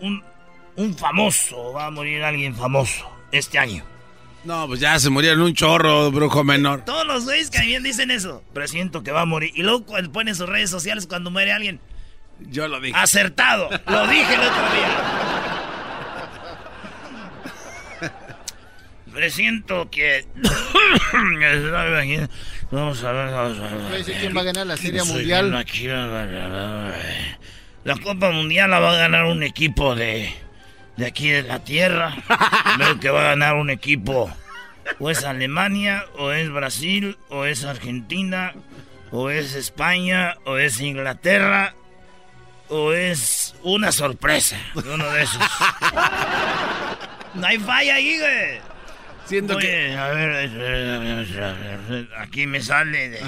un, 0.00 0.22
un 0.76 0.96
famoso. 0.96 1.72
Va 1.72 1.86
a 1.86 1.90
morir 1.90 2.22
alguien 2.22 2.54
famoso 2.54 3.04
este 3.32 3.58
año. 3.58 3.82
No, 4.44 4.68
pues 4.68 4.78
ya 4.78 4.96
se 5.00 5.10
murieron 5.10 5.42
un 5.42 5.54
chorro, 5.54 6.12
brujo 6.12 6.44
menor. 6.44 6.84
Todos 6.84 7.04
los 7.04 7.24
güeyes 7.24 7.50
que 7.50 7.62
bien 7.62 7.82
dicen 7.82 8.12
eso. 8.12 8.44
Presiento 8.54 9.02
que 9.02 9.10
va 9.10 9.22
a 9.22 9.24
morir. 9.24 9.50
Y 9.56 9.64
luego 9.64 9.86
cuando 9.86 10.12
ponen 10.12 10.36
sus 10.36 10.48
redes 10.48 10.70
sociales 10.70 11.08
cuando 11.08 11.32
muere 11.32 11.50
alguien. 11.50 11.80
Yo 12.38 12.68
lo 12.68 12.80
dije. 12.80 12.96
Acertado. 12.96 13.68
Lo 13.88 14.06
dije 14.06 14.34
el 14.34 14.40
otro 14.40 14.70
día. 14.70 15.62
Presiento 19.12 19.90
que. 19.90 20.28
vamos 22.70 23.02
a 23.04 23.12
ver. 23.12 23.30
Vamos 23.30 23.58
a 23.58 23.90
ver. 23.90 24.04
¿Quién 24.04 24.36
va 24.36 24.40
a 24.40 24.44
ganar 24.44 24.66
la 24.66 24.76
Serie 24.76 25.02
Mundial? 25.04 25.50
La 27.84 27.96
Copa 27.96 28.30
Mundial 28.30 28.70
la 28.70 28.80
va 28.80 28.92
a 28.92 28.96
ganar 28.96 29.24
un 29.26 29.42
equipo 29.42 29.94
de. 29.94 30.32
De 30.96 31.06
aquí 31.06 31.28
de 31.28 31.42
la 31.42 31.58
tierra. 31.62 32.16
Veo 32.78 32.98
que 32.98 33.10
va 33.10 33.20
a 33.20 33.24
ganar 33.30 33.56
un 33.56 33.70
equipo. 33.70 34.30
O 34.98 35.10
es 35.10 35.24
Alemania, 35.24 36.04
o 36.16 36.32
es 36.32 36.50
Brasil, 36.50 37.18
o 37.28 37.44
es 37.44 37.64
Argentina, 37.64 38.54
o 39.10 39.28
es 39.30 39.54
España, 39.54 40.36
o 40.46 40.56
es 40.56 40.80
Inglaterra, 40.80 41.74
o 42.68 42.92
es 42.92 43.54
una 43.62 43.92
sorpresa. 43.92 44.56
Uno 44.74 45.10
de 45.10 45.22
esos. 45.22 45.42
No 47.36 47.46
hay 47.46 47.58
falla 47.58 47.96
ahí, 47.96 48.18
güey. 48.18 48.60
Siento 49.26 49.56
que. 49.58 49.92
A 49.94 50.08
ver, 50.10 52.08
aquí 52.18 52.46
me 52.46 52.60
sale 52.60 53.08
de. 53.10 53.20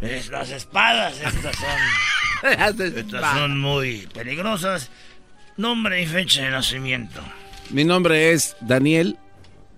es 0.00 0.28
las 0.28 0.50
espadas, 0.50 1.20
estas 1.20 1.56
son. 1.56 2.80
estas 2.96 3.34
son 3.38 3.60
muy 3.60 4.06
peligrosas. 4.14 4.90
Nombre 5.56 6.00
y 6.02 6.06
fecha 6.06 6.42
de 6.42 6.50
nacimiento. 6.50 7.20
Mi 7.70 7.84
nombre 7.84 8.32
es 8.32 8.56
Daniel, 8.60 9.18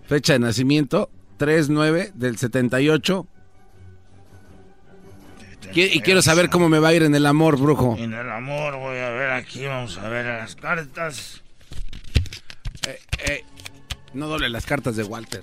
fecha 0.06 0.34
de 0.34 0.40
nacimiento 0.40 1.10
39 1.38 2.12
del 2.14 2.36
78. 2.36 3.26
Qui- 5.72 5.88
Y 5.92 6.00
quiero 6.00 6.20
saber 6.20 6.50
cómo 6.50 6.68
me 6.68 6.78
va 6.80 6.88
a 6.88 6.94
ir 6.94 7.02
en 7.02 7.14
el 7.14 7.24
amor, 7.26 7.58
brujo. 7.58 7.96
En 7.98 8.12
el 8.12 8.30
amor, 8.30 8.76
voy 8.76 8.98
a 8.98 9.08
ver 9.10 9.30
aquí, 9.30 9.64
vamos 9.64 9.96
a 9.98 10.08
ver 10.08 10.26
las 10.26 10.54
cartas. 10.56 11.42
Eh, 13.26 13.44
no 14.14 14.28
doble 14.28 14.48
las 14.48 14.66
cartas 14.66 14.96
de 14.96 15.04
Walter. 15.04 15.42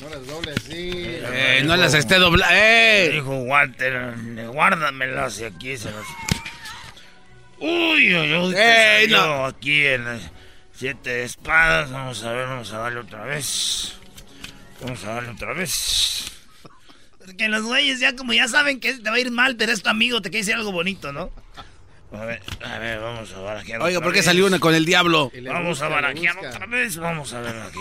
No 0.00 0.08
las 0.08 0.26
dobles, 0.26 0.56
sí. 0.68 0.90
Eh, 0.94 1.62
no 1.64 1.76
las 1.76 1.94
esté 1.94 2.18
dobla. 2.18 2.48
¡Eh! 2.50 3.10
Dijo 3.12 3.36
Walter, 3.36 4.14
guárdamelas 4.48 5.40
y 5.40 5.44
aquí 5.44 5.76
se 5.76 5.90
las. 5.90 6.04
Uy, 7.58 8.14
uy, 8.14 8.34
uy. 8.34 8.54
te 8.54 8.98
¡Ey, 8.98 9.02
salió 9.04 9.26
no! 9.26 9.46
Aquí 9.46 9.86
en 9.86 10.04
las 10.04 10.22
siete 10.72 11.10
de 11.10 11.24
espadas. 11.24 11.90
Vamos 11.90 12.22
a 12.24 12.32
ver, 12.32 12.48
vamos 12.48 12.72
a 12.72 12.78
darle 12.78 13.00
otra 13.00 13.24
vez. 13.24 13.94
Vamos 14.82 15.04
a 15.04 15.14
darle 15.14 15.30
otra 15.30 15.52
vez. 15.52 16.24
Porque 17.24 17.48
los 17.48 17.62
güeyes 17.62 18.00
ya 18.00 18.14
como 18.16 18.32
ya 18.34 18.48
saben 18.48 18.80
que 18.80 18.92
te 18.94 19.08
va 19.08 19.16
a 19.16 19.20
ir 19.20 19.30
mal, 19.30 19.56
pero 19.56 19.72
es 19.72 19.82
tu 19.82 19.88
amigo, 19.88 20.20
te 20.20 20.28
quiere 20.28 20.40
decir 20.40 20.54
algo 20.54 20.72
bonito, 20.72 21.12
¿no? 21.12 21.30
A 22.20 22.24
ver, 22.24 22.42
a 22.64 22.78
ver, 22.78 23.00
vamos 23.00 23.32
a 23.32 23.40
barajear 23.40 23.82
Oiga, 23.82 23.98
otra 23.98 24.04
¿por 24.04 24.12
qué 24.12 24.18
vez. 24.18 24.26
salió 24.26 24.46
una 24.46 24.58
con 24.58 24.74
el 24.74 24.84
diablo? 24.84 25.32
Vamos 25.44 25.82
a 25.82 25.88
barajear 25.88 26.36
otra 26.38 26.66
vez, 26.66 26.96
vamos 26.96 27.32
a 27.32 27.40
ver 27.40 27.56
aquí. 27.56 27.80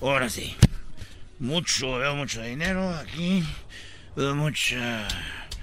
Ahora 0.00 0.28
sí. 0.28 0.56
Mucho, 1.38 1.98
veo 1.98 2.14
mucho 2.16 2.42
dinero 2.42 2.94
aquí. 2.94 3.44
Veo 4.16 4.34
mucha... 4.34 5.06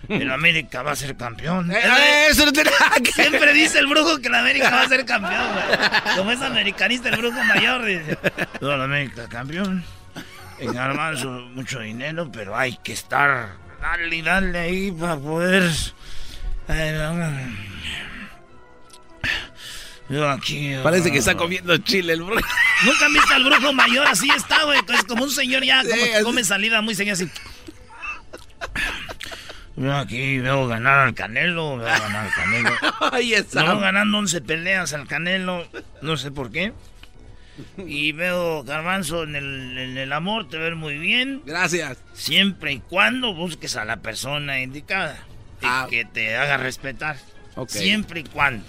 El 0.08 0.32
América 0.32 0.82
va 0.82 0.92
a 0.92 0.96
ser 0.96 1.16
campeón. 1.18 1.70
Eh, 1.72 2.28
eso 2.30 2.46
no 2.46 2.54
tiene 2.54 2.72
nada 2.72 2.96
que 3.04 3.12
Siempre 3.12 3.54
dice 3.54 3.80
el 3.80 3.88
brujo 3.88 4.20
que 4.20 4.30
el 4.30 4.36
América 4.36 4.70
va 4.70 4.82
a 4.84 4.88
ser 4.88 5.06
campeón, 5.06 5.46
güey. 5.54 6.16
Como 6.18 6.32
es 6.32 6.42
americanista 6.42 7.10
el 7.10 7.18
brujo 7.18 7.44
mayor, 7.44 7.84
dice. 7.86 8.18
No, 8.62 8.74
el 8.74 8.82
América 8.82 9.28
campeón. 9.28 9.84
En 10.60 10.74
Garbanzo 10.74 11.30
mucho 11.54 11.80
dinero, 11.82 12.32
pero 12.32 12.56
hay 12.58 12.78
que 12.78 12.94
estar... 12.94 13.50
Dale 13.82 14.16
y 14.16 14.22
dale 14.22 14.58
ahí 14.58 14.92
para 14.92 15.18
poder... 15.18 15.70
Yo 20.10 20.30
aquí... 20.30 20.74
Parece 20.82 21.12
que 21.12 21.20
está 21.20 21.36
comiendo 21.36 21.78
chile 21.78 22.14
el 22.14 22.24
brujo. 22.24 22.42
Nunca 22.86 23.06
han 23.06 23.14
visto 23.14 23.34
al 23.34 23.44
brujo 23.44 23.74
mayor 23.74 24.08
así 24.08 24.30
está, 24.36 24.64
güey. 24.64 24.80
Es 24.94 25.04
como 25.04 25.24
un 25.24 25.32
señor 25.32 25.64
ya, 25.64 25.84
como 25.84 25.96
Sí, 25.96 26.02
que 26.02 26.24
come 26.24 26.44
salida 26.44 26.82
muy 26.82 26.96
señor 26.96 27.14
así. 27.14 27.30
Yo 29.76 29.96
aquí 29.96 30.40
veo 30.40 30.68
ganar 30.68 31.00
al 31.00 31.14
Canelo, 31.14 31.78
veo 31.78 31.88
ganar 31.88 32.26
al 32.26 32.34
Canelo. 32.34 32.72
Ahí 33.14 33.34
está. 33.34 33.64
Veo 33.64 33.80
ganando 33.80 34.18
11 34.18 34.42
peleas 34.42 34.94
al 34.94 35.08
Canelo, 35.08 35.66
no 36.02 36.18
sé 36.18 36.32
por 36.32 36.52
qué. 36.52 36.74
Y 37.78 38.12
veo 38.12 38.64
Garbanzo 38.64 39.24
en 39.24 39.36
el, 39.36 39.78
en 39.78 39.98
el 39.98 40.12
amor, 40.12 40.50
te 40.50 40.58
ver 40.58 40.76
muy 40.76 40.98
bien. 40.98 41.44
Gracias. 41.46 41.98
Siempre 42.14 42.74
y 42.74 42.80
cuando 42.80 43.34
busques 43.34 43.78
a 43.78 43.86
la 43.86 43.98
persona 43.98 44.62
indicada. 44.62 45.18
Ah. 45.68 45.88
que 45.90 46.06
te 46.06 46.36
haga 46.36 46.58
respetar. 46.58 47.18
Ok. 47.56 47.70
Siempre 47.70 48.22
y 48.22 48.24
cuando. 48.24 48.66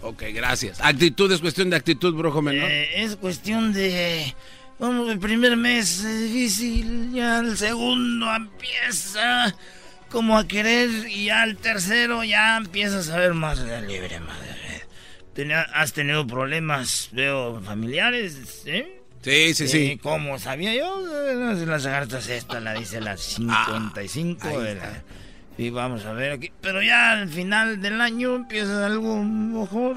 Ok, 0.00 0.22
gracias. 0.32 0.80
Actitud 0.80 1.30
es 1.32 1.40
cuestión 1.40 1.70
de 1.70 1.76
actitud, 1.76 2.14
brujo 2.14 2.40
menor. 2.42 2.70
Eh, 2.70 3.02
es 3.02 3.16
cuestión 3.16 3.72
de. 3.72 4.34
Vamos, 4.78 5.10
el 5.10 5.18
primer 5.18 5.56
mes 5.56 6.04
es 6.04 6.20
difícil, 6.32 7.12
ya 7.12 7.40
el 7.40 7.56
segundo 7.58 8.32
empieza 8.34 9.52
como 10.08 10.38
a 10.38 10.46
querer 10.46 10.88
y 11.10 11.24
ya 11.26 11.42
el 11.42 11.56
tercero 11.56 12.22
ya 12.22 12.56
empiezas 12.56 13.08
a 13.10 13.16
ver 13.18 13.34
más 13.34 13.58
libre, 13.58 14.20
madre. 14.20 14.46
Tenía- 15.34 15.62
¿Has 15.74 15.92
tenido 15.92 16.26
problemas, 16.26 17.08
veo, 17.12 17.60
familiares? 17.62 18.62
¿eh? 18.66 19.00
Sí, 19.22 19.54
sí, 19.54 19.66
sí. 19.68 19.98
¿Cómo 20.00 20.38
sabía 20.38 20.74
yo? 20.76 21.04
Eh, 21.28 21.66
Las 21.66 21.82
cartas 21.84 22.28
esta 22.28 22.60
la 22.60 22.74
dice 22.74 23.00
la 23.00 23.16
55 23.16 24.40
Ah, 24.48 24.58
de 24.62 24.74
la- 24.76 25.02
Y 25.58 25.70
vamos 25.70 26.06
a 26.06 26.12
ver 26.12 26.32
aquí. 26.32 26.52
Pero 26.60 26.80
ya 26.82 27.12
al 27.12 27.28
final 27.28 27.82
del 27.82 28.00
año 28.00 28.36
empieza 28.36 28.86
algo 28.86 29.22
mejor. 29.24 29.96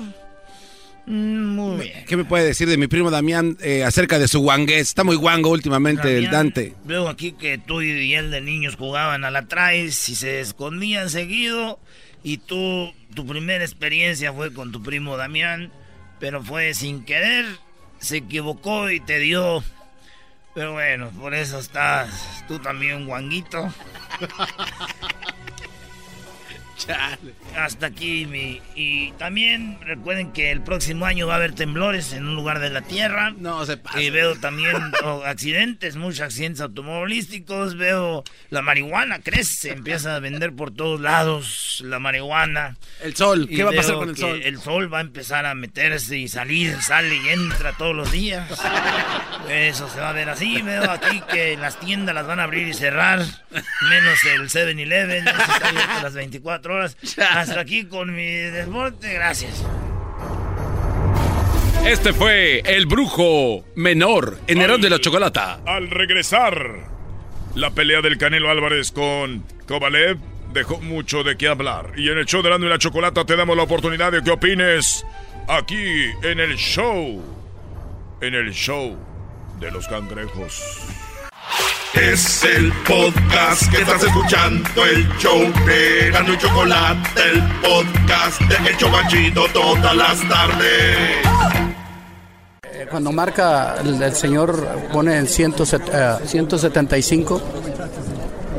Mm, 1.06 1.46
Muy 1.56 1.88
bien. 1.88 2.06
¿Qué 2.06 2.18
me 2.18 2.26
puede 2.26 2.46
decir 2.46 2.68
de 2.68 2.78
mi 2.78 2.88
primo 2.88 3.12
Damián 3.12 3.58
eh, 3.62 3.84
acerca 3.84 4.18
de 4.18 4.28
su 4.28 4.40
guangués? 4.40 4.90
Está 4.90 5.04
muy 5.04 5.16
guango 5.16 5.50
últimamente 5.50 6.18
el 6.18 6.30
Dante. 6.32 6.74
Veo 6.84 7.08
aquí 7.08 7.34
que 7.34 7.58
tú 7.60 7.82
y 7.82 8.14
él 8.14 8.32
de 8.32 8.42
niños 8.42 8.76
jugaban 8.76 9.24
a 9.24 9.32
la 9.32 9.44
traes 9.48 10.10
y 10.10 10.16
se 10.16 10.42
escondían 10.42 11.10
seguido. 11.10 11.80
Y 12.24 12.38
tú, 12.38 12.92
tu 13.16 13.26
primera 13.26 13.64
experiencia 13.64 14.34
fue 14.34 14.54
con 14.54 14.72
tu 14.72 14.82
primo 14.82 15.18
Damián, 15.18 15.72
pero 16.20 16.44
fue 16.44 16.74
sin 16.74 17.04
querer, 17.04 17.46
se 18.00 18.18
equivocó 18.18 18.90
y 18.90 19.00
te 19.00 19.20
dio. 19.20 19.64
Pero 20.54 20.74
bueno, 20.74 21.10
por 21.20 21.34
eso 21.34 21.60
estás 21.60 22.44
tú 22.48 22.60
también, 22.60 23.06
guanguito. 23.08 23.74
Hasta 27.58 27.88
aquí 27.88 28.26
mi... 28.26 28.62
Y 28.76 29.12
también 29.14 29.78
recuerden 29.82 30.32
que 30.32 30.52
el 30.52 30.62
próximo 30.62 31.06
año 31.06 31.28
va 31.28 31.34
a 31.34 31.38
haber 31.38 31.54
temblores 31.54 32.14
en 32.14 32.28
un 32.28 32.36
lugar 32.36 32.60
de 32.60 32.70
la 32.70 32.82
Tierra. 32.82 33.34
No 33.38 33.66
se 33.66 33.78
pasa. 33.78 34.02
Y 34.02 34.10
veo 34.10 34.36
también 34.36 34.76
oh, 35.04 35.24
accidentes, 35.26 35.96
muchos 35.96 36.22
accidentes 36.22 36.62
automovilísticos. 36.62 37.78
Veo 37.78 38.24
la 38.50 38.62
marihuana 38.62 39.20
crece, 39.20 39.72
empieza 39.72 40.16
a 40.16 40.20
vender 40.20 40.54
por 40.54 40.72
todos 40.72 41.00
lados 41.00 41.82
la 41.86 42.00
marihuana. 42.00 42.78
El 43.02 43.16
sol, 43.16 43.48
Y 43.50 43.56
¿qué 43.56 43.64
va 43.64 43.72
a 43.72 43.74
pasar 43.74 43.96
con 43.96 44.10
el 44.10 44.18
sol? 44.18 44.42
El 44.44 44.60
sol 44.60 44.94
va 44.94 45.00
a 45.00 45.02
empezar 45.02 45.46
a 45.46 45.56
meterse 45.56 46.18
y 46.18 46.28
salir, 46.28 46.82
sale 46.82 47.16
y 47.16 47.30
entra 47.30 47.74
todos 47.74 47.96
los 47.96 48.12
días. 48.12 48.48
Eso 49.50 49.90
se 49.90 50.00
va 50.00 50.10
a 50.10 50.14
ver 50.14 50.30
así. 50.30 50.62
Veo 50.62 50.90
aquí 50.90 51.22
que 51.32 51.58
las 51.58 51.80
tiendas 51.80 52.16
las 52.16 52.28
van 52.28 52.40
a 52.40 52.44
abrir 52.44 52.68
y 52.68 52.74
cerrar, 52.74 53.20
menos 53.90 54.26
el 54.26 54.50
7-Eleven, 54.50 55.28
ese 55.28 55.42
está 55.42 55.70
abierto 55.70 56.02
las 56.02 56.14
24 56.14 56.71
horas. 56.72 56.98
Hasta 57.18 57.60
aquí 57.60 57.86
con 57.86 58.16
mi 58.16 58.32
deporte, 58.32 59.14
gracias. 59.14 59.64
Este 61.86 62.14
fue 62.14 62.60
el 62.60 62.86
brujo 62.86 63.66
menor 63.76 64.40
en 64.48 64.62
Herón 64.62 64.82
de 64.82 64.90
la 64.90 65.00
Chocolata. 65.00 65.62
Al 65.66 65.90
regresar, 65.90 66.88
la 67.56 67.72
pelea 67.72 68.02
del 68.02 68.18
Canelo 68.20 68.52
Álvarez 68.52 68.92
con 68.92 69.44
Kovalev 69.68 70.18
dejó 70.54 70.80
mucho 70.80 71.24
de 71.24 71.38
qué 71.38 71.48
hablar. 71.48 71.94
Y 71.98 72.10
en 72.10 72.20
el 72.20 72.26
show 72.26 72.42
de 72.42 72.50
Erasmo 72.50 72.68
y 72.68 72.70
la 72.70 72.78
Chocolata 72.78 73.26
te 73.26 73.36
damos 73.36 73.58
la 73.58 73.64
oportunidad 73.64 74.12
de 74.12 74.22
que 74.22 74.32
opines 74.32 75.06
aquí 75.48 76.06
en 76.24 76.40
el 76.40 76.56
show. 76.56 77.22
En 78.22 78.36
el 78.36 78.54
show 78.54 78.96
de 79.60 79.72
los 79.72 79.88
cangrejos. 79.88 80.62
Es 81.94 82.44
el 82.44 82.72
podcast 82.88 83.70
que 83.70 83.82
estás 83.82 84.02
escuchando, 84.04 84.86
el 84.86 85.08
show 85.18 85.40
de 85.66 86.08
Erasmo 86.08 86.34
y 86.34 86.38
Chocolate, 86.38 87.10
el 87.32 87.42
podcast 87.62 88.42
de 88.42 88.70
El 88.70 88.78
Chobachito 88.78 89.46
todas 89.54 89.96
las 89.96 90.20
tardes. 90.28 90.98
Eh, 92.64 92.88
Cuando 92.90 93.12
marca 93.12 93.76
el, 93.84 94.02
el 94.02 94.16
señor 94.16 94.66
pone 94.92 95.18
en 95.18 95.28
100, 95.28 95.56
eh, 95.94 96.16
175, 96.26 97.42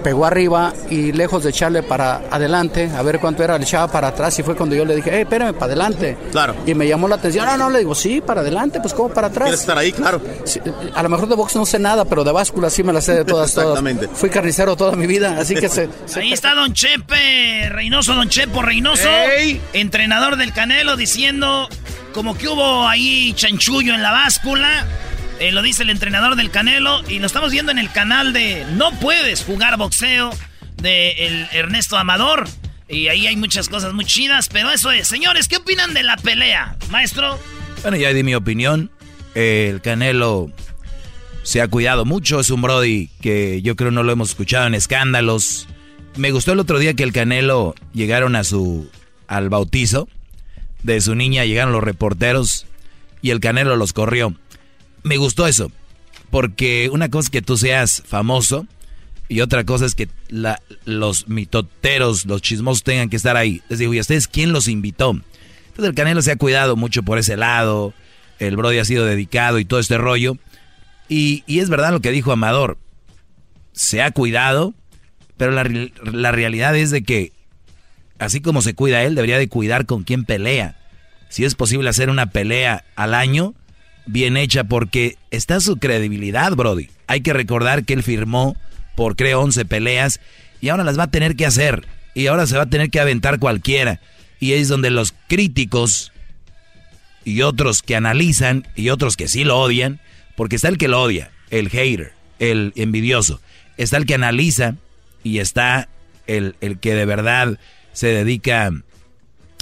pegó 0.03 0.27
arriba 0.27 0.73
y 0.91 1.13
lejos 1.13 1.45
de 1.45 1.51
echarle 1.51 1.83
para 1.83 2.23
adelante, 2.31 2.91
a 2.97 3.03
ver 3.03 3.19
cuánto 3.21 3.43
era, 3.45 3.57
le 3.59 3.65
echaba 3.65 3.91
para 3.91 4.09
atrás 4.09 4.39
y 4.39 4.43
fue 4.43 4.55
cuando 4.57 4.75
yo 4.75 4.85
le 4.85 4.97
dije, 4.97 5.11
hey, 5.13 5.21
espérame, 5.23 5.53
para 5.55 5.67
adelante. 5.67 6.17
Claro. 6.31 6.55
Y 6.67 6.75
me 6.75 6.87
llamó 6.87 7.09
la 7.09 7.17
atención, 7.17 7.47
no, 7.47 7.57
no, 7.57 7.71
le 7.71 7.81
digo, 7.81 7.95
sí, 7.95 8.21
para 8.21 8.41
adelante, 8.41 8.81
pues 8.81 8.95
¿cómo 8.95 9.09
para 9.13 9.29
atrás? 9.29 9.45
¿Quieres 9.47 9.61
estar 9.61 9.79
ahí? 9.79 9.93
Claro. 9.93 10.21
Sí, 10.45 10.61
a 10.95 11.03
lo 11.03 11.09
mejor 11.09 11.29
de 11.29 11.35
box 11.35 11.57
no 11.57 11.65
sé 11.67 11.79
nada, 11.79 12.05
pero 12.05 12.25
de 12.25 12.33
báscula 12.33 12.69
sí 12.71 12.83
me 12.83 12.93
la 12.93 13.01
sé 13.01 13.15
de 13.15 13.25
todas, 13.25 13.53
todas. 13.55 13.69
Exactamente. 13.79 14.09
Fui 14.15 14.29
carnicero 14.31 14.77
toda 14.77 14.97
mi 14.97 15.07
vida, 15.07 15.37
así 15.39 15.55
que 15.55 15.69
se... 15.69 15.89
se- 16.07 16.21
Ahí 16.21 16.33
está 16.33 16.55
Don 16.55 16.73
Chepe, 16.75 17.69
Reynoso, 17.71 18.15
Don 18.15 18.29
Chepo 18.29 18.63
Reynoso, 18.63 19.09
entrenador 19.73 20.37
del 20.37 20.53
Canelo, 20.53 20.97
diciendo 20.97 21.69
como 22.15 22.37
que 22.37 22.49
hubo 22.49 22.87
ahí 22.87 23.33
chanchullo 23.35 23.95
en 23.95 24.03
la 24.03 24.11
báscula. 24.13 24.85
Eh, 25.43 25.51
lo 25.51 25.61
dice 25.61 25.83
el 25.83 25.91
entrenador 25.91 26.37
del 26.37 26.53
Canelo 26.53 27.03
y 27.09 27.19
lo 27.19 27.27
estamos 27.27 27.51
viendo 27.51 27.73
en 27.73 27.81
el 27.81 27.91
canal 27.91 28.33
de 28.33 28.65
No 28.77 28.93
puedes 29.01 29.43
jugar 29.43 29.77
boxeo 29.77 30.31
de 30.77 31.27
el 31.27 31.49
Ernesto 31.51 31.97
Amador. 31.97 32.47
Y 32.89 33.09
ahí 33.09 33.27
hay 33.27 33.35
muchas 33.35 33.69
cosas 33.69 33.93
muy 33.93 34.05
chidas, 34.05 34.49
pero 34.49 34.71
eso 34.71 34.93
es. 34.93 35.09
Señores, 35.09 35.49
¿qué 35.49 35.57
opinan 35.57 35.95
de 35.95 36.05
la 36.05 36.17
pelea, 36.17 36.77
maestro? 36.91 37.41
Bueno, 37.83 37.97
ya 37.97 38.13
di 38.13 38.23
mi 38.23 38.37
opinión. 38.37 38.93
El 39.35 39.81
Canelo 39.81 40.53
se 41.43 41.61
ha 41.61 41.67
cuidado 41.67 42.05
mucho. 42.05 42.39
Es 42.39 42.51
un 42.51 42.63
Brody 42.63 43.11
que 43.21 43.63
yo 43.63 43.75
creo 43.75 43.91
no 43.91 44.05
lo 44.05 44.13
hemos 44.13 44.29
escuchado 44.29 44.69
en 44.69 44.75
escándalos. 44.75 45.67
Me 46.15 46.31
gustó 46.31 46.53
el 46.53 46.61
otro 46.61 46.79
día 46.79 46.95
que 46.95 47.03
el 47.03 47.13
Canelo 47.13 47.75
llegaron 47.93 48.37
a 48.37 48.45
su 48.45 48.89
al 49.27 49.49
bautizo 49.49 50.09
de 50.85 51.01
su 51.01 51.17
niña, 51.17 51.45
llegaron 51.47 51.73
los 51.73 51.83
reporteros 51.83 52.67
y 53.23 53.31
el 53.31 53.41
Canelo 53.41 53.75
los 53.75 53.93
corrió. 53.93 54.37
Me 55.03 55.17
gustó 55.17 55.47
eso, 55.47 55.71
porque 56.31 56.89
una 56.93 57.09
cosa 57.09 57.27
es 57.27 57.31
que 57.31 57.43
tú 57.43 57.57
seas 57.57 58.03
famoso 58.07 58.67
y 59.29 59.41
otra 59.41 59.65
cosa 59.65 59.87
es 59.87 59.95
que 59.95 60.09
los 60.85 61.29
mitoteros, 61.29 62.27
los 62.27 62.43
chismosos 62.43 62.83
tengan 62.83 63.09
que 63.09 63.17
estar 63.17 63.37
ahí. 63.37 63.63
Les 63.69 63.79
digo, 63.79 63.95
¿y 63.95 64.01
ustedes 64.01 64.29
quién 64.29 64.53
los 64.53 64.69
invitó? 64.69 65.11
Entonces 65.11 65.87
el 65.87 65.95
Canelo 65.95 66.21
se 66.23 66.33
ha 66.33 66.37
cuidado 66.37 66.77
mucho 66.77 67.03
por 67.03 67.19
ese 67.19 67.37
lado, 67.37 67.95
el 68.39 68.57
Brody 68.57 68.79
ha 68.79 68.85
sido 68.85 69.07
dedicado 69.07 69.59
y 69.59 69.65
todo 69.65 69.81
este 69.81 69.99
rollo. 69.99 70.37
Y, 71.09 71.45
y 71.47 71.61
es 71.61 71.69
verdad 71.69 71.93
lo 71.93 72.01
que 72.01 72.11
dijo 72.11 72.33
Amador, 72.33 72.79
se 73.73 74.03
ha 74.03 74.11
cuidado, 74.11 74.75
pero 75.37 75.53
la, 75.53 75.65
la 76.05 76.33
realidad 76.33 76.77
es 76.77 76.91
de 76.91 77.03
que 77.03 77.33
así 78.19 78.41
como 78.41 78.63
se 78.63 78.75
cuida 78.75 79.03
él, 79.03 79.15
debería 79.15 79.39
de 79.39 79.49
cuidar 79.49 79.87
con 79.87 80.05
quién 80.05 80.25
pelea. 80.25 80.77
Si 81.29 81.45
es 81.45 81.55
posible 81.55 81.89
hacer 81.89 82.11
una 82.11 82.31
pelea 82.31 82.85
al 82.95 83.15
año, 83.15 83.55
bien 84.07 84.37
hecha, 84.37 84.65
porque 84.65 85.17
está 85.31 85.61
su 85.61 85.77
credibilidad, 85.77 86.53
Brody. 86.53 86.89
Hay 87.07 87.21
que 87.21 87.33
recordar 87.33 87.85
que 87.85 87.95
él 87.95 88.03
firmó 88.03 88.57
por, 88.95 89.17
creo, 89.17 89.41
11 89.41 89.65
peleas 89.65 90.21
y 90.61 90.69
ahora 90.69 90.85
las 90.85 90.99
va 90.99 91.05
a 91.05 91.11
tener 91.11 91.37
que 91.37 91.47
hacer. 91.47 91.87
Y 92.15 92.27
ahora 92.27 92.47
se 92.47 92.57
va 92.57 92.65
a 92.65 92.71
tener 92.71 92.91
que 92.91 93.01
aventar 93.01 93.39
cualquiera. 93.39 94.01
Y 94.39 94.53
es 94.53 94.69
donde 94.69 94.91
los 94.91 95.15
críticos 95.29 96.13
y 97.25 97.43
otros 97.43 97.83
que 97.83 97.97
analizan 97.97 98.67
y 98.75 98.91
otros 98.91 99.17
que 99.17 99.29
sí 99.29 99.45
lo 99.45 99.59
odian, 99.59 100.01
porque 100.37 100.57
está 100.57 100.69
el 100.69 100.79
que 100.79 100.89
lo 100.89 101.03
odia, 101.03 101.31
el 101.51 101.69
hater, 101.71 102.13
el 102.39 102.73
envidioso. 102.77 103.41
Está 103.77 103.97
el 103.97 104.07
que 104.07 104.15
analiza 104.15 104.77
y 105.23 105.39
está 105.39 105.89
el, 106.27 106.57
el 106.61 106.79
que 106.79 106.95
de 106.95 107.07
verdad 107.07 107.59
se 107.93 108.09
dedica 108.09 108.71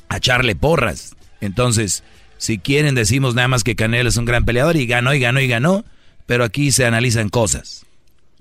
a 0.08 0.16
echarle 0.16 0.56
porras. 0.56 1.14
Entonces, 1.40 2.02
si 2.40 2.56
quieren, 2.56 2.94
decimos 2.94 3.34
nada 3.34 3.48
más 3.48 3.64
que 3.64 3.76
Canelo 3.76 4.08
es 4.08 4.16
un 4.16 4.24
gran 4.24 4.46
peleador 4.46 4.74
y 4.76 4.86
ganó 4.86 5.12
y 5.12 5.20
ganó 5.20 5.40
y 5.40 5.46
ganó, 5.46 5.84
pero 6.24 6.42
aquí 6.42 6.72
se 6.72 6.86
analizan 6.86 7.28
cosas. 7.28 7.84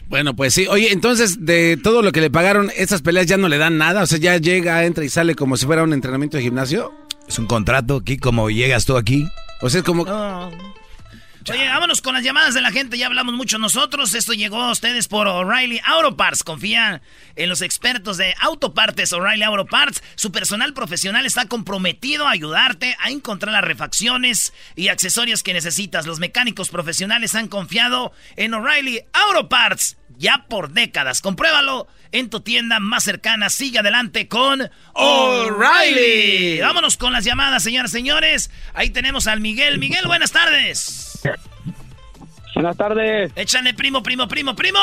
Bueno, 0.08 0.38
pues 0.38 0.54
sí. 0.54 0.68
Oye, 0.68 0.94
entonces, 0.94 1.46
de 1.46 1.76
todo 1.76 2.02
lo 2.02 2.14
que 2.14 2.22
le 2.22 2.32
pagaron, 2.32 2.72
¿esas 2.78 3.02
peleas 3.02 3.26
ya 3.26 3.36
no 3.36 3.50
le 3.50 3.58
dan 3.58 3.78
nada? 3.78 4.02
O 4.04 4.06
sea, 4.06 4.18
ya 4.18 4.38
llega, 4.38 4.86
entra 4.86 5.04
y 5.04 5.10
sale 5.10 5.36
como 5.36 5.58
si 5.58 5.66
fuera 5.66 5.84
un 5.84 5.92
entrenamiento 5.92 6.38
de 6.38 6.44
gimnasio. 6.44 6.94
Es 7.28 7.40
un 7.40 7.46
contrato 7.46 7.98
aquí, 7.98 8.18
como 8.18 8.50
llegas 8.50 8.86
tú 8.86 8.96
aquí. 8.96 9.28
O 9.60 9.70
sea, 9.70 9.80
es 9.80 9.86
como... 9.86 10.06
Oye, 11.52 11.68
vámonos 11.68 12.02
con 12.02 12.14
las 12.14 12.24
llamadas 12.24 12.54
de 12.54 12.62
la 12.62 12.72
gente. 12.72 12.98
Ya 12.98 13.08
hablamos 13.08 13.34
mucho 13.34 13.58
nosotros. 13.58 14.14
Esto 14.14 14.34
llegó 14.34 14.62
a 14.62 14.72
ustedes 14.72 15.08
por 15.08 15.28
O'Reilly 15.28 15.82
Auto 15.84 16.16
Parts. 16.16 16.44
Confía 16.44 17.02
en 17.36 17.50
los 17.50 17.62
expertos 17.62 18.18
de 18.18 18.36
autopartes 18.40 19.14
O'Reilly 19.14 19.44
Auto 19.44 19.66
Parts. 19.66 20.04
Su 20.16 20.32
personal 20.32 20.74
profesional 20.74 21.26
está 21.26 21.46
comprometido 21.46 22.28
a 22.28 22.32
ayudarte 22.32 22.96
a 23.00 23.10
encontrar 23.10 23.54
las 23.54 23.64
refacciones 23.64 24.54
y 24.76 24.90
accesorios 24.90 25.42
que 25.42 25.54
necesitas. 25.54 26.06
Los 26.06 26.20
mecánicos 26.20 26.70
profesionales 26.70 27.34
han 27.34 27.48
confiado 27.48 28.12
en 28.36 28.54
O'Reilly 28.54 29.02
Auto 29.14 29.50
Parts 29.50 29.98
ya 30.18 30.46
por 30.50 30.72
décadas. 30.72 31.22
Compruébalo 31.22 31.88
en 32.12 32.30
tu 32.30 32.42
tienda 32.42 32.80
más 32.80 33.04
cercana. 33.04 33.50
Sigue 33.50 33.80
adelante 33.80 34.28
con 34.28 34.70
O'Reilly. 34.94 36.60
Vámonos 36.62 36.98
con 36.98 37.14
las 37.14 37.24
llamadas, 37.26 37.64
señoras 37.64 37.92
y 37.92 37.94
señores. 37.94 38.52
Ahí 38.74 38.92
tenemos 38.92 39.26
al 39.28 39.40
Miguel. 39.40 39.80
Miguel, 39.80 40.06
buenas 40.06 40.32
tardes. 40.32 41.09
Buenas 42.56 42.76
tardes. 42.78 43.32
Échale, 43.36 43.74
primo, 43.74 44.04
primo, 44.04 44.28
primo, 44.28 44.56
primo. 44.56 44.80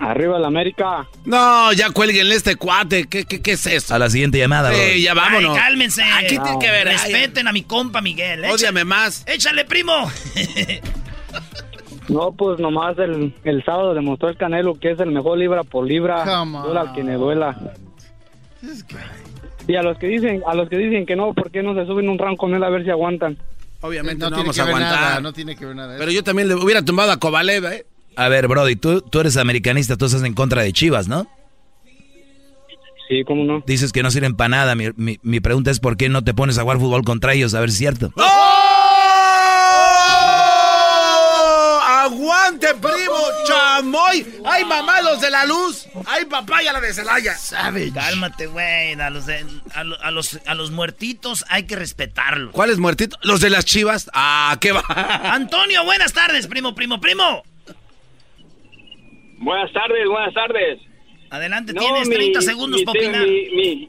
Arriba 0.00 0.38
la 0.40 0.48
América. 0.48 1.06
No, 1.24 1.72
ya 1.72 1.90
cuélguenle 1.90 2.34
este 2.34 2.56
cuate. 2.56 3.06
¿Qué, 3.06 3.24
qué, 3.24 3.40
qué 3.40 3.52
es 3.52 3.64
eso? 3.66 3.94
A 3.94 3.98
la 3.98 4.10
siguiente 4.10 4.38
llamada, 4.38 4.72
Sí, 4.74 5.02
ya 5.02 5.14
vámonos. 5.14 5.56
Ay, 5.56 5.62
cálmense. 5.62 6.02
Aquí 6.02 6.36
tiene 6.36 6.58
que 6.58 6.70
ver. 6.70 6.88
ay, 6.88 6.94
Respeten 6.94 7.46
a 7.46 7.52
mi 7.52 7.62
compa 7.62 8.00
Miguel. 8.00 8.44
Ódiame 8.46 8.84
más. 8.84 9.24
Échale, 9.26 9.64
primo. 9.64 9.92
No, 12.06 12.32
pues 12.32 12.60
nomás 12.60 12.98
el, 12.98 13.34
el 13.44 13.64
sábado 13.64 13.94
demostró 13.94 14.28
el 14.28 14.36
Canelo 14.36 14.74
que 14.78 14.90
es 14.90 15.00
el 15.00 15.10
mejor 15.10 15.38
libra 15.38 15.64
por 15.64 15.86
libra. 15.86 16.22
Duela 16.22 16.82
al 16.82 16.92
que 16.92 17.02
me 17.02 17.14
duela. 17.14 17.56
Y 19.66 19.74
a 19.76 19.82
los 19.82 19.96
que 19.98 20.08
dicen, 20.08 20.42
a 20.46 20.54
los 20.54 20.68
que 20.68 20.76
dicen 20.76 21.06
que 21.06 21.16
no, 21.16 21.32
¿por 21.32 21.50
qué 21.50 21.62
no 21.62 21.74
se 21.74 21.86
suben 21.86 22.10
un 22.10 22.18
round 22.18 22.36
con 22.36 22.54
él 22.54 22.62
a 22.62 22.68
ver 22.68 22.84
si 22.84 22.90
aguantan? 22.90 23.38
Obviamente 23.86 24.18
no, 24.24 24.30
no, 24.30 24.36
tiene 24.36 24.42
vamos 24.44 24.56
que 24.56 24.60
a 24.62 24.64
ver 24.64 24.74
aguantar. 24.76 25.00
nada, 25.00 25.20
no 25.20 25.32
tiene 25.32 25.56
que 25.56 25.66
ver 25.66 25.76
nada. 25.76 25.96
Pero 25.98 26.10
yo 26.10 26.24
también 26.24 26.48
le 26.48 26.54
hubiera 26.54 26.82
tumbado 26.82 27.12
a 27.12 27.18
Kovalev, 27.18 27.64
¿eh? 27.66 27.86
A 28.16 28.28
ver, 28.28 28.48
Brody, 28.48 28.76
tú, 28.76 29.00
tú 29.02 29.20
eres 29.20 29.36
americanista, 29.36 29.96
tú 29.96 30.06
estás 30.06 30.22
en 30.22 30.34
contra 30.34 30.62
de 30.62 30.72
Chivas, 30.72 31.06
¿no? 31.08 31.26
Sí, 33.08 33.22
cómo 33.26 33.44
no. 33.44 33.62
Dices 33.66 33.92
que 33.92 34.02
no 34.02 34.10
sirven 34.10 34.34
para 34.34 34.48
nada. 34.48 34.74
Mi, 34.74 34.86
mi- 34.96 35.18
mi 35.22 35.40
pregunta 35.40 35.70
es 35.70 35.78
por 35.80 35.96
qué 35.98 36.08
no 36.08 36.24
te 36.24 36.32
pones 36.32 36.56
a 36.58 36.62
jugar 36.62 36.78
fútbol 36.78 37.04
contra 37.04 37.34
ellos, 37.34 37.52
a 37.54 37.60
ver 37.60 37.70
si 37.70 37.74
es 37.74 37.78
cierto. 37.78 38.12
¡Oh! 38.16 38.53
¡Aguante, 42.28 42.68
primo! 42.76 43.14
¡Chamoy! 43.46 44.26
¡Ay, 44.46 44.64
mamá, 44.64 45.02
los 45.02 45.20
de 45.20 45.30
la 45.30 45.44
luz! 45.44 45.86
¡Ay, 46.06 46.24
papaya, 46.24 46.72
la 46.72 46.80
de 46.80 46.94
Celaya! 46.94 47.34
Cálmate, 47.92 48.46
güey. 48.46 48.94
A 48.94 49.10
los, 49.10 49.26
de- 49.26 49.44
a, 49.74 49.84
lo- 49.84 50.00
a 50.00 50.10
los, 50.10 50.40
a 50.46 50.54
los 50.54 50.70
muertitos 50.70 51.44
hay 51.50 51.64
que 51.66 51.76
respetarlos. 51.76 52.52
¿Cuáles 52.52 52.78
muertitos? 52.78 53.18
¿Los 53.22 53.40
de 53.40 53.50
las 53.50 53.66
chivas? 53.66 54.10
¡Ah, 54.14 54.56
qué 54.60 54.72
va! 54.72 54.82
Antonio, 55.34 55.84
buenas 55.84 56.14
tardes, 56.14 56.46
primo, 56.46 56.74
primo, 56.74 56.98
primo. 56.98 57.42
Buenas 59.38 59.70
tardes, 59.72 60.08
buenas 60.08 60.32
tardes. 60.32 60.80
Adelante, 61.30 61.72
No, 61.74 61.80
tienes 61.82 62.08
mi- 62.08 62.14
30 62.14 62.40
segundos 62.40 62.82
para 62.84 62.98
opinar. 63.00 63.26
Mi, 63.26 63.50
mi- 63.50 63.88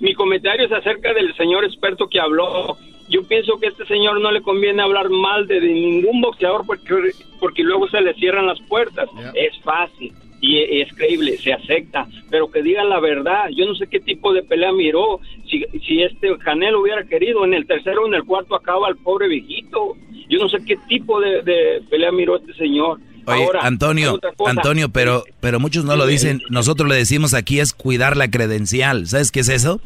mi 0.00 0.14
comentario 0.14 0.64
es 0.66 0.72
acerca 0.72 1.12
del 1.12 1.36
señor 1.36 1.64
experto 1.64 2.08
que 2.08 2.18
habló. 2.18 2.78
Yo 3.12 3.22
pienso 3.28 3.58
que 3.58 3.66
a 3.66 3.70
este 3.70 3.84
señor 3.86 4.20
no 4.20 4.32
le 4.32 4.40
conviene 4.40 4.82
hablar 4.82 5.10
mal 5.10 5.46
de, 5.46 5.60
de 5.60 5.68
ningún 5.68 6.22
boxeador 6.22 6.64
porque, 6.66 7.12
porque 7.38 7.62
luego 7.62 7.86
se 7.88 8.00
le 8.00 8.14
cierran 8.14 8.46
las 8.46 8.58
puertas. 8.62 9.08
Es 9.34 9.52
fácil 9.62 10.12
y 10.40 10.56
e- 10.56 10.82
es 10.82 10.92
creíble, 10.94 11.36
se 11.38 11.52
acepta, 11.52 12.06
pero 12.30 12.50
que 12.50 12.62
digan 12.62 12.88
la 12.88 13.00
verdad. 13.00 13.44
Yo 13.54 13.66
no 13.66 13.74
sé 13.74 13.86
qué 13.86 14.00
tipo 14.00 14.32
de 14.32 14.42
pelea 14.42 14.72
miró. 14.72 15.20
Si, 15.48 15.62
si 15.86 16.02
este 16.02 16.36
Canelo 16.38 16.80
hubiera 16.80 17.04
querido, 17.04 17.44
en 17.44 17.52
el 17.54 17.66
tercero 17.66 18.02
o 18.02 18.06
en 18.06 18.14
el 18.14 18.24
cuarto 18.24 18.54
acaba 18.54 18.88
el 18.88 18.96
pobre 18.96 19.28
viejito. 19.28 19.94
Yo 20.28 20.38
no 20.38 20.48
sé 20.48 20.58
qué 20.66 20.76
tipo 20.88 21.20
de, 21.20 21.42
de 21.42 21.82
pelea 21.90 22.10
miró 22.10 22.36
este 22.36 22.54
señor. 22.54 22.98
Oye, 23.26 23.44
Ahora, 23.44 23.60
Antonio. 23.62 24.18
Antonio, 24.46 24.88
pero, 24.88 25.22
pero 25.40 25.60
muchos 25.60 25.84
no 25.84 25.94
lo 25.96 26.06
dicen. 26.06 26.40
Nosotros 26.50 26.88
le 26.88 26.96
decimos 26.96 27.34
aquí 27.34 27.60
es 27.60 27.72
cuidar 27.72 28.16
la 28.16 28.30
credencial. 28.30 29.06
¿Sabes 29.06 29.30
qué 29.30 29.40
es 29.40 29.48
eso? 29.48 29.80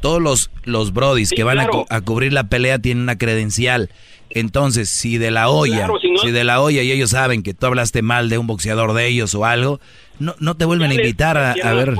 Todos 0.00 0.20
los, 0.22 0.50
los 0.64 0.92
brodis 0.92 1.28
Sí, 1.30 1.34
que 1.36 1.44
van 1.44 1.58
a 1.60 1.64
claro. 1.66 1.86
a, 1.90 2.00
cubrir 2.00 2.32
la 2.32 2.44
pelea 2.48 2.78
tienen 2.78 3.02
una 3.04 3.18
credencial. 3.18 3.90
Entonces, 4.30 4.88
si 4.88 5.18
de 5.18 5.30
la 5.30 5.48
olla, 5.48 5.78
Claro, 5.78 5.98
si 6.00 6.10
no- 6.10 6.18
si 6.18 6.30
de 6.30 6.44
la 6.44 6.60
olla 6.60 6.82
y 6.82 6.92
ellos 6.92 7.10
saben 7.10 7.42
que 7.42 7.52
tú 7.54 7.66
hablaste 7.66 8.00
mal 8.02 8.28
de 8.28 8.38
un 8.38 8.46
boxeador 8.46 8.92
de 8.94 9.08
ellos 9.08 9.34
o 9.34 9.44
algo, 9.44 9.80
no, 10.18 10.34
no 10.38 10.54
te 10.56 10.64
vuelven 10.64 10.90
a 10.90 10.94
invitar 10.94 11.36
a, 11.36 11.52
a 11.52 11.72
ver. 11.74 11.94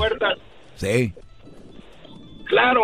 Sí. 0.77 1.13
Claro. 2.45 2.83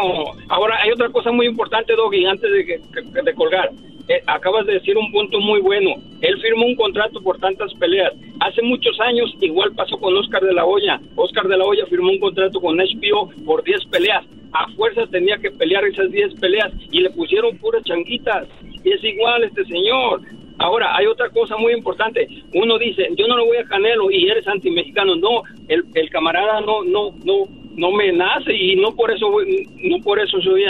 Ahora, 0.49 0.77
hay 0.81 0.91
otra 0.91 1.10
cosa 1.10 1.31
muy 1.31 1.45
importante, 1.48 1.94
Doggy, 1.95 2.26
antes 2.26 2.49
de, 2.52 2.65
que- 2.65 2.81
que- 2.94 3.22
de 3.22 3.34
colgar. 3.35 3.69
Eh, 4.10 4.22
acabas 4.26 4.66
de 4.66 4.74
decir 4.74 4.98
un 4.98 5.12
punto 5.12 5.40
muy 5.40 5.60
bueno. 5.60 5.96
Él 6.22 6.40
firmó 6.42 6.66
un 6.66 6.76
contrato 6.76 7.22
por 7.22 7.40
tantas 7.40 7.74
peleas. 7.76 8.14
Hace 8.40 8.62
muchos 8.62 8.98
años 9.02 9.34
igual 9.42 9.74
pasó 9.76 9.98
con 10.00 10.16
Oscar 10.16 10.44
de 10.44 10.54
la 10.54 10.66
Hoya. 10.66 11.00
Oscar 11.16 11.48
de 11.48 11.58
la 11.58 11.66
Hoya 11.66 11.86
firmó 11.88 12.12
un 12.12 12.20
contrato 12.20 12.60
con 12.62 12.78
HBO 12.78 13.30
por 13.46 13.64
10 13.64 13.86
peleas. 13.92 14.24
A 14.54 14.68
fuerza 14.76 15.06
tenía 15.08 15.38
que 15.38 15.52
pelear 15.52 15.84
esas 15.86 16.10
10 16.10 16.36
peleas 16.40 16.72
y 16.92 17.02
le 17.02 17.10
pusieron 17.10 17.58
puras 17.58 17.84
changuitas. 17.84 18.48
Y 18.84 18.92
es 18.92 19.04
igual 19.04 19.44
este 19.44 19.66
señor. 19.66 20.22
Ahora, 20.60 20.96
hay 20.96 21.06
otra 21.06 21.30
cosa 21.30 21.58
muy 21.58 21.74
importante. 21.74 22.28
Uno 22.54 22.80
dice, 22.80 23.10
yo 23.16 23.28
no 23.28 23.38
le 23.38 23.46
voy 23.46 23.58
a 23.58 23.66
Canelo 23.66 24.10
y 24.10 24.28
eres 24.30 24.48
antimexicano. 24.48 25.16
No, 25.18 25.44
el, 25.68 25.84
camarada 26.10 26.62
no, 26.62 26.84
no, 26.84 27.12
no, 27.26 27.44
no 27.76 27.92
me 27.92 28.12
nace 28.14 28.56
y 28.56 28.76
no 28.78 28.96
por 28.96 29.12
eso, 29.12 29.30
voy- 29.30 29.68
no 29.84 29.98
por 30.02 30.18
eso 30.20 30.42
soy. 30.42 30.64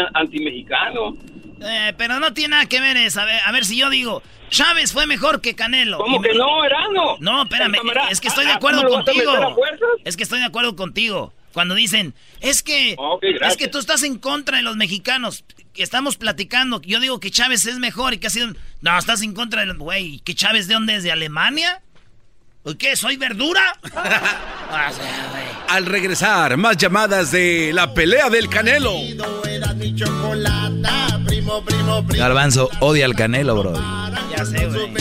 Eh, 1.62 1.94
pero 1.98 2.20
no 2.20 2.34
tiene 2.34 2.50
nada 2.52 2.66
que 2.68 2.80
ver 2.80 2.98
eso. 2.98 3.22
A 3.22 3.26
ver, 3.26 3.40
a 3.46 3.52
ver 3.52 3.66
si 3.66 3.78
yo 3.78 3.90
digo, 3.90 4.22
Chávez 4.50 4.94
fue 4.94 5.06
mejor 5.08 5.42
que 5.42 5.56
Canelo. 5.56 5.98
¿Cómo 5.98 6.18
Y 6.18 6.22
que 6.22 6.30
me- 6.34 6.38
no, 6.40 6.64
Erasmo? 6.64 7.18
No, 7.20 7.44
espérame, 7.44 7.76
es 8.10 8.22
que 8.22 8.28
estoy 8.28 8.46
de 8.46 8.52
Ah, 8.52 8.56
acuerdo 8.56 8.80
¿cómo 8.84 8.90
lo 8.90 8.96
vas 8.98 9.02
a 9.08 9.12
contigo. 9.12 9.32
meter 9.34 9.46
a 9.48 9.54
fuerzas? 9.56 9.88
Es 10.06 10.18
que 10.18 10.24
estoy 10.24 10.40
de 10.40 10.46
acuerdo 10.46 10.76
contigo. 10.76 11.34
Cuando 11.54 11.74
dicen, 11.74 12.14
es 12.40 12.62
que, 12.62 12.96
gracias. 13.22 13.52
es 13.52 13.58
que 13.58 13.68
tú 13.68 13.80
estás 13.80 14.04
en 14.04 14.20
contra 14.20 14.58
de 14.58 14.64
los 14.64 14.76
mexicanos. 14.76 15.44
Estamos 15.76 16.16
platicando. 16.18 16.82
Yo 16.84 17.00
digo 17.00 17.20
que 17.20 17.32
Chávez 17.32 17.66
es 17.66 17.80
mejor 17.80 18.14
y 18.14 18.20
que 18.20 18.28
ha 18.28 18.30
sido. 18.30 18.54
No, 18.82 18.98
estás 18.98 19.22
en 19.24 19.34
contra 19.34 19.62
de 19.62 19.68
los. 19.68 19.78
Güey, 19.78 20.20
¿que 20.20 20.36
Chávez 20.36 20.68
de 20.68 20.76
dónde 20.76 20.96
es? 20.96 21.04
¿De 21.04 21.12
Alemania? 21.12 21.82
¿O 22.64 22.76
qué? 22.78 22.96
¿Soy 22.96 23.18
verdura? 23.18 23.62
Ah, 24.70 24.90
o 24.92 24.94
sea, 24.94 25.28
güey. 25.32 25.44
Al 25.70 25.86
regresar, 25.86 26.58
más 26.58 26.76
llamadas 26.78 27.32
de 27.32 27.72
la 27.74 27.94
pelea 27.94 28.30
del 28.30 28.50
Canelo. 28.50 28.92
Primo, 31.48 31.64
primo, 31.64 32.06
primo. 32.06 32.22
Garbanzo 32.22 32.70
odia 32.82 33.06
al 33.06 33.16
Canelo, 33.16 33.56
bro. 33.56 33.74
Ya 34.36 34.44
sé, 34.44 34.68
güey. 34.68 34.94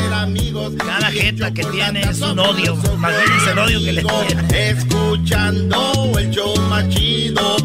Cada 0.77 1.11
jeta 1.11 1.53
que 1.53 1.65
tiene 1.65 2.03
es 2.03 2.21
un 2.21 2.39
odio. 2.39 2.79
Imagínense 2.95 3.51
el 3.51 3.59
odio 3.59 3.81
que 3.81 3.93
le 3.93 4.05
tiene. 4.05 4.71
Escuchando 4.71 6.13
el 6.17 6.31
show 6.31 6.57
más 6.69 6.89
chido. 6.91 7.57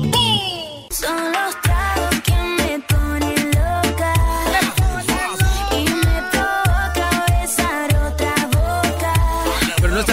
Son 0.90 1.32
los 1.32 1.71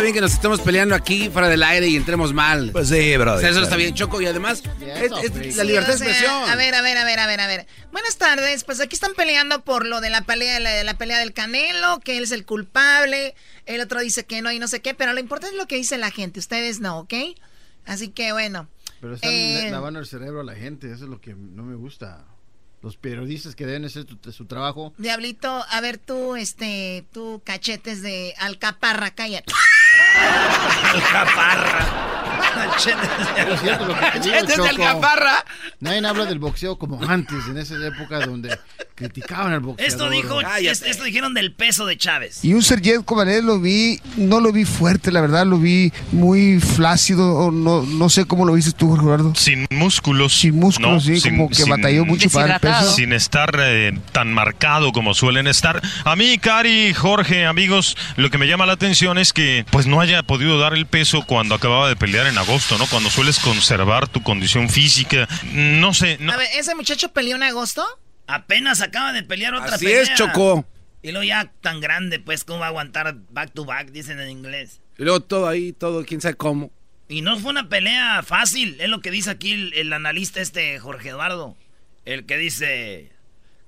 bien 0.09 0.15
que 0.15 0.21
nos 0.23 0.33
estemos 0.33 0.61
peleando 0.61 0.95
aquí 0.95 1.29
fuera 1.29 1.49
del 1.49 1.63
aire 1.63 1.87
y 1.89 1.97
entremos 1.97 2.33
mal. 2.33 2.71
Pues 2.73 2.89
sí, 2.89 3.17
bro. 3.17 3.35
O 3.35 3.39
sea, 3.41 3.51
eso 3.51 3.63
está 3.63 3.77
bien, 3.77 3.95
Choco. 3.95 4.21
Y 4.21 4.27
además, 4.27 4.63
es, 4.81 5.13
es 5.13 5.57
la 5.57 5.65
libertad 5.65 5.93
de 5.93 5.99
sea, 5.99 6.09
expresión. 6.09 6.49
A 6.51 6.57
ver, 6.57 6.75
a 6.75 6.83
ver, 6.83 6.97
a 6.99 7.05
ver, 7.05 7.19
a 7.21 7.27
ver, 7.27 7.41
a 7.41 7.47
ver. 7.47 7.67
Buenas 7.93 8.17
tardes. 8.17 8.65
Pues 8.65 8.81
aquí 8.81 8.95
están 8.95 9.13
peleando 9.15 9.63
por 9.65 9.87
lo 9.87 10.01
de 10.01 10.11
la 10.11 10.23
pelea, 10.23 10.59
la, 10.61 10.83
la 10.83 10.97
pelea 10.99 11.19
del 11.19 11.33
Canelo, 11.33 12.01
que 12.01 12.17
él 12.17 12.25
es 12.25 12.33
el 12.33 12.45
culpable. 12.47 13.35
El 13.67 13.81
otro 13.81 14.01
dice 14.01 14.25
que 14.25 14.41
no 14.43 14.51
y 14.51 14.59
no 14.59 14.67
sé 14.69 14.81
qué. 14.81 14.95
Pero 14.95 15.13
lo 15.13 15.21
importante 15.21 15.55
es 15.55 15.61
lo 15.61 15.67
que 15.67 15.77
dice 15.77 15.99
la 15.99 16.11
gente. 16.11 16.41
Ustedes 16.41 16.81
no, 16.81 17.01
¿ok? 17.01 17.15
Así 17.85 18.09
que 18.09 18.33
bueno. 18.33 18.69
Pero 19.01 19.15
están 19.15 19.31
Eh, 19.31 19.61
la- 19.65 19.71
lavando 19.73 20.01
el 20.01 20.07
cerebro 20.07 20.41
a 20.41 20.45
la 20.45 20.55
gente, 20.55 20.87
eso 20.93 21.05
es 21.05 21.11
lo 21.11 21.21
que 21.21 21.35
no 21.35 21.63
me 21.63 21.77
gusta. 21.77 22.25
Los 22.81 22.97
periodistas 22.97 23.57
que 23.57 23.67
deben 23.67 23.85
hacer 23.85 24.05
tu- 24.05 24.33
su 24.33 24.47
trabajo. 24.47 24.93
Diablito, 24.99 25.65
a 25.69 25.81
ver 25.81 25.99
tú, 25.99 26.37
este, 26.37 27.05
tú 27.13 27.43
cachetes 27.45 28.03
de 28.03 28.35
alcaparra, 28.39 29.11
cállate. 29.11 29.53
Pero 33.35 33.55
es 33.55 33.61
cierto 33.61 33.85
lo 33.87 33.95
que 33.95 34.01
te 34.01 34.21
digo, 34.21 34.33
Cachetes 34.37 34.57
de 34.57 34.69
alcaparra. 34.69 35.45
Nadie 35.81 36.07
habla 36.07 36.25
del 36.27 36.39
boxeo 36.39 36.79
como 36.79 37.03
antes, 37.09 37.47
en 37.49 37.59
esa 37.59 37.75
época 37.87 38.21
donde 38.25 38.59
criticaban 38.99 39.53
al 39.53 39.61
boxeo. 39.61 39.87
Esto 39.87 40.11
dijo, 40.11 40.41
es- 40.41 40.83
esto 40.83 41.05
dijeron 41.05 41.33
del 41.35 41.53
peso 41.53 41.87
de 41.87 41.97
Chávez. 41.97 42.45
Y 42.45 42.55
un 42.55 42.62
Sergent 42.62 43.05
Cobanet 43.05 43.45
lo 43.45 43.61
vi, 43.61 44.01
no 44.16 44.41
lo 44.41 44.53
vi 44.53 44.65
fuerte, 44.65 45.12
la 45.12 45.20
verdad, 45.20 45.47
lo 45.47 45.59
vi 45.59 45.93
muy 46.12 46.61
flácido, 46.61 47.35
o 47.37 47.51
no, 47.51 47.83
no 47.83 48.09
sé 48.09 48.25
cómo 48.27 48.45
lo 48.45 48.55
viste 48.55 48.73
tú, 48.73 48.89
Jorge 48.91 49.05
Eduardo. 49.05 49.33
Sin 49.37 49.66
músculos. 49.70 50.33
Sin 50.35 50.57
músculos, 50.59 51.07
¿no? 51.07 51.16
sí, 51.16 51.31
como 51.31 51.49
que 51.49 51.65
batalló 51.65 52.05
mucho 52.05 52.29
para 52.31 52.55
el 52.57 52.61
peso. 52.61 52.93
Sin 52.93 53.12
estar 53.12 53.55
eh, 53.61 53.99
tan 54.12 54.33
marcado 54.33 54.93
como 54.93 55.15
suelen 55.15 55.47
estar. 55.47 55.81
A 56.05 56.16
mí, 56.16 56.39
Cari, 56.39 56.93
Jorge, 56.95 57.47
amigos, 57.47 57.97
lo 58.16 58.31
que 58.31 58.39
me 58.39 58.47
llama 58.47 58.66
la 58.66 58.73
atención 58.73 59.19
es 59.19 59.33
que 59.33 59.65
pues 59.70 59.87
no 59.87 60.01
haya 60.01 60.23
podido 60.23 60.59
dar 60.59 60.75
el 60.75 60.87
peso 60.87 61.23
cuando 61.27 61.55
acababa 61.55 61.89
de 61.89 61.97
pelear 61.97 62.27
en 62.27 62.37
agosto, 62.39 62.79
¿no? 62.79 62.87
Cuando 62.87 63.11
sueles 63.11 63.39
conservar 63.39 64.09
tu 64.09 64.23
condición 64.23 64.69
física. 64.69 65.29
No 65.53 65.95
sé, 65.95 66.16
no, 66.20 66.33
A 66.33 66.37
ver, 66.37 66.49
¿ese 66.57 66.75
muchacho 66.75 67.11
peleó 67.12 67.37
en 67.37 67.43
agosto? 67.45 67.85
Apenas 68.29 68.81
acaba 68.83 69.13
de 69.13 69.23
pelear 69.25 69.55
otra 69.55 69.75
Así 69.75 69.87
pelea. 69.87 70.03
es, 70.03 70.15
Choco. 70.15 70.65
Y 71.03 71.11
luego 71.13 71.25
ya 71.25 71.51
tan 71.61 71.81
grande, 71.81 72.21
pues, 72.21 72.45
¿cómo 72.45 72.61
va 72.61 72.67
a 72.67 72.69
aguantar 72.69 73.17
back 73.31 73.53
to 73.55 73.65
back? 73.65 73.91
Dicen 73.91 74.21
en 74.21 74.31
inglés. 74.31 74.81
Y 74.99 75.05
luego 75.05 75.21
todo 75.21 75.49
ahí, 75.49 75.73
todo, 75.73 76.05
quién 76.05 76.21
sabe 76.21 76.35
cómo. 76.35 76.71
Y 77.09 77.23
no 77.23 77.39
fue 77.39 77.51
una 77.51 77.69
pelea 77.69 78.23
fácil, 78.23 78.79
es 78.81 78.89
lo 78.91 79.01
que 79.01 79.11
dice 79.11 79.31
aquí 79.31 79.53
el, 79.53 79.73
el 79.75 79.93
analista 79.93 80.41
este 80.41 80.79
Jorge 80.79 81.09
Eduardo. 81.09 81.57
El 82.05 82.27
que 82.27 82.37
dice... 82.37 83.11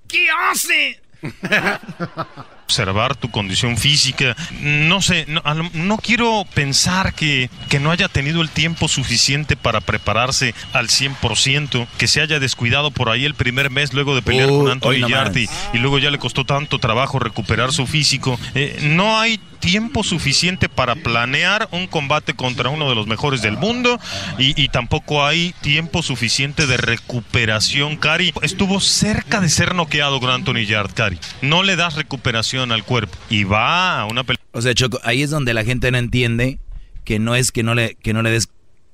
¿Qué 0.08 0.28
hace? 0.30 1.00
observar 2.70 3.16
tu 3.16 3.32
condición 3.32 3.76
física. 3.76 4.36
No 4.60 5.02
sé, 5.02 5.26
no, 5.26 5.42
no 5.74 5.96
quiero 5.98 6.46
pensar 6.54 7.14
que, 7.14 7.50
que 7.68 7.80
no 7.80 7.90
haya 7.90 8.08
tenido 8.08 8.42
el 8.42 8.48
tiempo 8.48 8.86
suficiente 8.86 9.56
para 9.56 9.80
prepararse 9.80 10.54
al 10.72 10.86
100%, 10.86 11.88
que 11.98 12.06
se 12.06 12.20
haya 12.20 12.38
descuidado 12.38 12.92
por 12.92 13.08
ahí 13.08 13.24
el 13.24 13.34
primer 13.34 13.70
mes 13.70 13.92
luego 13.92 14.14
de 14.14 14.22
pelear 14.22 14.48
con 14.48 14.70
Anthony. 14.70 15.08
Yardy 15.08 15.48
y 15.72 15.78
luego 15.78 15.98
ya 15.98 16.10
le 16.12 16.18
costó 16.18 16.44
tanto 16.44 16.78
trabajo 16.78 17.18
recuperar 17.18 17.72
su 17.72 17.88
físico. 17.88 18.38
Eh, 18.54 18.78
no 18.82 19.18
hay 19.18 19.40
tiempo 19.60 20.02
suficiente 20.02 20.68
para 20.68 20.96
planear 20.96 21.68
un 21.72 21.86
combate 21.86 22.34
contra 22.34 22.70
uno 22.70 22.88
de 22.88 22.94
los 22.94 23.06
mejores 23.06 23.42
del 23.42 23.56
mundo 23.56 24.00
y, 24.38 24.60
y 24.60 24.68
tampoco 24.68 25.24
hay 25.24 25.54
tiempo 25.60 26.02
suficiente 26.02 26.66
de 26.66 26.76
recuperación, 26.76 27.96
Cari. 27.96 28.32
Estuvo 28.42 28.80
cerca 28.80 29.40
de 29.40 29.48
ser 29.48 29.74
noqueado 29.74 30.20
con 30.20 30.30
Anthony 30.30 30.66
Yard, 30.66 30.92
Cari. 30.94 31.18
No 31.42 31.62
le 31.62 31.76
das 31.76 31.94
recuperación 31.94 32.72
al 32.72 32.84
cuerpo 32.84 33.16
y 33.28 33.44
va 33.44 34.00
a 34.00 34.06
una 34.06 34.24
pelea. 34.24 34.42
O 34.52 34.62
sea, 34.62 34.74
Choco, 34.74 35.00
ahí 35.04 35.22
es 35.22 35.30
donde 35.30 35.54
la 35.54 35.64
gente 35.64 35.90
no 35.90 35.98
entiende 35.98 36.58
que 37.04 37.18
no 37.18 37.34
es 37.34 37.52
que 37.52 37.62
no 37.62 37.74
le, 37.74 37.94
que 37.96 38.12
no 38.12 38.22
le 38.22 38.30
des, 38.30 38.48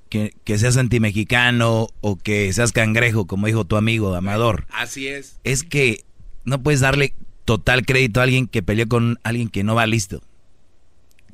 que, 0.09 0.32
que 0.44 0.59
seas 0.59 0.76
antimexicano 0.76 1.88
o 2.01 2.16
que 2.16 2.52
seas 2.52 2.72
cangrejo, 2.72 3.26
como 3.26 3.47
dijo 3.47 3.64
tu 3.64 3.76
amigo 3.76 4.14
Amador. 4.14 4.66
Así 4.70 5.09
es. 5.09 5.38
Es 5.44 5.62
que 5.62 6.05
no 6.44 6.62
puedes 6.62 6.80
darle 6.80 7.14
total 7.44 7.86
crédito 7.86 8.20
a 8.20 8.24
alguien 8.24 8.47
que 8.48 8.62
peleó 8.62 8.88
con 8.88 9.18
alguien 9.22 9.48
que 9.48 9.64
no 9.64 9.74
va 9.74 9.86
listo. 9.86 10.22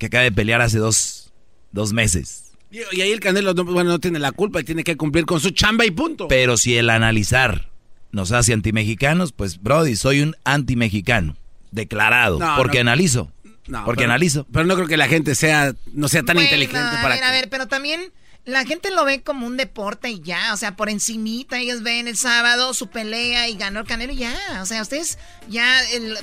Que 0.02 0.06
acaba 0.06 0.24
de 0.24 0.32
pelear 0.32 0.60
hace 0.60 0.78
dos, 0.78 1.32
dos 1.70 1.92
meses. 1.92 2.54
Y, 2.72 2.78
ahí 3.00 3.12
el 3.12 3.20
Canelo 3.20 3.54
no, 3.54 3.64
bueno, 3.64 3.90
no 3.90 4.00
tiene 4.00 4.18
la 4.18 4.32
culpa 4.32 4.58
y 4.60 4.64
tiene 4.64 4.82
que 4.82 4.96
cumplir 4.96 5.26
con 5.26 5.38
su 5.38 5.50
chamba 5.50 5.86
y 5.86 5.92
punto. 5.92 6.26
Pero 6.26 6.56
si 6.56 6.76
el 6.76 6.90
analizar 6.90 7.70
nos 8.10 8.32
hace 8.32 8.52
antimexicanos, 8.52 9.30
pues 9.30 9.62
Brody, 9.62 9.94
soy 9.94 10.20
un 10.22 10.34
antimexicano. 10.42 11.36
Declarado. 11.70 12.40
No, 12.40 12.56
porque 12.56 12.78
no. 12.82 12.90
analizo. 12.90 13.30
No, 13.68 13.84
porque 13.84 14.00
pero- 14.00 14.10
analizo. 14.10 14.44
Pero 14.52 14.64
no 14.64 14.74
creo 14.74 14.88
que 14.88 14.96
la 14.96 15.06
gente 15.06 15.36
sea, 15.36 15.72
no 15.92 16.08
sea 16.08 16.24
tan 16.24 16.34
Bueno, 16.34 16.48
inteligente 16.48 16.80
a 16.80 17.00
para 17.00 17.08
ver, 17.10 17.18
que- 17.20 17.24
a 17.24 17.30
ver, 17.30 17.48
pero 17.48 17.68
también 17.68 18.00
la 18.44 18.64
gente 18.66 18.90
lo 18.90 19.04
ve 19.04 19.22
como 19.22 19.46
un 19.46 19.56
deporte 19.56 20.10
y 20.10 20.20
ya, 20.20 20.52
o 20.52 20.56
sea, 20.56 20.74
por 20.74 20.90
encimita 20.90 21.60
ellos 21.60 21.84
ven 21.84 22.08
el 22.08 22.16
sábado 22.16 22.74
su 22.74 22.88
pelea 22.88 23.48
y 23.48 23.54
ganó 23.56 23.78
el 23.78 23.86
Canelo 23.86 24.14
y 24.14 24.16
ya, 24.16 24.34
o 24.60 24.66
sea, 24.66 24.82
ustedes 24.82 25.16
ya 25.48 25.80
el- 25.92 26.18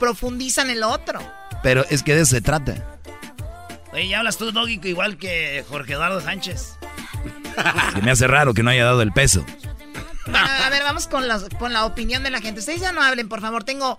profundizan 0.00 0.68
el 0.68 0.82
otro. 0.82 1.20
Pero 1.62 1.84
es 1.90 2.02
que 2.02 2.14
de 2.16 2.22
eso 2.22 2.30
se 2.34 2.40
trata. 2.40 2.96
Oye, 3.92 4.08
ya 4.08 4.18
hablas 4.18 4.38
tú, 4.38 4.52
Doggy, 4.52 4.80
igual 4.84 5.16
que 5.18 5.64
Jorge 5.68 5.94
Eduardo 5.94 6.20
Sánchez. 6.20 6.78
Que 7.94 8.02
me 8.02 8.10
hace 8.12 8.26
raro 8.26 8.54
que 8.54 8.62
no 8.62 8.70
haya 8.70 8.84
dado 8.84 9.02
el 9.02 9.12
peso. 9.12 9.44
Bueno, 10.26 10.46
a 10.64 10.70
ver, 10.70 10.82
vamos 10.84 11.08
con, 11.08 11.26
las- 11.26 11.48
con 11.58 11.72
la 11.72 11.84
opinión 11.84 12.22
de 12.22 12.30
la 12.30 12.40
gente. 12.40 12.60
Ustedes 12.60 12.80
ya 12.80 12.92
no 12.92 13.02
hablen, 13.02 13.28
por 13.28 13.40
favor. 13.40 13.64
Tengo 13.64 13.98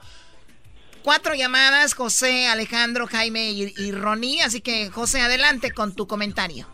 cuatro 1.04 1.34
llamadas, 1.36 1.94
José, 1.94 2.48
Alejandro, 2.48 3.06
Jaime 3.08 3.52
y, 3.52 3.74
y 3.78 3.92
Ronnie. 3.92 4.42
Así 4.44 4.62
que, 4.62 4.90
José, 4.90 5.20
adelante 5.22 5.72
con 5.72 5.94
tu 5.94 6.08
comentario. 6.08 6.68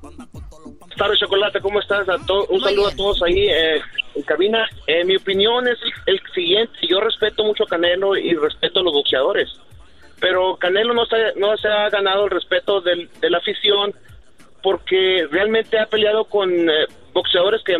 Buenas 0.00 0.96
tardes, 0.98 1.18
Chocolate, 1.20 1.60
¿cómo 1.60 1.80
estás? 1.80 2.08
A 2.08 2.16
un 2.16 2.60
saludo 2.60 2.88
a 2.88 2.96
todos 2.96 3.22
ahí 3.22 3.48
eh, 3.48 3.80
en 4.16 4.22
cabina. 4.24 4.68
Eh, 4.86 5.04
mi 5.04 5.16
opinión 5.16 5.66
es 5.68 5.78
el 6.06 6.20
siguiente. 6.34 6.72
Yo 6.88 7.00
respeto 7.00 7.44
mucho 7.44 7.64
a 7.64 7.66
Canelo 7.68 8.16
y 8.16 8.34
respeto 8.34 8.80
a 8.80 8.82
los 8.82 8.92
boxeadores. 8.92 9.48
Pero 10.20 10.56
Canelo 10.56 10.92
no 10.94 11.06
se, 11.06 11.16
no 11.36 11.56
se 11.56 11.68
ha 11.68 11.88
ganado 11.88 12.24
el 12.26 12.30
respeto 12.30 12.80
del- 12.80 13.08
de 13.20 13.30
la 13.30 13.38
afición 13.38 13.94
porque 14.62 15.26
realmente 15.30 15.78
ha 15.78 15.86
peleado 15.86 16.24
con 16.24 16.50
eh, 16.68 16.86
boxeadores 17.12 17.62
que 17.62 17.76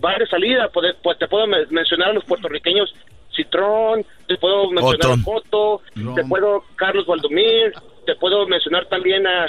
van 0.00 0.18
de 0.18 0.26
salida. 0.26 0.68
Pues, 0.72 0.94
te 1.18 1.26
puedo 1.28 1.46
me- 1.46 1.66
mencionar 1.70 2.10
a 2.10 2.12
los 2.12 2.24
puertorriqueños 2.24 2.94
Citrón, 3.34 4.04
te 4.28 4.36
puedo 4.36 4.68
mencionar 4.70 5.06
Otón. 5.12 5.20
a 5.20 5.24
Cotto, 5.24 5.82
te 6.14 6.22
puedo 6.24 6.64
Carlos 6.76 7.06
Valdomir, 7.06 7.72
te 8.04 8.14
puedo 8.16 8.46
mencionar 8.46 8.84
también 8.86 9.26
a, 9.26 9.46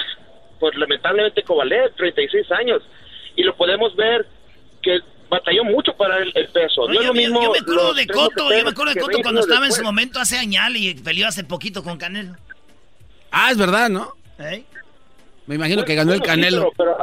pues 0.58 0.74
lamentablemente 0.76 1.42
Kovalev, 1.42 1.92
36 1.94 2.50
años. 2.52 2.82
Y 3.36 3.42
lo 3.42 3.54
podemos 3.54 3.94
ver 3.94 4.24
que 4.80 5.00
batalló 5.34 5.64
mucho 5.64 5.92
para 5.96 6.18
el, 6.18 6.32
el 6.34 6.48
peso. 6.48 6.82
no 6.82 6.88
Oye, 6.88 6.98
es 7.00 7.06
lo 7.06 7.12
yo, 7.12 7.14
mismo 7.14 7.42
yo 7.42 7.52
me 7.52 7.58
acuerdo 7.58 7.94
de 7.94 8.06
Coto, 8.06 8.50
yo 8.50 8.64
me 8.64 8.70
acuerdo 8.70 8.94
de 8.94 9.00
Coto 9.00 9.08
20 9.08 9.22
cuando 9.22 9.40
estaba 9.40 9.66
en 9.66 9.72
su 9.72 9.82
momento 9.82 10.20
hace 10.20 10.38
añal 10.38 10.76
y 10.76 10.94
peleó 10.94 11.28
hace 11.28 11.44
poquito 11.44 11.82
con 11.82 11.98
Canelo. 11.98 12.36
Ah, 13.30 13.50
es 13.50 13.58
verdad, 13.58 13.88
¿no? 13.88 14.12
¿Eh? 14.38 14.64
Me 15.46 15.56
imagino 15.56 15.84
que 15.84 15.94
ganó 15.94 16.12
el 16.12 16.20
Bueno, 16.20 16.34
sí, 16.34 16.40
Canelo. 16.40 16.72
pero, 16.76 16.96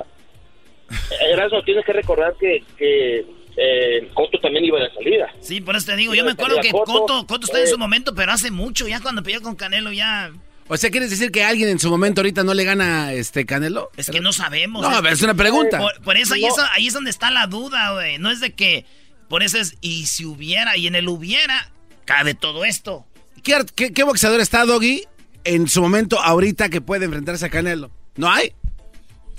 pero, 1.10 1.22
Erasmo, 1.22 1.62
tienes 1.64 1.86
que 1.86 1.94
recordar 1.94 2.34
que, 2.40 2.64
que 2.78 3.26
eh, 3.58 4.10
Cotto 4.14 4.40
también 4.40 4.66
iba 4.66 4.80
de 4.80 4.91
salida. 4.94 5.32
Sí, 5.40 5.62
por 5.62 5.76
eso 5.76 5.88
te 5.88 5.95
digo, 5.95 6.14
yo 6.14 6.24
me 6.26 6.32
acuerdo 6.32 6.56
que 6.62 6.70
salida 6.70 6.86
Coto, 6.86 7.28
Coto 7.28 7.45
está 7.45 7.60
en 7.60 7.66
eh, 7.66 7.68
su 7.68 7.78
momento, 7.78 8.16
pero 8.16 8.32
hace 8.32 8.52
mucho, 8.52 8.88
ya 8.88 9.02
cuando 9.02 9.24
peleó 9.24 9.41
con 9.41 9.56
Canelo 9.56 9.91
ya... 9.91 10.32
O 10.73 10.77
sea, 10.77 10.89
¿quieres 10.89 11.10
decir 11.10 11.31
que 11.34 11.43
alguien 11.43 11.68
en 11.68 11.80
su 11.80 11.89
momento 11.89 12.22
ahorita 12.22 12.45
no 12.45 12.53
le 12.53 12.64
gana 12.64 13.11
este 13.11 13.45
Canelo? 13.45 13.91
Es 13.98 14.10
que 14.10 14.22
no 14.22 14.31
sabemos. 14.31 14.81
No, 14.81 15.02
pero 15.02 15.14
es 15.14 15.22
una 15.22 15.34
pregunta. 15.34 15.80
Por, 15.80 16.02
por 16.02 16.15
eso, 16.15 16.34
ahí, 16.35 16.45
es, 16.45 16.53
ahí 16.72 16.88
es 16.88 16.93
donde 16.93 17.10
está 17.10 17.30
la 17.30 17.45
duda, 17.48 17.91
güey. 17.91 18.18
No 18.19 18.31
es 18.31 18.39
de 18.39 18.53
que... 18.53 18.85
Por 19.27 19.43
eso 19.43 19.57
es, 19.57 19.76
y 19.81 20.06
si 20.06 20.23
hubiera, 20.26 20.77
y 20.77 20.88
en 20.88 20.95
el 20.95 21.10
hubiera, 21.10 21.69
cabe 22.06 22.35
todo 22.35 22.64
esto. 22.64 23.06
¿Qué, 23.43 23.53
ar- 23.56 23.65
qué- 23.65 23.91
qué 23.91 24.03
boxeador 24.03 24.39
está, 24.39 24.64
Doggy, 24.65 25.03
en 25.43 25.68
su 25.68 25.81
momento 25.81 26.22
ahorita 26.22 26.69
que 26.69 26.80
puede 26.80 27.03
enfrentarse 27.03 27.45
a 27.45 27.49
Canelo? 27.49 27.91
¿No 28.15 28.31
hay? 28.31 28.53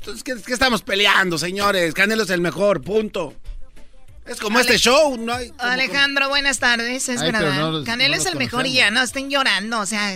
Entonces, 0.00 0.22
¿qué, 0.24 0.34
qué 0.44 0.52
estamos 0.52 0.82
peleando, 0.82 1.38
señores? 1.38 1.94
Canelo 1.94 2.24
es 2.24 2.30
el 2.30 2.42
mejor, 2.42 2.82
punto. 2.82 3.34
Es 4.26 4.38
como 4.38 4.58
Ale- 4.58 4.66
este 4.68 4.78
show, 4.78 5.16
¿no 5.16 5.32
hay? 5.32 5.48
como- 5.48 5.62
Alejandro, 5.62 6.28
buenas 6.28 6.58
tardes, 6.58 7.08
es 7.08 7.20
Ay, 7.22 7.32
verdad. 7.32 7.54
no 7.58 7.70
los- 7.70 7.86
Canelo 7.86 8.16
no 8.16 8.20
es 8.20 8.26
el 8.26 8.36
mejor 8.36 8.66
y 8.66 8.74
ya 8.74 8.90
no 8.90 9.02
estén 9.02 9.30
llorando, 9.30 9.80
o 9.80 9.86
sea, 9.86 10.14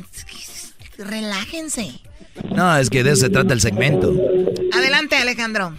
relájense. 0.99 2.01
No, 2.55 2.77
es 2.77 2.91
que 2.91 3.03
de 3.03 3.13
eso 3.13 3.23
se 3.23 3.31
trata 3.31 3.55
el 3.55 3.61
segmento. 3.61 4.13
Adelante, 4.73 5.17
Alejandro. 5.17 5.73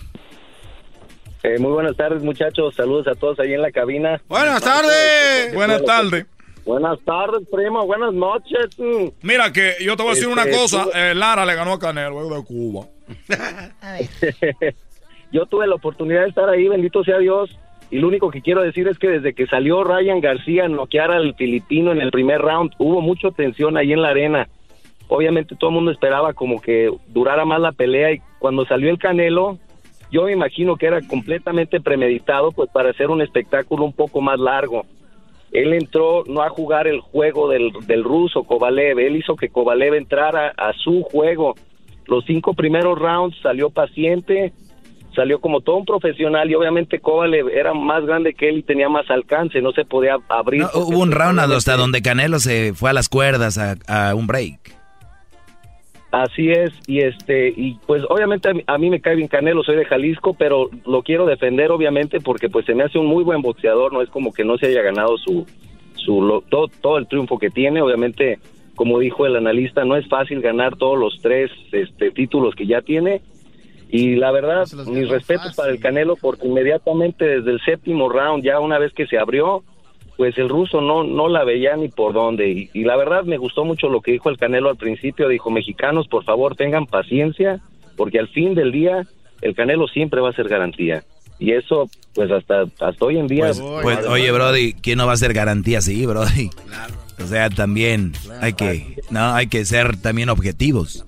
Eh, 1.43 1.59
muy 1.59 1.71
buenas 1.71 1.95
tardes, 1.95 2.23
muchachos. 2.23 2.75
Saludos 2.75 3.07
a 3.07 3.15
todos 3.15 3.39
ahí 3.39 3.53
en 3.53 3.61
la 3.61 3.71
cabina. 3.71 4.21
Buenas 4.27 4.61
tardes. 4.61 5.53
Buenas 5.53 5.83
tardes. 5.85 6.25
Buenas 6.65 6.99
tardes, 7.05 7.47
primo. 7.51 7.85
Buenas 7.85 8.13
noches. 8.13 8.77
Mm. 8.77 9.09
Mira 9.21 9.53
que 9.53 9.75
yo 9.81 9.95
te 9.95 10.03
voy 10.03 10.11
a 10.11 10.15
decir 10.15 10.27
una 10.27 10.43
Este, 10.43 10.57
cosa. 10.57 10.83
tú- 10.83 10.89
eh, 10.95 11.13
Lara 11.15 11.45
le 11.45 11.55
ganó 11.55 11.73
a 11.73 11.79
Canelo, 11.79 12.27
de 12.29 12.43
Cuba. 12.43 12.87
Yo 15.31 15.45
tuve 15.45 15.67
la 15.67 15.75
oportunidad 15.75 16.21
de 16.23 16.29
estar 16.29 16.49
ahí, 16.49 16.67
bendito 16.67 17.03
sea 17.03 17.17
Dios. 17.19 17.49
Y 17.89 17.99
lo 17.99 18.07
único 18.07 18.29
que 18.31 18.41
quiero 18.41 18.61
decir 18.61 18.87
es 18.87 18.97
que 18.97 19.07
desde 19.07 19.33
que 19.33 19.45
salió 19.47 19.83
Ryan 19.83 20.19
García 20.19 20.65
a 20.65 20.67
noquear 20.69 21.11
al 21.11 21.35
filipino 21.35 21.91
en 21.91 22.01
el 22.01 22.11
primer 22.11 22.41
round, 22.41 22.71
hubo 22.79 23.01
mucha 23.01 23.31
tensión 23.31 23.77
ahí 23.77 23.93
en 23.93 24.01
la 24.01 24.09
arena. 24.09 24.49
Obviamente 25.09 25.55
todo 25.55 25.69
el 25.69 25.75
mundo 25.75 25.91
esperaba 25.91 26.33
como 26.33 26.61
que 26.61 26.91
durara 27.07 27.45
más 27.45 27.61
la 27.61 27.71
pelea 27.71 28.11
y 28.11 28.21
cuando 28.39 28.65
salió 28.65 28.89
el 28.89 28.99
Canelo, 28.99 29.57
yo 30.11 30.23
me 30.23 30.33
imagino 30.33 30.75
que 30.75 30.85
era 30.85 31.01
completamente 31.01 31.79
premeditado 31.79 32.51
pues 32.51 32.69
para 32.71 32.89
hacer 32.89 33.09
un 33.09 33.21
espectáculo 33.21 33.85
un 33.85 33.93
poco 33.93 34.21
más 34.21 34.39
largo. 34.39 34.85
Él 35.51 35.73
entró 35.73 36.23
no 36.27 36.41
a 36.41 36.49
jugar 36.49 36.87
el 36.87 36.99
juego 36.99 37.49
del, 37.49 37.71
del 37.85 38.03
ruso 38.03 38.43
Kovalev, 38.43 38.99
él 38.99 39.15
hizo 39.15 39.35
que 39.35 39.49
Kovalev 39.49 39.93
entrara 39.93 40.53
a 40.57 40.73
su 40.73 41.03
juego. 41.03 41.55
Los 42.05 42.25
cinco 42.25 42.53
primeros 42.53 42.97
rounds 42.99 43.37
salió 43.41 43.69
paciente, 43.69 44.53
salió 45.15 45.39
como 45.39 45.61
todo 45.61 45.77
un 45.77 45.85
profesional 45.85 46.49
y 46.49 46.55
obviamente 46.55 46.99
Kovalev 46.99 47.49
era 47.49 47.73
más 47.73 48.05
grande 48.05 48.33
que 48.33 48.49
él 48.49 48.59
y 48.59 48.63
tenía 48.63 48.87
más 48.87 49.09
alcance, 49.09 49.61
no 49.61 49.71
se 49.71 49.83
podía 49.83 50.17
abrir. 50.29 50.61
No, 50.61 50.69
hubo 50.75 50.99
un 50.99 51.11
round 51.11 51.39
hasta 51.39 51.75
donde 51.75 52.01
Canelo 52.01 52.39
se 52.39 52.73
fue 52.73 52.89
a 52.89 52.93
las 52.93 53.09
cuerdas 53.09 53.57
a, 53.57 53.75
a 53.87 54.15
un 54.15 54.27
break. 54.27 54.76
Así 56.09 56.49
es, 56.51 56.71
y 56.87 56.99
este, 57.01 57.49
y 57.55 57.77
pues 57.85 58.01
obviamente 58.09 58.49
a 58.49 58.53
mí, 58.53 58.63
a 58.65 58.77
mí 58.77 58.89
me 58.89 59.01
cae 59.01 59.15
bien 59.15 59.27
Canelo, 59.27 59.61
soy 59.63 59.75
de 59.75 59.83
Jalisco, 59.85 60.33
pero 60.35 60.69
lo 60.85 61.03
quiero 61.03 61.25
defender 61.25 61.69
obviamente 61.69 62.21
porque 62.21 62.47
pues 62.47 62.65
se 62.65 62.73
me 62.73 62.83
hace 62.83 62.97
un 62.97 63.07
muy 63.07 63.25
buen 63.25 63.41
boxeador, 63.41 63.91
no 63.91 64.01
es 64.01 64.09
como 64.09 64.31
que 64.33 64.45
no 64.45 64.57
se 64.57 64.67
haya 64.67 64.81
ganado 64.81 65.17
su, 65.17 65.45
su 65.95 66.21
lo- 66.21 66.41
todo, 66.41 66.69
todo 66.81 66.97
el 66.97 67.07
triunfo 67.07 67.37
que 67.37 67.49
tiene, 67.49 67.81
obviamente, 67.81 68.39
como 68.75 68.99
dijo 68.99 69.25
el 69.25 69.35
analista, 69.35 69.83
no 69.83 69.97
es 69.97 70.07
fácil 70.07 70.39
ganar 70.41 70.77
todos 70.77 70.97
los 70.97 71.19
tres 71.21 71.51
este, 71.73 72.11
títulos 72.11 72.55
que 72.55 72.65
ya 72.67 72.81
tiene, 72.81 73.21
y 73.89 74.15
la 74.15 74.31
verdad, 74.31 74.65
mis 74.87 75.09
respetos 75.09 75.55
para 75.57 75.71
el 75.71 75.79
Canelo 75.81 76.15
porque 76.15 76.47
inmediatamente 76.47 77.25
desde 77.25 77.51
el 77.51 77.59
séptimo 77.61 78.07
round, 78.07 78.43
ya 78.45 78.61
una 78.61 78.79
vez 78.79 78.93
que 78.93 79.07
se 79.07 79.17
abrió, 79.17 79.63
pues 80.17 80.37
el 80.37 80.49
ruso 80.49 80.81
no, 80.81 81.03
no 81.03 81.29
la 81.29 81.43
veía 81.43 81.77
ni 81.77 81.87
por 81.87 82.13
dónde. 82.13 82.49
Y, 82.49 82.69
y 82.73 82.83
la 82.83 82.97
verdad 82.97 83.23
me 83.23 83.37
gustó 83.37 83.63
mucho 83.63 83.87
lo 83.87 84.01
que 84.01 84.11
dijo 84.11 84.29
el 84.29 84.37
Canelo 84.37 84.69
al 84.69 84.77
principio. 84.77 85.29
Dijo, 85.29 85.51
mexicanos, 85.51 86.07
por 86.07 86.23
favor, 86.23 86.55
tengan 86.55 86.87
paciencia, 86.87 87.61
porque 87.95 88.19
al 88.19 88.27
fin 88.27 88.55
del 88.55 88.71
día 88.71 89.07
el 89.41 89.55
Canelo 89.55 89.87
siempre 89.87 90.19
va 90.19 90.29
a 90.29 90.33
ser 90.33 90.49
garantía. 90.49 91.03
Y 91.39 91.51
eso, 91.51 91.87
pues 92.15 92.31
hasta, 92.31 92.63
hasta 92.79 93.05
hoy 93.05 93.19
en 93.19 93.27
día... 93.27 93.45
Pues, 93.45 93.61
pues, 93.83 94.05
oye, 94.07 94.31
Brody, 94.31 94.73
¿quién 94.73 94.97
no 94.97 95.05
va 95.05 95.13
a 95.13 95.17
ser 95.17 95.33
garantía 95.33 95.77
así, 95.77 96.03
Brody? 96.07 96.49
O 97.23 97.27
sea, 97.27 97.49
también 97.49 98.13
hay 98.41 98.53
que, 98.53 98.97
no, 99.11 99.33
hay 99.33 99.47
que 99.47 99.63
ser 99.65 99.97
también 100.01 100.29
objetivos. 100.29 101.05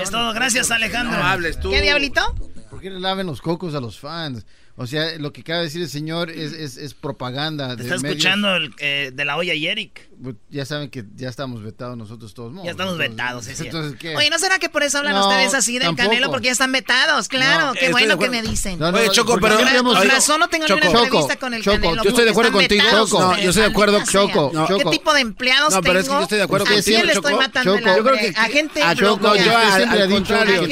Es 0.00 0.10
todo, 0.10 0.32
gracias 0.32 0.70
Alejandro. 0.72 1.16
No 1.16 1.24
hables 1.24 1.60
tú. 1.60 1.70
¿Qué 1.70 1.80
diablito? 1.80 2.20
¿Por 2.68 2.80
qué 2.80 2.90
le 2.90 2.98
laven 2.98 3.26
los 3.26 3.40
cocos 3.40 3.74
a 3.76 3.80
los 3.80 4.00
fans? 4.00 4.44
O 4.80 4.86
sea, 4.86 5.18
lo 5.18 5.30
que 5.30 5.42
acaba 5.42 5.58
de 5.58 5.66
decir 5.66 5.82
el 5.82 5.90
señor 5.90 6.30
es, 6.30 6.54
es, 6.54 6.78
es 6.78 6.94
propaganda. 6.94 7.76
Te 7.76 7.82
está 7.82 7.96
escuchando 7.96 8.56
el, 8.56 8.72
eh, 8.78 9.10
de 9.12 9.24
la 9.26 9.36
olla 9.36 9.52
y 9.52 9.66
Eric. 9.66 10.08
Ya 10.50 10.66
saben 10.66 10.90
que 10.90 11.04
ya 11.16 11.30
estamos 11.30 11.62
vetados 11.62 11.96
nosotros 11.96 12.34
todos 12.34 12.52
modos. 12.52 12.66
Ya 12.66 12.72
estamos 12.72 12.92
Entonces- 12.92 13.10
vetados, 13.16 13.46
es 13.46 13.56
cierto. 13.58 13.78
Entonces, 13.78 13.98
¿qué? 14.00 14.16
Oye, 14.16 14.28
¿no 14.28 14.38
será 14.38 14.58
que 14.58 14.68
por 14.68 14.82
eso 14.82 14.98
hablan 14.98 15.14
No, 15.14 15.26
ustedes 15.28 15.54
así 15.54 15.74
del 15.78 15.84
tampoco. 15.88 16.08
Canelo? 16.10 16.30
Porque 16.30 16.46
ya 16.46 16.52
están 16.52 16.72
vetados, 16.72 17.28
claro. 17.28 17.68
No, 17.68 17.72
Qué 17.72 17.90
bueno 17.90 18.18
que 18.18 18.28
me 18.28 18.42
dicen. 18.42 18.78
No, 18.78 18.92
no, 18.92 18.98
Oye, 18.98 19.08
Choco, 19.10 19.38
pero- 19.40 19.56
Oye, 19.56 20.08
razón 20.10 20.40
no 20.40 20.48
tengo 20.48 20.66
Choco, 20.66 20.78
una 20.78 20.86
entrevista 21.00 21.34
Choco, 21.34 21.40
con 21.40 21.54
el 21.54 21.62
Choco, 21.62 21.76
Canelo. 21.80 22.02
yo 22.02 22.08
estoy 22.10 22.24
de 22.24 22.30
acuerdo 22.32 22.52
contigo. 22.52 22.84
vetados 22.84 23.12
No, 23.12 23.18
ustedes, 23.30 23.42
yo 23.44 23.48
estoy 23.50 23.62
de 23.62 23.68
acuerdo. 23.70 24.04
Choco, 24.04 24.50
¿Qué 24.50 24.74
Choco. 24.74 24.90
tipo 24.90 25.14
de 25.14 25.20
empleados 25.20 25.74
No, 25.74 25.80
pero 25.80 25.98
es 26.00 26.04
que 26.04 26.08
tengo? 26.08 26.18
yo 26.20 26.22
estoy 26.24 26.38
de 26.38 26.44
acuerdo 26.44 26.66
¿A 26.66 26.68
contigo, 26.70 26.84
quién 26.96 27.06
le 27.06 27.14
Choco. 27.14 27.28
estoy 27.28 27.40
matando 27.46 27.74
el 27.74 27.80
Choco, 27.80 27.96
yo 27.96 28.02
creo 28.02 28.14
hambre? 28.16 28.32
que- 28.34 28.38
A 28.40 28.44
gente 28.44 28.82
Ah, 28.82 28.94
Choco, 28.94 29.34
yo 29.36 29.56
A 29.56 29.74
al, 29.74 30.10
contrario, 30.10 30.66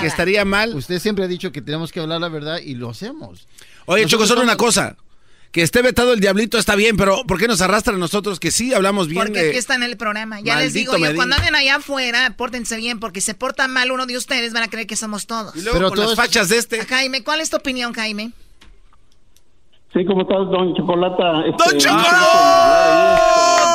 que 0.00 0.06
estaría 0.06 0.44
mal. 0.44 0.74
Usted 0.74 0.98
siempre 0.98 1.24
ha 1.24 1.28
dicho 1.28 1.52
que 1.52 1.62
tenemos 1.62 1.92
que 1.92 2.00
hablar 2.00 2.20
la 2.20 2.28
verdad 2.28 2.58
y 2.58 2.74
lo 2.74 2.90
hacemos. 2.90 3.46
Oye, 3.86 4.06
Choco, 4.06 4.26
solo 4.26 4.42
una 4.42 4.56
cosa. 4.56 4.96
Que 5.52 5.62
esté 5.62 5.82
vetado 5.82 6.12
el 6.12 6.20
diablito 6.20 6.58
está 6.58 6.76
bien, 6.76 6.96
pero 6.96 7.24
¿por 7.26 7.36
qué 7.38 7.48
nos 7.48 7.60
arrastran 7.60 7.96
a 7.96 7.98
nosotros 7.98 8.38
que 8.38 8.52
sí 8.52 8.72
hablamos 8.72 9.08
bien 9.08 9.24
Porque 9.24 9.42
de- 9.42 9.48
aquí 9.48 9.58
está 9.58 9.74
en 9.74 9.82
el 9.82 9.96
programa. 9.96 10.40
Ya 10.40 10.56
les 10.60 10.74
digo 10.74 10.96
yo, 10.96 11.12
cuando 11.16 11.34
anden 11.34 11.56
allá 11.56 11.76
afuera, 11.76 12.34
pórtense 12.36 12.76
bien, 12.76 13.00
porque 13.00 13.20
si 13.20 13.26
se 13.26 13.34
porta 13.34 13.66
mal 13.66 13.90
uno 13.90 14.06
de 14.06 14.16
ustedes, 14.16 14.52
van 14.52 14.62
a 14.62 14.68
creer 14.68 14.86
que 14.86 14.94
somos 14.94 15.26
todos. 15.26 15.56
Y 15.56 15.62
luego 15.62 15.78
Pero 15.78 15.88
con 15.90 15.98
las 16.00 16.14
fachas 16.14 16.48
de 16.50 16.58
este. 16.58 16.84
Jaime, 16.86 17.24
¿cuál 17.24 17.40
es 17.40 17.50
tu 17.50 17.56
opinión, 17.56 17.92
Jaime? 17.92 18.30
Sí, 19.92 20.04
¿cómo 20.04 20.22
estás, 20.22 20.38
Don 20.50 20.72
Chocolata? 20.76 21.42
Este, 21.48 21.64
¡Don 21.68 21.78
Chocolata! 21.80 23.26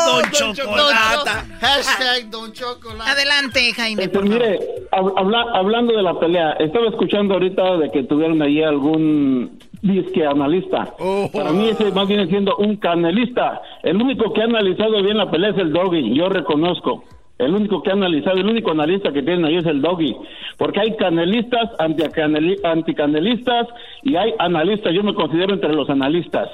Don 0.05 0.53
Chocolata. 0.53 1.45
Hashtag 1.59 2.29
Don 2.29 2.53
Chocolata. 2.53 3.11
Adelante, 3.11 3.73
Jaime, 3.73 4.03
Este, 4.03 4.13
por 4.17 4.25
mire, 4.27 4.59
hab- 4.91 5.13
habla- 5.17 5.45
hablando 5.53 5.93
de 5.93 6.03
la 6.03 6.17
pelea, 6.17 6.51
estaba 6.53 6.87
escuchando 6.87 7.33
ahorita 7.33 7.77
de 7.79 7.91
que 7.91 8.03
tuvieron 8.03 8.41
ahí 8.41 8.63
algún 8.63 9.59
disque 9.85 10.25
analista. 10.25 10.93
Para 11.33 11.51
mí 11.51 11.69
ese 11.69 11.91
más 11.91 12.07
viene 12.07 12.27
siendo 12.27 12.55
un 12.57 12.75
canelista. 12.77 13.61
El 13.83 14.01
único 14.01 14.33
que 14.33 14.41
ha 14.41 14.45
analizado 14.45 15.01
bien 15.03 15.17
la 15.17 15.29
pelea 15.29 15.51
es 15.51 15.57
el 15.57 15.71
Doggy, 15.71 16.13
yo 16.15 16.27
reconozco. 16.29 17.03
El 17.37 17.53
único 17.53 17.83
que 17.83 17.89
ha 17.89 17.93
analizado, 17.93 18.37
el 18.37 18.47
único 18.47 18.71
analista 18.71 19.11
que 19.11 19.21
tienen 19.21 19.43
ahí 19.45 19.57
es 19.57 19.65
el 19.65 19.81
Doggy. 19.81 20.15
Porque 20.57 20.79
hay 20.79 20.95
canelistas, 20.95 21.69
anticaneli- 21.79 22.59
anticanelistas 22.63 23.67
y 24.03 24.15
hay 24.15 24.33
analistas. 24.39 24.93
Yo 24.93 25.03
me 25.03 25.13
considero 25.13 25.53
entre 25.53 25.73
los 25.73 25.89
analistas. 25.89 26.49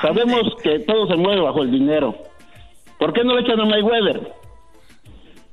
Sabemos 0.00 0.54
que 0.62 0.78
todo 0.80 1.06
se 1.08 1.16
mueve 1.16 1.40
bajo 1.42 1.62
el 1.62 1.70
dinero. 1.72 2.14
¿Por 2.98 3.12
qué 3.12 3.24
no 3.24 3.34
le 3.34 3.40
echan 3.42 3.60
a 3.60 3.64
Mayweather? 3.66 4.32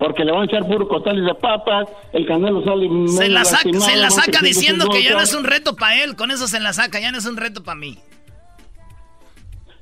Porque 0.01 0.25
le 0.25 0.31
van 0.31 0.41
a 0.41 0.45
echar 0.45 0.65
puro 0.65 0.87
costales 0.87 1.23
de 1.23 1.35
papas, 1.35 1.87
el 2.11 2.25
canelo 2.25 2.63
sale 2.63 2.89
Se 3.07 3.29
la, 3.29 3.45
saca, 3.45 3.71
se 3.71 3.95
la 3.95 4.09
saca 4.09 4.39
diciendo 4.41 4.89
que 4.89 5.03
ya 5.03 5.11
no 5.11 5.21
es 5.21 5.31
un 5.35 5.43
reto 5.43 5.75
para 5.75 6.01
él. 6.01 6.15
Con 6.15 6.31
eso 6.31 6.47
se 6.47 6.59
la 6.59 6.73
saca, 6.73 6.99
ya 6.99 7.11
no 7.11 7.19
es 7.19 7.25
un 7.27 7.37
reto 7.37 7.63
para 7.63 7.75
mí. 7.75 7.99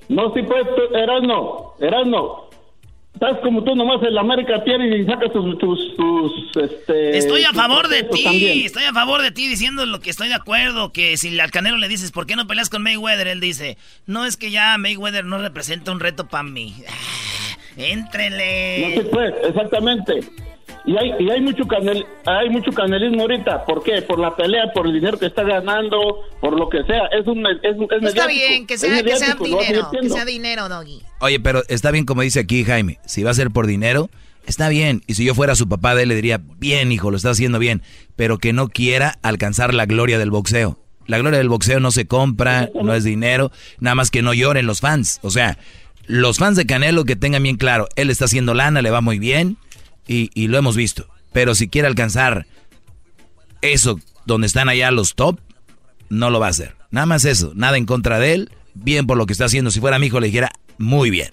No, 0.10 0.34
sí, 0.34 0.42
pues, 0.42 0.68
Erasno, 0.94 1.74
Erasno. 1.80 2.50
Estás 3.14 3.38
como 3.44 3.64
tú 3.64 3.74
nomás 3.76 4.04
el 4.04 4.18
América 4.18 4.62
pierde 4.66 5.00
y 5.00 5.06
sacas 5.06 5.32
tus, 5.32 5.58
tus, 5.58 5.96
tus, 5.96 6.64
este... 6.64 7.18
Estoy 7.18 7.44
a 7.44 7.54
favor 7.54 7.88
de 7.88 8.04
ti, 8.04 8.24
también. 8.24 8.66
estoy 8.66 8.84
a 8.84 8.94
favor 8.94 9.22
de 9.22 9.32
ti 9.32 9.48
diciendo 9.48 9.86
lo 9.86 10.02
que 10.02 10.10
estoy 10.10 10.28
de 10.28 10.36
acuerdo, 10.36 10.92
que 10.92 11.16
si 11.16 11.40
al 11.40 11.52
Canelo 11.52 11.78
le 11.78 11.88
dices, 11.88 12.12
¿por 12.12 12.26
qué 12.26 12.36
no 12.36 12.46
peleas 12.46 12.70
con 12.70 12.84
Mayweather? 12.84 13.28
Él 13.28 13.40
dice, 13.40 13.78
no 14.06 14.26
es 14.26 14.36
que 14.36 14.52
ya 14.52 14.78
Mayweather 14.78 15.24
no 15.24 15.38
representa 15.38 15.94
un 15.94 16.02
reto 16.02 16.28
para 16.28 16.44
mí. 16.44 16.76
Éntrele. 17.80 18.96
No 18.96 19.02
se 19.04 19.10
puede, 19.10 19.48
exactamente. 19.48 20.20
Y 20.86 20.98
hay, 20.98 21.12
y 21.20 21.30
hay 21.30 21.42
mucho 21.42 21.68
canel, 21.68 22.06
hay 22.26 22.50
mucho 22.50 22.72
canelismo 22.72 23.22
ahorita. 23.22 23.66
¿Por 23.66 23.84
qué? 23.84 24.02
Por 24.02 24.18
la 24.20 24.36
pelea, 24.36 24.72
por 24.74 24.88
el 24.88 24.94
dinero 24.94 25.18
que 25.20 25.26
está 25.28 25.44
ganando, 25.44 25.98
por 26.42 26.58
lo 26.58 26.70
que 26.70 26.84
sea. 26.84 27.06
Es 27.08 27.28
un, 27.28 27.46
es, 27.46 27.58
es 27.64 27.76
Está 27.80 27.98
mediático. 28.00 28.28
bien, 28.28 28.66
que 28.68 28.78
sea, 28.78 29.04
que 29.04 29.16
sea 29.16 29.36
dinero, 29.36 29.92
que 29.92 30.10
sea 30.10 30.26
dinero, 30.26 30.70
Doggy. 30.70 31.02
Oye, 31.20 31.40
pero 31.40 31.64
está 31.68 31.92
bien 31.92 32.06
como 32.06 32.22
dice 32.22 32.40
aquí 32.40 32.64
Jaime, 32.64 33.00
si 33.06 33.24
va 33.24 33.32
a 33.32 33.34
ser 33.36 33.52
por 33.52 33.68
dinero, 33.68 34.10
está 34.48 34.70
bien. 34.70 35.02
Y 35.06 35.16
si 35.16 35.26
yo 35.26 35.36
fuera 35.36 35.54
su 35.56 35.68
papá 35.68 35.96
de 35.96 36.04
él, 36.04 36.10
le 36.10 36.16
diría, 36.16 36.40
bien, 36.58 36.92
hijo, 36.92 37.12
lo 37.12 37.18
está 37.18 37.32
haciendo 37.32 37.60
bien, 37.60 37.82
pero 38.16 38.38
que 38.38 38.54
no 38.54 38.70
quiera 38.70 39.20
alcanzar 39.22 39.74
la 39.74 39.86
gloria 39.86 40.18
del 40.18 40.32
boxeo. 40.32 40.80
La 41.08 41.18
gloria 41.18 41.40
del 41.40 41.50
boxeo 41.50 41.80
no 41.80 41.92
se 41.92 42.06
compra, 42.08 42.70
no 42.74 42.94
es 42.94 43.04
dinero, 43.04 43.52
nada 43.80 43.96
más 43.96 44.12
que 44.12 44.22
no 44.22 44.34
lloren 44.34 44.66
los 44.68 44.80
fans. 44.80 45.20
O 45.24 45.32
sea, 45.32 45.58
los 46.10 46.40
fans 46.40 46.58
de 46.58 46.66
Canelo 46.66 47.06
que 47.06 47.16
tengan 47.16 47.44
bien 47.44 47.56
claro, 47.56 47.88
él 47.96 48.10
está 48.10 48.26
haciendo 48.26 48.56
lana, 48.56 48.82
le 48.82 48.90
va 48.90 49.00
muy 49.00 49.20
bien 49.20 49.58
y, 50.08 50.32
y 50.34 50.48
lo 50.48 50.58
hemos 50.58 50.76
visto. 50.76 51.08
Pero 51.32 51.54
si 51.54 51.70
quiere 51.70 51.88
alcanzar 51.88 52.48
eso 53.62 54.00
donde 54.26 54.48
están 54.48 54.70
allá 54.70 54.90
los 54.90 55.14
top, 55.14 55.40
no 56.10 56.32
lo 56.32 56.40
va 56.40 56.48
a 56.48 56.50
hacer. 56.50 56.76
Nada 56.90 57.06
más 57.06 57.26
eso, 57.26 57.52
nada 57.56 57.78
en 57.78 57.86
contra 57.86 58.18
de 58.18 58.34
él, 58.34 58.52
bien 58.74 59.06
por 59.06 59.18
lo 59.18 59.28
que 59.28 59.34
está 59.34 59.46
haciendo. 59.46 59.70
Si 59.70 59.80
fuera 59.80 60.00
mi 60.00 60.08
hijo 60.08 60.20
le 60.20 60.28
dijera, 60.28 60.52
muy 60.80 61.12
bien. 61.12 61.32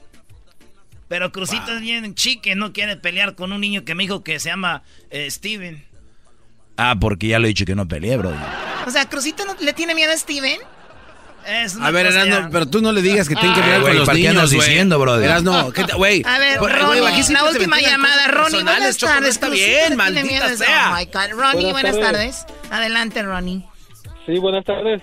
Pero 1.09 1.33
Crucito 1.33 1.73
es 1.75 1.81
bien 1.81 2.15
chique, 2.15 2.55
no 2.55 2.73
quiere 2.75 2.97
pelear 2.97 3.35
con 3.35 3.53
un 3.53 3.61
niño 3.63 3.85
que 3.85 3.95
me 3.95 4.03
dijo 4.03 4.23
que 4.23 4.39
se 4.41 4.51
llama 4.51 4.83
eh, 5.11 5.31
Steven. 5.31 5.85
Ah, 6.77 6.97
porque 7.01 7.29
ya 7.29 7.39
lo 7.39 7.47
he 7.47 7.49
dicho 7.49 7.65
que 7.65 7.75
no 7.75 7.89
peleé, 7.89 8.19
bro. 8.19 8.35
O 8.87 8.91
sea, 8.91 9.09
Crucito 9.09 9.47
no- 9.47 9.57
le 9.59 9.73
tiene 9.73 9.95
miedo 9.95 10.13
a 10.13 10.17
Steven. 10.19 10.59
Es 11.47 11.77
A 11.81 11.91
ver, 11.93 12.07
Erasno, 12.07 12.49
pero 12.51 12.67
tú 12.67 12.81
no 12.81 12.91
le 12.93 13.03
digas 13.03 13.29
que 13.29 13.37
tiene 13.37 13.55
que 13.55 13.61
Ah, 13.63 13.67
ver 13.69 13.83
con 13.83 13.97
los 13.97 14.07
¿para 14.07 14.17
qué 14.17 14.23
niños, 14.23 14.37
andas 14.37 14.53
güey. 14.55 14.69
diciendo, 14.69 14.99
brother? 14.99 15.25
Erasno, 15.27 15.73
¿qué 15.73 15.85
te- 15.85 15.95
güey? 15.95 16.23
A 16.27 16.39
ver, 16.39 16.59
Ronnie, 16.59 17.01
güey, 17.01 17.13
aquí 17.15 17.33
la 17.33 17.45
última 17.45 17.81
llamada. 17.81 18.27
Ronnie, 18.29 18.63
buenas 18.63 18.97
tardes. 18.99 19.29
está 19.31 19.49
bien, 19.49 19.97
maldita 19.97 20.57
sea. 20.57 20.91
Oh, 20.93 20.97
my 20.97 21.05
God. 21.05 21.31
Ronnie, 21.41 21.73
Buenas 21.73 21.93
buenas 21.97 22.13
tardes. 22.13 22.47
tardes. 22.47 22.73
Adelante, 22.73 23.23
Ronnie. 23.23 23.65
Sí, 24.27 24.39
buenas 24.39 24.65
tardes. 24.65 25.03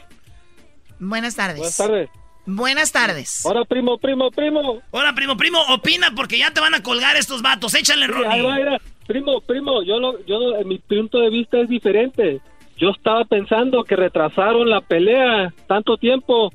Buenas 0.99 1.35
tardes. 1.35 1.57
Buenas 1.59 1.77
tardes. 1.77 2.09
Buenas 2.45 2.91
tardes. 2.91 3.45
Ahora, 3.45 3.63
primo, 3.63 3.97
primo, 3.97 4.29
primo. 4.31 4.81
Hola, 4.91 5.13
primo, 5.15 5.37
primo, 5.37 5.59
opina 5.69 6.11
porque 6.13 6.37
ya 6.37 6.51
te 6.51 6.59
van 6.59 6.73
a 6.75 6.83
colgar 6.83 7.15
estos 7.15 7.41
vatos. 7.41 7.73
Échale, 7.73 8.05
Sí, 8.05 8.11
Ronnie. 8.11 8.27
ahí 8.29 8.41
va, 8.41 8.55
mira. 8.55 8.81
Primo, 9.07 9.39
primo, 9.41 9.81
yo, 9.83 9.97
lo, 9.99 10.25
yo, 10.25 10.39
mi 10.65 10.77
punto 10.79 11.19
de 11.19 11.29
vista 11.29 11.57
es 11.59 11.69
diferente. 11.69 12.41
Yo 12.77 12.89
estaba 12.89 13.23
pensando 13.25 13.83
que 13.83 13.95
retrasaron 13.95 14.69
la 14.69 14.81
pelea 14.81 15.53
tanto 15.67 15.97
tiempo 15.97 16.51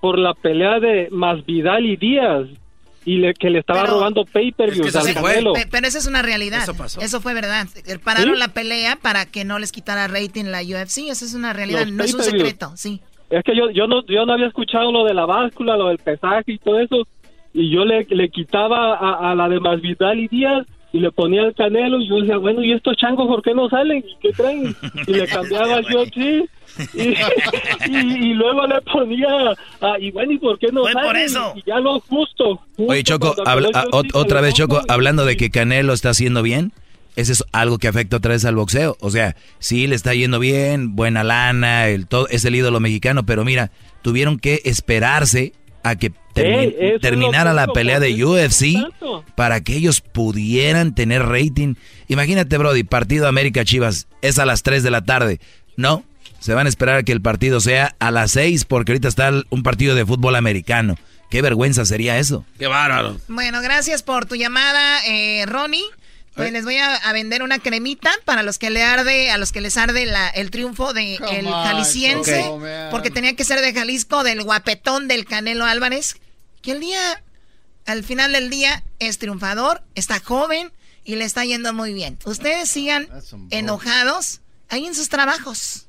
por 0.00 0.18
la 0.18 0.34
pelea 0.34 0.78
de 0.80 1.08
Masvidal 1.10 1.86
y 1.86 1.96
Díaz 1.96 2.46
y 3.06 3.16
le, 3.18 3.34
que 3.34 3.50
le 3.50 3.58
estaba 3.60 3.82
Pero- 3.82 3.94
robando 3.94 4.24
pay-per-views. 4.24 4.92
Pe- 4.92 5.66
Pero 5.70 5.86
esa 5.86 5.98
es 5.98 6.06
una 6.06 6.22
realidad. 6.22 6.62
Eso, 7.00 7.20
fue 7.20 7.34
verdad. 7.34 7.66
Pararon 8.02 8.34
¿Sí? 8.34 8.38
la 8.40 8.48
pelea 8.48 8.96
para 9.00 9.26
que 9.26 9.44
no 9.44 9.58
les 9.58 9.72
quitara 9.72 10.06
rating 10.08 10.44
la 10.44 10.60
UFC. 10.62 11.08
Eso 11.10 11.24
es 11.24 11.34
una 11.34 11.52
realidad. 11.52 11.80
Los 11.86 11.92
No 11.92 12.04
es 12.04 12.14
un 12.14 12.22
secreto. 12.22 12.72
Sí. 12.76 13.00
Es 13.30 13.42
que 13.42 13.56
yo, 13.56 13.70
yo, 13.70 13.86
no, 13.86 14.04
yo 14.06 14.24
no 14.26 14.32
había 14.34 14.46
escuchado 14.46 14.92
lo 14.92 15.04
de 15.04 15.14
la 15.14 15.26
báscula, 15.26 15.76
lo 15.76 15.88
del 15.88 15.98
pesaje 15.98 16.44
y 16.52 16.58
todo 16.58 16.78
eso, 16.78 17.06
y 17.52 17.70
yo 17.74 17.84
le, 17.84 18.06
le 18.10 18.28
quitaba 18.28 18.94
a, 18.96 19.30
a 19.32 19.34
la 19.34 19.48
de 19.48 19.60
Masvidal 19.60 20.20
y 20.20 20.28
Díaz 20.28 20.66
y 20.94 21.00
le 21.00 21.10
ponía 21.10 21.42
el 21.42 21.54
canelo 21.54 22.00
y 22.00 22.08
yo 22.08 22.20
decía, 22.20 22.36
bueno, 22.38 22.62
¿y 22.62 22.72
estos 22.72 22.96
changos 22.96 23.26
por 23.26 23.42
qué 23.42 23.52
no 23.52 23.68
salen? 23.68 23.98
¿Y 23.98 24.16
qué 24.22 24.32
traen? 24.32 24.74
Y 25.06 25.12
le 25.12 25.26
cambiaba 25.26 25.80
yo, 25.82 26.04
sí. 26.14 26.44
Y, 26.94 27.08
y- 27.90 28.30
y 28.30 28.34
luego 28.34 28.66
le 28.66 28.80
ponía, 28.82 29.28
ah, 29.80 29.96
y 30.00 30.10
bueno, 30.12 30.32
¿y 30.32 30.38
por 30.38 30.58
qué 30.58 30.68
no 30.72 30.82
Fue 30.82 30.92
por 30.92 31.02
salen? 31.02 31.22
eso. 31.24 31.52
Y 31.56 31.62
ya 31.66 31.80
lo 31.80 31.98
justo. 32.00 32.60
justo 32.76 32.92
Oye, 32.92 33.02
Choco, 33.02 33.34
habla- 33.44 33.70
a- 33.74 33.86
otra 34.14 34.40
vez, 34.40 34.54
Choco, 34.54 34.80
hablando 34.88 35.24
de 35.26 35.36
que 35.36 35.50
Canelo 35.50 35.92
está 35.92 36.10
haciendo 36.10 36.42
bien, 36.42 36.72
ese 37.16 37.32
es 37.32 37.44
algo 37.52 37.78
que 37.78 37.88
afecta 37.88 38.16
otra 38.16 38.32
vez 38.32 38.44
al 38.44 38.54
boxeo. 38.56 38.96
O 39.00 39.10
sea, 39.10 39.36
sí, 39.58 39.86
le 39.88 39.96
está 39.96 40.14
yendo 40.14 40.38
bien, 40.38 40.96
buena 40.96 41.22
lana, 41.24 41.88
el 41.88 42.06
todo, 42.06 42.28
es 42.28 42.44
el 42.44 42.54
ídolo 42.54 42.80
mexicano, 42.80 43.26
pero 43.26 43.44
mira, 43.44 43.70
tuvieron 44.02 44.38
que 44.38 44.60
esperarse 44.64 45.52
a 45.84 45.94
que 45.96 46.10
termi- 46.34 47.00
terminara 47.00 47.52
la 47.52 47.68
pelea 47.68 48.00
de 48.00 48.24
UFC 48.24 48.72
tanto. 48.74 49.24
para 49.36 49.60
que 49.60 49.76
ellos 49.76 50.00
pudieran 50.00 50.94
tener 50.94 51.22
rating. 51.22 51.74
Imagínate, 52.08 52.58
Brody, 52.58 52.82
partido 52.82 53.28
América 53.28 53.64
Chivas 53.64 54.08
es 54.22 54.38
a 54.40 54.46
las 54.46 54.62
3 54.64 54.82
de 54.82 54.90
la 54.90 55.02
tarde. 55.04 55.38
No, 55.76 56.02
se 56.40 56.54
van 56.54 56.66
a 56.66 56.68
esperar 56.68 56.96
a 56.96 57.02
que 57.02 57.12
el 57.12 57.20
partido 57.20 57.60
sea 57.60 57.94
a 57.98 58.10
las 58.10 58.32
6 58.32 58.64
porque 58.64 58.92
ahorita 58.92 59.08
está 59.08 59.30
un 59.50 59.62
partido 59.62 59.94
de 59.94 60.04
fútbol 60.06 60.34
americano. 60.36 60.96
Qué 61.30 61.42
vergüenza 61.42 61.84
sería 61.84 62.18
eso. 62.18 62.44
Qué 62.58 62.66
bárbaro. 62.66 63.16
Bueno, 63.28 63.60
gracias 63.62 64.02
por 64.02 64.26
tu 64.26 64.34
llamada, 64.36 65.04
eh, 65.06 65.44
Ronnie. 65.46 65.82
Pues 66.34 66.50
les 66.52 66.64
voy 66.64 66.76
a, 66.78 66.96
a 66.96 67.12
vender 67.12 67.42
una 67.42 67.58
cremita 67.60 68.10
para 68.24 68.42
los 68.42 68.58
que 68.58 68.70
le 68.70 68.82
arde, 68.82 69.30
a 69.30 69.38
los 69.38 69.52
que 69.52 69.60
les 69.60 69.76
arde 69.76 70.04
la- 70.06 70.28
el 70.30 70.50
triunfo 70.50 70.92
de 70.92 71.16
Come 71.18 71.38
el 71.38 71.46
jalisciense, 71.64 72.42
porque 72.90 73.10
tenía 73.10 73.36
que 73.36 73.44
ser 73.44 73.60
de 73.60 73.72
Jalisco, 73.72 74.24
del 74.24 74.42
guapetón 74.42 75.06
del 75.08 75.26
Canelo 75.26 75.64
Álvarez, 75.64 76.16
que 76.60 76.72
el 76.72 76.80
día, 76.80 77.22
al 77.86 78.02
final 78.04 78.32
del 78.32 78.50
día, 78.50 78.82
es 78.98 79.18
triunfador, 79.18 79.82
está 79.94 80.18
joven 80.18 80.72
y 81.04 81.16
le 81.16 81.24
está 81.24 81.44
yendo 81.44 81.72
muy 81.72 81.92
bien. 81.94 82.18
Ustedes 82.24 82.68
sigan 82.70 83.08
enojados 83.50 84.40
ahí 84.70 84.86
en 84.86 84.94
sus 84.94 85.08
trabajos. 85.10 85.83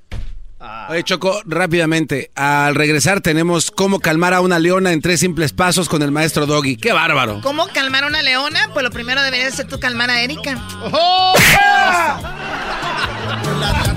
Oye, 0.89 1.03
Choco, 1.03 1.41
rápidamente. 1.45 2.31
Al 2.35 2.75
regresar 2.75 3.21
tenemos 3.21 3.71
cómo 3.71 3.99
calmar 3.99 4.33
a 4.33 4.41
una 4.41 4.59
leona 4.59 4.91
en 4.91 5.01
tres 5.01 5.19
simples 5.19 5.53
pasos 5.53 5.89
con 5.89 6.01
el 6.01 6.11
maestro 6.11 6.45
Doggy. 6.45 6.77
¡Qué 6.77 6.93
bárbaro! 6.93 7.41
¿Cómo 7.41 7.67
calmar 7.67 8.03
a 8.03 8.07
una 8.07 8.21
leona? 8.21 8.69
Pues 8.73 8.83
lo 8.83 8.91
primero 8.91 9.21
debería 9.21 9.49
ser 9.51 9.67
tú 9.67 9.79
calmar 9.79 10.09
a 10.09 10.21
Erika. 10.21 10.61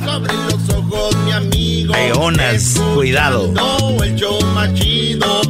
Abre 0.08 0.32
los 0.32 0.68
ojos, 0.70 1.16
mi 1.24 1.32
amigo. 1.32 1.92
Leonas, 1.92 2.80
cuidado. 2.94 3.52
No, 3.52 4.02
el 4.02 4.14
show 4.16 4.40
más 4.54 4.72
chido. 4.74 5.42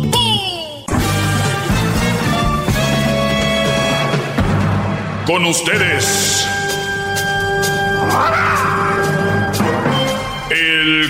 Con 5.27 5.45
ustedes. 5.47 6.47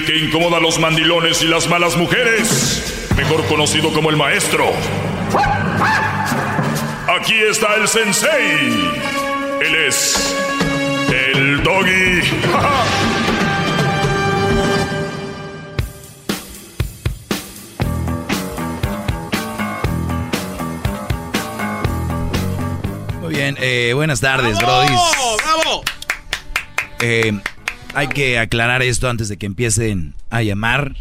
Que 0.08 0.16
incomoda 0.16 0.56
a 0.56 0.60
los 0.60 0.78
mandilones 0.78 1.42
y 1.42 1.48
las 1.48 1.68
malas 1.68 1.94
mujeres. 1.94 3.10
Mejor 3.14 3.44
conocido 3.44 3.92
como 3.92 4.08
el 4.08 4.16
maestro. 4.16 4.64
Aquí 7.20 7.34
está 7.34 7.74
el 7.74 7.86
sensei. 7.86 8.90
Él 9.60 9.74
es. 9.86 10.34
El 11.12 11.62
doggy. 11.62 12.22
Muy 23.20 23.34
bien, 23.34 23.58
eh, 23.60 23.92
buenas 23.94 24.22
tardes, 24.22 24.58
Brody. 24.58 24.88
¡Bravo! 25.44 25.84
Eh, 27.00 27.38
hay 27.94 28.08
que 28.08 28.38
aclarar 28.38 28.82
esto 28.82 29.08
antes 29.08 29.28
de 29.28 29.36
que 29.36 29.46
empiecen 29.46 30.14
a 30.30 30.42
llamar, 30.42 30.96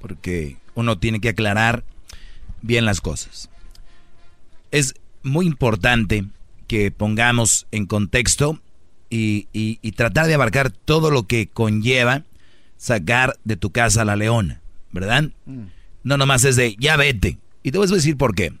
porque 0.00 0.56
uno 0.74 0.98
tiene 0.98 1.20
que 1.20 1.30
aclarar 1.30 1.84
bien 2.62 2.84
las 2.84 3.00
cosas. 3.00 3.48
Es 4.70 4.94
muy 5.22 5.46
importante 5.46 6.24
que 6.66 6.90
pongamos 6.90 7.66
en 7.70 7.86
contexto 7.86 8.60
y, 9.08 9.46
y- 9.52 9.78
y 9.82 9.92
tratar 9.92 10.26
de 10.26 10.34
abarcar 10.34 10.70
todo 10.70 11.10
lo 11.10 11.26
que 11.26 11.46
conlleva 11.48 12.24
sacar 12.76 13.38
de 13.44 13.56
tu 13.56 13.70
casa 13.70 14.02
a 14.02 14.04
la 14.04 14.16
leona, 14.16 14.60
¿verdad? 14.92 15.30
No 16.02 16.16
nomás 16.18 16.44
es 16.44 16.56
de, 16.56 16.76
ya 16.78 16.96
vete. 16.96 17.38
Y 17.62 17.70
te 17.70 17.78
voy 17.78 17.88
a 17.88 17.90
decir 17.94 18.16
por 18.16 18.34
qué. 18.34 18.52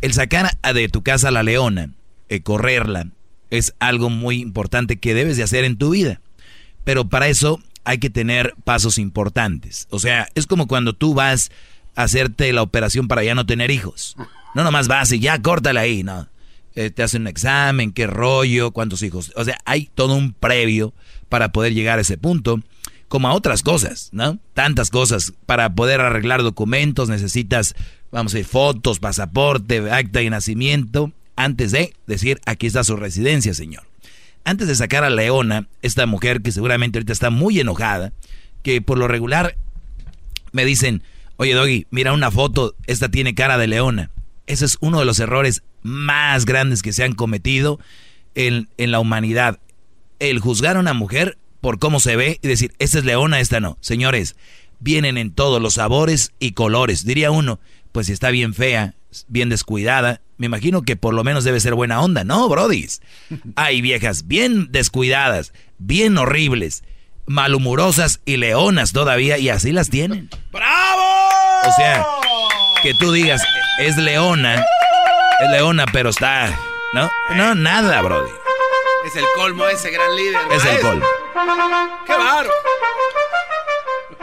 El 0.00 0.12
sacar 0.12 0.58
a- 0.62 0.72
de 0.72 0.88
tu 0.88 1.02
casa 1.02 1.28
a 1.28 1.32
la 1.32 1.42
leona, 1.42 1.90
eh, 2.28 2.40
correrla, 2.40 3.08
es 3.50 3.74
algo 3.78 4.10
muy 4.10 4.40
importante 4.40 4.96
que 4.96 5.14
debes 5.14 5.36
de 5.36 5.44
hacer 5.44 5.64
en 5.64 5.76
tu 5.76 5.90
vida. 5.90 6.20
Pero 6.84 7.08
para 7.08 7.28
eso 7.28 7.60
hay 7.84 7.98
que 7.98 8.10
tener 8.10 8.54
pasos 8.64 8.98
importantes. 8.98 9.86
O 9.90 9.98
sea, 9.98 10.28
es 10.34 10.46
como 10.46 10.66
cuando 10.66 10.92
tú 10.92 11.14
vas 11.14 11.50
a 11.94 12.04
hacerte 12.04 12.52
la 12.52 12.62
operación 12.62 13.08
para 13.08 13.24
ya 13.24 13.34
no 13.34 13.46
tener 13.46 13.70
hijos. 13.70 14.16
No 14.54 14.64
nomás 14.64 14.88
vas 14.88 15.12
y 15.12 15.20
ya 15.20 15.40
córtala 15.40 15.80
ahí, 15.80 16.02
no. 16.02 16.28
Eh, 16.76 16.90
te 16.90 17.02
hacen 17.02 17.22
un 17.22 17.28
examen, 17.28 17.92
qué 17.92 18.06
rollo, 18.06 18.72
cuántos 18.72 19.02
hijos. 19.02 19.32
O 19.36 19.44
sea, 19.44 19.58
hay 19.64 19.88
todo 19.94 20.14
un 20.14 20.32
previo 20.32 20.92
para 21.28 21.52
poder 21.52 21.72
llegar 21.72 21.98
a 21.98 22.02
ese 22.02 22.18
punto, 22.18 22.60
como 23.08 23.28
a 23.28 23.34
otras 23.34 23.62
cosas, 23.62 24.08
¿no? 24.12 24.38
Tantas 24.54 24.90
cosas. 24.90 25.32
Para 25.46 25.74
poder 25.74 26.00
arreglar 26.00 26.42
documentos 26.42 27.08
necesitas, 27.08 27.74
vamos 28.10 28.34
a 28.34 28.38
decir, 28.38 28.50
fotos, 28.50 28.98
pasaporte, 28.98 29.90
acta 29.90 30.18
de 30.18 30.30
nacimiento, 30.30 31.12
antes 31.36 31.72
de 31.72 31.94
decir, 32.06 32.40
aquí 32.44 32.66
está 32.66 32.82
su 32.82 32.96
residencia, 32.96 33.54
señor. 33.54 33.84
Antes 34.44 34.68
de 34.68 34.74
sacar 34.74 35.04
a 35.04 35.10
Leona, 35.10 35.68
esta 35.80 36.06
mujer 36.06 36.42
que 36.42 36.52
seguramente 36.52 36.98
ahorita 36.98 37.12
está 37.12 37.30
muy 37.30 37.58
enojada, 37.58 38.12
que 38.62 38.82
por 38.82 38.98
lo 38.98 39.08
regular 39.08 39.56
me 40.52 40.64
dicen, 40.64 41.02
oye 41.36 41.54
Doggy, 41.54 41.86
mira 41.90 42.12
una 42.12 42.30
foto, 42.30 42.74
esta 42.86 43.10
tiene 43.10 43.34
cara 43.34 43.58
de 43.58 43.66
leona. 43.66 44.10
Ese 44.46 44.66
es 44.66 44.76
uno 44.80 44.98
de 44.98 45.06
los 45.06 45.18
errores 45.18 45.62
más 45.82 46.44
grandes 46.44 46.82
que 46.82 46.92
se 46.92 47.04
han 47.04 47.14
cometido 47.14 47.80
en, 48.34 48.68
en 48.76 48.90
la 48.90 49.00
humanidad. 49.00 49.58
El 50.18 50.40
juzgar 50.40 50.76
a 50.76 50.80
una 50.80 50.92
mujer 50.94 51.38
por 51.60 51.78
cómo 51.78 51.98
se 51.98 52.16
ve 52.16 52.38
y 52.42 52.48
decir, 52.48 52.74
esta 52.78 52.98
es 52.98 53.04
leona, 53.04 53.40
esta 53.40 53.60
no. 53.60 53.78
Señores, 53.80 54.36
vienen 54.78 55.16
en 55.16 55.32
todos 55.32 55.60
los 55.60 55.74
sabores 55.74 56.32
y 56.38 56.52
colores. 56.52 57.06
Diría 57.06 57.30
uno, 57.30 57.58
pues 57.94 58.08
si 58.08 58.12
está 58.12 58.30
bien 58.30 58.54
fea, 58.54 58.94
bien 59.28 59.48
descuidada, 59.48 60.20
me 60.36 60.46
imagino 60.46 60.82
que 60.82 60.96
por 60.96 61.14
lo 61.14 61.22
menos 61.22 61.44
debe 61.44 61.60
ser 61.60 61.74
buena 61.74 62.02
onda. 62.02 62.24
No, 62.24 62.48
brodis. 62.48 63.00
Hay 63.54 63.82
viejas 63.82 64.26
bien 64.26 64.72
descuidadas, 64.72 65.52
bien 65.78 66.18
horribles, 66.18 66.82
malhumorosas 67.26 68.20
y 68.24 68.36
leonas 68.36 68.92
todavía 68.92 69.38
y 69.38 69.48
así 69.48 69.70
las 69.70 69.90
tienen. 69.90 70.28
¡Bravo! 70.50 71.04
O 71.68 71.72
sea, 71.76 72.04
que 72.82 72.94
tú 72.94 73.12
digas, 73.12 73.40
es 73.78 73.96
leona, 73.96 74.66
es 75.40 75.50
leona, 75.52 75.86
pero 75.92 76.10
está... 76.10 76.52
No, 76.94 77.08
no, 77.36 77.54
nada, 77.54 78.02
brody. 78.02 78.30
Es 79.06 79.14
el 79.14 79.24
colmo 79.36 79.68
ese 79.68 79.92
gran 79.92 80.16
líder. 80.16 80.40
Es 80.50 80.64
el 80.64 80.80
colmo. 80.80 81.06
¡Qué 82.06 82.12
bárbaro! 82.12 82.50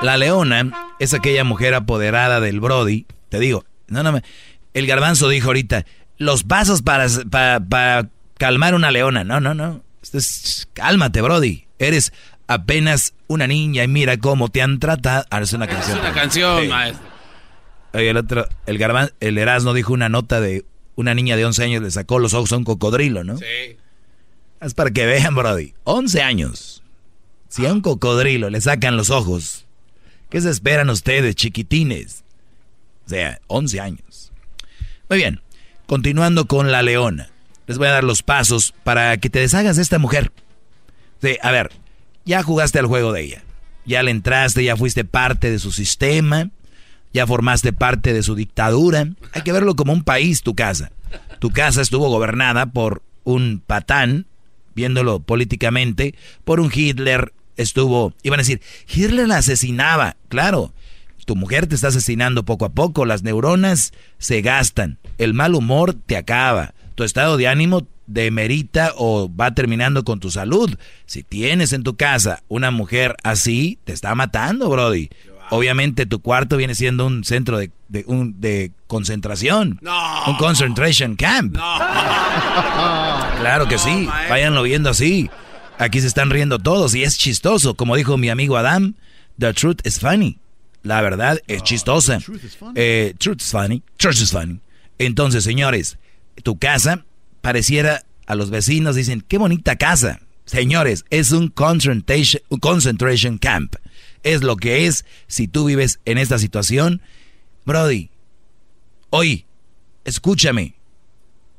La 0.02 0.18
leona 0.18 0.94
es 1.00 1.14
aquella 1.14 1.46
mujer 1.46 1.74
apoderada 1.74 2.42
del 2.42 2.60
Brody. 2.60 3.06
Te 3.32 3.40
digo, 3.40 3.64
no, 3.88 4.04
no 4.04 4.12
me. 4.12 4.22
El 4.74 4.88
garbanzo 4.88 5.30
dijo 5.30 5.48
ahorita, 5.48 5.86
los 6.18 6.44
pasos 6.44 6.82
para, 6.82 7.08
para, 7.30 7.62
para 7.62 8.10
calmar 8.38 8.76
una 8.76 8.92
leona. 8.92 9.24
No, 9.24 9.40
no, 9.40 9.54
no. 9.54 9.82
Esto 10.04 10.18
es- 10.18 10.68
cálmate, 10.74 11.22
Brody. 11.22 11.66
Eres 11.80 12.12
apenas 12.48 13.14
una 13.28 13.48
niña 13.48 13.86
y 13.86 13.88
mira 13.88 14.18
cómo 14.18 14.50
te 14.50 14.62
han 14.62 14.80
tratado. 14.80 15.26
Ahora 15.30 15.46
es 15.46 15.54
una 15.54 15.66
canción. 15.68 15.98
Es 15.98 16.04
una 16.04 16.14
canción, 16.14 16.62
Sí. 16.64 16.68
maestro. 16.68 17.08
Oye, 17.94 18.10
el 18.10 18.18
otro, 18.18 18.48
el 18.66 18.78
garban, 18.78 19.12
el 19.22 19.38
Erasmo 19.38 19.74
dijo 19.74 19.94
una 19.94 20.10
nota 20.10 20.42
de 20.42 20.66
una 20.96 21.14
niña 21.14 21.38
de 21.38 21.46
11 21.46 21.64
años 21.64 21.82
le 21.82 21.90
sacó 21.92 22.20
los 22.20 22.34
ojos 22.34 22.52
a 22.52 22.58
un 22.58 22.66
cocodrilo, 22.66 23.24
¿no? 23.24 23.38
Sí. 23.38 23.78
Es 24.60 24.74
para 24.74 24.92
que 24.92 25.06
vean, 25.06 25.36
Brody. 25.36 25.74
11 25.86 26.22
años. 26.22 26.84
Si 27.48 27.66
a 27.66 27.72
un 27.72 27.80
cocodrilo 27.82 28.50
le 28.50 28.60
sacan 28.62 28.98
los 28.98 29.10
ojos, 29.10 29.66
¿qué 30.30 30.40
se 30.42 30.50
esperan 30.50 30.90
ustedes, 30.90 31.36
chiquitines? 31.36 32.24
Sea, 33.12 33.42
11 33.48 33.82
años. 33.82 34.32
Muy 35.10 35.18
bien. 35.18 35.42
Continuando 35.86 36.46
con 36.46 36.72
la 36.72 36.82
leona. 36.82 37.30
Les 37.68 37.78
voy 37.78 37.88
a 37.88 37.92
dar 37.92 38.06
los 38.06 38.24
pasos 38.24 38.74
para 38.86 39.18
que 39.18 39.30
te 39.30 39.40
deshagas 39.40 39.76
de 39.76 39.82
esta 39.82 40.00
mujer. 40.00 40.32
Sí, 41.22 41.36
a 41.42 41.52
ver, 41.52 41.72
ya 42.24 42.42
jugaste 42.42 42.80
al 42.80 42.86
juego 42.86 43.12
de 43.12 43.24
ella. 43.24 43.44
Ya 43.86 44.02
le 44.02 44.12
entraste, 44.12 44.64
ya 44.64 44.78
fuiste 44.78 45.04
parte 45.04 45.52
de 45.52 45.60
su 45.60 45.74
sistema. 45.74 46.52
Ya 47.12 47.28
formaste 47.28 47.74
parte 47.74 48.14
de 48.14 48.24
su 48.24 48.34
dictadura. 48.34 49.10
Hay 49.34 49.42
que 49.42 49.52
verlo 49.52 49.76
como 49.76 49.92
un 49.92 50.06
país, 50.06 50.42
tu 50.42 50.56
casa. 50.56 50.94
Tu 51.40 51.50
casa 51.50 51.82
estuvo 51.82 52.08
gobernada 52.08 52.68
por 52.68 53.04
un 53.26 53.62
patán, 53.68 54.26
viéndolo 54.74 55.20
políticamente, 55.20 56.16
por 56.46 56.62
un 56.62 56.72
Hitler. 56.74 57.34
Estuvo, 57.58 58.14
iban 58.24 58.40
a 58.40 58.44
decir, 58.44 58.62
Hitler 58.88 59.28
la 59.28 59.40
asesinaba. 59.40 60.16
Claro, 60.30 60.74
tu 61.32 61.38
mujer 61.38 61.66
te 61.66 61.76
está 61.76 61.88
asesinando 61.88 62.44
poco 62.44 62.66
a 62.66 62.74
poco. 62.74 63.06
Las 63.06 63.24
neuronas 63.24 63.94
se 64.18 64.42
gastan. 64.42 64.98
El 65.18 65.34
mal 65.34 65.56
humor 65.56 65.94
te 65.94 66.18
acaba. 66.18 66.74
Tu 66.96 67.06
estado 67.06 67.38
de 67.38 67.48
ánimo 67.48 67.88
demerita 68.06 68.92
o 68.98 69.34
va 69.34 69.56
terminando 69.56 70.04
con 70.04 70.20
tu 70.20 70.30
salud. 70.30 70.76
Si 71.06 71.24
tienes 71.24 71.72
en 71.72 71.84
tu 71.84 71.96
casa 71.96 72.44
una 72.50 72.70
mujer 72.70 73.16
así, 73.24 73.80
te 73.86 73.94
está 73.94 74.14
matando, 74.14 74.70
Brody. 74.70 75.08
Obviamente 75.52 76.06
tu 76.06 76.20
cuarto 76.22 76.58
viene 76.58 76.76
siendo 76.76 77.06
un 77.08 77.24
centro 77.24 77.58
de, 77.60 77.72
de- 77.88 78.04
un- 78.08 78.42
de 78.42 78.74
concentración. 78.88 79.80
Un 80.28 80.36
concentration 80.36 81.16
camp. 81.16 81.56
Claro 83.40 83.70
que 83.70 83.78
sí. 83.78 84.10
Váyanlo 84.30 84.64
viendo 84.64 84.90
así. 84.90 85.30
Aquí 85.78 86.02
se 86.02 86.08
están 86.08 86.30
riendo 86.30 86.60
todos 86.60 86.94
y 86.94 87.04
es 87.04 87.18
chistoso. 87.18 87.76
Como 87.76 87.96
dijo 87.96 88.18
mi 88.18 88.30
amigo 88.30 88.58
Adam, 88.58 88.96
the 89.40 89.54
truth 89.54 89.80
is 89.86 89.98
funny. 89.98 90.38
La 90.84 91.02
verdad 91.02 91.40
es 91.48 91.64
chistosa. 91.64 92.20
Eh, 92.76 93.14
truth 93.18 93.42
is 93.42 93.52
funny. 93.52 93.84
Truth 93.98 94.22
is 94.22 94.32
funny. 94.32 94.60
Entonces, 94.98 95.44
señores, 95.44 95.98
tu 96.44 96.58
casa 96.58 97.06
pareciera 97.42 98.04
a 98.26 98.36
los 98.36 98.50
vecinos 98.50 98.96
dicen, 98.96 99.24
qué 99.28 99.38
bonita 99.38 99.76
casa. 99.76 100.22
Señores, 100.46 101.06
es 101.10 101.32
un 101.32 101.50
concentration, 101.50 102.42
un 102.50 102.60
concentration 102.60 103.38
camp. 103.38 103.76
Es 104.24 104.44
lo 104.44 104.56
que 104.58 104.88
es 104.88 105.06
si 105.28 105.48
tú 105.48 105.66
vives 105.66 106.00
en 106.06 106.18
esta 106.18 106.40
situación. 106.40 107.02
Brody, 107.66 108.10
hoy, 109.10 109.46
escúchame. 110.04 110.76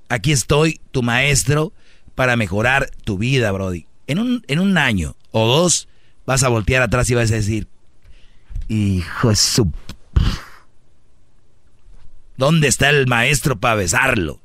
Aquí 0.08 0.32
estoy, 0.32 0.80
tu 0.90 1.02
maestro, 1.02 1.72
para 2.14 2.36
mejorar 2.36 2.90
tu 3.04 3.18
vida, 3.18 3.50
Brody. 3.52 3.86
En 4.06 4.18
un, 4.18 4.44
en 4.46 4.58
un 4.58 4.76
año 4.76 5.16
o 5.30 5.46
dos 5.46 5.88
vas 6.26 6.42
a 6.42 6.48
voltear 6.48 6.82
atrás 6.82 7.08
y 7.10 7.14
vas 7.14 7.30
a 7.30 7.36
decir, 7.36 7.66
hijo 8.72 9.30
de 9.30 9.36
su... 9.36 9.72
¿Dónde 12.36 12.68
está 12.68 12.90
el 12.90 13.06
maestro 13.06 13.58
para 13.58 13.74
besarlo? 13.74 14.40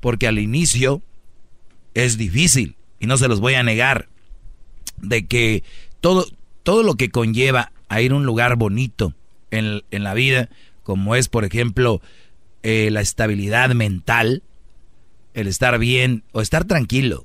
Porque 0.00 0.28
al 0.28 0.38
inicio 0.38 1.02
es 1.94 2.16
difícil 2.16 2.76
y 2.98 3.06
no 3.06 3.16
se 3.16 3.28
los 3.28 3.40
voy 3.40 3.54
a 3.54 3.62
negar 3.62 4.08
de 4.98 5.26
que 5.26 5.64
todo, 6.00 6.26
todo 6.62 6.82
lo 6.82 6.94
que 6.94 7.10
conlleva 7.10 7.72
a 7.88 8.00
ir 8.00 8.12
a 8.12 8.16
un 8.16 8.24
lugar 8.24 8.56
bonito 8.56 9.14
en, 9.50 9.82
en 9.90 10.04
la 10.04 10.14
vida, 10.14 10.48
como 10.82 11.16
es 11.16 11.28
por 11.28 11.44
ejemplo 11.44 12.00
eh, 12.62 12.90
la 12.92 13.00
estabilidad 13.00 13.70
mental, 13.70 14.42
el 15.34 15.48
estar 15.48 15.78
bien 15.78 16.22
o 16.32 16.40
estar 16.40 16.64
tranquilo. 16.64 17.24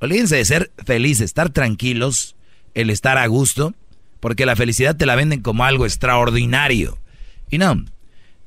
Olvídense 0.00 0.36
de 0.36 0.44
ser 0.44 0.70
felices, 0.84 1.24
estar 1.24 1.50
tranquilos, 1.50 2.36
el 2.74 2.90
estar 2.90 3.16
a 3.16 3.26
gusto, 3.26 3.74
porque 4.26 4.44
la 4.44 4.56
felicidad 4.56 4.96
te 4.96 5.06
la 5.06 5.14
venden 5.14 5.40
como 5.40 5.64
algo 5.64 5.86
extraordinario. 5.86 6.98
Y 7.48 7.58
no, 7.58 7.84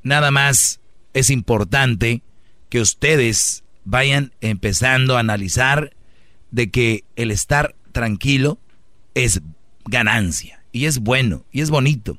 nada 0.02 0.30
más 0.30 0.78
es 1.14 1.30
importante 1.30 2.20
que 2.68 2.82
ustedes 2.82 3.64
vayan 3.86 4.30
empezando 4.42 5.16
a 5.16 5.20
analizar 5.20 5.96
de 6.50 6.70
que 6.70 7.04
el 7.16 7.30
estar 7.30 7.74
tranquilo 7.92 8.58
es 9.14 9.40
ganancia 9.86 10.62
y 10.70 10.84
es 10.84 10.98
bueno 10.98 11.46
y 11.50 11.62
es 11.62 11.70
bonito. 11.70 12.18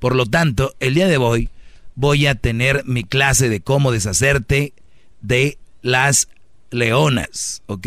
Por 0.00 0.16
lo 0.16 0.26
tanto, 0.26 0.74
el 0.80 0.94
día 0.94 1.06
de 1.06 1.18
hoy 1.18 1.48
voy 1.94 2.26
a 2.26 2.34
tener 2.34 2.82
mi 2.86 3.04
clase 3.04 3.48
de 3.48 3.60
cómo 3.60 3.92
deshacerte 3.92 4.72
de 5.20 5.58
las 5.80 6.26
leonas, 6.72 7.62
¿ok? 7.66 7.86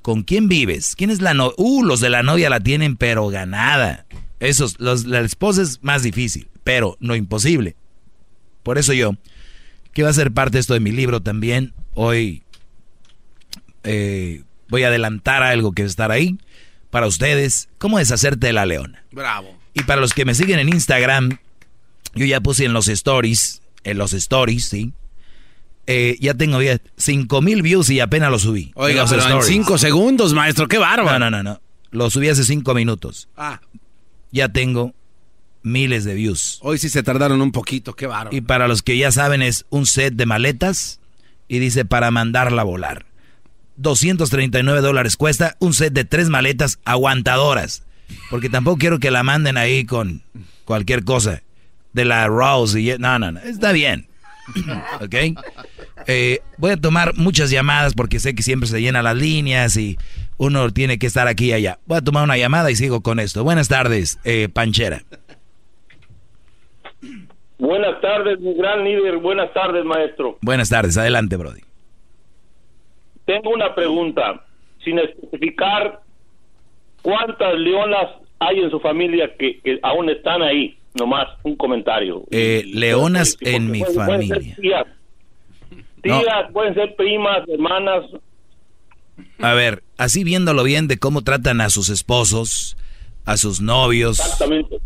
¿Con 0.00 0.22
quién 0.22 0.46
vives? 0.48 0.94
¿Quién 0.94 1.10
es 1.10 1.20
la 1.20 1.34
novia? 1.34 1.54
Uh, 1.58 1.82
los 1.82 1.98
de 1.98 2.08
la 2.08 2.22
novia 2.22 2.48
la 2.48 2.60
tienen 2.60 2.96
pero 2.96 3.26
ganada. 3.26 4.06
Esos, 4.40 4.78
los, 4.78 5.04
la 5.04 5.20
esposa 5.20 5.62
es 5.62 5.82
más 5.82 6.02
difícil, 6.02 6.48
pero 6.64 6.96
no 7.00 7.16
imposible. 7.16 7.76
Por 8.62 8.78
eso 8.78 8.92
yo, 8.92 9.12
que 9.92 10.02
va 10.02 10.10
a 10.10 10.14
ser 10.14 10.32
parte 10.32 10.58
esto 10.58 10.74
de 10.74 10.80
mi 10.80 10.92
libro 10.92 11.20
también, 11.20 11.72
hoy 11.94 12.42
eh, 13.84 14.42
voy 14.68 14.84
a 14.84 14.88
adelantar 14.88 15.42
algo 15.42 15.72
que 15.72 15.82
va 15.82 15.86
a 15.86 15.90
estar 15.90 16.10
ahí 16.10 16.38
para 16.90 17.06
ustedes, 17.06 17.68
cómo 17.78 17.98
deshacerte 17.98 18.46
de 18.48 18.52
la 18.52 18.66
leona. 18.66 19.04
Bravo. 19.12 19.56
Y 19.74 19.82
para 19.82 20.00
los 20.00 20.14
que 20.14 20.24
me 20.24 20.34
siguen 20.34 20.58
en 20.58 20.68
Instagram, 20.68 21.38
yo 22.14 22.26
ya 22.26 22.40
puse 22.40 22.64
en 22.64 22.72
los 22.72 22.88
stories, 22.88 23.62
en 23.84 23.98
los 23.98 24.12
stories, 24.12 24.66
¿sí? 24.66 24.92
Eh, 25.86 26.16
ya 26.20 26.34
tengo 26.34 26.60
ya 26.60 26.78
5 26.96 27.40
mil 27.40 27.62
views 27.62 27.88
y 27.88 28.00
apenas 28.00 28.30
lo 28.30 28.38
subí. 28.38 28.72
Oiga, 28.74 29.02
los 29.02 29.10
pero 29.10 29.22
en 29.22 29.28
stories. 29.28 29.48
cinco 29.48 29.78
segundos, 29.78 30.34
maestro, 30.34 30.68
qué 30.68 30.76
bárbaro. 30.76 31.18
No, 31.18 31.30
no, 31.30 31.42
no, 31.42 31.42
no. 31.42 31.60
Lo 31.90 32.10
subí 32.10 32.28
hace 32.28 32.44
5 32.44 32.74
minutos. 32.74 33.28
Ah, 33.36 33.60
Ya 34.30 34.48
tengo 34.48 34.94
miles 35.62 36.04
de 36.04 36.14
views. 36.14 36.58
hoy 36.62 36.78
sí 36.78 36.88
se 36.88 37.02
tardaron 37.02 37.42
un 37.42 37.52
poquito, 37.52 37.94
qué 37.94 38.06
bárbaro. 38.06 38.36
Y 38.36 38.40
para 38.40 38.68
los 38.68 38.82
que 38.82 38.96
ya 38.96 39.12
saben 39.12 39.42
es 39.42 39.66
un 39.70 39.86
set 39.86 40.14
de 40.14 40.26
maletas 40.26 41.00
y 41.48 41.58
dice 41.58 41.84
para 41.84 42.10
mandarla 42.10 42.62
a 42.62 42.64
volar. 42.64 43.06
239 43.76 44.80
dólares 44.80 45.16
cuesta 45.16 45.56
un 45.60 45.72
set 45.72 45.92
de 45.92 46.04
tres 46.04 46.28
maletas 46.28 46.78
aguantadoras. 46.84 47.84
Porque 48.30 48.48
tampoco 48.48 48.78
quiero 48.78 48.98
que 48.98 49.10
la 49.10 49.22
manden 49.22 49.56
ahí 49.56 49.84
con 49.84 50.22
cualquier 50.64 51.04
cosa. 51.04 51.42
De 51.92 52.04
la 52.04 52.26
Rose 52.26 52.80
y... 52.80 52.96
No, 52.98 53.18
no, 53.18 53.32
no. 53.32 53.40
Está 53.40 53.72
bien. 53.72 54.08
¿Ok? 55.00 55.14
Eh, 56.06 56.40
voy 56.56 56.72
a 56.72 56.76
tomar 56.76 57.16
muchas 57.16 57.50
llamadas 57.50 57.94
porque 57.94 58.20
sé 58.20 58.34
que 58.34 58.42
siempre 58.42 58.68
se 58.68 58.80
llenan 58.80 59.04
las 59.04 59.16
líneas 59.16 59.76
y 59.76 59.98
uno 60.38 60.70
tiene 60.70 60.98
que 60.98 61.06
estar 61.06 61.28
aquí 61.28 61.46
y 61.50 61.52
allá. 61.52 61.78
Voy 61.86 61.98
a 61.98 62.00
tomar 62.00 62.24
una 62.24 62.36
llamada 62.38 62.70
y 62.70 62.76
sigo 62.76 63.02
con 63.02 63.20
esto. 63.20 63.44
Buenas 63.44 63.68
tardes, 63.68 64.18
eh, 64.24 64.48
Panchera. 64.48 65.02
Buenas 67.58 68.00
tardes, 68.00 68.38
mi 68.40 68.54
gran 68.54 68.84
líder. 68.84 69.16
Buenas 69.18 69.52
tardes, 69.52 69.84
maestro. 69.84 70.38
Buenas 70.42 70.68
tardes. 70.68 70.96
Adelante, 70.96 71.36
Brody. 71.36 71.60
Tengo 73.24 73.50
una 73.50 73.74
pregunta. 73.74 74.44
Sin 74.84 74.98
especificar 75.00 76.00
cuántas 77.02 77.54
leonas 77.58 78.06
hay 78.38 78.60
en 78.60 78.70
su 78.70 78.78
familia 78.80 79.34
que, 79.36 79.58
que 79.60 79.80
aún 79.82 80.08
están 80.08 80.42
ahí. 80.42 80.76
Nomás 80.98 81.26
un 81.42 81.56
comentario. 81.56 82.24
Eh, 82.30 82.62
leonas 82.66 83.36
en 83.40 83.70
mi 83.70 83.80
Pueden- 83.80 83.94
pueden 84.06 84.22
ser 84.28 84.36
familia. 84.36 84.56
tías, 84.60 84.86
tías, 86.02 86.52
pueden 86.52 86.74
ser 86.74 86.96
primas, 86.96 87.40
hermanas. 87.48 88.04
A 89.40 89.52
ver, 89.54 89.82
así 89.98 90.24
viéndolo 90.24 90.62
bien 90.64 90.88
de 90.88 90.98
cómo 90.98 91.22
tratan 91.22 91.60
a 91.60 91.68
sus 91.68 91.90
esposos, 91.90 92.76
a 93.26 93.36
sus 93.36 93.60
novios, 93.60 94.20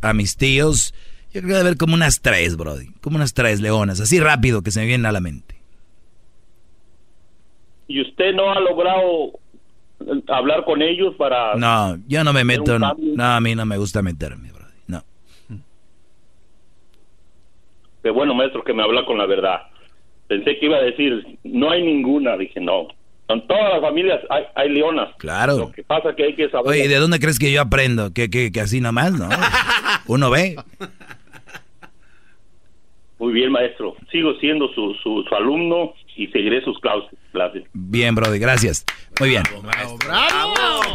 a 0.00 0.12
mis 0.12 0.36
tíos, 0.36 0.92
yo 1.32 1.40
creo 1.40 1.42
que 1.42 1.54
debe 1.54 1.60
haber 1.60 1.78
como 1.78 1.94
unas 1.94 2.20
tres, 2.20 2.56
Brody. 2.56 2.88
Como 3.00 3.16
unas 3.16 3.32
tres 3.32 3.60
leonas, 3.60 4.00
así 4.00 4.20
rápido 4.20 4.62
que 4.62 4.70
se 4.70 4.80
me 4.80 4.86
vienen 4.86 5.06
a 5.06 5.12
la 5.12 5.20
mente. 5.20 5.54
Y 7.88 8.02
usted 8.02 8.34
no 8.34 8.52
ha 8.52 8.60
logrado 8.60 9.38
eh, 10.00 10.22
hablar 10.28 10.64
con 10.64 10.82
ellos 10.82 11.14
para... 11.16 11.54
No, 11.54 11.98
yo 12.06 12.22
no 12.22 12.32
me 12.32 12.44
meto, 12.44 12.78
no, 12.78 12.94
a 13.24 13.40
mí 13.40 13.54
no 13.54 13.64
me 13.64 13.78
gusta 13.78 14.02
meterme, 14.02 14.50
Brody. 14.50 14.72
No. 14.88 15.02
Qué 18.02 18.10
bueno, 18.10 18.34
maestro, 18.34 18.62
que 18.62 18.74
me 18.74 18.82
habla 18.82 19.06
con 19.06 19.16
la 19.16 19.26
verdad. 19.26 19.62
Pensé 20.26 20.58
que 20.58 20.66
iba 20.66 20.76
a 20.76 20.82
decir, 20.82 21.38
no 21.44 21.70
hay 21.70 21.82
ninguna. 21.82 22.36
Dije, 22.36 22.60
no. 22.60 22.88
En 23.32 23.46
todas 23.46 23.72
las 23.72 23.80
familias 23.80 24.20
hay, 24.30 24.44
hay 24.54 24.68
leonas. 24.70 25.14
Claro. 25.18 25.58
Lo 25.58 25.72
que 25.72 25.82
pasa 25.82 26.14
que 26.14 26.24
hay 26.24 26.34
que 26.34 26.48
saber... 26.50 26.68
Oye, 26.68 26.84
¿y 26.84 26.88
de 26.88 26.96
dónde 26.96 27.18
crees 27.18 27.38
que 27.38 27.52
yo 27.52 27.60
aprendo? 27.60 28.12
¿Que, 28.12 28.30
que, 28.30 28.52
que 28.52 28.60
así 28.60 28.80
nomás, 28.80 29.12
no? 29.12 29.28
Uno 30.06 30.30
ve. 30.30 30.56
Muy 33.18 33.32
bien, 33.32 33.52
maestro. 33.52 33.96
Sigo 34.10 34.34
siendo 34.40 34.68
su, 34.74 34.94
su, 35.02 35.24
su 35.28 35.34
alumno 35.34 35.94
y 36.16 36.26
seguiré 36.28 36.62
sus 36.64 36.78
clases. 36.80 37.18
Bien, 37.72 38.14
Brody, 38.14 38.38
gracias. 38.38 38.84
Muy 39.20 39.30
bien. 39.30 39.42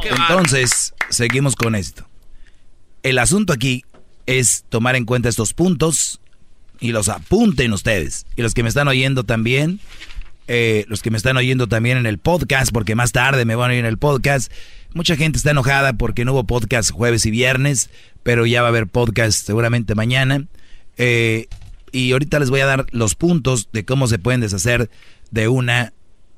Entonces, 0.10 0.94
seguimos 1.10 1.56
con 1.56 1.76
esto. 1.76 2.06
El 3.04 3.20
asunto 3.20 3.54
aquí 3.54 3.84
es 4.26 4.66
tomar 4.70 4.96
en 4.96 5.06
cuenta 5.06 5.30
estos 5.30 5.54
puntos 5.54 6.20
y 6.80 6.92
los 6.92 7.10
apunten 7.10 7.74
ustedes. 7.74 8.26
Y 8.36 8.42
los 8.42 8.54
que 8.54 8.64
me 8.64 8.70
están 8.70 8.88
oyendo 8.88 9.24
también, 9.24 9.80
eh, 10.48 10.86
los 10.88 11.02
que 11.02 11.12
me 11.12 11.18
están 11.18 11.38
oyendo 11.38 11.68
también 11.68 11.98
en 11.98 12.06
el 12.06 12.18
podcast, 12.18 12.72
porque 12.72 12.96
más 12.96 13.12
tarde 13.12 13.46
me 13.46 13.56
van 13.56 13.70
a 13.70 13.74
oír 13.74 13.80
en 13.80 13.86
el 13.86 13.98
podcast. 13.98 14.52
Mucha 14.94 15.16
gente 15.16 15.38
está 15.38 15.52
enojada 15.52 15.94
porque 15.94 16.26
no 16.26 16.34
hubo 16.34 16.46
podcast 16.46 16.92
jueves 16.92 17.26
y 17.26 17.32
viernes, 17.32 17.90
pero 18.24 18.46
ya 18.46 18.62
va 18.62 18.68
a 18.68 18.70
haber 18.70 18.88
podcast 18.88 19.46
seguramente 19.46 19.96
mañana. 19.96 20.48
Eh, 20.98 21.48
y 21.92 22.12
ahorita 22.12 22.40
les 22.40 22.50
voy 22.50 22.62
a 22.62 22.66
dar 22.66 22.86
los 22.92 23.16
puntos 23.16 23.70
de 23.72 23.86
cómo 23.86 24.08
se 24.08 24.20
pueden 24.20 24.42
deshacer 24.42 24.90
de 25.32 25.48
una 25.48 25.94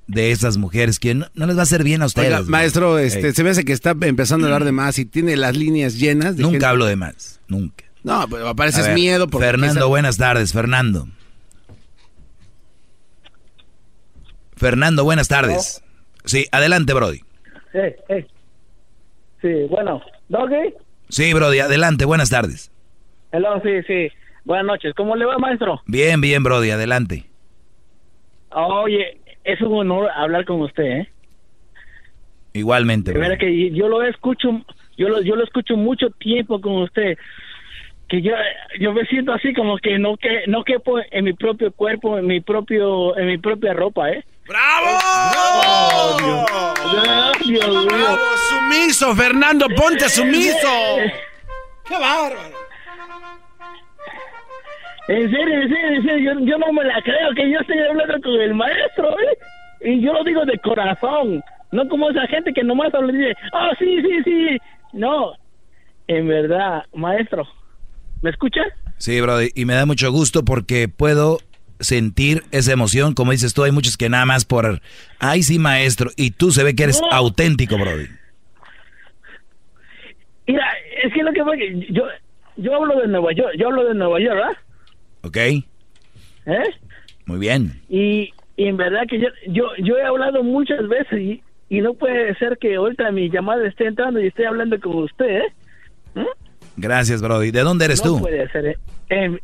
de 0.08 0.32
esas 0.32 0.58
mujeres 0.58 1.00
que 1.00 1.14
no, 1.14 1.28
no 1.36 1.46
les 1.46 1.56
va 1.56 1.62
a 1.62 1.64
hacer 1.64 1.84
bien 1.84 2.02
a 2.02 2.08
ustedes. 2.08 2.34
Oiga, 2.34 2.42
maestro, 2.50 2.98
este, 2.98 3.32
se 3.34 3.44
me 3.44 3.52
hace 3.52 3.64
que 3.64 3.74
está 3.74 3.96
empezando 4.02 4.48
a 4.48 4.50
hablar 4.50 4.66
de 4.66 4.72
más 4.72 4.98
y 4.98 5.06
tiene 5.06 5.38
las 5.38 5.56
líneas 5.56 6.00
llenas. 6.00 6.36
De 6.36 6.42
Nunca 6.42 6.54
gente- 6.54 6.66
hablo 6.66 6.86
de 6.86 6.96
más, 6.96 7.40
nunca. 7.48 7.86
No, 8.04 8.28
pero 8.30 8.56
parece 8.56 8.80
A 8.82 8.84
ver, 8.86 8.96
miedo. 8.96 9.28
Porque 9.28 9.46
Fernando, 9.46 9.88
buenas 9.88 10.18
tardes, 10.18 10.52
Fernando. 10.54 11.08
Fernando, 14.60 15.06
buenas 15.06 15.30
tardes. 15.30 15.82
Sí, 16.26 16.46
adelante, 16.52 16.94
Brody. 16.94 17.20
Sí, 17.72 17.80
sí. 18.10 18.26
Sí, 19.42 19.54
bueno. 19.70 20.02
¿Doggy? 20.28 20.74
Sí, 21.08 21.34
Brody, 21.34 21.60
adelante, 21.60 22.04
buenas 22.04 22.30
tardes. 22.30 22.70
Hello, 23.32 23.62
sí, 23.64 23.82
sí. 23.88 24.10
Buenas 24.44 24.66
noches. 24.66 24.94
¿Cómo 24.96 25.16
le 25.16 25.26
va, 25.26 25.38
maestro? 25.38 25.82
Bien, 25.86 26.20
bien, 26.20 26.44
Brody, 26.44 26.72
adelante. 26.72 27.24
Oye, 28.52 29.22
es 29.46 29.62
un 29.62 29.74
honor 29.78 30.10
hablar 30.14 30.44
con 30.44 30.62
usted, 30.62 30.84
¿eh? 30.84 31.10
Igualmente, 32.52 33.14
De 33.14 33.38
que 33.38 33.72
yo 33.72 33.88
lo 33.88 34.04
escucho, 34.04 34.50
yo 34.98 35.08
lo, 35.08 35.22
yo 35.22 35.36
lo 35.36 35.44
escucho 35.44 35.78
mucho 35.78 36.10
tiempo 36.10 36.60
con 36.60 36.82
usted. 36.82 37.18
Que 38.10 38.22
yo, 38.22 38.32
yo 38.80 38.92
me 38.92 39.06
siento 39.06 39.32
así 39.32 39.54
como 39.54 39.78
que 39.78 40.00
no 40.00 40.18
que 40.18 40.42
no 40.48 40.64
quepo 40.64 41.00
en 41.12 41.26
mi 41.26 41.34
propio 41.34 41.72
cuerpo, 41.72 42.18
en 42.18 42.26
mi 42.26 42.42
propio, 42.42 43.16
en 43.18 43.28
mi 43.28 43.38
propia 43.38 43.74
ropa, 43.74 44.12
¿eh? 44.12 44.26
¡Bravo! 44.50 46.18
Dios 46.18 47.68
mío. 47.68 47.86
¡Bravo! 47.86 48.18
¡Sumiso, 48.50 49.16
Fernando! 49.16 49.68
¡Ponte 49.78 50.10
sumiso! 50.10 50.68
¡Qué 51.88 51.94
bárbaro! 51.94 52.40
En 55.08 55.32
serio, 55.32 55.62
en 55.62 55.70
serio, 55.70 55.88
en 55.88 56.04
serio, 56.04 56.34
yo, 56.34 56.46
yo 56.46 56.58
no 56.58 56.74
me 56.74 56.84
la 56.84 57.00
creo 57.04 57.34
que 57.36 57.52
yo 57.52 57.60
estoy 57.60 57.78
hablando 57.80 58.22
con 58.22 58.42
el 58.42 58.54
maestro, 58.56 59.10
¿eh? 59.20 59.38
Y 59.82 60.02
yo 60.02 60.14
lo 60.14 60.24
digo 60.24 60.44
de 60.46 60.58
corazón, 60.60 61.44
no 61.72 61.88
como 61.88 62.10
esa 62.10 62.26
gente 62.28 62.52
que 62.52 62.64
nomás 62.64 62.94
habla 62.94 63.14
y 63.14 63.18
dice, 63.18 63.36
oh, 63.54 63.70
sí, 63.78 64.02
sí, 64.02 64.24
sí. 64.24 64.58
No, 64.94 65.34
en 66.08 66.28
verdad, 66.28 66.86
maestro, 66.94 67.48
¿me 68.24 68.32
escucha? 68.32 68.62
Sí, 68.98 69.22
Brody, 69.22 69.50
y 69.54 69.66
me 69.66 69.76
da 69.76 69.86
mucho 69.86 70.12
gusto 70.12 70.44
porque 70.44 70.88
puedo 70.90 71.40
sentir 71.80 72.44
esa 72.52 72.72
emoción. 72.74 73.14
Como 73.14 73.32
dices 73.32 73.54
tú, 73.54 73.64
hay 73.64 73.72
muchos 73.72 73.98
que 73.98 74.10
nada 74.10 74.26
más 74.26 74.46
por, 74.46 74.82
ay, 75.20 75.44
sí, 75.44 75.60
maestro, 75.60 76.10
y 76.16 76.32
tú 76.32 76.52
se 76.52 76.64
ve 76.64 76.76
que 76.76 76.84
eres 76.84 77.02
No. 77.02 77.08
auténtico, 77.12 77.78
Brody. 77.78 78.08
Mira, 80.48 80.66
es 81.04 81.14
que 81.14 81.24
lo 81.24 81.32
que 81.32 81.58
que 81.58 81.88
yo, 81.94 82.04
yo 82.58 82.76
hablo 82.76 83.00
de 83.00 83.08
Nueva 83.08 83.32
York, 83.34 83.52
yo 83.58 83.68
hablo 83.68 83.86
de 83.86 83.94
Nueva 83.94 84.20
York, 84.20 84.36
¿verdad? 84.36 84.58
¿Ok? 85.22 85.38
¿Eh? 85.38 85.64
Muy 87.26 87.38
bien. 87.40 87.80
Y, 87.90 88.32
y 88.58 88.66
en 88.68 88.78
verdad 88.78 89.02
que 89.08 89.20
yo, 89.20 89.28
yo, 89.48 89.66
yo 89.78 89.98
he 89.98 90.04
hablado 90.04 90.44
muchas 90.44 90.88
veces 90.88 91.20
y, 91.20 91.44
y 91.70 91.82
no 91.82 91.94
puede 91.94 92.34
ser 92.36 92.58
que 92.58 92.76
ahorita 92.76 93.12
mi 93.12 93.30
llamada 93.30 93.68
esté 93.68 93.86
entrando 93.86 94.20
y 94.20 94.28
esté 94.28 94.48
hablando 94.48 94.80
con 94.80 94.96
usted, 95.04 95.42
¿eh? 95.42 95.54
Gracias, 96.78 97.22
Brody. 97.22 97.52
¿De 97.52 97.62
dónde 97.62 97.86
eres 97.86 98.04
no 98.04 98.12
tú? 98.16 98.22
puede 98.22 98.50
ser. 98.50 98.66
¿eh? 98.66 98.78
Em, 99.10 99.38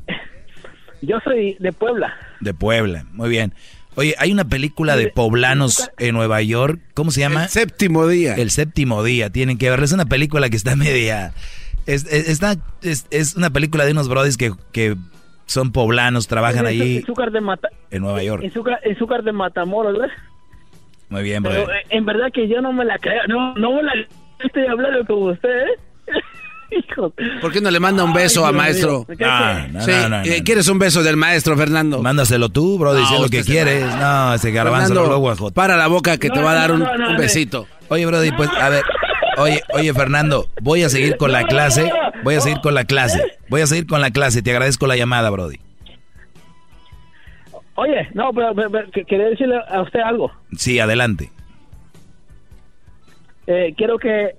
yo 1.02 1.20
soy 1.24 1.56
de 1.60 1.72
Puebla. 1.72 2.14
De 2.40 2.54
Puebla. 2.54 3.06
Muy 3.14 3.30
bien. 3.30 3.54
Oye, 3.96 4.14
hay 4.20 4.32
una 4.32 4.44
película 4.46 4.98
de 4.98 5.08
poblanos 5.08 5.90
en 6.00 6.16
Nueva 6.16 6.42
York. 6.42 6.82
¿Cómo 6.94 7.12
se 7.12 7.22
llama? 7.22 7.44
El 7.46 7.50
séptimo 7.50 8.08
día. 8.08 8.36
El 8.36 8.52
séptimo 8.52 9.04
día. 9.04 9.30
Tienen 9.30 9.58
que 9.58 9.70
verla. 9.70 9.86
Es 9.86 9.94
una 9.94 10.06
película 10.06 10.50
que 10.50 10.58
está 10.58 10.76
media. 10.76 11.34
Es, 11.86 12.06
es, 12.12 12.28
está- 12.30 12.58
es, 12.82 13.06
es 13.12 13.36
una 13.36 13.50
película 13.52 13.86
de 13.86 13.92
unos 13.94 14.10
brodis 14.10 14.36
que, 14.38 14.52
que 14.74 14.96
son 15.46 15.72
poblanos, 15.72 16.28
trabajan 16.28 16.66
allí 16.66 16.98
Azúcar 17.04 17.32
de 17.32 17.40
Mata, 17.40 17.70
en 17.92 18.02
Nueva 18.02 18.24
York. 18.24 18.44
azúcar, 18.50 18.80
azúcar 18.92 19.22
de 19.24 19.32
Matamoros, 19.32 19.98
¿ves? 20.00 20.12
Muy 21.10 21.22
bien, 21.22 21.44
Pero 21.44 21.66
brother. 21.66 21.76
eh, 21.78 21.88
en 21.92 22.06
verdad 22.06 22.32
que 22.34 22.48
yo 22.48 22.62
no 22.62 22.74
me 22.74 22.84
la 22.84 22.98
creo. 22.98 23.22
No, 23.28 23.54
no 23.56 23.76
me 23.76 23.84
la 23.84 23.94
estoy 24.44 24.66
hablando 24.66 25.06
con 25.06 25.32
usted, 25.34 25.50
¿eh? 25.50 25.80
Hijo. 26.72 27.14
¿Por 27.42 27.52
qué 27.52 27.62
no 27.62 27.70
le 27.72 27.80
manda 27.80 28.04
un 28.04 28.14
beso 28.14 28.44
Ay, 28.46 28.50
a 28.50 28.58
maestro? 28.58 29.06
no, 29.08 29.16
Sí, 29.82 29.92
no, 29.92 30.10
no, 30.10 30.18
no. 30.18 30.24
¿Quieres 30.44 30.68
un 30.68 30.80
beso 30.80 31.04
del 31.04 31.16
maestro, 31.16 31.56
Fernando? 31.56 32.02
Mándaselo 32.02 32.50
tú, 32.50 32.78
si 33.06 33.14
es 33.16 33.20
lo 33.22 33.30
que 33.30 33.44
quieres. 33.44 33.84
va. 33.84 33.96
No, 34.30 34.34
ese 34.34 34.52
garbanzo 34.52 34.88
Fernando, 34.88 35.02
lo 35.02 35.20
luego 35.20 35.52
Para 35.52 35.78
la 35.78 35.88
boca 35.88 36.18
que 36.18 36.30
te 36.30 36.42
va 36.42 36.52
a 36.52 36.56
dar 36.56 36.72
un, 36.72 36.80
No, 36.80 36.86
no, 36.86 36.98
no, 36.98 37.08
un 37.10 37.14
no. 37.14 37.20
besito. 37.20 37.68
Oye, 37.90 38.06
Brody, 38.06 38.32
pues 38.32 38.50
a 38.50 38.70
ver. 38.70 38.84
Oye, 39.38 39.62
oye, 39.74 39.94
Fernando, 39.94 40.48
voy 40.62 40.84
a 40.84 40.90
seguir 40.90 41.18
con 41.18 41.32
la 41.32 41.44
clase. 41.44 41.92
Voy 42.24 42.36
a 42.36 42.42
seguir 42.42 42.60
con 42.62 42.74
la 42.74 42.86
clase. 42.86 43.22
Voy 43.50 43.62
a 43.62 43.68
seguir 43.68 43.86
con 43.86 44.02
la 44.02 44.12
clase. 44.12 44.42
Te 44.42 44.52
agradezco 44.52 44.88
la 44.88 44.96
llamada, 44.96 45.30
Brody. 45.30 45.58
Oye, 47.76 48.08
no, 48.14 48.32
pero, 48.34 48.56
pero- 48.56 48.72
pero 48.72 48.90
que- 48.92 49.04
quería 49.04 49.26
decirle 49.28 49.58
a 49.70 49.82
usted 49.82 50.00
algo. 50.00 50.32
Sí, 50.58 50.80
adelante. 50.80 51.32
Eh, 53.48 53.74
quiero 53.78 53.98
que 54.00 54.36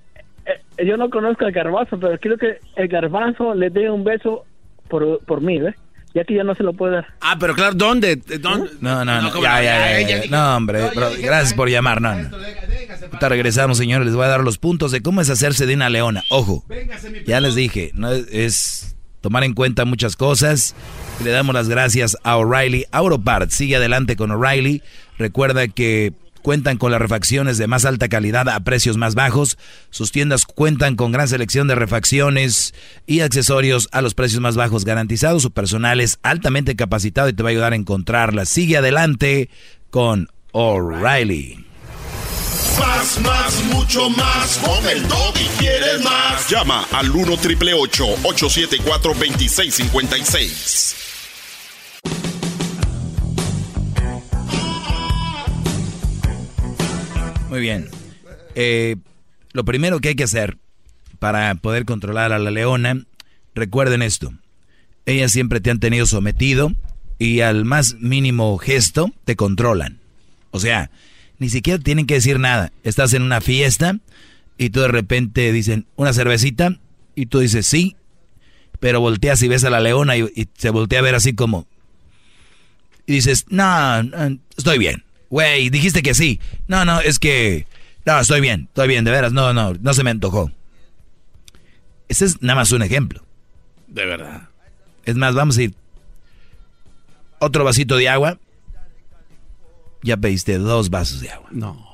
eh, 0.47 0.85
yo 0.85 0.97
no 0.97 1.09
conozco 1.09 1.45
al 1.45 1.51
garbanzo, 1.51 1.99
pero 1.99 2.17
quiero 2.19 2.37
que 2.37 2.57
el 2.75 2.87
garbanzo 2.87 3.53
le 3.53 3.69
dé 3.69 3.89
un 3.89 4.03
beso 4.03 4.45
por, 4.87 5.19
por 5.25 5.41
mí, 5.41 5.59
¿ves? 5.59 5.75
Ya 6.13 6.23
que 6.23 6.33
ya 6.33 6.43
no 6.43 6.55
se 6.55 6.63
lo 6.63 6.73
puede 6.73 6.93
dar. 6.95 7.07
Ah, 7.21 7.35
pero 7.39 7.53
claro, 7.53 7.75
¿dónde? 7.75 8.15
¿Dónde? 8.15 8.69
No, 8.81 9.05
no, 9.05 9.21
no. 9.21 9.29
¿cómo 9.31 9.43
Ya, 9.43 9.57
no? 9.57 9.63
ya, 9.63 10.01
ya, 10.01 10.23
Ya. 10.25 10.29
No, 10.31 10.55
hombre, 10.57 10.89
Brody, 10.95 11.21
gracias 11.21 11.53
por 11.53 11.69
llamar. 11.69 12.01
No, 12.01 12.15
no. 12.15 12.29
Ahorita 12.35 13.29
regresamos, 13.29 13.77
señores. 13.77 14.07
Les 14.07 14.15
voy 14.15 14.25
a 14.25 14.29
dar 14.29 14.39
los 14.41 14.57
puntos 14.57 14.91
de 14.91 15.01
cómo 15.01 15.21
es 15.21 15.29
hacerse 15.29 15.65
de 15.67 15.75
una 15.75 15.89
leona. 15.89 16.23
Ojo, 16.29 16.63
ya 17.27 17.39
les 17.39 17.53
dije, 17.55 17.91
no 17.93 18.11
es, 18.11 18.27
es 18.31 18.95
tomar 19.21 19.43
en 19.43 19.53
cuenta 19.53 19.85
muchas 19.85 20.15
cosas. 20.15 20.75
Le 21.23 21.29
damos 21.29 21.53
las 21.53 21.69
gracias 21.69 22.17
a 22.23 22.37
O'Reilly 22.37 22.85
Auto 22.91 23.19
Parts. 23.21 23.53
Sigue 23.53 23.75
adelante 23.75 24.15
con 24.15 24.31
O'Reilly. 24.31 24.81
Recuerda 25.19 25.67
que 25.67 26.13
cuentan 26.37 26.77
con 26.77 26.91
las 26.91 27.01
refacciones 27.01 27.57
de 27.57 27.67
más 27.67 27.85
alta 27.85 28.07
calidad 28.07 28.49
a 28.49 28.59
precios 28.61 28.97
más 28.97 29.15
bajos. 29.15 29.57
Sus 29.89 30.11
tiendas 30.11 30.45
cuentan 30.45 30.95
con 30.95 31.11
gran 31.11 31.27
selección 31.27 31.67
de 31.67 31.75
refacciones 31.75 32.73
y 33.05 33.21
accesorios 33.21 33.89
a 33.91 34.01
los 34.01 34.13
precios 34.13 34.41
más 34.41 34.55
bajos 34.55 34.85
garantizados. 34.85 35.41
Su 35.41 35.51
personal 35.51 36.01
es 36.01 36.19
altamente 36.23 36.75
capacitado 36.75 37.29
y 37.29 37.33
te 37.33 37.43
va 37.43 37.49
a 37.49 37.51
ayudar 37.51 37.73
a 37.73 37.77
encontrarlas. 37.77 38.49
Sigue 38.49 38.77
adelante 38.77 39.49
con 39.89 40.29
O'Reilly. 40.51 41.65
Más, 42.79 43.19
más, 43.21 43.63
mucho 43.65 44.09
más. 44.09 44.57
Con 44.57 44.87
el 44.87 45.03
y 45.03 45.47
quieres 45.59 46.03
más. 46.03 46.49
Llama 46.49 46.85
al 46.91 47.09
1 47.09 47.37
triple 47.37 47.73
874 47.73 49.13
2656. 49.13 51.06
Muy 57.57 57.63
bien. 57.63 57.89
Eh, 58.53 58.97
lo 59.51 59.65
primero 59.65 59.99
que 59.99 60.09
hay 60.09 60.15
que 60.15 60.25
hacer 60.25 60.59
para 61.17 61.55
poder 61.55 61.85
controlar 61.85 62.31
a 62.31 62.37
la 62.37 62.51
leona, 62.51 63.03
recuerden 63.55 64.03
esto. 64.03 64.31
Ellas 65.07 65.31
siempre 65.31 65.59
te 65.59 65.71
han 65.71 65.79
tenido 65.79 66.05
sometido 66.05 66.71
y 67.17 67.39
al 67.39 67.65
más 67.65 67.95
mínimo 67.95 68.55
gesto 68.59 69.11
te 69.25 69.35
controlan. 69.35 69.97
O 70.51 70.59
sea, 70.59 70.91
ni 71.39 71.49
siquiera 71.49 71.81
tienen 71.81 72.05
que 72.05 72.13
decir 72.13 72.39
nada. 72.39 72.71
Estás 72.83 73.13
en 73.13 73.23
una 73.23 73.41
fiesta 73.41 73.97
y 74.59 74.69
tú 74.69 74.81
de 74.81 74.89
repente 74.89 75.51
dicen 75.51 75.87
una 75.95 76.13
cervecita 76.13 76.77
y 77.15 77.25
tú 77.25 77.39
dices 77.39 77.65
sí, 77.65 77.95
pero 78.79 79.01
volteas 79.01 79.41
y 79.41 79.47
ves 79.47 79.63
a 79.63 79.71
la 79.71 79.79
leona 79.79 80.15
y, 80.15 80.47
se 80.55 80.69
voltea 80.69 80.99
a 80.99 81.01
ver 81.01 81.15
así 81.15 81.33
como... 81.33 81.65
Y 83.07 83.13
dices, 83.13 83.45
no, 83.49 83.99
estoy 84.55 84.77
bien. 84.77 85.06
Güey, 85.29 85.69
dijiste 85.69 86.01
que 86.01 86.13
sí. 86.13 86.39
No, 86.67 86.85
no, 86.85 86.99
es 87.01 87.19
que... 87.19 87.67
No, 88.05 88.19
estoy 88.19 88.39
bien, 88.39 88.67
estoy 88.69 88.87
bien, 88.87 89.03
de 89.03 89.11
veras, 89.11 89.33
no, 89.33 89.53
no, 89.53 89.73
no 89.73 89.93
se 89.93 90.03
me 90.03 90.11
antojó. 90.11 90.51
Ese 92.07 92.25
es 92.25 92.41
nada 92.41 92.55
más 92.55 92.71
un 92.71 92.81
ejemplo. 92.81 93.23
De 93.87 94.05
verdad. 94.05 94.49
Es 95.03 95.15
más, 95.15 95.35
vamos 95.35 95.57
a 95.57 95.63
ir. 95.63 95.73
Otro 97.39 97.63
vasito 97.63 97.97
de 97.97 98.07
agua. 98.09 98.39
Ya 100.03 100.15
pediste 100.15 100.57
dos 100.57 100.89
vasos 100.89 101.19
de 101.19 101.31
agua. 101.31 101.49
No. 101.51 101.85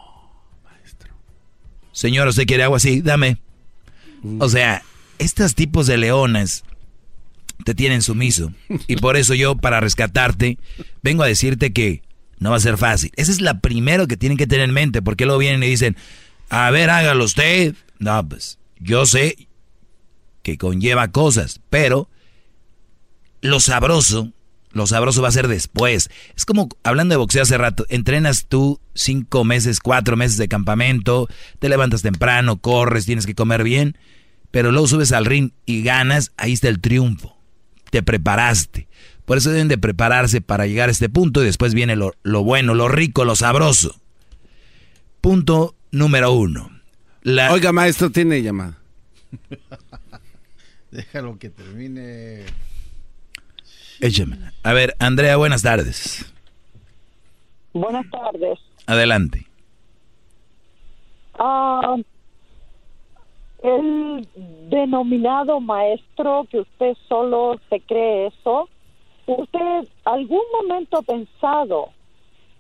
Señor, 1.92 2.28
¿usted 2.28 2.46
quiere 2.46 2.64
agua? 2.64 2.80
Sí, 2.80 3.02
dame. 3.02 3.38
O 4.40 4.50
sea, 4.50 4.84
estos 5.20 5.56
tipos 5.56 5.88
de 5.88 5.98
leones 5.98 6.64
te 7.66 7.76
tienen 7.76 8.02
sumiso. 8.02 8.52
Y 8.88 8.98
por 8.98 9.18
eso 9.18 9.34
yo, 9.34 9.56
para 9.56 9.80
rescatarte, 9.80 10.58
vengo 11.02 11.24
a 11.24 11.28
decirte 11.28 11.72
que 11.74 12.02
no 12.44 12.52
va 12.52 12.58
a 12.58 12.60
ser 12.60 12.78
fácil. 12.78 13.12
Esa 13.16 13.32
es 13.32 13.42
la 13.42 13.60
primero 13.60 14.06
que 14.06 14.18
tienen 14.18 14.38
que 14.38 14.48
tener 14.48 14.68
en 14.68 14.74
mente, 14.74 15.02
porque 15.02 15.26
luego 15.26 15.40
vienen 15.40 15.64
y 15.64 15.68
dicen, 15.68 15.96
a 16.50 16.70
ver, 16.72 16.90
hágalo 16.90 17.24
usted. 17.24 17.74
No, 18.00 18.28
pues 18.28 18.60
yo 18.80 19.06
sé 19.06 19.48
que 20.44 20.58
conlleva 20.58 21.08
cosas, 21.08 21.62
pero 21.70 22.10
lo 23.40 23.62
sabroso, 23.62 24.34
lo 24.72 24.86
sabroso 24.88 25.22
va 25.22 25.30
a 25.30 25.32
ser 25.32 25.48
después. 25.48 26.10
Es 26.36 26.46
como 26.46 26.68
hablando 26.84 27.14
de 27.14 27.18
boxeo 27.18 27.44
hace 27.44 27.58
rato, 27.58 27.86
entrenas 27.88 28.46
tú 28.48 28.82
cinco 28.94 29.46
meses, 29.46 29.80
cuatro 29.80 30.18
meses 30.18 30.38
de 30.38 30.50
campamento, 30.50 31.30
te 31.60 31.70
levantas 31.70 32.02
temprano, 32.02 32.58
corres, 32.58 33.06
tienes 33.06 33.26
que 33.26 33.36
comer 33.36 33.64
bien, 33.64 33.98
pero 34.52 34.74
luego 34.74 34.88
subes 34.88 35.14
al 35.14 35.26
ring 35.26 35.52
y 35.66 35.82
ganas, 35.82 36.34
ahí 36.36 36.52
está 36.52 36.68
el 36.68 36.82
triunfo. 36.82 37.38
Te 37.90 38.04
preparaste. 38.04 38.90
Por 39.26 39.38
eso 39.38 39.52
deben 39.52 39.68
de 39.70 39.78
prepararse 39.78 40.42
para 40.42 40.68
llegar 40.68 40.90
a 40.90 40.92
este 40.92 41.08
punto 41.10 41.42
y 41.42 41.46
después 41.46 41.74
viene 41.74 41.96
lo, 41.96 42.14
lo 42.24 42.44
bueno, 42.44 42.74
lo 42.74 42.88
rico, 42.90 43.24
lo 43.26 43.36
sabroso. 43.36 43.96
Punto 45.22 45.76
número 45.92 46.32
uno. 46.34 46.70
La- 47.22 47.54
Oiga, 47.54 47.72
maestro, 47.72 48.10
tiene 48.12 48.42
llamada. 48.42 48.78
Déjalo 50.92 51.40
que 51.40 51.50
termine. 51.50 52.44
Échame. 54.02 54.38
A 54.64 54.74
ver, 54.74 54.96
Andrea, 55.00 55.38
buenas 55.38 55.62
tardes. 55.62 56.26
Buenas 57.74 58.06
tardes. 58.12 58.60
Adelante. 58.86 59.48
Ah, 61.40 61.96
el 63.64 64.28
denominado 64.70 65.60
maestro 65.62 66.46
que 66.52 66.60
usted 66.60 66.94
solo 67.08 67.60
se 67.70 67.80
cree 67.80 68.28
eso, 68.28 68.70
¿usted 69.26 69.88
algún 70.06 70.44
momento 70.60 70.98
ha 70.98 71.02
pensado 71.02 71.90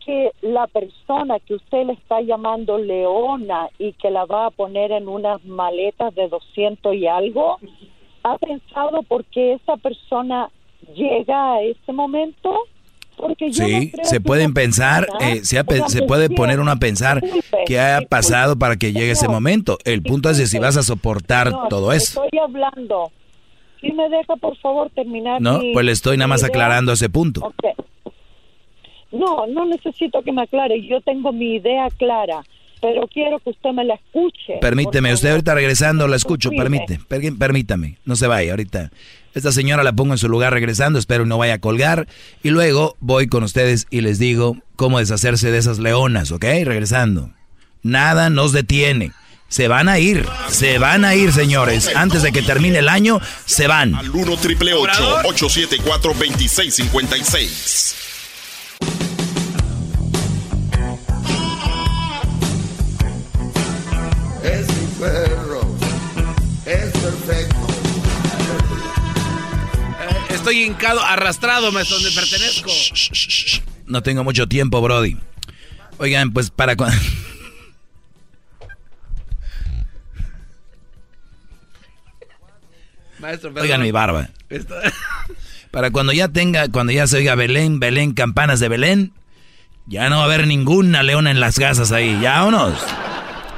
que 0.05 0.31
la 0.41 0.67
persona 0.67 1.39
que 1.39 1.55
usted 1.55 1.85
le 1.85 1.93
está 1.93 2.21
llamando 2.21 2.77
leona 2.77 3.69
y 3.79 3.93
que 3.93 4.11
la 4.11 4.25
va 4.25 4.47
a 4.47 4.51
poner 4.51 4.91
en 4.91 5.07
unas 5.07 5.43
maletas 5.45 6.13
de 6.15 6.27
200 6.27 6.95
y 6.95 7.07
algo, 7.07 7.57
ha 8.23 8.37
pensado 8.37 9.03
por 9.03 9.23
qué 9.25 9.53
esa 9.53 9.77
persona 9.77 10.49
llega 10.93 11.53
a 11.53 11.61
ese 11.61 11.93
momento? 11.93 12.65
Porque 13.15 13.51
yo 13.51 13.65
Sí, 13.65 13.91
se 14.01 14.19
pueden 14.19 14.53
pensar, 14.53 15.07
eh, 15.21 15.41
se, 15.43 15.59
ha 15.59 15.63
puede 15.63 16.29
poner 16.29 16.59
uno 16.59 16.71
a 16.71 16.77
pensar 16.77 17.21
qué 17.65 17.79
ha 17.79 18.01
pasado 18.01 18.57
para 18.57 18.75
que 18.75 18.91
llegue 18.91 19.11
ese 19.11 19.27
momento. 19.27 19.77
El 19.85 20.01
punto 20.01 20.29
es 20.29 20.37
de 20.37 20.47
si 20.47 20.57
vas 20.57 20.77
a 20.77 20.83
soportar 20.83 21.69
todo 21.69 21.93
eso. 21.93 22.23
Estoy 22.23 22.39
hablando. 22.39 23.11
Si 23.83 23.91
me 23.91 24.09
deja, 24.09 24.35
por 24.37 24.57
favor, 24.57 24.89
terminar. 24.95 25.41
No, 25.41 25.59
mi- 25.59 25.73
pues 25.73 25.85
le 25.85 25.91
estoy 25.91 26.17
nada 26.17 26.27
más 26.29 26.43
aclarando 26.43 26.93
ese 26.93 27.09
punto. 27.09 27.41
Ok. 27.41 27.65
No, 29.11 29.45
no 29.47 29.65
necesito 29.65 30.21
que 30.23 30.31
me 30.31 30.41
aclare. 30.43 30.81
Yo 30.87 30.99
tengo 31.01 31.31
mi 31.31 31.55
idea 31.55 31.87
clara, 31.97 32.43
pero 32.81 33.07
quiero 33.07 33.37
que 33.39 33.51
usted 33.51 33.69
me 33.71 33.83
la 33.85 33.93
escuche. 33.95 34.57
Permíteme, 34.59 35.13
usted 35.13 35.29
ahorita 35.31 35.53
regresando 35.53 36.07
la 36.07 36.15
escucho, 36.15 36.49
permite, 36.49 36.99
per- 37.07 37.37
permítame, 37.37 37.97
no 38.05 38.15
se 38.15 38.25
vaya 38.27 38.51
ahorita. 38.51 38.91
Esta 39.35 39.51
señora 39.51 39.83
la 39.83 39.93
pongo 39.93 40.13
en 40.13 40.17
su 40.17 40.29
lugar 40.29 40.53
regresando, 40.53 40.97
espero 40.99 41.25
no 41.25 41.37
vaya 41.37 41.55
a 41.55 41.59
colgar. 41.59 42.07
Y 42.43 42.49
luego 42.49 42.95
voy 43.01 43.27
con 43.27 43.43
ustedes 43.43 43.85
y 43.91 44.01
les 44.01 44.17
digo 44.17 44.57
cómo 44.75 44.99
deshacerse 44.99 45.51
de 45.51 45.57
esas 45.59 45.77
leonas, 45.79 46.31
¿ok? 46.31 46.43
Regresando. 46.63 47.29
Nada 47.83 48.29
nos 48.29 48.51
detiene. 48.53 49.11
Se 49.47 49.67
van 49.67 49.87
a 49.87 49.99
ir, 49.99 50.27
se 50.49 50.79
van 50.79 51.05
a 51.05 51.13
ir, 51.15 51.31
señores. 51.31 51.91
Antes 51.95 52.23
de 52.23 52.31
que 52.31 52.41
termine 52.41 52.79
el 52.79 52.89
año, 52.89 53.21
se 53.45 53.67
van. 53.67 53.93
Al 53.93 54.09
1 54.09 54.37
triple 54.37 54.73
874 54.73 56.13
2656. 56.13 57.95
Es 64.43 64.67
mi 64.67 64.87
perro. 64.99 65.61
Es 66.65 66.91
perfecto. 66.91 67.67
Estoy 70.29 70.63
hincado, 70.63 71.01
arrastrado, 71.01 71.71
maestro, 71.71 71.97
donde 71.97 72.11
pertenezco. 72.11 72.71
No 73.85 74.01
tengo 74.03 74.23
mucho 74.23 74.47
tiempo, 74.47 74.81
Brody. 74.81 75.15
Oigan, 75.99 76.33
pues 76.33 76.49
para 76.49 76.75
cuando... 76.75 76.97
Maestro, 83.23 83.49
perdón. 83.49 83.63
Oigan 83.65 83.81
mi 83.81 83.91
barba. 83.91 84.29
Esto- 84.49 84.75
Para 85.71 85.89
cuando 85.89 86.13
ya 86.13 86.27
tenga, 86.27 86.67
cuando 86.69 86.93
ya 86.93 87.07
se 87.07 87.17
oiga 87.17 87.33
Belén, 87.33 87.79
Belén, 87.79 88.13
campanas 88.13 88.59
de 88.59 88.69
Belén, 88.69 89.13
ya 89.87 90.07
no 90.09 90.17
va 90.17 90.21
a 90.23 90.25
haber 90.25 90.45
ninguna 90.45 91.01
leona 91.01 91.31
en 91.31 91.39
las 91.39 91.57
casas 91.57 91.91
ahí. 91.91 92.19
Ya 92.21 92.33
vámonos. 92.43 92.77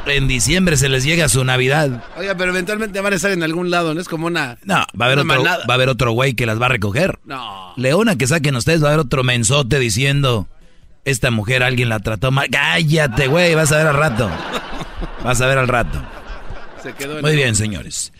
En 0.06 0.28
diciembre 0.28 0.78
se 0.78 0.88
les 0.88 1.04
llega 1.04 1.28
su 1.28 1.44
Navidad. 1.44 2.04
Oiga, 2.16 2.36
pero 2.38 2.52
eventualmente 2.52 3.02
van 3.02 3.12
a 3.12 3.16
estar 3.18 3.32
en 3.32 3.44
algún 3.44 3.70
lado, 3.72 3.94
¿no? 3.94 4.00
Es 4.00 4.08
como 4.08 4.28
una... 4.28 4.58
No, 4.64 4.76
va 5.00 5.06
a 5.06 5.12
haber 5.12 5.20
otro, 5.20 5.44
va 5.44 5.58
a 5.68 5.74
haber 5.74 5.90
otro 5.90 6.12
güey 6.12 6.36
que 6.36 6.46
las 6.46 6.62
va 6.62 6.68
a 6.68 6.70
recoger. 6.70 7.20
No. 7.26 7.74
Leona 7.76 8.16
que 8.16 8.28
saquen 8.28 8.56
ustedes, 8.56 8.82
va 8.84 8.90
a 8.90 8.94
haber 8.94 9.06
otro 9.06 9.24
mensote 9.24 9.80
diciendo, 9.80 10.48
esta 11.06 11.32
mujer 11.32 11.64
alguien 11.64 11.90
la 11.90 12.00
trató 12.00 12.30
mal. 12.32 12.48
Cállate, 12.52 13.28
güey, 13.28 13.56
vas 13.56 13.72
a 13.72 13.78
ver 13.78 13.88
al 13.88 13.96
rato. 13.96 14.30
Vas 15.24 15.42
a 15.42 15.48
ver 15.48 15.58
al 15.58 15.68
rato. 15.68 16.00
Se 16.84 16.94
quedó 16.94 17.16
en 17.18 17.22
Muy 17.24 17.36
bien, 17.36 17.56
señores. 17.56 18.14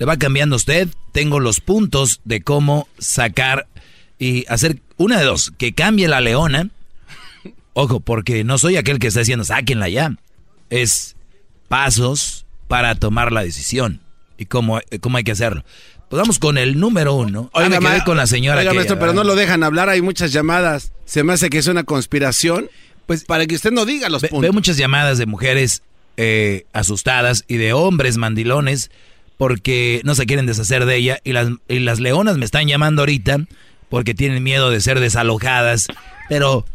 Le 0.00 0.06
va 0.06 0.16
cambiando 0.16 0.56
usted. 0.56 0.88
Tengo 1.12 1.38
los 1.40 1.60
puntos 1.60 2.20
de 2.24 2.40
cómo 2.40 2.88
sacar 2.98 3.68
y 4.18 4.46
hacer 4.48 4.80
una 4.96 5.18
de 5.18 5.24
dos. 5.26 5.52
Que 5.58 5.72
cambie 5.74 6.08
la 6.08 6.20
leona. 6.22 6.70
Ojo, 7.74 8.00
porque 8.00 8.42
no 8.42 8.56
soy 8.58 8.76
aquel 8.76 8.98
que 8.98 9.06
está 9.08 9.20
diciendo, 9.20 9.44
sáquenla 9.44 9.88
ya. 9.90 10.16
Es 10.70 11.16
pasos 11.68 12.46
para 12.66 12.94
tomar 12.94 13.30
la 13.30 13.42
decisión. 13.44 14.00
Y 14.38 14.46
cómo, 14.46 14.80
cómo 15.00 15.18
hay 15.18 15.24
que 15.24 15.32
hacerlo. 15.32 15.64
Pues 16.08 16.18
vamos 16.18 16.38
con 16.38 16.56
el 16.58 16.80
número 16.80 17.14
uno. 17.14 17.50
Ah, 17.52 17.60
me 17.68 17.78
quedé 17.78 17.80
ma- 17.98 18.04
con 18.04 18.16
la 18.16 18.26
señora 18.26 18.58
Oiga, 18.60 18.70
que- 18.70 18.76
maestro, 18.76 18.98
pero 18.98 19.12
no 19.12 19.22
lo 19.22 19.34
dejan 19.36 19.62
hablar, 19.62 19.88
hay 19.90 20.00
muchas 20.02 20.32
llamadas. 20.32 20.92
Se 21.04 21.22
me 21.22 21.34
hace 21.34 21.50
que 21.50 21.58
es 21.58 21.66
una 21.66 21.84
conspiración. 21.84 22.70
Pues 23.06 23.24
para 23.24 23.46
que 23.46 23.54
usted 23.54 23.70
no 23.70 23.84
diga 23.84 24.08
los 24.08 24.22
Ve- 24.22 24.28
puntos. 24.28 24.42
Veo 24.42 24.52
muchas 24.54 24.76
llamadas 24.78 25.18
de 25.18 25.26
mujeres 25.26 25.82
eh, 26.16 26.64
asustadas 26.72 27.44
y 27.48 27.56
de 27.58 27.72
hombres 27.74 28.16
mandilones 28.16 28.90
porque 29.40 30.02
no 30.04 30.14
se 30.14 30.26
quieren 30.26 30.44
deshacer 30.44 30.84
de 30.84 30.96
ella. 30.96 31.18
Y 31.24 31.32
las, 31.32 31.48
y 31.66 31.78
las 31.78 31.98
leonas 31.98 32.36
me 32.36 32.44
están 32.44 32.68
llamando 32.68 33.00
ahorita 33.00 33.38
porque 33.88 34.12
tienen 34.12 34.42
miedo 34.42 34.68
de 34.68 34.82
ser 34.82 35.00
desalojadas. 35.00 35.86
Pero, 36.28 36.66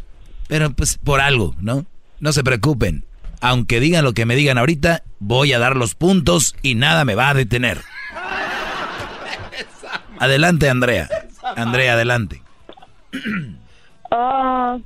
pero 0.47 0.71
pues 0.71 0.97
por 0.97 1.21
algo, 1.21 1.53
¿no? 1.61 1.85
No 2.19 2.33
se 2.33 2.43
preocupen. 2.43 3.05
Aunque 3.39 3.79
digan 3.79 4.03
lo 4.03 4.13
que 4.13 4.25
me 4.25 4.35
digan 4.35 4.57
ahorita, 4.57 5.03
voy 5.19 5.53
a 5.53 5.59
dar 5.59 5.75
los 5.75 5.93
puntos 5.93 6.55
y 6.63 6.73
nada 6.73 7.05
me 7.05 7.13
va 7.13 7.29
a 7.29 7.33
detener. 7.35 7.81
Adelante, 10.17 10.67
Andrea. 10.67 11.07
Andrea, 11.55 11.93
adelante. 11.93 12.41
Ah, 14.09 14.79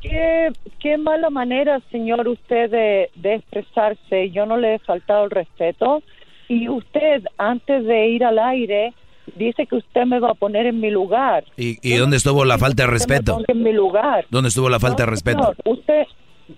qué, 0.00 0.48
qué 0.78 0.96
mala 0.96 1.28
manera, 1.28 1.82
señor, 1.90 2.26
usted 2.26 2.70
de, 2.70 3.10
de 3.14 3.34
expresarse. 3.34 4.30
Yo 4.30 4.46
no 4.46 4.56
le 4.56 4.76
he 4.76 4.78
faltado 4.78 5.24
el 5.24 5.30
respeto. 5.30 6.02
Y 6.50 6.68
usted, 6.68 7.22
antes 7.38 7.84
de 7.86 8.08
ir 8.08 8.24
al 8.24 8.36
aire, 8.40 8.92
dice 9.36 9.66
que 9.66 9.76
usted 9.76 10.04
me 10.04 10.18
va 10.18 10.30
a 10.32 10.34
poner 10.34 10.66
en 10.66 10.80
mi 10.80 10.90
lugar. 10.90 11.44
¿Y, 11.56 11.78
y 11.80 11.94
dónde 11.96 12.16
estuvo 12.16 12.44
la 12.44 12.58
falta 12.58 12.82
de 12.82 12.90
respeto? 12.90 13.40
en 13.46 13.62
mi 13.62 13.72
lugar. 13.72 14.26
¿Dónde 14.30 14.48
estuvo 14.48 14.68
la 14.68 14.80
falta 14.80 15.04
de 15.04 15.10
respeto? 15.10 15.38
señor, 15.38 15.56
usted, 15.78 16.02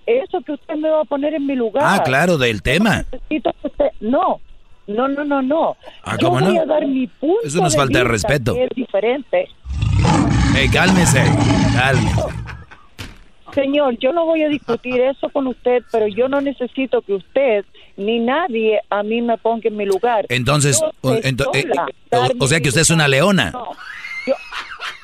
eso 0.07 0.41
que 0.41 0.53
usted 0.53 0.77
me 0.77 0.89
va 0.89 1.03
a 1.03 1.05
poner 1.05 1.35
en 1.35 1.45
mi 1.47 1.55
lugar. 1.57 1.85
Ah, 1.87 2.03
claro, 2.03 2.39
del 2.39 2.63
tema. 2.63 3.05
No, 4.01 4.41
no, 4.87 5.09
no, 5.09 5.25
no, 5.25 5.43
no. 5.43 5.77
Ah, 6.03 6.17
Yo 6.19 6.29
¿cómo 6.31 6.41
voy 6.41 6.55
no? 6.55 6.63
a 6.63 6.65
dar 6.65 6.87
mi 6.87 7.07
punto 7.07 7.41
Eso 7.45 7.61
no 7.61 7.67
es 7.67 7.77
falta 7.77 7.99
de 7.99 8.05
vista, 8.05 8.29
respeto. 8.29 8.57
Es 8.57 8.71
diferente. 8.75 9.47
Eh, 10.57 10.69
cálmese, 10.73 11.23
cálmese. 11.77 12.23
Señor, 13.53 13.99
yo 13.99 14.15
no 14.15 14.25
voy 14.25 14.43
a 14.43 14.49
discutir 14.49 14.99
eso 15.03 15.29
con 15.29 15.47
usted, 15.49 15.83
pero 15.93 16.07
yo 16.07 16.27
no 16.29 16.41
necesito 16.41 17.03
que 17.03 17.13
usted 17.13 17.67
ni 18.05 18.19
nadie 18.19 18.81
a 18.91 19.03
mí 19.03 19.23
me 19.23 19.37
ponga 19.39 19.69
en 19.69 19.77
mi 19.77 19.85
lugar. 19.87 20.27
Entonces, 20.29 20.81
o, 21.01 21.13
ento- 21.15 21.51
eh, 21.55 21.67
eh, 21.67 22.17
o- 22.17 22.45
o 22.45 22.47
sea 22.49 22.61
que 22.61 22.69
usted 22.69 22.83
es 22.83 22.91
una 22.91 23.09
leona. 23.09 23.51
No, 23.53 23.71
yo- 24.27 24.35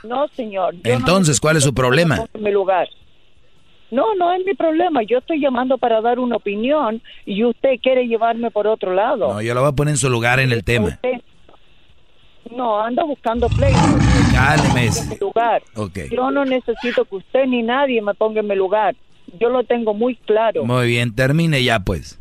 no, 0.08 0.28
señor. 0.28 0.74
yo 0.74 0.80
no 0.92 0.98
Entonces, 0.98 1.40
¿cuál 1.40 1.56
es 1.56 1.64
su 1.64 1.74
problema? 1.74 2.24
en 2.34 2.42
mi 2.42 2.50
lugar. 2.52 2.88
No, 3.90 4.14
no 4.16 4.32
es 4.34 4.44
mi 4.44 4.52
problema. 4.54 5.02
Yo 5.02 5.18
estoy 5.18 5.40
llamando 5.40 5.78
para 5.78 6.00
dar 6.02 6.18
una 6.18 6.36
opinión 6.36 7.00
y 7.24 7.42
usted 7.44 7.76
quiere 7.82 8.06
llevarme 8.06 8.50
por 8.50 8.66
otro 8.66 8.92
lado. 8.92 9.32
No, 9.32 9.40
yo 9.40 9.54
la 9.54 9.60
voy 9.62 9.70
a 9.70 9.72
poner 9.72 9.92
en 9.92 9.98
su 9.98 10.10
lugar 10.10 10.40
en 10.40 10.52
el 10.52 10.62
tema. 10.62 10.88
Usted- 10.88 11.22
no, 12.54 12.80
anda 12.80 13.04
buscando 13.04 13.48
play. 13.48 13.72
Cálmese. 14.32 15.16
Lugar. 15.20 15.62
Yo 16.10 16.30
no 16.30 16.44
necesito 16.44 17.04
que 17.04 17.16
usted 17.16 17.46
ni 17.46 17.62
nadie 17.62 18.00
me 18.02 18.14
ponga 18.14 18.40
en 18.40 18.46
mi 18.48 18.54
lugar. 18.56 18.94
Yo 19.38 19.50
lo 19.50 19.62
tengo 19.64 19.92
muy 19.94 20.16
claro. 20.16 20.64
Muy 20.64 20.86
bien, 20.88 21.14
termine 21.14 21.62
ya 21.62 21.80
pues. 21.80 22.18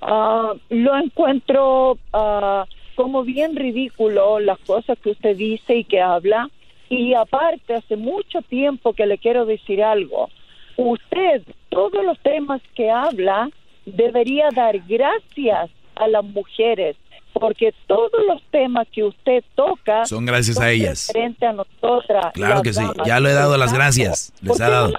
Ah, 0.00 0.52
lo 0.70 0.96
encuentro 0.96 1.98
ah, 2.12 2.64
como 2.94 3.22
bien 3.24 3.56
ridículo 3.56 4.38
las 4.40 4.58
cosas 4.60 4.98
que 4.98 5.10
usted 5.10 5.36
dice 5.36 5.76
y 5.76 5.84
que 5.84 6.00
habla. 6.00 6.48
Y 6.90 7.14
aparte, 7.14 7.74
hace 7.74 7.96
mucho 7.96 8.40
tiempo 8.42 8.92
que 8.94 9.06
le 9.06 9.18
quiero 9.18 9.44
decir 9.44 9.82
algo. 9.82 10.30
Usted, 10.76 11.42
todos 11.68 12.04
los 12.04 12.18
temas 12.20 12.62
que 12.74 12.90
habla, 12.90 13.50
debería 13.84 14.48
dar 14.54 14.78
gracias 14.86 15.70
a 15.96 16.06
las 16.08 16.24
mujeres, 16.24 16.96
porque 17.32 17.74
todos 17.86 18.10
los 18.26 18.40
temas 18.50 18.86
que 18.92 19.02
usted 19.04 19.42
toca 19.54 20.06
Son 20.06 20.24
gracias 20.24 20.60
a 20.60 20.70
ellas. 20.70 21.08
frente 21.12 21.44
a 21.46 21.52
nosotras. 21.52 22.32
Claro 22.34 22.62
que 22.62 22.72
sí, 22.72 22.84
ya 23.04 23.18
le 23.20 23.30
he 23.30 23.34
dado 23.34 23.56
las 23.56 23.72
gracias, 23.72 24.32
les 24.40 24.56
¿Por 24.56 24.62
ha 24.62 24.70
dado. 24.70 24.92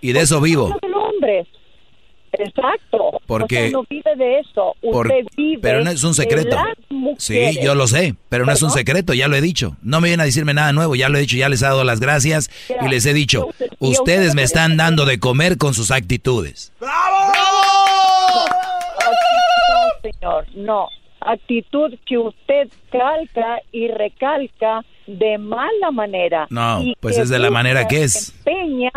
Y 0.00 0.12
de 0.12 0.20
eso 0.20 0.40
vivo. 0.40 0.64
habla 0.66 0.78
del 0.82 0.94
hombre? 0.94 1.46
Exacto. 2.32 3.20
Porque- 3.26 3.56
Usted 3.66 3.72
no 3.72 3.84
vive 3.88 4.16
de 4.16 4.38
eso. 4.40 4.74
Usted 4.82 4.90
Por- 4.92 5.12
vive 5.36 5.60
pero 5.62 5.82
no 5.84 5.90
es 5.90 6.02
un 6.04 6.10
de 6.10 6.14
secreto. 6.14 6.56
Sí, 7.18 7.58
yo 7.62 7.74
lo 7.74 7.86
sé, 7.86 8.14
pero 8.28 8.44
no 8.46 8.52
es 8.52 8.62
un 8.62 8.70
secreto, 8.70 9.14
ya 9.14 9.28
lo 9.28 9.36
he 9.36 9.40
dicho. 9.40 9.76
No 9.82 10.00
me 10.00 10.08
vienen 10.08 10.22
a 10.22 10.24
decirme 10.24 10.54
nada 10.54 10.72
nuevo, 10.72 10.94
ya 10.94 11.08
lo 11.08 11.18
he 11.18 11.20
dicho, 11.22 11.36
ya 11.36 11.48
les 11.48 11.62
he 11.62 11.64
dado 11.64 11.84
las 11.84 12.00
gracias 12.00 12.50
y 12.84 12.88
les 12.88 13.06
he 13.06 13.12
dicho, 13.14 13.48
ustedes 13.78 14.34
me 14.34 14.42
están 14.42 14.76
dando 14.76 15.04
de 15.04 15.18
comer 15.20 15.58
con 15.58 15.74
sus 15.74 15.90
actitudes. 15.90 16.72
No, 16.80 16.88
señor, 20.02 20.46
no. 20.54 20.88
Actitud 21.20 21.94
que 22.06 22.16
usted 22.16 22.68
calca 22.90 23.60
y 23.72 23.88
recalca 23.88 24.82
de 25.06 25.36
mala 25.38 25.90
manera. 25.92 26.46
No, 26.50 26.82
Y 26.82 26.94
pues 27.00 27.18
es 27.18 27.28
de 27.28 27.38
la 27.38 27.50
manera 27.50 27.88
que 27.88 27.98
y 28.00 28.02
es. 28.02 28.12
se 28.12 28.32
empeña, 28.50 28.90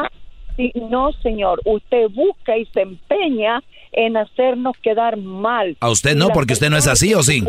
sí, 0.56 0.72
no, 0.90 1.11
señor, 1.23 1.61
usted 1.65 2.07
busca 2.10 2.57
y 2.57 2.65
se 2.68 2.82
empeña 2.82 3.61
en 3.91 4.18
hacernos 4.18 4.76
quedar 4.82 5.18
mal. 5.18 5.76
A 5.80 5.90
usted 5.90 6.15
no, 6.15 6.28
la 6.28 6.34
porque 6.34 6.53
usted 6.53 6.69
no 6.69 6.78
es 6.78 6.88
así 6.88 7.14
o 7.14 7.23
sí. 7.23 7.44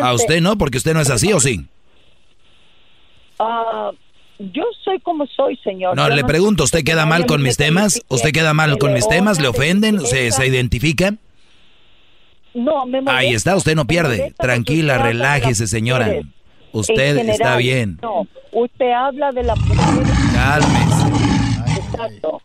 A 0.00 0.14
usted 0.14 0.40
no, 0.40 0.56
porque 0.56 0.78
usted 0.78 0.94
no 0.94 1.00
es 1.00 1.10
así 1.10 1.32
o 1.32 1.40
sí. 1.40 1.66
Ah, 3.38 3.90
yo 4.38 4.64
soy 4.82 4.98
como 5.00 5.26
soy, 5.26 5.56
señor. 5.58 5.96
No, 5.96 6.08
Yo 6.08 6.14
le 6.14 6.24
pregunto, 6.24 6.64
¿usted 6.64 6.84
queda 6.84 7.06
mal 7.06 7.26
con 7.26 7.42
mis 7.42 7.56
temas? 7.56 8.02
¿Usted 8.08 8.32
queda 8.32 8.54
mal 8.54 8.78
con 8.78 8.92
mis 8.92 9.08
temas? 9.08 9.40
¿Le 9.40 9.48
ofenden? 9.48 10.00
¿Se, 10.00 10.30
se 10.30 10.46
identifica? 10.46 11.14
No, 12.54 12.86
me 12.86 13.00
molesta. 13.00 13.16
Ahí 13.16 13.34
está, 13.34 13.56
usted 13.56 13.74
no 13.74 13.84
pierde. 13.86 14.32
Tranquila, 14.38 14.98
relájese, 14.98 15.66
señora. 15.66 16.10
Usted 16.72 17.28
está 17.28 17.56
bien. 17.56 17.98
No, 18.02 18.26
usted 18.52 18.90
habla 18.90 19.30
de 19.32 19.42
mujeres. 19.60 20.12
Cálmese. 20.34 21.33
Exacto. 21.94 22.42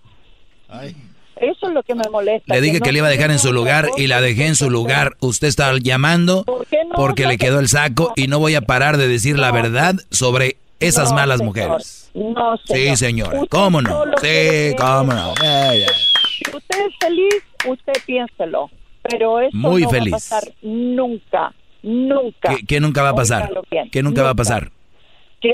Eso 1.38 1.68
es 1.68 1.74
lo 1.74 1.84
que 1.84 1.96
me 1.96 2.04
molesta. 2.12 2.54
Le 2.54 2.62
dije 2.62 2.80
no 2.80 2.84
que 2.86 2.92
le 2.92 2.98
iba 3.00 3.08
a 3.08 3.12
dejar 3.12 3.32
en 3.32 3.40
su 3.40 3.54
lugar 3.54 3.88
y 3.98 4.08
la 4.08 4.20
dejé 4.20 4.48
en 4.48 4.56
su 4.56 4.70
lugar. 4.70 5.16
Usted 5.22 5.48
está 5.48 5.72
llamando 5.82 6.44
no 6.48 6.96
porque 6.96 7.26
le 7.28 7.38
quedó 7.38 7.60
el 7.60 7.70
saco 7.70 8.12
y 8.18 8.28
no 8.28 8.40
voy 8.40 8.56
a 8.56 8.62
parar 8.62 8.98
de 8.98 9.08
decir 9.08 9.40
la 9.40 9.52
verdad 9.52 9.96
sobre 10.12 10.58
esas 10.82 11.10
No, 11.12 11.16
malas 11.16 11.38
señor. 11.40 11.48
mujeres. 11.56 12.12
No, 12.14 12.58
Sí, 12.66 12.74
señor. 12.74 12.98
señora. 12.98 13.38
Usted 13.42 13.50
¿Cómo 13.50 13.82
no? 13.82 14.04
Sí, 14.22 14.76
cómo 14.78 15.14
no. 15.14 15.34
Si 15.36 16.56
usted 16.56 16.80
es 16.88 16.94
feliz, 17.00 17.36
usted 17.68 17.94
piénselo. 18.06 18.70
Pero 19.10 19.40
eso 19.40 19.56
Muy 19.56 19.84
no 19.84 19.90
feliz. 19.90 20.12
va 20.14 20.18
a 20.18 20.20
pasar 20.20 20.44
nunca. 20.62 21.54
Nunca. 21.82 22.56
¿Qué, 22.56 22.66
qué 22.66 22.80
nunca 22.82 23.02
va 23.02 23.10
a 23.10 23.16
pasar? 23.16 23.50
¿Qué 23.92 24.04
nunca 24.04 24.24
va 24.24 24.32
a 24.32 24.36
pasar? 24.36 24.72
Que, 25.42 25.54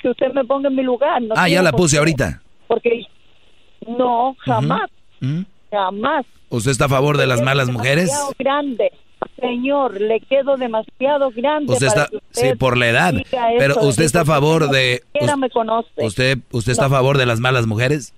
que 0.00 0.08
usted 0.08 0.32
me 0.32 0.42
ponga 0.44 0.68
en 0.70 0.74
mi 0.74 0.82
lugar. 0.82 1.20
no 1.20 1.34
Ah, 1.36 1.48
ya 1.50 1.62
la 1.62 1.72
puse 1.72 1.98
ahorita. 1.98 2.40
Porque 2.66 3.04
no, 3.86 4.34
jamás, 4.40 4.90
¿Mm? 5.20 5.42
jamás. 5.70 6.26
¿Usted 6.50 6.70
está 6.70 6.86
a 6.86 6.88
favor 6.88 7.16
de 7.16 7.26
las 7.26 7.42
malas 7.42 7.68
mujeres? 7.68 8.06
Demasiado 8.06 8.34
grande. 8.38 8.92
Señor, 9.40 10.00
le 10.00 10.20
quedo 10.20 10.56
demasiado 10.56 11.30
grande. 11.30 11.72
Usted 11.72 11.88
para 11.88 12.02
está, 12.04 12.10
que 12.10 12.16
usted 12.16 12.50
sí, 12.52 12.56
por 12.56 12.76
la 12.76 12.88
edad. 12.88 13.14
Pero 13.58 13.74
eso 13.74 13.86
usted 13.88 14.04
está 14.04 14.22
a 14.22 14.24
favor 14.24 14.68
de... 14.70 15.02
siquiera 15.12 15.36
me 15.36 15.50
conoce. 15.50 15.88
¿Usted, 15.96 16.38
usted 16.50 16.72
está 16.72 16.86
a 16.86 16.90
favor 16.90 17.18
de 17.18 17.26
las 17.26 17.40
malas 17.40 17.66
mujeres? 17.66 18.14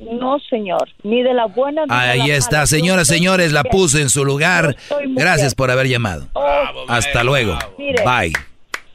No, 0.00 0.38
señor, 0.50 0.90
ni 1.02 1.22
de 1.22 1.34
las 1.34 1.54
buenas. 1.54 1.86
ni 1.88 1.94
de 1.94 2.00
Ahí 2.00 2.30
está, 2.30 2.66
señoras, 2.66 3.06
señores, 3.06 3.52
la 3.52 3.62
puse 3.64 4.00
en 4.00 4.10
su 4.10 4.24
lugar. 4.24 4.76
Gracias 5.08 5.54
por 5.54 5.70
haber 5.70 5.88
llamado. 5.88 6.26
Oh, 6.32 6.64
Hasta 6.88 7.22
luego. 7.22 7.56
Mire. 7.78 8.02
Bye. 8.04 8.32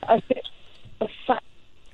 así- 0.02 0.36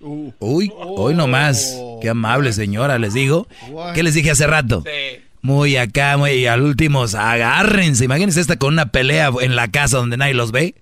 fa- 0.05 0.35
Uy, 0.39 0.71
hoy 0.77 1.13
nomás. 1.13 1.75
Qué 2.01 2.09
amable 2.09 2.53
señora, 2.53 2.99
les 2.99 3.13
digo. 3.13 3.47
¿Qué 3.93 4.03
les 4.03 4.13
dije 4.13 4.31
hace 4.31 4.47
rato? 4.47 4.83
Muy 5.41 5.77
acá, 5.77 6.17
muy 6.17 6.45
al 6.47 6.61
último, 6.61 7.03
agárrense. 7.03 8.05
Imagínense 8.05 8.41
esta 8.41 8.57
con 8.57 8.73
una 8.73 8.87
pelea 8.87 9.29
en 9.41 9.55
la 9.55 9.67
casa 9.69 9.97
donde 9.97 10.17
nadie 10.17 10.33
los 10.33 10.51
ve. 10.51 10.75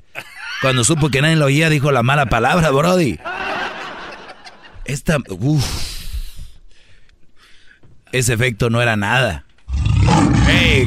Cuando 0.61 0.83
supo 0.83 1.09
que 1.09 1.21
nadie 1.21 1.35
lo 1.35 1.45
oía, 1.45 1.69
dijo 1.69 1.91
la 1.91 2.03
mala 2.03 2.27
palabra, 2.27 2.69
Brody. 2.71 3.19
Esta, 4.85 5.17
uff. 5.29 5.65
Ese 8.11 8.33
efecto 8.33 8.69
no 8.69 8.81
era 8.81 8.95
nada. 8.95 9.45
¡Ey! 10.47 10.85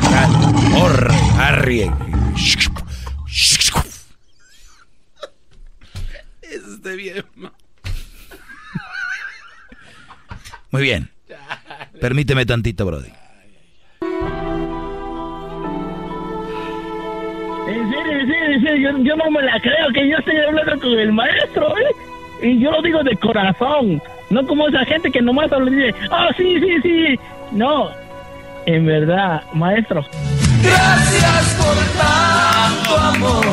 Este 6.43 6.97
bien. 6.97 7.25
Muy 10.77 10.82
bien. 10.82 11.09
Permíteme 12.03 12.44
tantito, 12.44 12.85
Brody. 12.85 13.09
En 17.66 17.90
serio, 17.90 18.20
en 18.20 18.27
serio, 18.28 18.53
en 18.53 18.62
serio, 18.62 18.90
yo, 18.93 19.05
yo 19.05 19.16
no 19.16 19.31
me 19.31 19.40
la 19.40 19.59
creo 19.59 19.90
que 19.94 20.07
yo 20.07 20.19
estoy 20.19 20.36
hablando 20.36 20.78
con 20.78 20.98
el 20.98 21.12
maestro, 21.12 21.78
¿eh? 21.78 21.86
Y 22.43 22.61
yo 22.61 22.70
lo 22.73 22.82
digo 22.82 23.03
de 23.05 23.16
corazón, 23.16 24.03
no 24.28 24.47
como 24.47 24.69
esa 24.69 24.85
gente 24.85 25.11
que 25.11 25.23
nomás 25.23 25.51
habla 25.51 25.70
y 25.70 25.77
dice, 25.77 25.94
ah, 26.11 26.28
sí, 26.36 26.61
sí, 26.61 26.77
sí. 26.82 27.19
No, 27.53 27.89
en 28.66 28.85
verdad, 28.85 29.44
maestro. 29.55 30.05
Gracias 30.62 31.55
por 31.55 31.74
tanto 31.97 32.98
amor. 32.98 33.47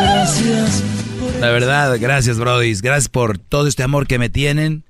Gracias. 0.00 0.84
La 1.40 1.50
verdad, 1.50 1.96
gracias, 2.00 2.38
Brody. 2.38 2.72
Gracias 2.80 3.08
por 3.08 3.36
todo 3.38 3.66
este 3.66 3.82
amor 3.82 4.06
que 4.06 4.20
me 4.20 4.28
tienen. 4.28 4.84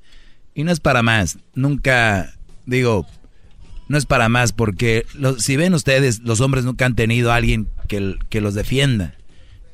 Y 0.55 0.65
no 0.65 0.73
es 0.73 0.81
para 0.81 1.03
más. 1.03 1.39
Nunca, 1.55 2.35
digo, 2.67 3.07
no 3.89 3.97
es 3.99 4.07
para 4.07 4.29
más 4.29 4.53
porque 4.53 5.07
lo- 5.15 5.39
si 5.39 5.57
ven 5.57 5.75
ustedes, 5.75 6.21
los 6.21 6.41
hombres 6.41 6.65
nunca 6.65 6.87
han 6.87 6.95
tenido 6.95 7.33
a 7.33 7.37
alguien 7.37 7.69
que, 7.89 8.17
que 8.29 8.41
los 8.41 8.55
defienda. 8.55 9.15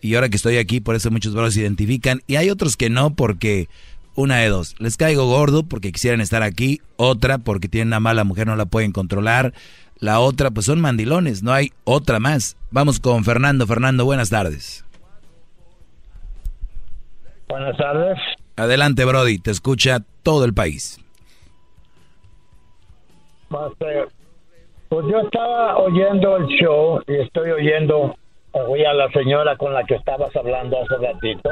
Y 0.01 0.15
ahora 0.15 0.29
que 0.29 0.37
estoy 0.37 0.59
aquí, 0.59 0.81
por 0.81 0.95
eso 0.95 1.11
muchos 1.11 1.35
bros 1.35 1.55
se 1.55 1.61
identifican. 1.63 2.23
Y 2.29 2.37
hay 2.37 2.51
otros 2.51 2.77
que 2.77 2.89
no 2.91 3.15
porque 3.15 3.69
una 4.15 4.37
de 4.37 4.49
dos. 4.49 4.77
Les 4.79 4.97
caigo 4.97 5.27
gordo 5.27 5.65
porque 5.65 5.91
quisieran 5.91 6.21
estar 6.21 6.43
aquí. 6.45 6.81
Otra 6.97 7.39
porque 7.39 7.69
tienen 7.69 7.89
una 7.89 8.01
mala 8.01 8.23
mujer, 8.25 8.47
no 8.47 8.55
la 8.55 8.67
pueden 8.67 8.93
controlar. 8.93 9.55
La 9.99 10.21
otra, 10.21 10.53
pues 10.53 10.67
son 10.67 10.81
mandilones. 10.81 11.43
No 11.43 11.53
hay 11.53 11.73
otra 11.83 12.21
más. 12.21 12.57
Vamos 12.71 13.01
con 13.01 13.25
Fernando. 13.25 13.67
Fernando, 13.67 14.05
buenas 14.05 14.31
tardes. 14.31 14.85
Buenas 17.49 17.77
tardes. 17.77 18.19
Adelante, 18.59 19.05
Brody. 19.05 19.39
Te 19.39 19.51
escucha 19.51 19.98
todo 20.22 20.44
el 20.44 20.52
país. 20.55 20.98
Pues 24.89 25.06
yo 25.10 25.20
estaba 25.20 25.78
oyendo 25.78 26.36
el 26.36 26.47
show 26.47 27.01
y 27.06 27.16
estoy 27.16 27.51
oyendo, 27.51 28.14
oí 28.52 28.85
a 28.85 28.93
la 28.94 29.10
señora 29.10 29.56
con 29.56 29.72
la 29.74 29.85
que 29.85 29.94
estabas 29.97 30.35
hablando 30.36 30.78
hace 30.80 30.97
ratito 30.97 31.51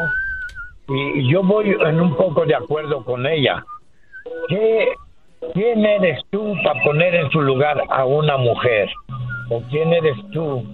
y 0.88 1.30
yo 1.30 1.42
voy 1.42 1.70
en 1.86 2.00
un 2.00 2.16
poco 2.16 2.44
de 2.46 2.54
acuerdo 2.54 3.04
con 3.04 3.26
ella. 3.26 3.64
¿Qué, 4.48 4.88
¿Quién 5.52 5.84
eres 5.84 6.20
tú 6.30 6.54
para 6.64 6.82
poner 6.82 7.14
en 7.14 7.30
su 7.30 7.40
lugar 7.42 7.82
a 7.90 8.04
una 8.04 8.36
mujer? 8.38 8.88
¿O 9.50 9.60
quién 9.70 9.92
eres 9.92 10.16
tú? 10.32 10.64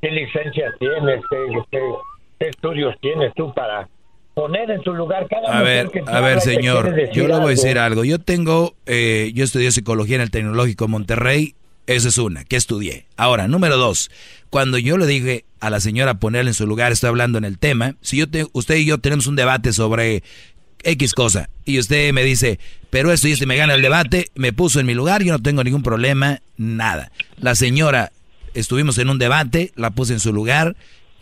¿Qué 0.00 0.10
licencia 0.10 0.72
tienes? 0.78 1.22
¿Qué, 1.30 1.38
qué- 1.70 1.94
qué 2.38 2.48
estudios 2.48 2.94
tienes 3.00 3.32
tú 3.34 3.52
para 3.54 3.88
poner 4.34 4.70
en 4.70 4.82
su 4.82 4.94
lugar 4.94 5.26
cada 5.28 5.58
A 5.58 5.62
ver, 5.62 5.88
que 5.90 6.02
a 6.06 6.20
ver, 6.20 6.40
señor, 6.40 6.94
yo 7.12 7.28
le 7.28 7.34
voy 7.34 7.46
a 7.46 7.48
decir 7.48 7.78
algo? 7.78 8.04
Yo 8.04 8.18
tengo, 8.18 8.74
eh, 8.86 9.30
yo 9.34 9.44
estudié 9.44 9.70
psicología 9.72 10.16
en 10.16 10.22
el 10.22 10.30
Tecnológico 10.30 10.88
Monterrey. 10.88 11.54
Esa 11.86 12.08
es 12.08 12.18
una, 12.18 12.44
que 12.44 12.56
estudié. 12.56 13.06
Ahora, 13.16 13.48
número 13.48 13.76
dos, 13.76 14.10
cuando 14.50 14.78
yo 14.78 14.96
le 14.98 15.06
dije 15.06 15.44
a 15.60 15.68
la 15.68 15.80
señora 15.80 16.14
ponerle 16.14 16.50
en 16.50 16.54
su 16.54 16.66
lugar, 16.66 16.92
estoy 16.92 17.08
hablando 17.08 17.38
en 17.38 17.44
el 17.44 17.58
tema, 17.58 17.96
si 18.00 18.18
yo 18.18 18.28
te, 18.28 18.46
usted 18.52 18.76
y 18.76 18.84
yo 18.84 18.98
tenemos 18.98 19.26
un 19.26 19.34
debate 19.34 19.72
sobre 19.72 20.22
X 20.84 21.12
cosa, 21.12 21.50
y 21.64 21.80
usted 21.80 22.12
me 22.12 22.22
dice, 22.22 22.60
pero 22.90 23.12
esto 23.12 23.26
y 23.26 23.32
esto 23.32 23.44
y 23.44 23.46
me 23.48 23.56
gana 23.56 23.74
el 23.74 23.82
debate, 23.82 24.30
me 24.36 24.52
puso 24.52 24.78
en 24.78 24.86
mi 24.86 24.94
lugar, 24.94 25.24
yo 25.24 25.32
no 25.32 25.42
tengo 25.42 25.64
ningún 25.64 25.82
problema, 25.82 26.40
nada. 26.56 27.10
La 27.36 27.56
señora, 27.56 28.12
estuvimos 28.54 28.98
en 28.98 29.10
un 29.10 29.18
debate, 29.18 29.72
la 29.74 29.90
puse 29.90 30.12
en 30.12 30.20
su 30.20 30.32
lugar. 30.32 30.76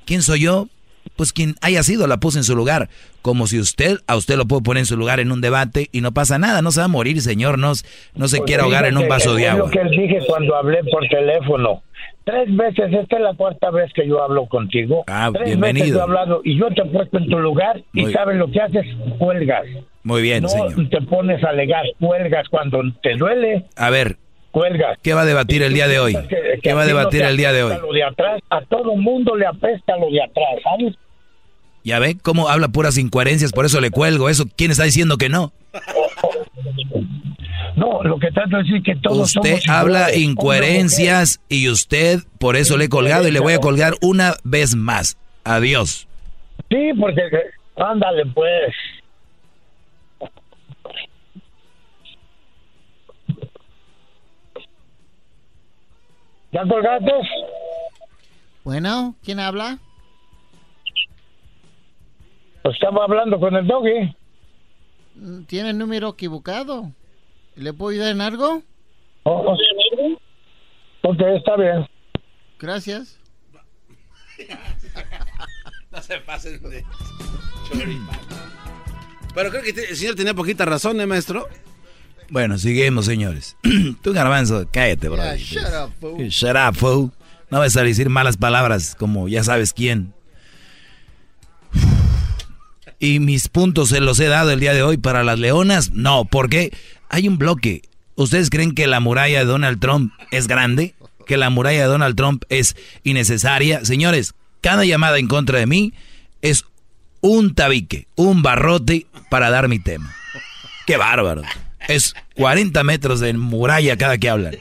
¿Quién 0.05 0.23
soy 0.23 0.41
yo 0.41 0.69
pues 1.17 1.33
quien 1.33 1.55
haya 1.61 1.83
sido 1.83 2.07
la 2.07 2.19
puse 2.19 2.39
en 2.39 2.45
su 2.45 2.55
lugar. 2.57 2.89
Como 3.23 3.47
si 3.47 3.59
usted, 3.59 3.99
a 4.07 4.17
usted 4.17 4.37
lo 4.37 4.47
puede 4.47 4.63
poner 4.63 4.81
en 4.83 4.87
su 4.87 4.97
lugar 4.97 5.21
en 5.21 5.33
un 5.33 5.41
debate 5.41 5.89
y 5.93 6.01
no 6.01 6.13
pasa 6.13 6.39
nada, 6.39 6.63
no 6.63 6.71
se 6.73 6.81
va 6.81 6.87
a 6.87 6.89
morir, 6.89 7.21
señor, 7.21 7.59
no, 7.59 7.73
no 8.15 8.29
se 8.29 8.39
Pues 8.39 8.47
quiere 8.47 8.63
ahogar 8.63 8.87
en 8.87 8.97
un 8.97 9.09
vaso 9.09 9.35
de 9.35 9.43
es 9.45 9.51
agua. 9.51 9.67
lo 9.67 9.71
que 9.71 9.83
dije 9.91 10.19
cuando 10.27 10.57
hablé 10.57 10.81
por 10.91 11.07
teléfono. 11.09 11.83
Tres 12.25 12.55
veces, 12.55 12.93
esta 12.93 13.17
es 13.17 13.23
la 13.23 13.35
cuarta 13.35 13.71
vez 13.71 13.91
que 13.95 14.07
yo 14.07 14.23
hablo 14.23 14.47
contigo. 14.47 15.05
Ah, 15.09 15.31
Tres 15.33 15.47
bienvenido. 15.47 15.85
veces 15.85 15.93
yo 15.95 15.99
he 15.99 16.03
hablado 16.03 16.41
y 16.45 16.59
yo 16.59 16.69
te 16.69 16.83
he 16.83 16.85
puesto 16.87 17.19
en 17.19 17.29
tu 17.29 17.39
lugar 17.39 17.83
y 17.93 18.07
sabes 18.13 18.37
lo 18.37 18.51
que 18.51 18.61
haces, 18.61 18.87
cuelgas. 19.19 19.65
Muy 20.03 20.23
bien, 20.23 20.43
no 20.45 20.49
señor. 20.49 20.89
te 20.91 21.01
pones 21.03 21.43
a 21.45 21.49
alegar, 21.51 21.85
cuelgas 21.99 22.49
cuando 22.49 22.81
te 23.03 23.17
duele, 23.17 23.67
A 23.77 23.91
ver, 23.91 24.17
cuelgas. 24.51 24.99
¿qué 25.03 25.15
va 25.15 25.23
a 25.23 25.27
debatir 25.27 25.63
el 25.63 25.73
día 25.75 25.89
de 25.89 25.99
hoy? 26.01 26.15
Que- 26.15 26.29
que 26.29 26.61
¿Qué 26.63 26.73
va 26.75 26.83
a 26.83 26.85
no 26.85 26.89
debatir 26.89 27.23
el 27.23 27.37
día 27.37 27.53
de 27.53 27.63
hoy? 27.63 27.77
Lo 27.81 27.93
de 27.93 28.03
atrás, 28.05 28.41
a 28.51 28.61
todo 28.63 28.95
mundo 28.97 29.35
le 29.37 29.47
apesta 29.47 29.97
lo 29.97 30.11
de 30.11 30.23
atrás, 30.23 30.47
¿sabes? 30.65 30.95
Ya 31.83 31.99
ve 31.99 32.17
cómo 32.21 32.49
habla 32.49 32.69
puras 32.69 32.99
incoherencias, 32.99 33.53
por 33.53 33.65
eso 33.65 33.81
le 33.81 33.91
cuelgo. 33.91 34.29
Eso, 34.29 34.45
¿quién 34.57 34.71
está 34.71 34.85
diciendo 34.85 35.17
que 35.17 35.29
no? 35.31 35.53
No, 37.77 38.03
lo 38.03 38.19
que 38.19 38.31
trato 38.33 38.57
de 38.57 38.63
decir 38.65 38.77
es 38.77 38.83
que 38.85 38.97
todos 38.97 39.35
Usted 39.37 39.59
somos 39.61 39.69
habla 39.69 40.15
incoherencias 40.15 41.41
y 41.49 41.69
usted, 41.71 42.21
por 42.39 42.57
eso 42.57 42.77
le 42.77 42.87
he 42.87 42.89
colgado 42.89 43.27
y 43.29 43.31
le 43.31 43.41
voy 43.41 43.55
a 43.55 43.59
colgar 43.61 43.95
una 44.03 44.35
vez 44.45 44.75
más. 44.75 45.17
Adiós. 45.45 46.07
Sí, 46.69 46.91
porque 46.99 47.23
ándale 47.77 48.27
pues. 48.35 48.75
¿Ya 56.53 56.63
colgaste? 56.67 57.13
Bueno, 58.65 59.15
¿quién 59.23 59.41
habla? 59.41 59.79
Pues 62.63 62.75
estaba 62.75 63.05
hablando 63.05 63.39
con 63.39 63.55
el 63.55 63.67
doggy. 63.67 64.17
Tiene 65.47 65.71
el 65.71 65.79
número 65.79 66.11
equivocado. 66.11 66.93
¿Le 67.57 67.73
puedo 67.73 67.91
ayudar 67.91 68.13
en 68.13 68.21
algo? 68.21 68.63
Oh, 69.25 69.57
ok, 71.03 71.21
está 71.37 71.57
bien. 71.57 71.87
Gracias. 72.59 73.19
No 75.91 76.01
se 76.01 76.21
pasen 76.21 76.63
de 76.63 76.85
Pero 79.35 79.51
creo 79.51 79.61
que 79.61 79.71
el 79.71 79.97
señor 79.97 80.15
tenía 80.15 80.35
poquita 80.35 80.65
razón, 80.65 81.01
¿eh, 81.01 81.07
maestro? 81.07 81.49
Bueno, 82.31 82.59
seguimos, 82.59 83.07
señores. 83.07 83.57
Tú, 84.03 84.13
Garbanzo, 84.13 84.67
cállate, 84.73 85.09
bro. 85.09 85.17
Yeah, 85.17 85.37
shut 85.37 85.63
up, 85.65 85.93
fool. 86.01 86.29
Shut 86.29 86.57
up, 86.57 86.77
fool. 86.77 87.11
No 87.51 87.59
vas 87.59 87.77
a 87.77 87.83
decir 87.83 88.09
malas 88.09 88.37
palabras 88.37 88.95
como 88.97 89.29
ya 89.29 89.45
sabes 89.45 89.73
quién. 89.73 90.15
Y 93.03 93.19
mis 93.19 93.49
puntos 93.49 93.89
se 93.89 94.01
los 94.01 94.21
he 94.21 94.27
dado 94.27 94.51
el 94.51 94.61
día 94.61 94.75
de 94.75 94.83
hoy 94.83 94.99
para 94.99 95.25
las 95.25 95.39
leonas. 95.39 95.93
No, 95.93 96.27
porque 96.27 96.71
hay 97.09 97.29
un 97.29 97.39
bloque. 97.39 97.81
¿Ustedes 98.15 98.51
creen 98.51 98.75
que 98.75 98.87
la 98.87 99.01
muralla 99.01 99.39
de 99.39 99.47
Donald 99.47 99.81
Trump 99.81 100.13
es 100.31 100.47
grande? 100.47 100.95
¿Que 101.25 101.39
la 101.39 101.49
muralla 101.49 101.81
de 101.81 101.87
Donald 101.87 102.15
Trump 102.15 102.45
es 102.51 102.77
innecesaria? 103.03 103.87
Señores, 103.87 104.35
cada 104.61 104.85
llamada 104.85 105.19
en 105.19 105.29
contra 105.29 105.59
de 105.59 105.67
mí 105.67 105.95
es 106.43 106.67
un 107.23 107.55
tabique, 107.55 108.07
un 108.17 108.43
barrote 108.43 109.07
para 109.31 109.49
dar 109.49 109.69
mi 109.69 109.79
tema. 109.79 110.15
¡Qué 110.87 110.99
bárbaro! 110.99 111.43
Es 111.89 112.15
40 112.37 112.83
metros 112.85 113.21
de 113.21 113.33
muralla 113.33 113.97
cada 113.97 114.19
que 114.19 114.29
hablan. 114.29 114.57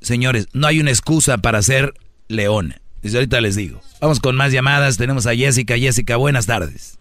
Señores, 0.00 0.48
no 0.52 0.66
hay 0.68 0.78
una 0.80 0.90
excusa 0.90 1.38
para 1.38 1.60
ser 1.62 1.94
leona. 2.28 2.80
Desde 3.02 3.18
ahorita 3.18 3.40
les 3.40 3.56
digo. 3.56 3.80
Vamos 4.00 4.20
con 4.20 4.36
más 4.36 4.52
llamadas. 4.52 4.96
Tenemos 4.96 5.26
a 5.26 5.34
Jessica. 5.34 5.76
Jessica, 5.76 6.16
buenas 6.16 6.46
tardes. 6.46 6.98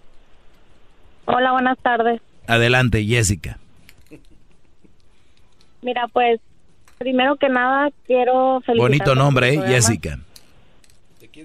Hola, 1.26 1.52
buenas 1.52 1.78
tardes. 1.80 2.22
Adelante, 2.48 3.04
Jessica. 3.04 3.58
Mira, 5.82 6.08
pues, 6.12 6.40
primero 6.98 7.36
que 7.36 7.50
nada 7.50 7.90
quiero 8.08 8.62
felicitar. 8.62 8.90
Bonito 8.90 9.16
nombre, 9.16 9.54
¿eh? 9.54 9.64
Jessica. 9.68 10.20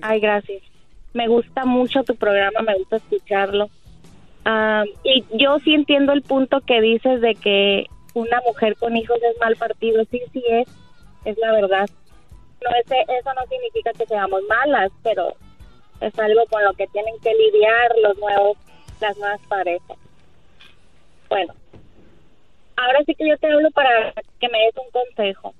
Ay, 0.02 0.20
gracias. 0.20 0.62
Me 1.12 1.26
gusta 1.26 1.64
mucho 1.64 2.04
tu 2.04 2.14
programa, 2.16 2.60
me 2.62 2.74
gusta 2.78 2.96
escucharlo. 2.96 3.68
Ah, 4.44 4.84
y 5.04 5.24
yo 5.38 5.58
sí 5.60 5.74
entiendo 5.74 6.12
el 6.12 6.22
punto 6.22 6.60
que 6.62 6.80
dices 6.80 7.20
de 7.20 7.34
que 7.34 7.86
una 8.14 8.40
mujer 8.46 8.76
con 8.76 8.96
hijos 8.96 9.18
es 9.22 9.38
mal 9.38 9.56
partido. 9.56 10.02
Sí, 10.10 10.20
sí 10.32 10.42
es, 10.48 10.68
es 11.24 11.36
la 11.38 11.52
verdad. 11.52 11.88
No 12.62 12.70
es, 12.76 12.86
eso 12.86 13.30
no 13.34 13.42
significa 13.48 13.92
que 13.92 14.06
seamos 14.06 14.42
malas, 14.48 14.90
pero 15.02 15.34
es 16.00 16.18
algo 16.18 16.44
con 16.46 16.64
lo 16.64 16.72
que 16.74 16.86
tienen 16.88 17.14
que 17.22 17.34
lidiar 17.34 17.90
los 18.02 18.18
nuevos, 18.18 18.56
las 19.00 19.16
nuevas 19.18 19.40
parejas. 19.48 19.96
Bueno, 21.28 21.54
ahora 22.76 23.00
sí 23.06 23.14
que 23.14 23.28
yo 23.28 23.36
te 23.38 23.46
hablo 23.46 23.70
para 23.70 24.12
que 24.40 24.48
me 24.48 24.58
des 24.58 24.74
un 24.76 24.90
consejo. 24.90 25.54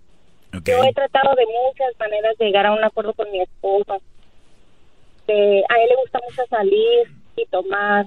Yo 0.65 0.83
he 0.85 0.93
tratado 0.93 1.35
de 1.37 1.45
muchas 1.47 1.97
maneras 1.99 2.37
de 2.39 2.47
llegar 2.47 2.67
a 2.67 2.73
un 2.73 2.83
acuerdo 2.83 3.13
con 3.15 3.31
mi 3.31 3.41
esposo. 3.41 4.01
De- 5.27 5.65
a 5.69 5.75
él 5.83 5.89
le 5.91 5.97
gusta 6.03 6.19
mucho 6.29 6.43
salir 6.51 7.09
y 7.37 7.47
tomar. 7.47 8.07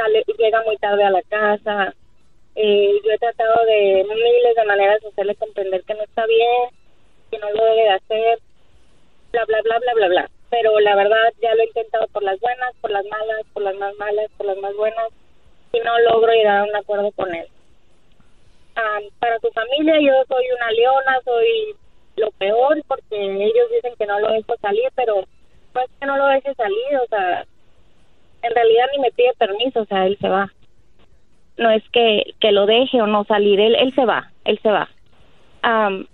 Sale, 0.00 0.24
llega 0.38 0.62
muy 0.62 0.78
tarde 0.78 1.04
a 1.04 1.10
la 1.10 1.20
casa. 1.22 1.94
Eh, 2.54 3.00
yo 3.04 3.12
he 3.12 3.18
tratado 3.18 3.66
de 3.66 4.02
miles 4.08 4.56
de 4.56 4.64
maneras 4.64 4.98
de 5.02 5.08
hacerle 5.08 5.34
comprender 5.34 5.82
que 5.82 5.92
no 5.92 6.02
está 6.04 6.24
bien, 6.26 6.70
que 7.30 7.38
no 7.38 7.50
lo 7.50 7.62
debe 7.64 7.82
de 7.82 7.90
hacer, 7.90 8.38
bla, 9.32 9.44
bla, 9.44 9.60
bla, 9.60 9.78
bla, 9.78 9.94
bla, 9.94 10.08
bla. 10.08 10.30
Pero 10.48 10.80
la 10.80 10.96
verdad 10.96 11.32
ya 11.42 11.54
lo 11.54 11.60
he 11.60 11.66
intentado 11.66 12.06
por 12.08 12.22
las 12.22 12.40
buenas, 12.40 12.72
por 12.80 12.90
las 12.90 13.04
malas, 13.04 13.42
por 13.52 13.62
las 13.62 13.76
más 13.76 13.94
malas, 13.96 14.30
por 14.38 14.46
las 14.46 14.56
más 14.56 14.74
buenas 14.74 15.08
y 15.72 15.80
no 15.80 15.98
logro 16.00 16.32
llegar 16.32 16.60
a 16.60 16.64
un 16.64 16.76
acuerdo 16.76 17.12
con 17.12 17.34
él. 17.34 17.46
Am, 18.76 19.02
para 19.18 19.38
su 19.40 19.50
familia 19.50 20.00
yo 20.00 20.14
soy 20.28 20.44
una 20.56 20.70
leona, 20.70 21.20
soy 21.26 21.76
lo 22.16 22.30
peor 22.32 22.82
porque 22.88 23.16
ellos 23.20 23.70
dicen 23.70 23.94
que 23.98 24.06
no 24.06 24.18
lo 24.18 24.32
dejo 24.32 24.56
salir, 24.62 24.88
pero 24.94 25.26
no 25.74 25.80
es 25.82 25.90
que 26.00 26.06
no 26.06 26.16
lo 26.16 26.26
deje 26.28 26.54
salir, 26.54 26.96
o 27.04 27.06
sea, 27.08 27.44
en 28.42 28.54
realidad 28.54 28.84
ni 28.94 29.02
me 29.02 29.10
pide 29.12 29.32
permiso, 29.38 29.80
o 29.82 29.86
sea, 29.86 30.06
él 30.06 30.16
se 30.20 30.28
va. 30.28 30.50
No 31.58 31.70
es 31.70 31.82
que, 31.92 32.34
que 32.40 32.52
lo 32.52 32.66
deje 32.66 33.00
o 33.02 33.06
no 33.06 33.24
salir, 33.24 33.60
él, 33.60 33.74
él 33.76 33.94
se 33.94 34.04
va, 34.04 34.30
él 34.44 34.58
se 34.62 34.70
va. 34.70 34.88
Am, 35.62 36.06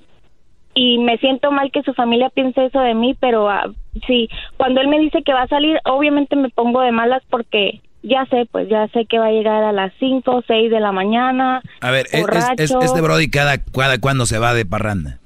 y 0.74 0.98
me 0.98 1.16
siento 1.18 1.50
mal 1.52 1.70
que 1.70 1.82
su 1.82 1.94
familia 1.94 2.28
piense 2.30 2.66
eso 2.66 2.80
de 2.80 2.94
mí, 2.94 3.14
pero 3.18 3.48
ah, 3.48 3.70
sí, 4.06 4.28
cuando 4.56 4.80
él 4.80 4.88
me 4.88 4.98
dice 4.98 5.22
que 5.22 5.32
va 5.32 5.42
a 5.42 5.48
salir, 5.48 5.78
obviamente 5.84 6.36
me 6.36 6.50
pongo 6.50 6.80
de 6.82 6.92
malas 6.92 7.22
porque 7.30 7.80
ya 8.02 8.26
sé, 8.26 8.46
pues 8.50 8.68
ya 8.68 8.86
sé 8.88 9.06
que 9.06 9.18
va 9.18 9.26
a 9.26 9.32
llegar 9.32 9.62
a 9.64 9.72
las 9.72 9.92
5 9.98 10.30
o 10.30 10.42
6 10.46 10.70
de 10.70 10.80
la 10.80 10.92
mañana. 10.92 11.62
A 11.80 11.90
ver, 11.90 12.06
es, 12.06 12.14
es- 12.14 12.20
es- 12.20 12.22
borracho. 12.72 12.80
este 12.82 13.00
Brody 13.00 13.30
cada, 13.30 13.58
cada 13.58 13.98
cuando 14.00 14.26
se 14.26 14.38
va 14.38 14.52
de 14.52 14.66
parranda. 14.66 15.18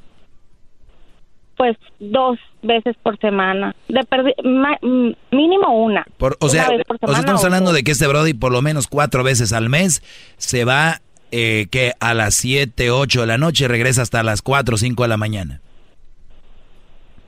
Pues 1.60 1.76
dos 1.98 2.38
veces 2.62 2.96
por 3.02 3.18
semana. 3.18 3.76
De 3.86 4.00
perdi- 4.00 4.32
ma- 4.42 4.78
mm, 4.80 5.10
mínimo 5.36 5.84
una. 5.84 6.06
Por- 6.16 6.38
o 6.40 6.48
sea, 6.48 6.70
o 7.04 7.06
sea, 7.12 7.18
estamos 7.20 7.44
hablando 7.44 7.74
de 7.74 7.84
que 7.84 7.90
este 7.90 8.06
Brody 8.06 8.32
por 8.32 8.50
lo 8.50 8.62
menos 8.62 8.86
cuatro 8.86 9.22
veces 9.22 9.52
al 9.52 9.68
mes 9.68 10.02
se 10.38 10.64
va 10.64 11.02
eh, 11.32 11.66
que 11.70 11.92
a 12.00 12.14
las 12.14 12.34
7, 12.36 12.90
8 12.90 13.20
de 13.20 13.26
la 13.26 13.36
noche 13.36 13.68
regresa 13.68 14.00
hasta 14.00 14.22
las 14.22 14.40
4 14.40 14.76
o 14.76 14.78
5 14.78 15.02
de 15.02 15.08
la 15.10 15.18
mañana. 15.18 15.60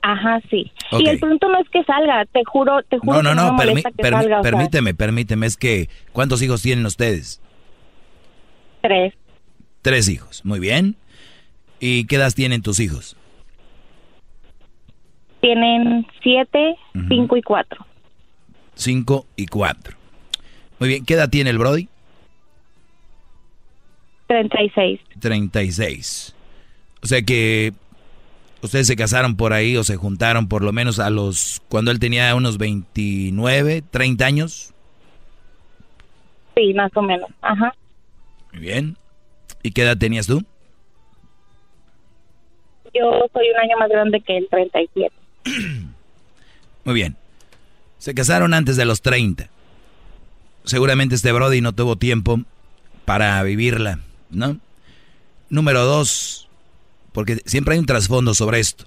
Ajá, 0.01 0.41
sí. 0.49 0.71
Y 0.93 1.07
el 1.07 1.19
punto 1.19 1.47
no 1.47 1.59
es 1.59 1.69
que 1.69 1.83
salga, 1.83 2.25
te 2.25 2.41
juro, 2.43 2.81
te 2.89 2.97
juro 2.97 3.21
No, 3.21 3.21
no, 3.21 3.29
que 3.29 3.35
no, 3.35 3.57
permi- 3.57 3.83
que 3.95 4.07
o 4.15 4.21
sea, 4.23 4.41
permíteme, 4.41 4.95
permíteme, 4.95 5.45
es 5.45 5.57
que 5.57 5.89
¿cuántos 6.11 6.41
hijos 6.41 6.63
tienen 6.63 6.87
ustedes? 6.87 7.39
tres. 8.81 9.13
Tres 9.83 10.09
hijos, 10.09 10.43
muy 10.43 10.59
bien. 10.59 10.95
¿Y 11.79 12.05
qué 12.07 12.15
edad 12.15 12.31
tienen 12.33 12.63
tus 12.63 12.79
hijos? 12.79 13.15
Tienen 15.43 16.07
siete, 16.21 16.77
cinco 17.09 17.35
y 17.35 17.41
cuatro. 17.41 17.85
Cinco 18.75 19.25
y 19.35 19.45
cuatro. 19.47 19.97
Muy 20.79 20.87
bien, 20.87 21.05
¿qué 21.05 21.15
edad 21.15 21.29
tiene 21.29 21.49
el 21.49 21.57
Brody? 21.57 21.89
Treinta 24.27 24.63
y 24.63 24.69
seis. 24.69 25.01
36. 25.19 26.33
O 27.01 27.07
sea 27.07 27.21
que 27.23 27.73
ustedes 28.61 28.87
se 28.87 28.95
casaron 28.95 29.35
por 29.35 29.51
ahí 29.51 29.75
o 29.75 29.83
se 29.83 29.97
juntaron 29.97 30.47
por 30.47 30.63
lo 30.63 30.71
menos 30.71 30.99
a 30.99 31.09
los, 31.09 31.61
cuando 31.67 31.91
él 31.91 31.99
tenía 31.99 32.33
unos 32.35 32.57
29, 32.57 33.83
30 33.91 34.25
años. 34.25 34.73
Sí, 36.55 36.73
más 36.73 36.95
o 36.95 37.01
menos. 37.01 37.29
Ajá. 37.41 37.75
Muy 38.53 38.61
bien. 38.61 38.95
¿Y 39.61 39.71
qué 39.71 39.81
edad 39.81 39.97
tenías 39.97 40.25
tú? 40.25 40.41
Yo 42.93 43.25
soy 43.33 43.49
un 43.49 43.59
año 43.59 43.77
más 43.77 43.89
grande 43.89 44.21
que 44.21 44.37
él, 44.37 44.47
37. 44.49 45.13
Muy 46.85 46.93
bien. 46.93 47.17
Se 47.97 48.13
casaron 48.13 48.53
antes 48.53 48.75
de 48.75 48.85
los 48.85 49.01
30. 49.01 49.49
Seguramente 50.65 51.15
este 51.15 51.31
Brody 51.31 51.61
no 51.61 51.73
tuvo 51.73 51.97
tiempo 51.97 52.41
para 53.05 53.41
vivirla, 53.43 53.99
¿no? 54.29 54.59
Número 55.49 55.83
dos, 55.85 56.47
porque 57.11 57.41
siempre 57.45 57.73
hay 57.73 57.79
un 57.79 57.85
trasfondo 57.85 58.33
sobre 58.33 58.59
esto. 58.59 58.85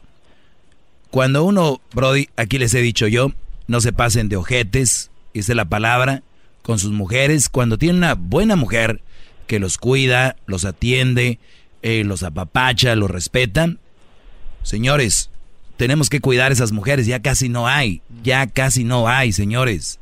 Cuando 1.10 1.44
uno, 1.44 1.80
Brody, 1.92 2.28
aquí 2.36 2.58
les 2.58 2.74
he 2.74 2.80
dicho 2.80 3.06
yo, 3.06 3.32
no 3.66 3.80
se 3.80 3.92
pasen 3.92 4.28
de 4.28 4.36
ojetes, 4.36 5.10
es 5.32 5.48
la 5.48 5.64
palabra, 5.64 6.22
con 6.62 6.78
sus 6.78 6.92
mujeres. 6.92 7.48
Cuando 7.48 7.78
tienen 7.78 7.98
una 7.98 8.14
buena 8.14 8.56
mujer 8.56 9.02
que 9.46 9.58
los 9.58 9.78
cuida, 9.78 10.36
los 10.46 10.64
atiende, 10.64 11.38
eh, 11.82 12.04
los 12.04 12.22
apapacha, 12.22 12.96
los 12.96 13.10
respeta, 13.10 13.74
señores, 14.62 15.30
tenemos 15.76 16.08
que 16.08 16.20
cuidar 16.20 16.50
a 16.50 16.54
esas 16.54 16.72
mujeres, 16.72 17.06
ya 17.06 17.20
casi 17.20 17.48
no 17.48 17.68
hay, 17.68 18.02
ya 18.22 18.46
casi 18.46 18.84
no 18.84 19.08
hay, 19.08 19.32
señores. 19.32 19.98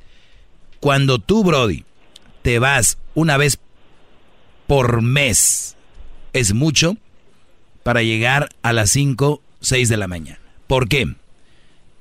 Cuando 0.81 1.19
tú, 1.19 1.45
Brody, 1.45 1.85
te 2.43 2.59
vas 2.59 2.99
una 3.15 3.37
vez 3.37 3.59
por 4.67 5.03
mes, 5.03 5.77
es 6.33 6.55
mucho 6.55 6.97
para 7.83 8.03
llegar 8.03 8.49
a 8.63 8.73
las 8.73 8.91
5, 8.91 9.43
6 9.61 9.89
de 9.89 9.97
la 9.97 10.09
mañana. 10.09 10.41
¿Por 10.67 10.89
qué? 10.89 11.15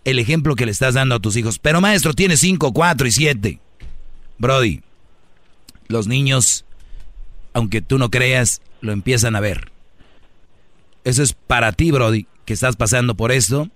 El 0.05 0.19
ejemplo 0.19 0.55
que 0.55 0.65
le 0.65 0.71
estás 0.71 0.95
dando 0.95 1.15
a 1.15 1.19
tus 1.19 1.35
hijos. 1.35 1.59
Pero 1.59 1.81
maestro, 1.81 2.13
tiene 2.13 2.37
5, 2.37 2.73
4 2.73 3.07
y 3.07 3.11
7. 3.11 3.59
Brody, 4.37 4.81
los 5.87 6.07
niños, 6.07 6.65
aunque 7.53 7.81
tú 7.81 7.97
no 7.97 8.09
creas, 8.09 8.61
lo 8.81 8.91
empiezan 8.91 9.35
a 9.35 9.39
ver. 9.39 9.71
Eso 11.03 11.23
es 11.23 11.33
para 11.33 11.71
ti, 11.73 11.91
Brody, 11.91 12.27
que 12.45 12.53
estás 12.53 12.75
pasando 12.75 13.15
por 13.15 13.31
esto. 13.31 13.69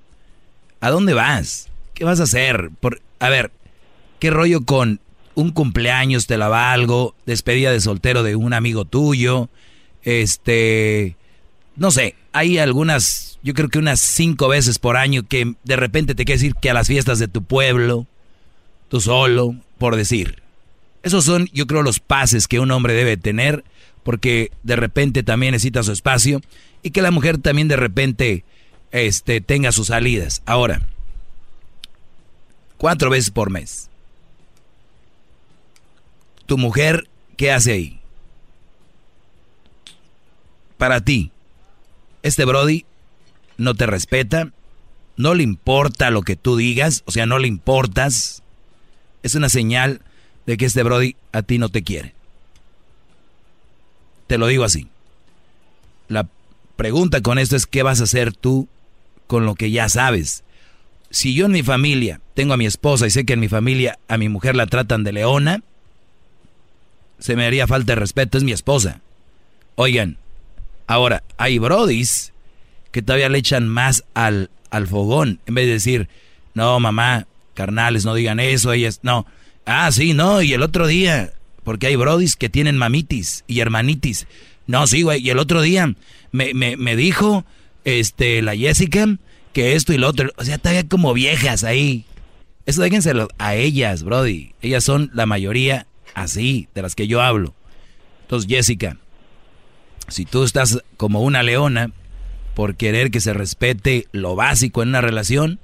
¿A 0.80 0.90
dónde 0.90 1.14
vas? 1.14 1.70
¿Qué 1.94 2.04
vas 2.04 2.20
a 2.20 2.24
hacer? 2.24 2.70
Por, 2.80 3.02
a 3.20 3.30
ver, 3.30 3.52
¿qué 4.20 4.30
rollo 4.30 4.64
con 4.66 5.00
un 5.36 5.52
cumpleaños 5.52 6.28
te 6.28 6.38
la 6.38 6.50
va 6.50 6.72
algo? 6.72 7.16
Despedida 7.26 7.72
de 7.72 7.82
soltero 7.82 8.24
de 8.24 8.36
un 8.36 8.54
amigo 8.54 8.86
tuyo. 8.86 9.50
Este, 10.04 11.16
no 11.76 11.92
sé, 11.92 12.16
hay 12.34 12.58
algunas, 12.60 13.40
yo 13.44 13.54
creo 13.54 13.70
que 13.70 13.80
unas 13.80 14.00
cinco 14.00 14.48
veces 14.48 14.80
por 14.80 14.98
año 14.98 15.24
que 15.28 15.56
de 15.64 15.76
repente 15.76 16.16
te 16.16 16.26
quieres 16.26 16.44
ir 16.44 16.56
que 16.56 16.70
a 16.70 16.74
las 16.74 16.88
fiestas 16.88 17.20
de 17.20 17.28
tu 17.28 17.44
pueblo, 17.44 18.06
tú 18.90 19.02
solo, 19.02 19.56
por 19.78 19.96
decir. 19.96 20.42
Esos 21.04 21.26
son, 21.26 21.48
yo 21.54 21.68
creo, 21.68 21.84
los 21.84 22.00
pases 22.00 22.48
que 22.48 22.60
un 22.60 22.72
hombre 22.72 22.94
debe 22.94 23.18
tener, 23.18 23.64
porque 24.04 24.52
de 24.64 24.76
repente 24.76 25.24
también 25.24 25.54
necesita 25.54 25.84
su 25.84 25.92
espacio 25.92 26.42
y 26.84 26.92
que 26.92 27.02
la 27.02 27.12
mujer 27.12 27.38
también 27.38 27.68
de 27.68 27.76
repente 27.76 28.44
este, 28.92 29.42
tenga 29.42 29.72
sus 29.72 29.88
salidas. 29.88 30.42
Ahora, 30.46 30.82
cuatro 32.78 33.10
veces 33.10 33.32
por 33.32 33.50
mes. 33.50 33.90
Tu 36.46 36.58
mujer, 36.58 37.10
¿qué 37.36 37.52
hace 37.52 37.74
ahí? 37.74 38.00
Para 40.78 41.02
ti, 41.02 41.32
este 42.24 42.46
Brody 42.46 42.86
no 43.58 43.74
te 43.74 43.86
respeta, 43.86 44.52
no 45.18 45.34
le 45.34 45.44
importa 45.44 46.12
lo 46.12 46.22
que 46.22 46.36
tú 46.36 46.56
digas, 46.56 47.04
o 47.06 47.12
sea, 47.12 47.26
no 47.26 47.40
le 47.40 47.48
importas. 47.48 48.44
Es 49.24 49.36
una 49.36 49.50
señal 49.50 50.02
de 50.46 50.58
que 50.58 50.66
este 50.66 50.84
Brody 50.84 51.16
a 51.32 51.42
ti 51.42 51.58
no 51.58 51.70
te 51.70 51.84
quiere. 51.84 52.14
Te 54.28 54.38
lo 54.38 54.48
digo 54.48 54.64
así. 54.64 54.88
La 56.08 56.28
pregunta 56.76 57.22
con 57.22 57.40
esto 57.40 57.56
es, 57.56 57.66
¿qué 57.66 57.84
vas 57.84 58.00
a 58.00 58.04
hacer 58.04 58.34
tú 58.34 58.68
con 59.28 59.46
lo 59.46 59.56
que 59.56 59.72
ya 59.72 59.90
sabes? 59.90 60.44
Si 61.10 61.34
yo 61.34 61.46
en 61.46 61.52
mi 61.52 61.64
familia 61.64 62.20
tengo 62.34 62.54
a 62.54 62.58
mi 62.58 62.66
esposa 62.66 63.08
y 63.08 63.12
sé 63.12 63.26
que 63.26 63.34
en 63.34 63.40
mi 63.40 63.48
familia 63.48 64.00
a 64.08 64.18
mi 64.18 64.30
mujer 64.30 64.56
la 64.56 64.68
tratan 64.68 65.04
de 65.04 65.14
leona, 65.14 65.64
se 67.20 67.36
me 67.36 67.46
haría 67.46 67.68
falta 67.68 67.94
de 67.94 68.00
respeto, 68.00 68.38
es 68.38 68.44
mi 68.44 68.52
esposa. 68.52 69.02
Oigan, 69.76 70.18
Ahora, 70.88 71.24
hay 71.38 71.60
brodis 71.60 72.32
que 72.92 73.02
todavía 73.02 73.28
le 73.28 73.38
echan 73.38 73.68
más 73.68 74.06
al, 74.14 74.50
al 74.72 74.88
fogón. 74.88 75.42
En 75.46 75.54
vez 75.54 75.66
de 75.66 75.74
decir, 75.74 76.08
no, 76.54 76.80
mamá, 76.80 77.28
carnales, 77.54 78.06
no 78.06 78.16
digan 78.16 78.40
eso, 78.40 78.72
ellas, 78.72 79.02
no. 79.04 79.28
Ah, 79.66 79.92
sí, 79.92 80.14
no, 80.14 80.42
y 80.42 80.54
el 80.54 80.64
otro 80.64 80.88
día, 80.88 81.34
porque 81.66 81.88
hay 81.88 81.98
brodis 81.98 82.38
que 82.38 82.48
tienen 82.48 82.78
mamitis 82.78 83.44
y 83.48 83.60
hermanitis. 83.60 84.28
No, 84.66 84.88
sí, 84.88 85.02
güey, 85.02 85.22
y 85.22 85.30
el 85.30 85.40
otro 85.40 85.62
día 85.62 85.94
me, 86.32 86.54
me, 86.54 86.78
me 86.78 86.96
dijo, 86.96 87.46
este, 87.88 88.42
la 88.42 88.54
Jessica, 88.54 89.18
que 89.54 89.76
esto 89.76 89.94
y 89.94 89.98
lo 89.98 90.10
otro. 90.10 90.30
O 90.36 90.44
sea, 90.44 90.58
todavía 90.58 90.88
como 90.88 91.14
viejas 91.14 91.64
ahí. 91.64 92.04
Eso 92.66 92.82
déjenselo 92.82 93.30
a 93.38 93.56
ellas, 93.56 94.04
brody. 94.04 94.52
Ellas 94.62 94.84
son 94.84 95.10
la 95.14 95.26
mayoría 95.26 95.88
así, 96.14 96.68
de 96.76 96.82
las 96.82 96.96
que 96.96 97.08
yo 97.08 97.22
hablo. 97.22 97.56
Entonces, 98.24 98.50
Jessica, 98.50 98.98
si 100.10 100.26
tú 100.26 100.44
estás 100.44 100.84
como 100.98 101.22
una 101.22 101.44
leona 101.44 101.92
por 102.56 102.76
querer 102.76 103.10
que 103.10 103.22
se 103.22 103.32
respete 103.32 104.08
lo 104.12 104.36
básico 104.36 104.84
en 104.84 104.90
una 104.90 105.00
relación, 105.00 105.60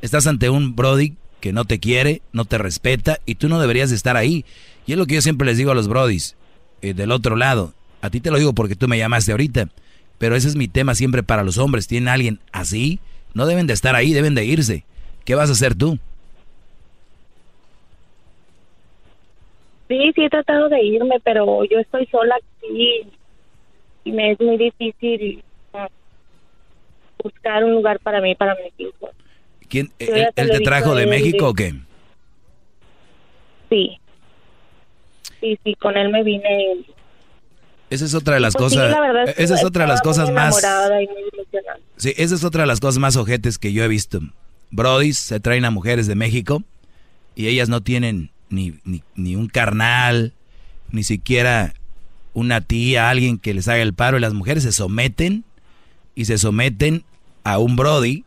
estás 0.00 0.26
ante 0.26 0.48
un 0.48 0.76
Brody 0.76 1.16
que 1.40 1.52
no 1.52 1.66
te 1.66 1.78
quiere, 1.78 2.22
no 2.32 2.46
te 2.46 2.56
respeta 2.56 3.20
y 3.26 3.34
tú 3.34 3.50
no 3.50 3.60
deberías 3.60 3.90
de 3.90 3.96
estar 3.96 4.16
ahí. 4.16 4.46
Y 4.86 4.92
es 4.92 4.98
lo 4.98 5.04
que 5.04 5.16
yo 5.16 5.20
siempre 5.20 5.44
les 5.44 5.58
digo 5.58 5.72
a 5.72 5.74
los 5.74 5.88
Brodis 5.88 6.36
eh, 6.80 6.94
del 6.94 7.12
otro 7.12 7.36
lado. 7.36 7.74
A 8.00 8.08
ti 8.08 8.20
te 8.20 8.30
lo 8.30 8.38
digo 8.38 8.54
porque 8.54 8.76
tú 8.76 8.88
me 8.88 8.96
llamaste 8.96 9.32
ahorita, 9.32 9.68
pero 10.18 10.36
ese 10.36 10.48
es 10.48 10.56
mi 10.56 10.68
tema 10.68 10.94
siempre 10.94 11.22
para 11.22 11.44
los 11.44 11.58
hombres. 11.58 11.86
¿Tienen 11.86 12.08
alguien 12.08 12.40
así? 12.52 12.98
No 13.34 13.46
deben 13.46 13.66
de 13.66 13.74
estar 13.74 13.94
ahí, 13.94 14.12
deben 14.12 14.34
de 14.34 14.44
irse. 14.44 14.84
¿Qué 15.24 15.34
vas 15.34 15.48
a 15.48 15.52
hacer 15.52 15.74
tú? 15.74 15.98
Sí, 19.88 20.12
sí 20.14 20.24
he 20.24 20.30
tratado 20.30 20.68
de 20.68 20.82
irme, 20.82 21.20
pero 21.22 21.64
yo 21.64 21.78
estoy 21.78 22.06
sola 22.06 22.34
aquí 22.36 23.06
y 24.04 24.12
me 24.12 24.32
es 24.32 24.40
muy 24.40 24.56
difícil 24.56 25.42
ah, 25.74 25.88
buscar 27.22 27.64
un 27.64 27.72
lugar 27.72 27.98
para 28.00 28.20
mí, 28.20 28.34
para 28.34 28.56
mis 28.56 28.72
hijos. 28.78 29.10
¿Quién, 29.68 29.90
él, 29.98 30.30
te 30.34 30.60
trajo 30.60 30.94
de 30.94 31.06
México 31.06 31.48
o 31.48 31.54
qué? 31.54 31.74
Sí. 33.68 33.98
Sí, 35.40 35.58
sí, 35.62 35.74
con 35.74 35.96
él 35.96 36.10
me 36.10 36.22
vine. 36.22 36.84
Esa 37.90 38.04
es 38.04 38.14
otra 38.14 38.34
de 38.34 38.40
las 38.40 38.54
pues 38.54 38.74
cosas. 38.74 38.96
esa 39.36 39.54
es 39.54 39.64
otra 39.64 39.84
de 39.84 39.88
las 39.88 40.02
cosas 40.02 40.30
más. 40.32 40.56
sí, 41.96 42.12
esa 42.16 42.34
es 42.34 42.44
otra 42.44 42.62
de 42.62 42.66
las 42.66 42.80
cosas 42.80 42.98
más 42.98 43.16
ojetes 43.16 43.58
que 43.58 43.72
yo 43.72 43.84
he 43.84 43.88
visto. 43.88 44.20
Brodis 44.70 45.18
se 45.18 45.40
traen 45.40 45.64
a 45.64 45.70
mujeres 45.70 46.06
de 46.06 46.16
México 46.16 46.62
y 47.34 47.46
ellas 47.46 47.68
no 47.68 47.82
tienen 47.82 48.30
ni, 48.48 48.74
ni, 48.84 49.02
ni 49.14 49.36
un 49.36 49.48
carnal, 49.48 50.32
ni 50.90 51.04
siquiera 51.04 51.74
una 52.34 52.60
tía, 52.60 53.08
alguien 53.08 53.38
que 53.38 53.54
les 53.54 53.68
haga 53.68 53.82
el 53.82 53.94
paro 53.94 54.18
y 54.18 54.20
las 54.20 54.34
mujeres 54.34 54.64
se 54.64 54.72
someten 54.72 55.44
y 56.14 56.24
se 56.24 56.38
someten 56.38 57.04
a 57.44 57.58
un 57.58 57.76
Brody 57.76 58.24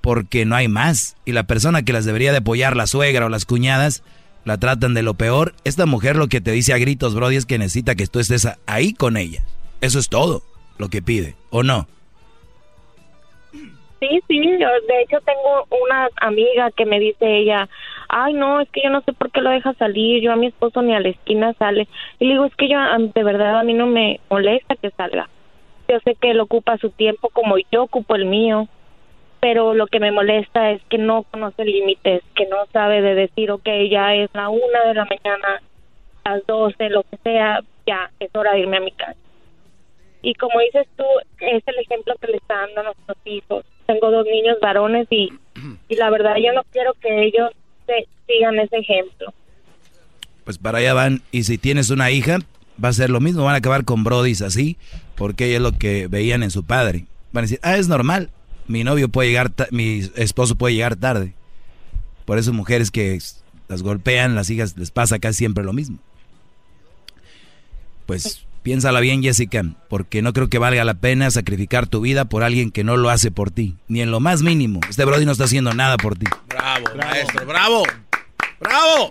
porque 0.00 0.44
no 0.44 0.56
hay 0.56 0.68
más. 0.68 1.16
Y 1.24 1.32
la 1.32 1.46
persona 1.46 1.82
que 1.82 1.92
las 1.92 2.04
debería 2.04 2.32
de 2.32 2.38
apoyar, 2.38 2.76
la 2.76 2.86
suegra 2.86 3.26
o 3.26 3.28
las 3.28 3.44
cuñadas, 3.44 4.02
la 4.44 4.58
tratan 4.58 4.94
de 4.94 5.02
lo 5.02 5.14
peor. 5.14 5.54
Esta 5.64 5.86
mujer 5.86 6.16
lo 6.16 6.28
que 6.28 6.40
te 6.40 6.52
dice 6.52 6.72
a 6.72 6.78
gritos, 6.78 7.14
Brody, 7.14 7.36
es 7.36 7.46
que 7.46 7.58
necesita 7.58 7.94
que 7.94 8.06
tú 8.06 8.20
estés 8.20 8.48
ahí 8.66 8.94
con 8.94 9.16
ella. 9.16 9.44
Eso 9.80 9.98
es 9.98 10.08
todo 10.08 10.42
lo 10.78 10.88
que 10.88 11.02
pide, 11.02 11.36
¿o 11.50 11.62
no? 11.62 11.86
Sí, 14.00 14.20
sí, 14.28 14.38
de 14.38 15.02
hecho 15.02 15.18
tengo 15.24 15.66
una 15.82 16.08
amiga 16.20 16.70
que 16.70 16.86
me 16.86 17.00
dice 17.00 17.38
ella, 17.38 17.68
ay 18.08 18.32
no, 18.32 18.60
es 18.60 18.70
que 18.70 18.82
yo 18.84 18.90
no 18.90 19.00
sé 19.02 19.12
por 19.12 19.32
qué 19.32 19.40
lo 19.40 19.50
deja 19.50 19.74
salir, 19.74 20.22
yo 20.22 20.32
a 20.32 20.36
mi 20.36 20.46
esposo 20.46 20.82
ni 20.82 20.94
a 20.94 21.00
la 21.00 21.08
esquina 21.08 21.52
sale. 21.54 21.88
Y 22.20 22.26
le 22.26 22.34
digo, 22.34 22.44
es 22.44 22.54
que 22.54 22.68
yo 22.68 22.78
de 22.78 23.24
verdad 23.24 23.58
a 23.58 23.64
mí 23.64 23.74
no 23.74 23.86
me 23.86 24.20
molesta 24.30 24.76
que 24.76 24.90
salga. 24.90 25.28
Yo 25.88 25.98
sé 26.04 26.14
que 26.14 26.30
él 26.30 26.40
ocupa 26.40 26.78
su 26.78 26.90
tiempo 26.90 27.28
como 27.30 27.56
yo 27.72 27.82
ocupo 27.82 28.14
el 28.14 28.26
mío, 28.26 28.68
pero 29.40 29.74
lo 29.74 29.86
que 29.86 30.00
me 30.00 30.12
molesta 30.12 30.70
es 30.72 30.82
que 30.88 30.98
no 30.98 31.22
conoce 31.24 31.64
límites, 31.64 32.22
que 32.34 32.46
no 32.46 32.66
sabe 32.72 33.02
de 33.02 33.14
decir, 33.14 33.50
ok, 33.50 33.68
ya 33.90 34.14
es 34.14 34.30
la 34.34 34.48
una 34.48 34.84
de 34.86 34.94
la 34.94 35.04
mañana, 35.04 35.62
las 36.24 36.46
doce, 36.46 36.90
lo 36.90 37.02
que 37.04 37.16
sea, 37.22 37.60
ya 37.86 38.10
es 38.18 38.30
hora 38.34 38.52
de 38.52 38.60
irme 38.60 38.78
a 38.78 38.80
mi 38.80 38.92
casa. 38.92 39.16
Y 40.22 40.34
como 40.34 40.58
dices 40.60 40.86
tú, 40.96 41.04
es 41.40 41.62
el 41.66 41.78
ejemplo 41.78 42.14
que 42.20 42.26
le 42.26 42.38
está 42.38 42.54
dando 42.56 42.80
a 42.80 42.84
nuestros 42.84 43.18
hijos. 43.24 43.64
Tengo 43.86 44.10
dos 44.10 44.26
niños 44.26 44.58
varones 44.60 45.06
y, 45.10 45.30
y 45.88 45.96
la 45.96 46.10
verdad 46.10 46.36
yo 46.36 46.52
no 46.52 46.62
quiero 46.72 46.92
que 46.94 47.24
ellos 47.24 47.50
sigan 48.26 48.58
ese 48.58 48.78
ejemplo. 48.78 49.32
Pues 50.44 50.58
para 50.58 50.78
allá 50.78 50.94
van. 50.94 51.22
Y 51.30 51.44
si 51.44 51.56
tienes 51.56 51.90
una 51.90 52.10
hija, 52.10 52.38
va 52.82 52.88
a 52.88 52.92
ser 52.92 53.10
lo 53.10 53.20
mismo. 53.20 53.44
Van 53.44 53.54
a 53.54 53.58
acabar 53.58 53.84
con 53.84 54.04
brodis 54.04 54.42
así, 54.42 54.76
porque 55.14 55.54
es 55.54 55.60
lo 55.60 55.72
que 55.72 56.08
veían 56.08 56.42
en 56.42 56.50
su 56.50 56.64
padre. 56.64 57.04
Van 57.32 57.42
a 57.42 57.46
decir, 57.46 57.60
ah, 57.62 57.76
es 57.76 57.88
normal. 57.88 58.30
Mi 58.68 58.84
novio 58.84 59.08
puede 59.08 59.30
llegar, 59.30 59.52
mi 59.70 60.08
esposo 60.14 60.54
puede 60.54 60.74
llegar 60.74 60.96
tarde. 60.96 61.34
Por 62.24 62.38
eso 62.38 62.52
mujeres 62.52 62.90
que 62.90 63.18
las 63.68 63.82
golpean, 63.82 64.34
las 64.34 64.50
hijas 64.50 64.76
les 64.76 64.90
pasa 64.90 65.18
casi 65.18 65.38
siempre 65.38 65.64
lo 65.64 65.72
mismo. 65.72 65.98
Pues 68.04 68.46
piénsala 68.62 69.00
bien, 69.00 69.22
Jessica, 69.22 69.64
porque 69.88 70.20
no 70.20 70.32
creo 70.34 70.48
que 70.48 70.58
valga 70.58 70.84
la 70.84 70.94
pena 70.94 71.30
sacrificar 71.30 71.86
tu 71.86 72.02
vida 72.02 72.26
por 72.26 72.42
alguien 72.42 72.70
que 72.70 72.84
no 72.84 72.98
lo 72.98 73.08
hace 73.08 73.30
por 73.30 73.50
ti, 73.50 73.76
ni 73.88 74.02
en 74.02 74.10
lo 74.10 74.20
más 74.20 74.42
mínimo. 74.42 74.80
Este 74.88 75.04
Brody 75.04 75.24
no 75.24 75.32
está 75.32 75.44
haciendo 75.44 75.72
nada 75.72 75.96
por 75.96 76.18
ti. 76.18 76.26
Bravo, 76.48 76.86
maestro, 76.96 77.46
bravo, 77.46 77.82
bravo. 78.60 79.10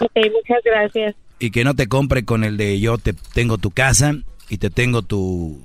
Ok, 0.00 0.12
muchas 0.16 0.62
gracias. 0.64 1.14
Y 1.38 1.50
que 1.50 1.64
no 1.64 1.74
te 1.74 1.88
compre 1.88 2.24
con 2.24 2.44
el 2.44 2.56
de 2.56 2.80
yo 2.80 2.96
te 2.96 3.12
tengo 3.12 3.58
tu 3.58 3.70
casa 3.70 4.14
y 4.48 4.58
te 4.58 4.70
tengo 4.70 5.02
tu, 5.02 5.62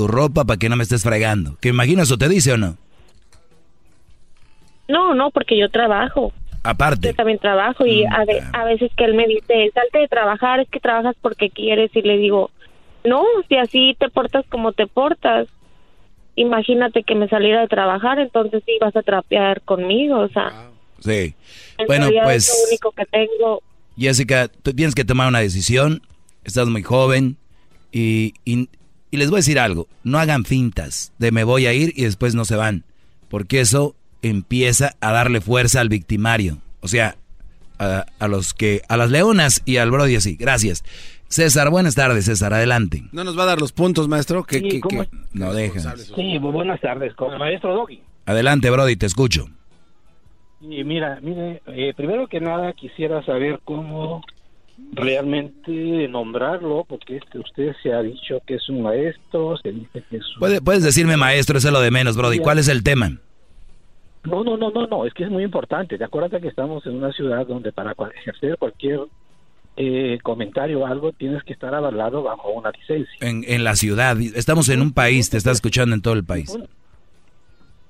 tu 0.00 0.06
ropa 0.08 0.46
para 0.46 0.56
que 0.58 0.70
no 0.70 0.76
me 0.76 0.82
estés 0.82 1.02
fregando. 1.02 1.58
¿Que 1.60 1.68
imagino 1.68 2.02
eso 2.02 2.16
te 2.16 2.26
dice 2.26 2.54
o 2.54 2.56
no? 2.56 2.78
No, 4.88 5.14
no, 5.14 5.30
porque 5.30 5.58
yo 5.58 5.68
trabajo. 5.68 6.32
Aparte. 6.62 7.08
Yo 7.08 7.14
también 7.14 7.38
trabajo 7.38 7.84
y 7.84 8.06
a, 8.06 8.24
ve- 8.24 8.42
a 8.54 8.64
veces 8.64 8.90
que 8.96 9.04
él 9.04 9.12
me 9.12 9.26
dice, 9.26 9.70
salte 9.74 9.98
de 9.98 10.08
trabajar, 10.08 10.58
es 10.60 10.70
que 10.70 10.80
trabajas 10.80 11.16
porque 11.20 11.50
quieres 11.50 11.90
y 11.94 12.00
le 12.00 12.16
digo, 12.16 12.50
no, 13.04 13.22
si 13.50 13.56
así 13.56 13.94
te 13.98 14.08
portas 14.08 14.46
como 14.48 14.72
te 14.72 14.86
portas, 14.86 15.48
imagínate 16.34 17.02
que 17.02 17.14
me 17.14 17.28
saliera 17.28 17.60
de 17.60 17.68
trabajar, 17.68 18.18
entonces 18.20 18.62
sí 18.64 18.78
vas 18.80 18.96
a 18.96 19.02
trapear 19.02 19.60
conmigo, 19.60 20.18
o 20.20 20.28
sea, 20.30 20.70
Sí. 21.00 21.34
en 21.76 21.86
Bueno, 21.86 22.08
pues, 22.24 22.48
es 22.48 22.58
lo 22.62 22.68
único 22.70 22.92
que 22.92 23.04
tengo. 23.04 23.62
Jessica, 23.98 24.48
tú 24.48 24.72
tienes 24.72 24.94
que 24.94 25.04
tomar 25.04 25.28
una 25.28 25.40
decisión. 25.40 26.00
Estás 26.42 26.68
muy 26.68 26.82
joven 26.82 27.36
y, 27.92 28.32
y, 28.46 28.68
y 29.10 29.16
les 29.16 29.30
voy 29.30 29.38
a 29.38 29.40
decir 29.44 29.58
algo. 29.58 29.86
No 30.04 30.18
hagan 30.18 30.44
fintas 30.44 31.12
de 31.18 31.32
me 31.32 31.44
voy 31.44 31.66
a 31.66 31.72
ir 31.72 31.92
y 31.96 32.04
después 32.04 32.34
no 32.34 32.44
se 32.44 32.56
van. 32.56 32.84
Porque 33.28 33.60
eso 33.60 33.94
empieza 34.22 34.94
a 35.00 35.12
darle 35.12 35.40
fuerza 35.40 35.80
al 35.80 35.88
victimario. 35.88 36.58
O 36.80 36.88
sea, 36.88 37.16
a, 37.78 38.04
a 38.18 38.28
los 38.28 38.54
que, 38.54 38.82
a 38.88 38.96
las 38.96 39.10
leonas 39.10 39.62
y 39.64 39.76
al 39.78 39.90
Brody 39.90 40.16
así. 40.16 40.36
Gracias. 40.36 40.84
César, 41.28 41.70
buenas 41.70 41.94
tardes, 41.94 42.24
César, 42.24 42.52
adelante. 42.52 43.04
¿No 43.12 43.22
nos 43.22 43.38
va 43.38 43.44
a 43.44 43.46
dar 43.46 43.60
los 43.60 43.70
puntos, 43.72 44.08
maestro? 44.08 44.42
Que, 44.42 44.58
Sí, 44.58 44.68
que- 44.68 44.80
¿cómo 44.80 45.02
que- 45.04 45.08
No 45.32 45.52
dejan. 45.54 45.96
Sí, 45.98 46.12
bu- 46.38 46.50
buenas 46.52 46.80
tardes, 46.80 47.14
con 47.14 47.32
el 47.32 47.38
maestro 47.38 47.72
Doggy. 47.72 48.02
Adelante, 48.26 48.68
Brody, 48.70 48.96
te 48.96 49.06
escucho. 49.06 49.46
Y 50.60 50.84
mira, 50.84 51.18
mire, 51.22 51.62
eh, 51.68 51.94
primero 51.96 52.26
que 52.26 52.40
nada 52.40 52.72
quisiera 52.74 53.24
saber 53.24 53.60
cómo 53.64 54.22
realmente 54.92 56.08
nombrarlo, 56.08 56.84
porque 56.88 57.16
este, 57.16 57.38
usted 57.38 57.72
se 57.82 57.92
ha 57.92 58.02
dicho 58.02 58.40
que 58.46 58.54
es 58.56 58.68
un 58.68 58.82
maestro, 58.82 59.56
se 59.58 59.72
dice 59.72 60.02
que 60.10 60.16
es 60.16 60.26
un... 60.34 60.40
Puede- 60.40 60.60
puedes 60.60 60.82
decirme 60.82 61.16
maestro, 61.16 61.58
eso 61.58 61.68
es 61.68 61.72
lo 61.72 61.80
de 61.80 61.90
menos, 61.90 62.16
Brody. 62.16 62.38
¿Cuál 62.38 62.58
es 62.58 62.68
el 62.68 62.82
tema? 62.82 63.18
No, 64.24 64.44
no, 64.44 64.56
no, 64.56 64.70
no, 64.70 64.86
no, 64.86 65.06
es 65.06 65.14
que 65.14 65.24
es 65.24 65.30
muy 65.30 65.42
importante. 65.44 65.96
Te 65.96 66.04
acuerdas 66.04 66.40
que 66.42 66.48
estamos 66.48 66.84
en 66.86 66.96
una 66.96 67.10
ciudad 67.12 67.46
donde 67.46 67.72
para 67.72 67.94
ejercer 68.16 68.56
cualquier 68.58 69.00
eh, 69.76 70.18
comentario 70.22 70.80
o 70.80 70.86
algo 70.86 71.12
tienes 71.12 71.42
que 71.44 71.52
estar 71.54 71.74
avalado 71.74 72.22
bajo 72.22 72.50
una 72.50 72.70
licencia. 72.70 73.16
En, 73.20 73.44
en 73.48 73.64
la 73.64 73.76
ciudad. 73.76 74.18
Estamos 74.20 74.68
en 74.68 74.82
un 74.82 74.92
país, 74.92 75.30
te 75.30 75.38
está 75.38 75.52
escuchando 75.52 75.94
en 75.94 76.02
todo 76.02 76.14
el 76.14 76.24
país. 76.24 76.54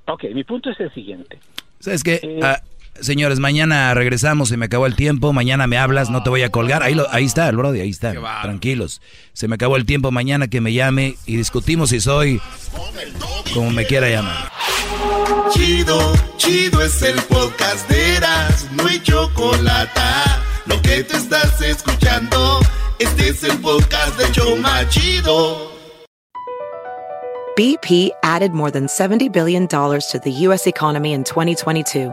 Ok, 0.06 0.24
mi 0.34 0.44
punto 0.44 0.70
es 0.70 0.78
el 0.78 0.92
siguiente. 0.94 1.38
¿Sabes 1.80 2.04
qué? 2.04 2.20
Eh, 2.22 2.40
Ah, 2.42 2.60
señores, 3.00 3.38
mañana 3.38 3.92
regresamos, 3.94 4.48
se 4.48 4.56
me 4.56 4.66
acabó 4.66 4.86
el 4.86 4.96
tiempo, 4.96 5.32
mañana 5.32 5.66
me 5.66 5.78
hablas, 5.78 6.10
no 6.10 6.22
te 6.22 6.30
voy 6.30 6.42
a 6.42 6.50
colgar. 6.50 6.82
Ahí, 6.82 6.94
lo- 6.94 7.06
ahí 7.12 7.24
está 7.24 7.48
el 7.48 7.56
Brody, 7.56 7.80
ahí 7.80 7.90
está. 7.90 8.12
Tranquilos. 8.42 9.00
Se 9.32 9.48
me 9.48 9.54
acabó 9.56 9.76
el 9.76 9.86
tiempo, 9.86 10.10
mañana 10.10 10.48
que 10.48 10.60
me 10.60 10.72
llame 10.72 11.16
y 11.26 11.36
discutimos 11.36 11.90
si 11.90 12.00
soy 12.00 12.40
como 13.54 13.70
me 13.70 13.86
quiera 13.86 14.08
llamar. 14.08 14.50
Chido, 15.52 16.12
chido 16.36 16.82
es 16.82 17.02
el 17.02 17.16
podcast 17.22 17.88
de 17.88 18.16
Eras, 18.16 18.66
no 18.72 18.86
hay 18.86 19.00
chocolate. 19.00 20.00
Lo 20.66 20.80
que 20.82 21.02
te 21.04 21.16
estás 21.16 21.60
escuchando, 21.62 22.60
este 22.98 23.30
es 23.30 23.42
el 23.44 23.58
podcast 23.58 24.16
de 24.18 24.30
Choma 24.32 24.88
Chido. 24.88 25.70
BP 27.56 28.10
added 28.22 28.52
more 28.52 28.70
than 28.70 28.86
$70 28.86 29.30
billion 29.32 29.66
to 29.68 30.20
the 30.22 30.30
U.S. 30.46 30.66
economy 30.66 31.12
in 31.12 31.24
2022. 31.24 32.12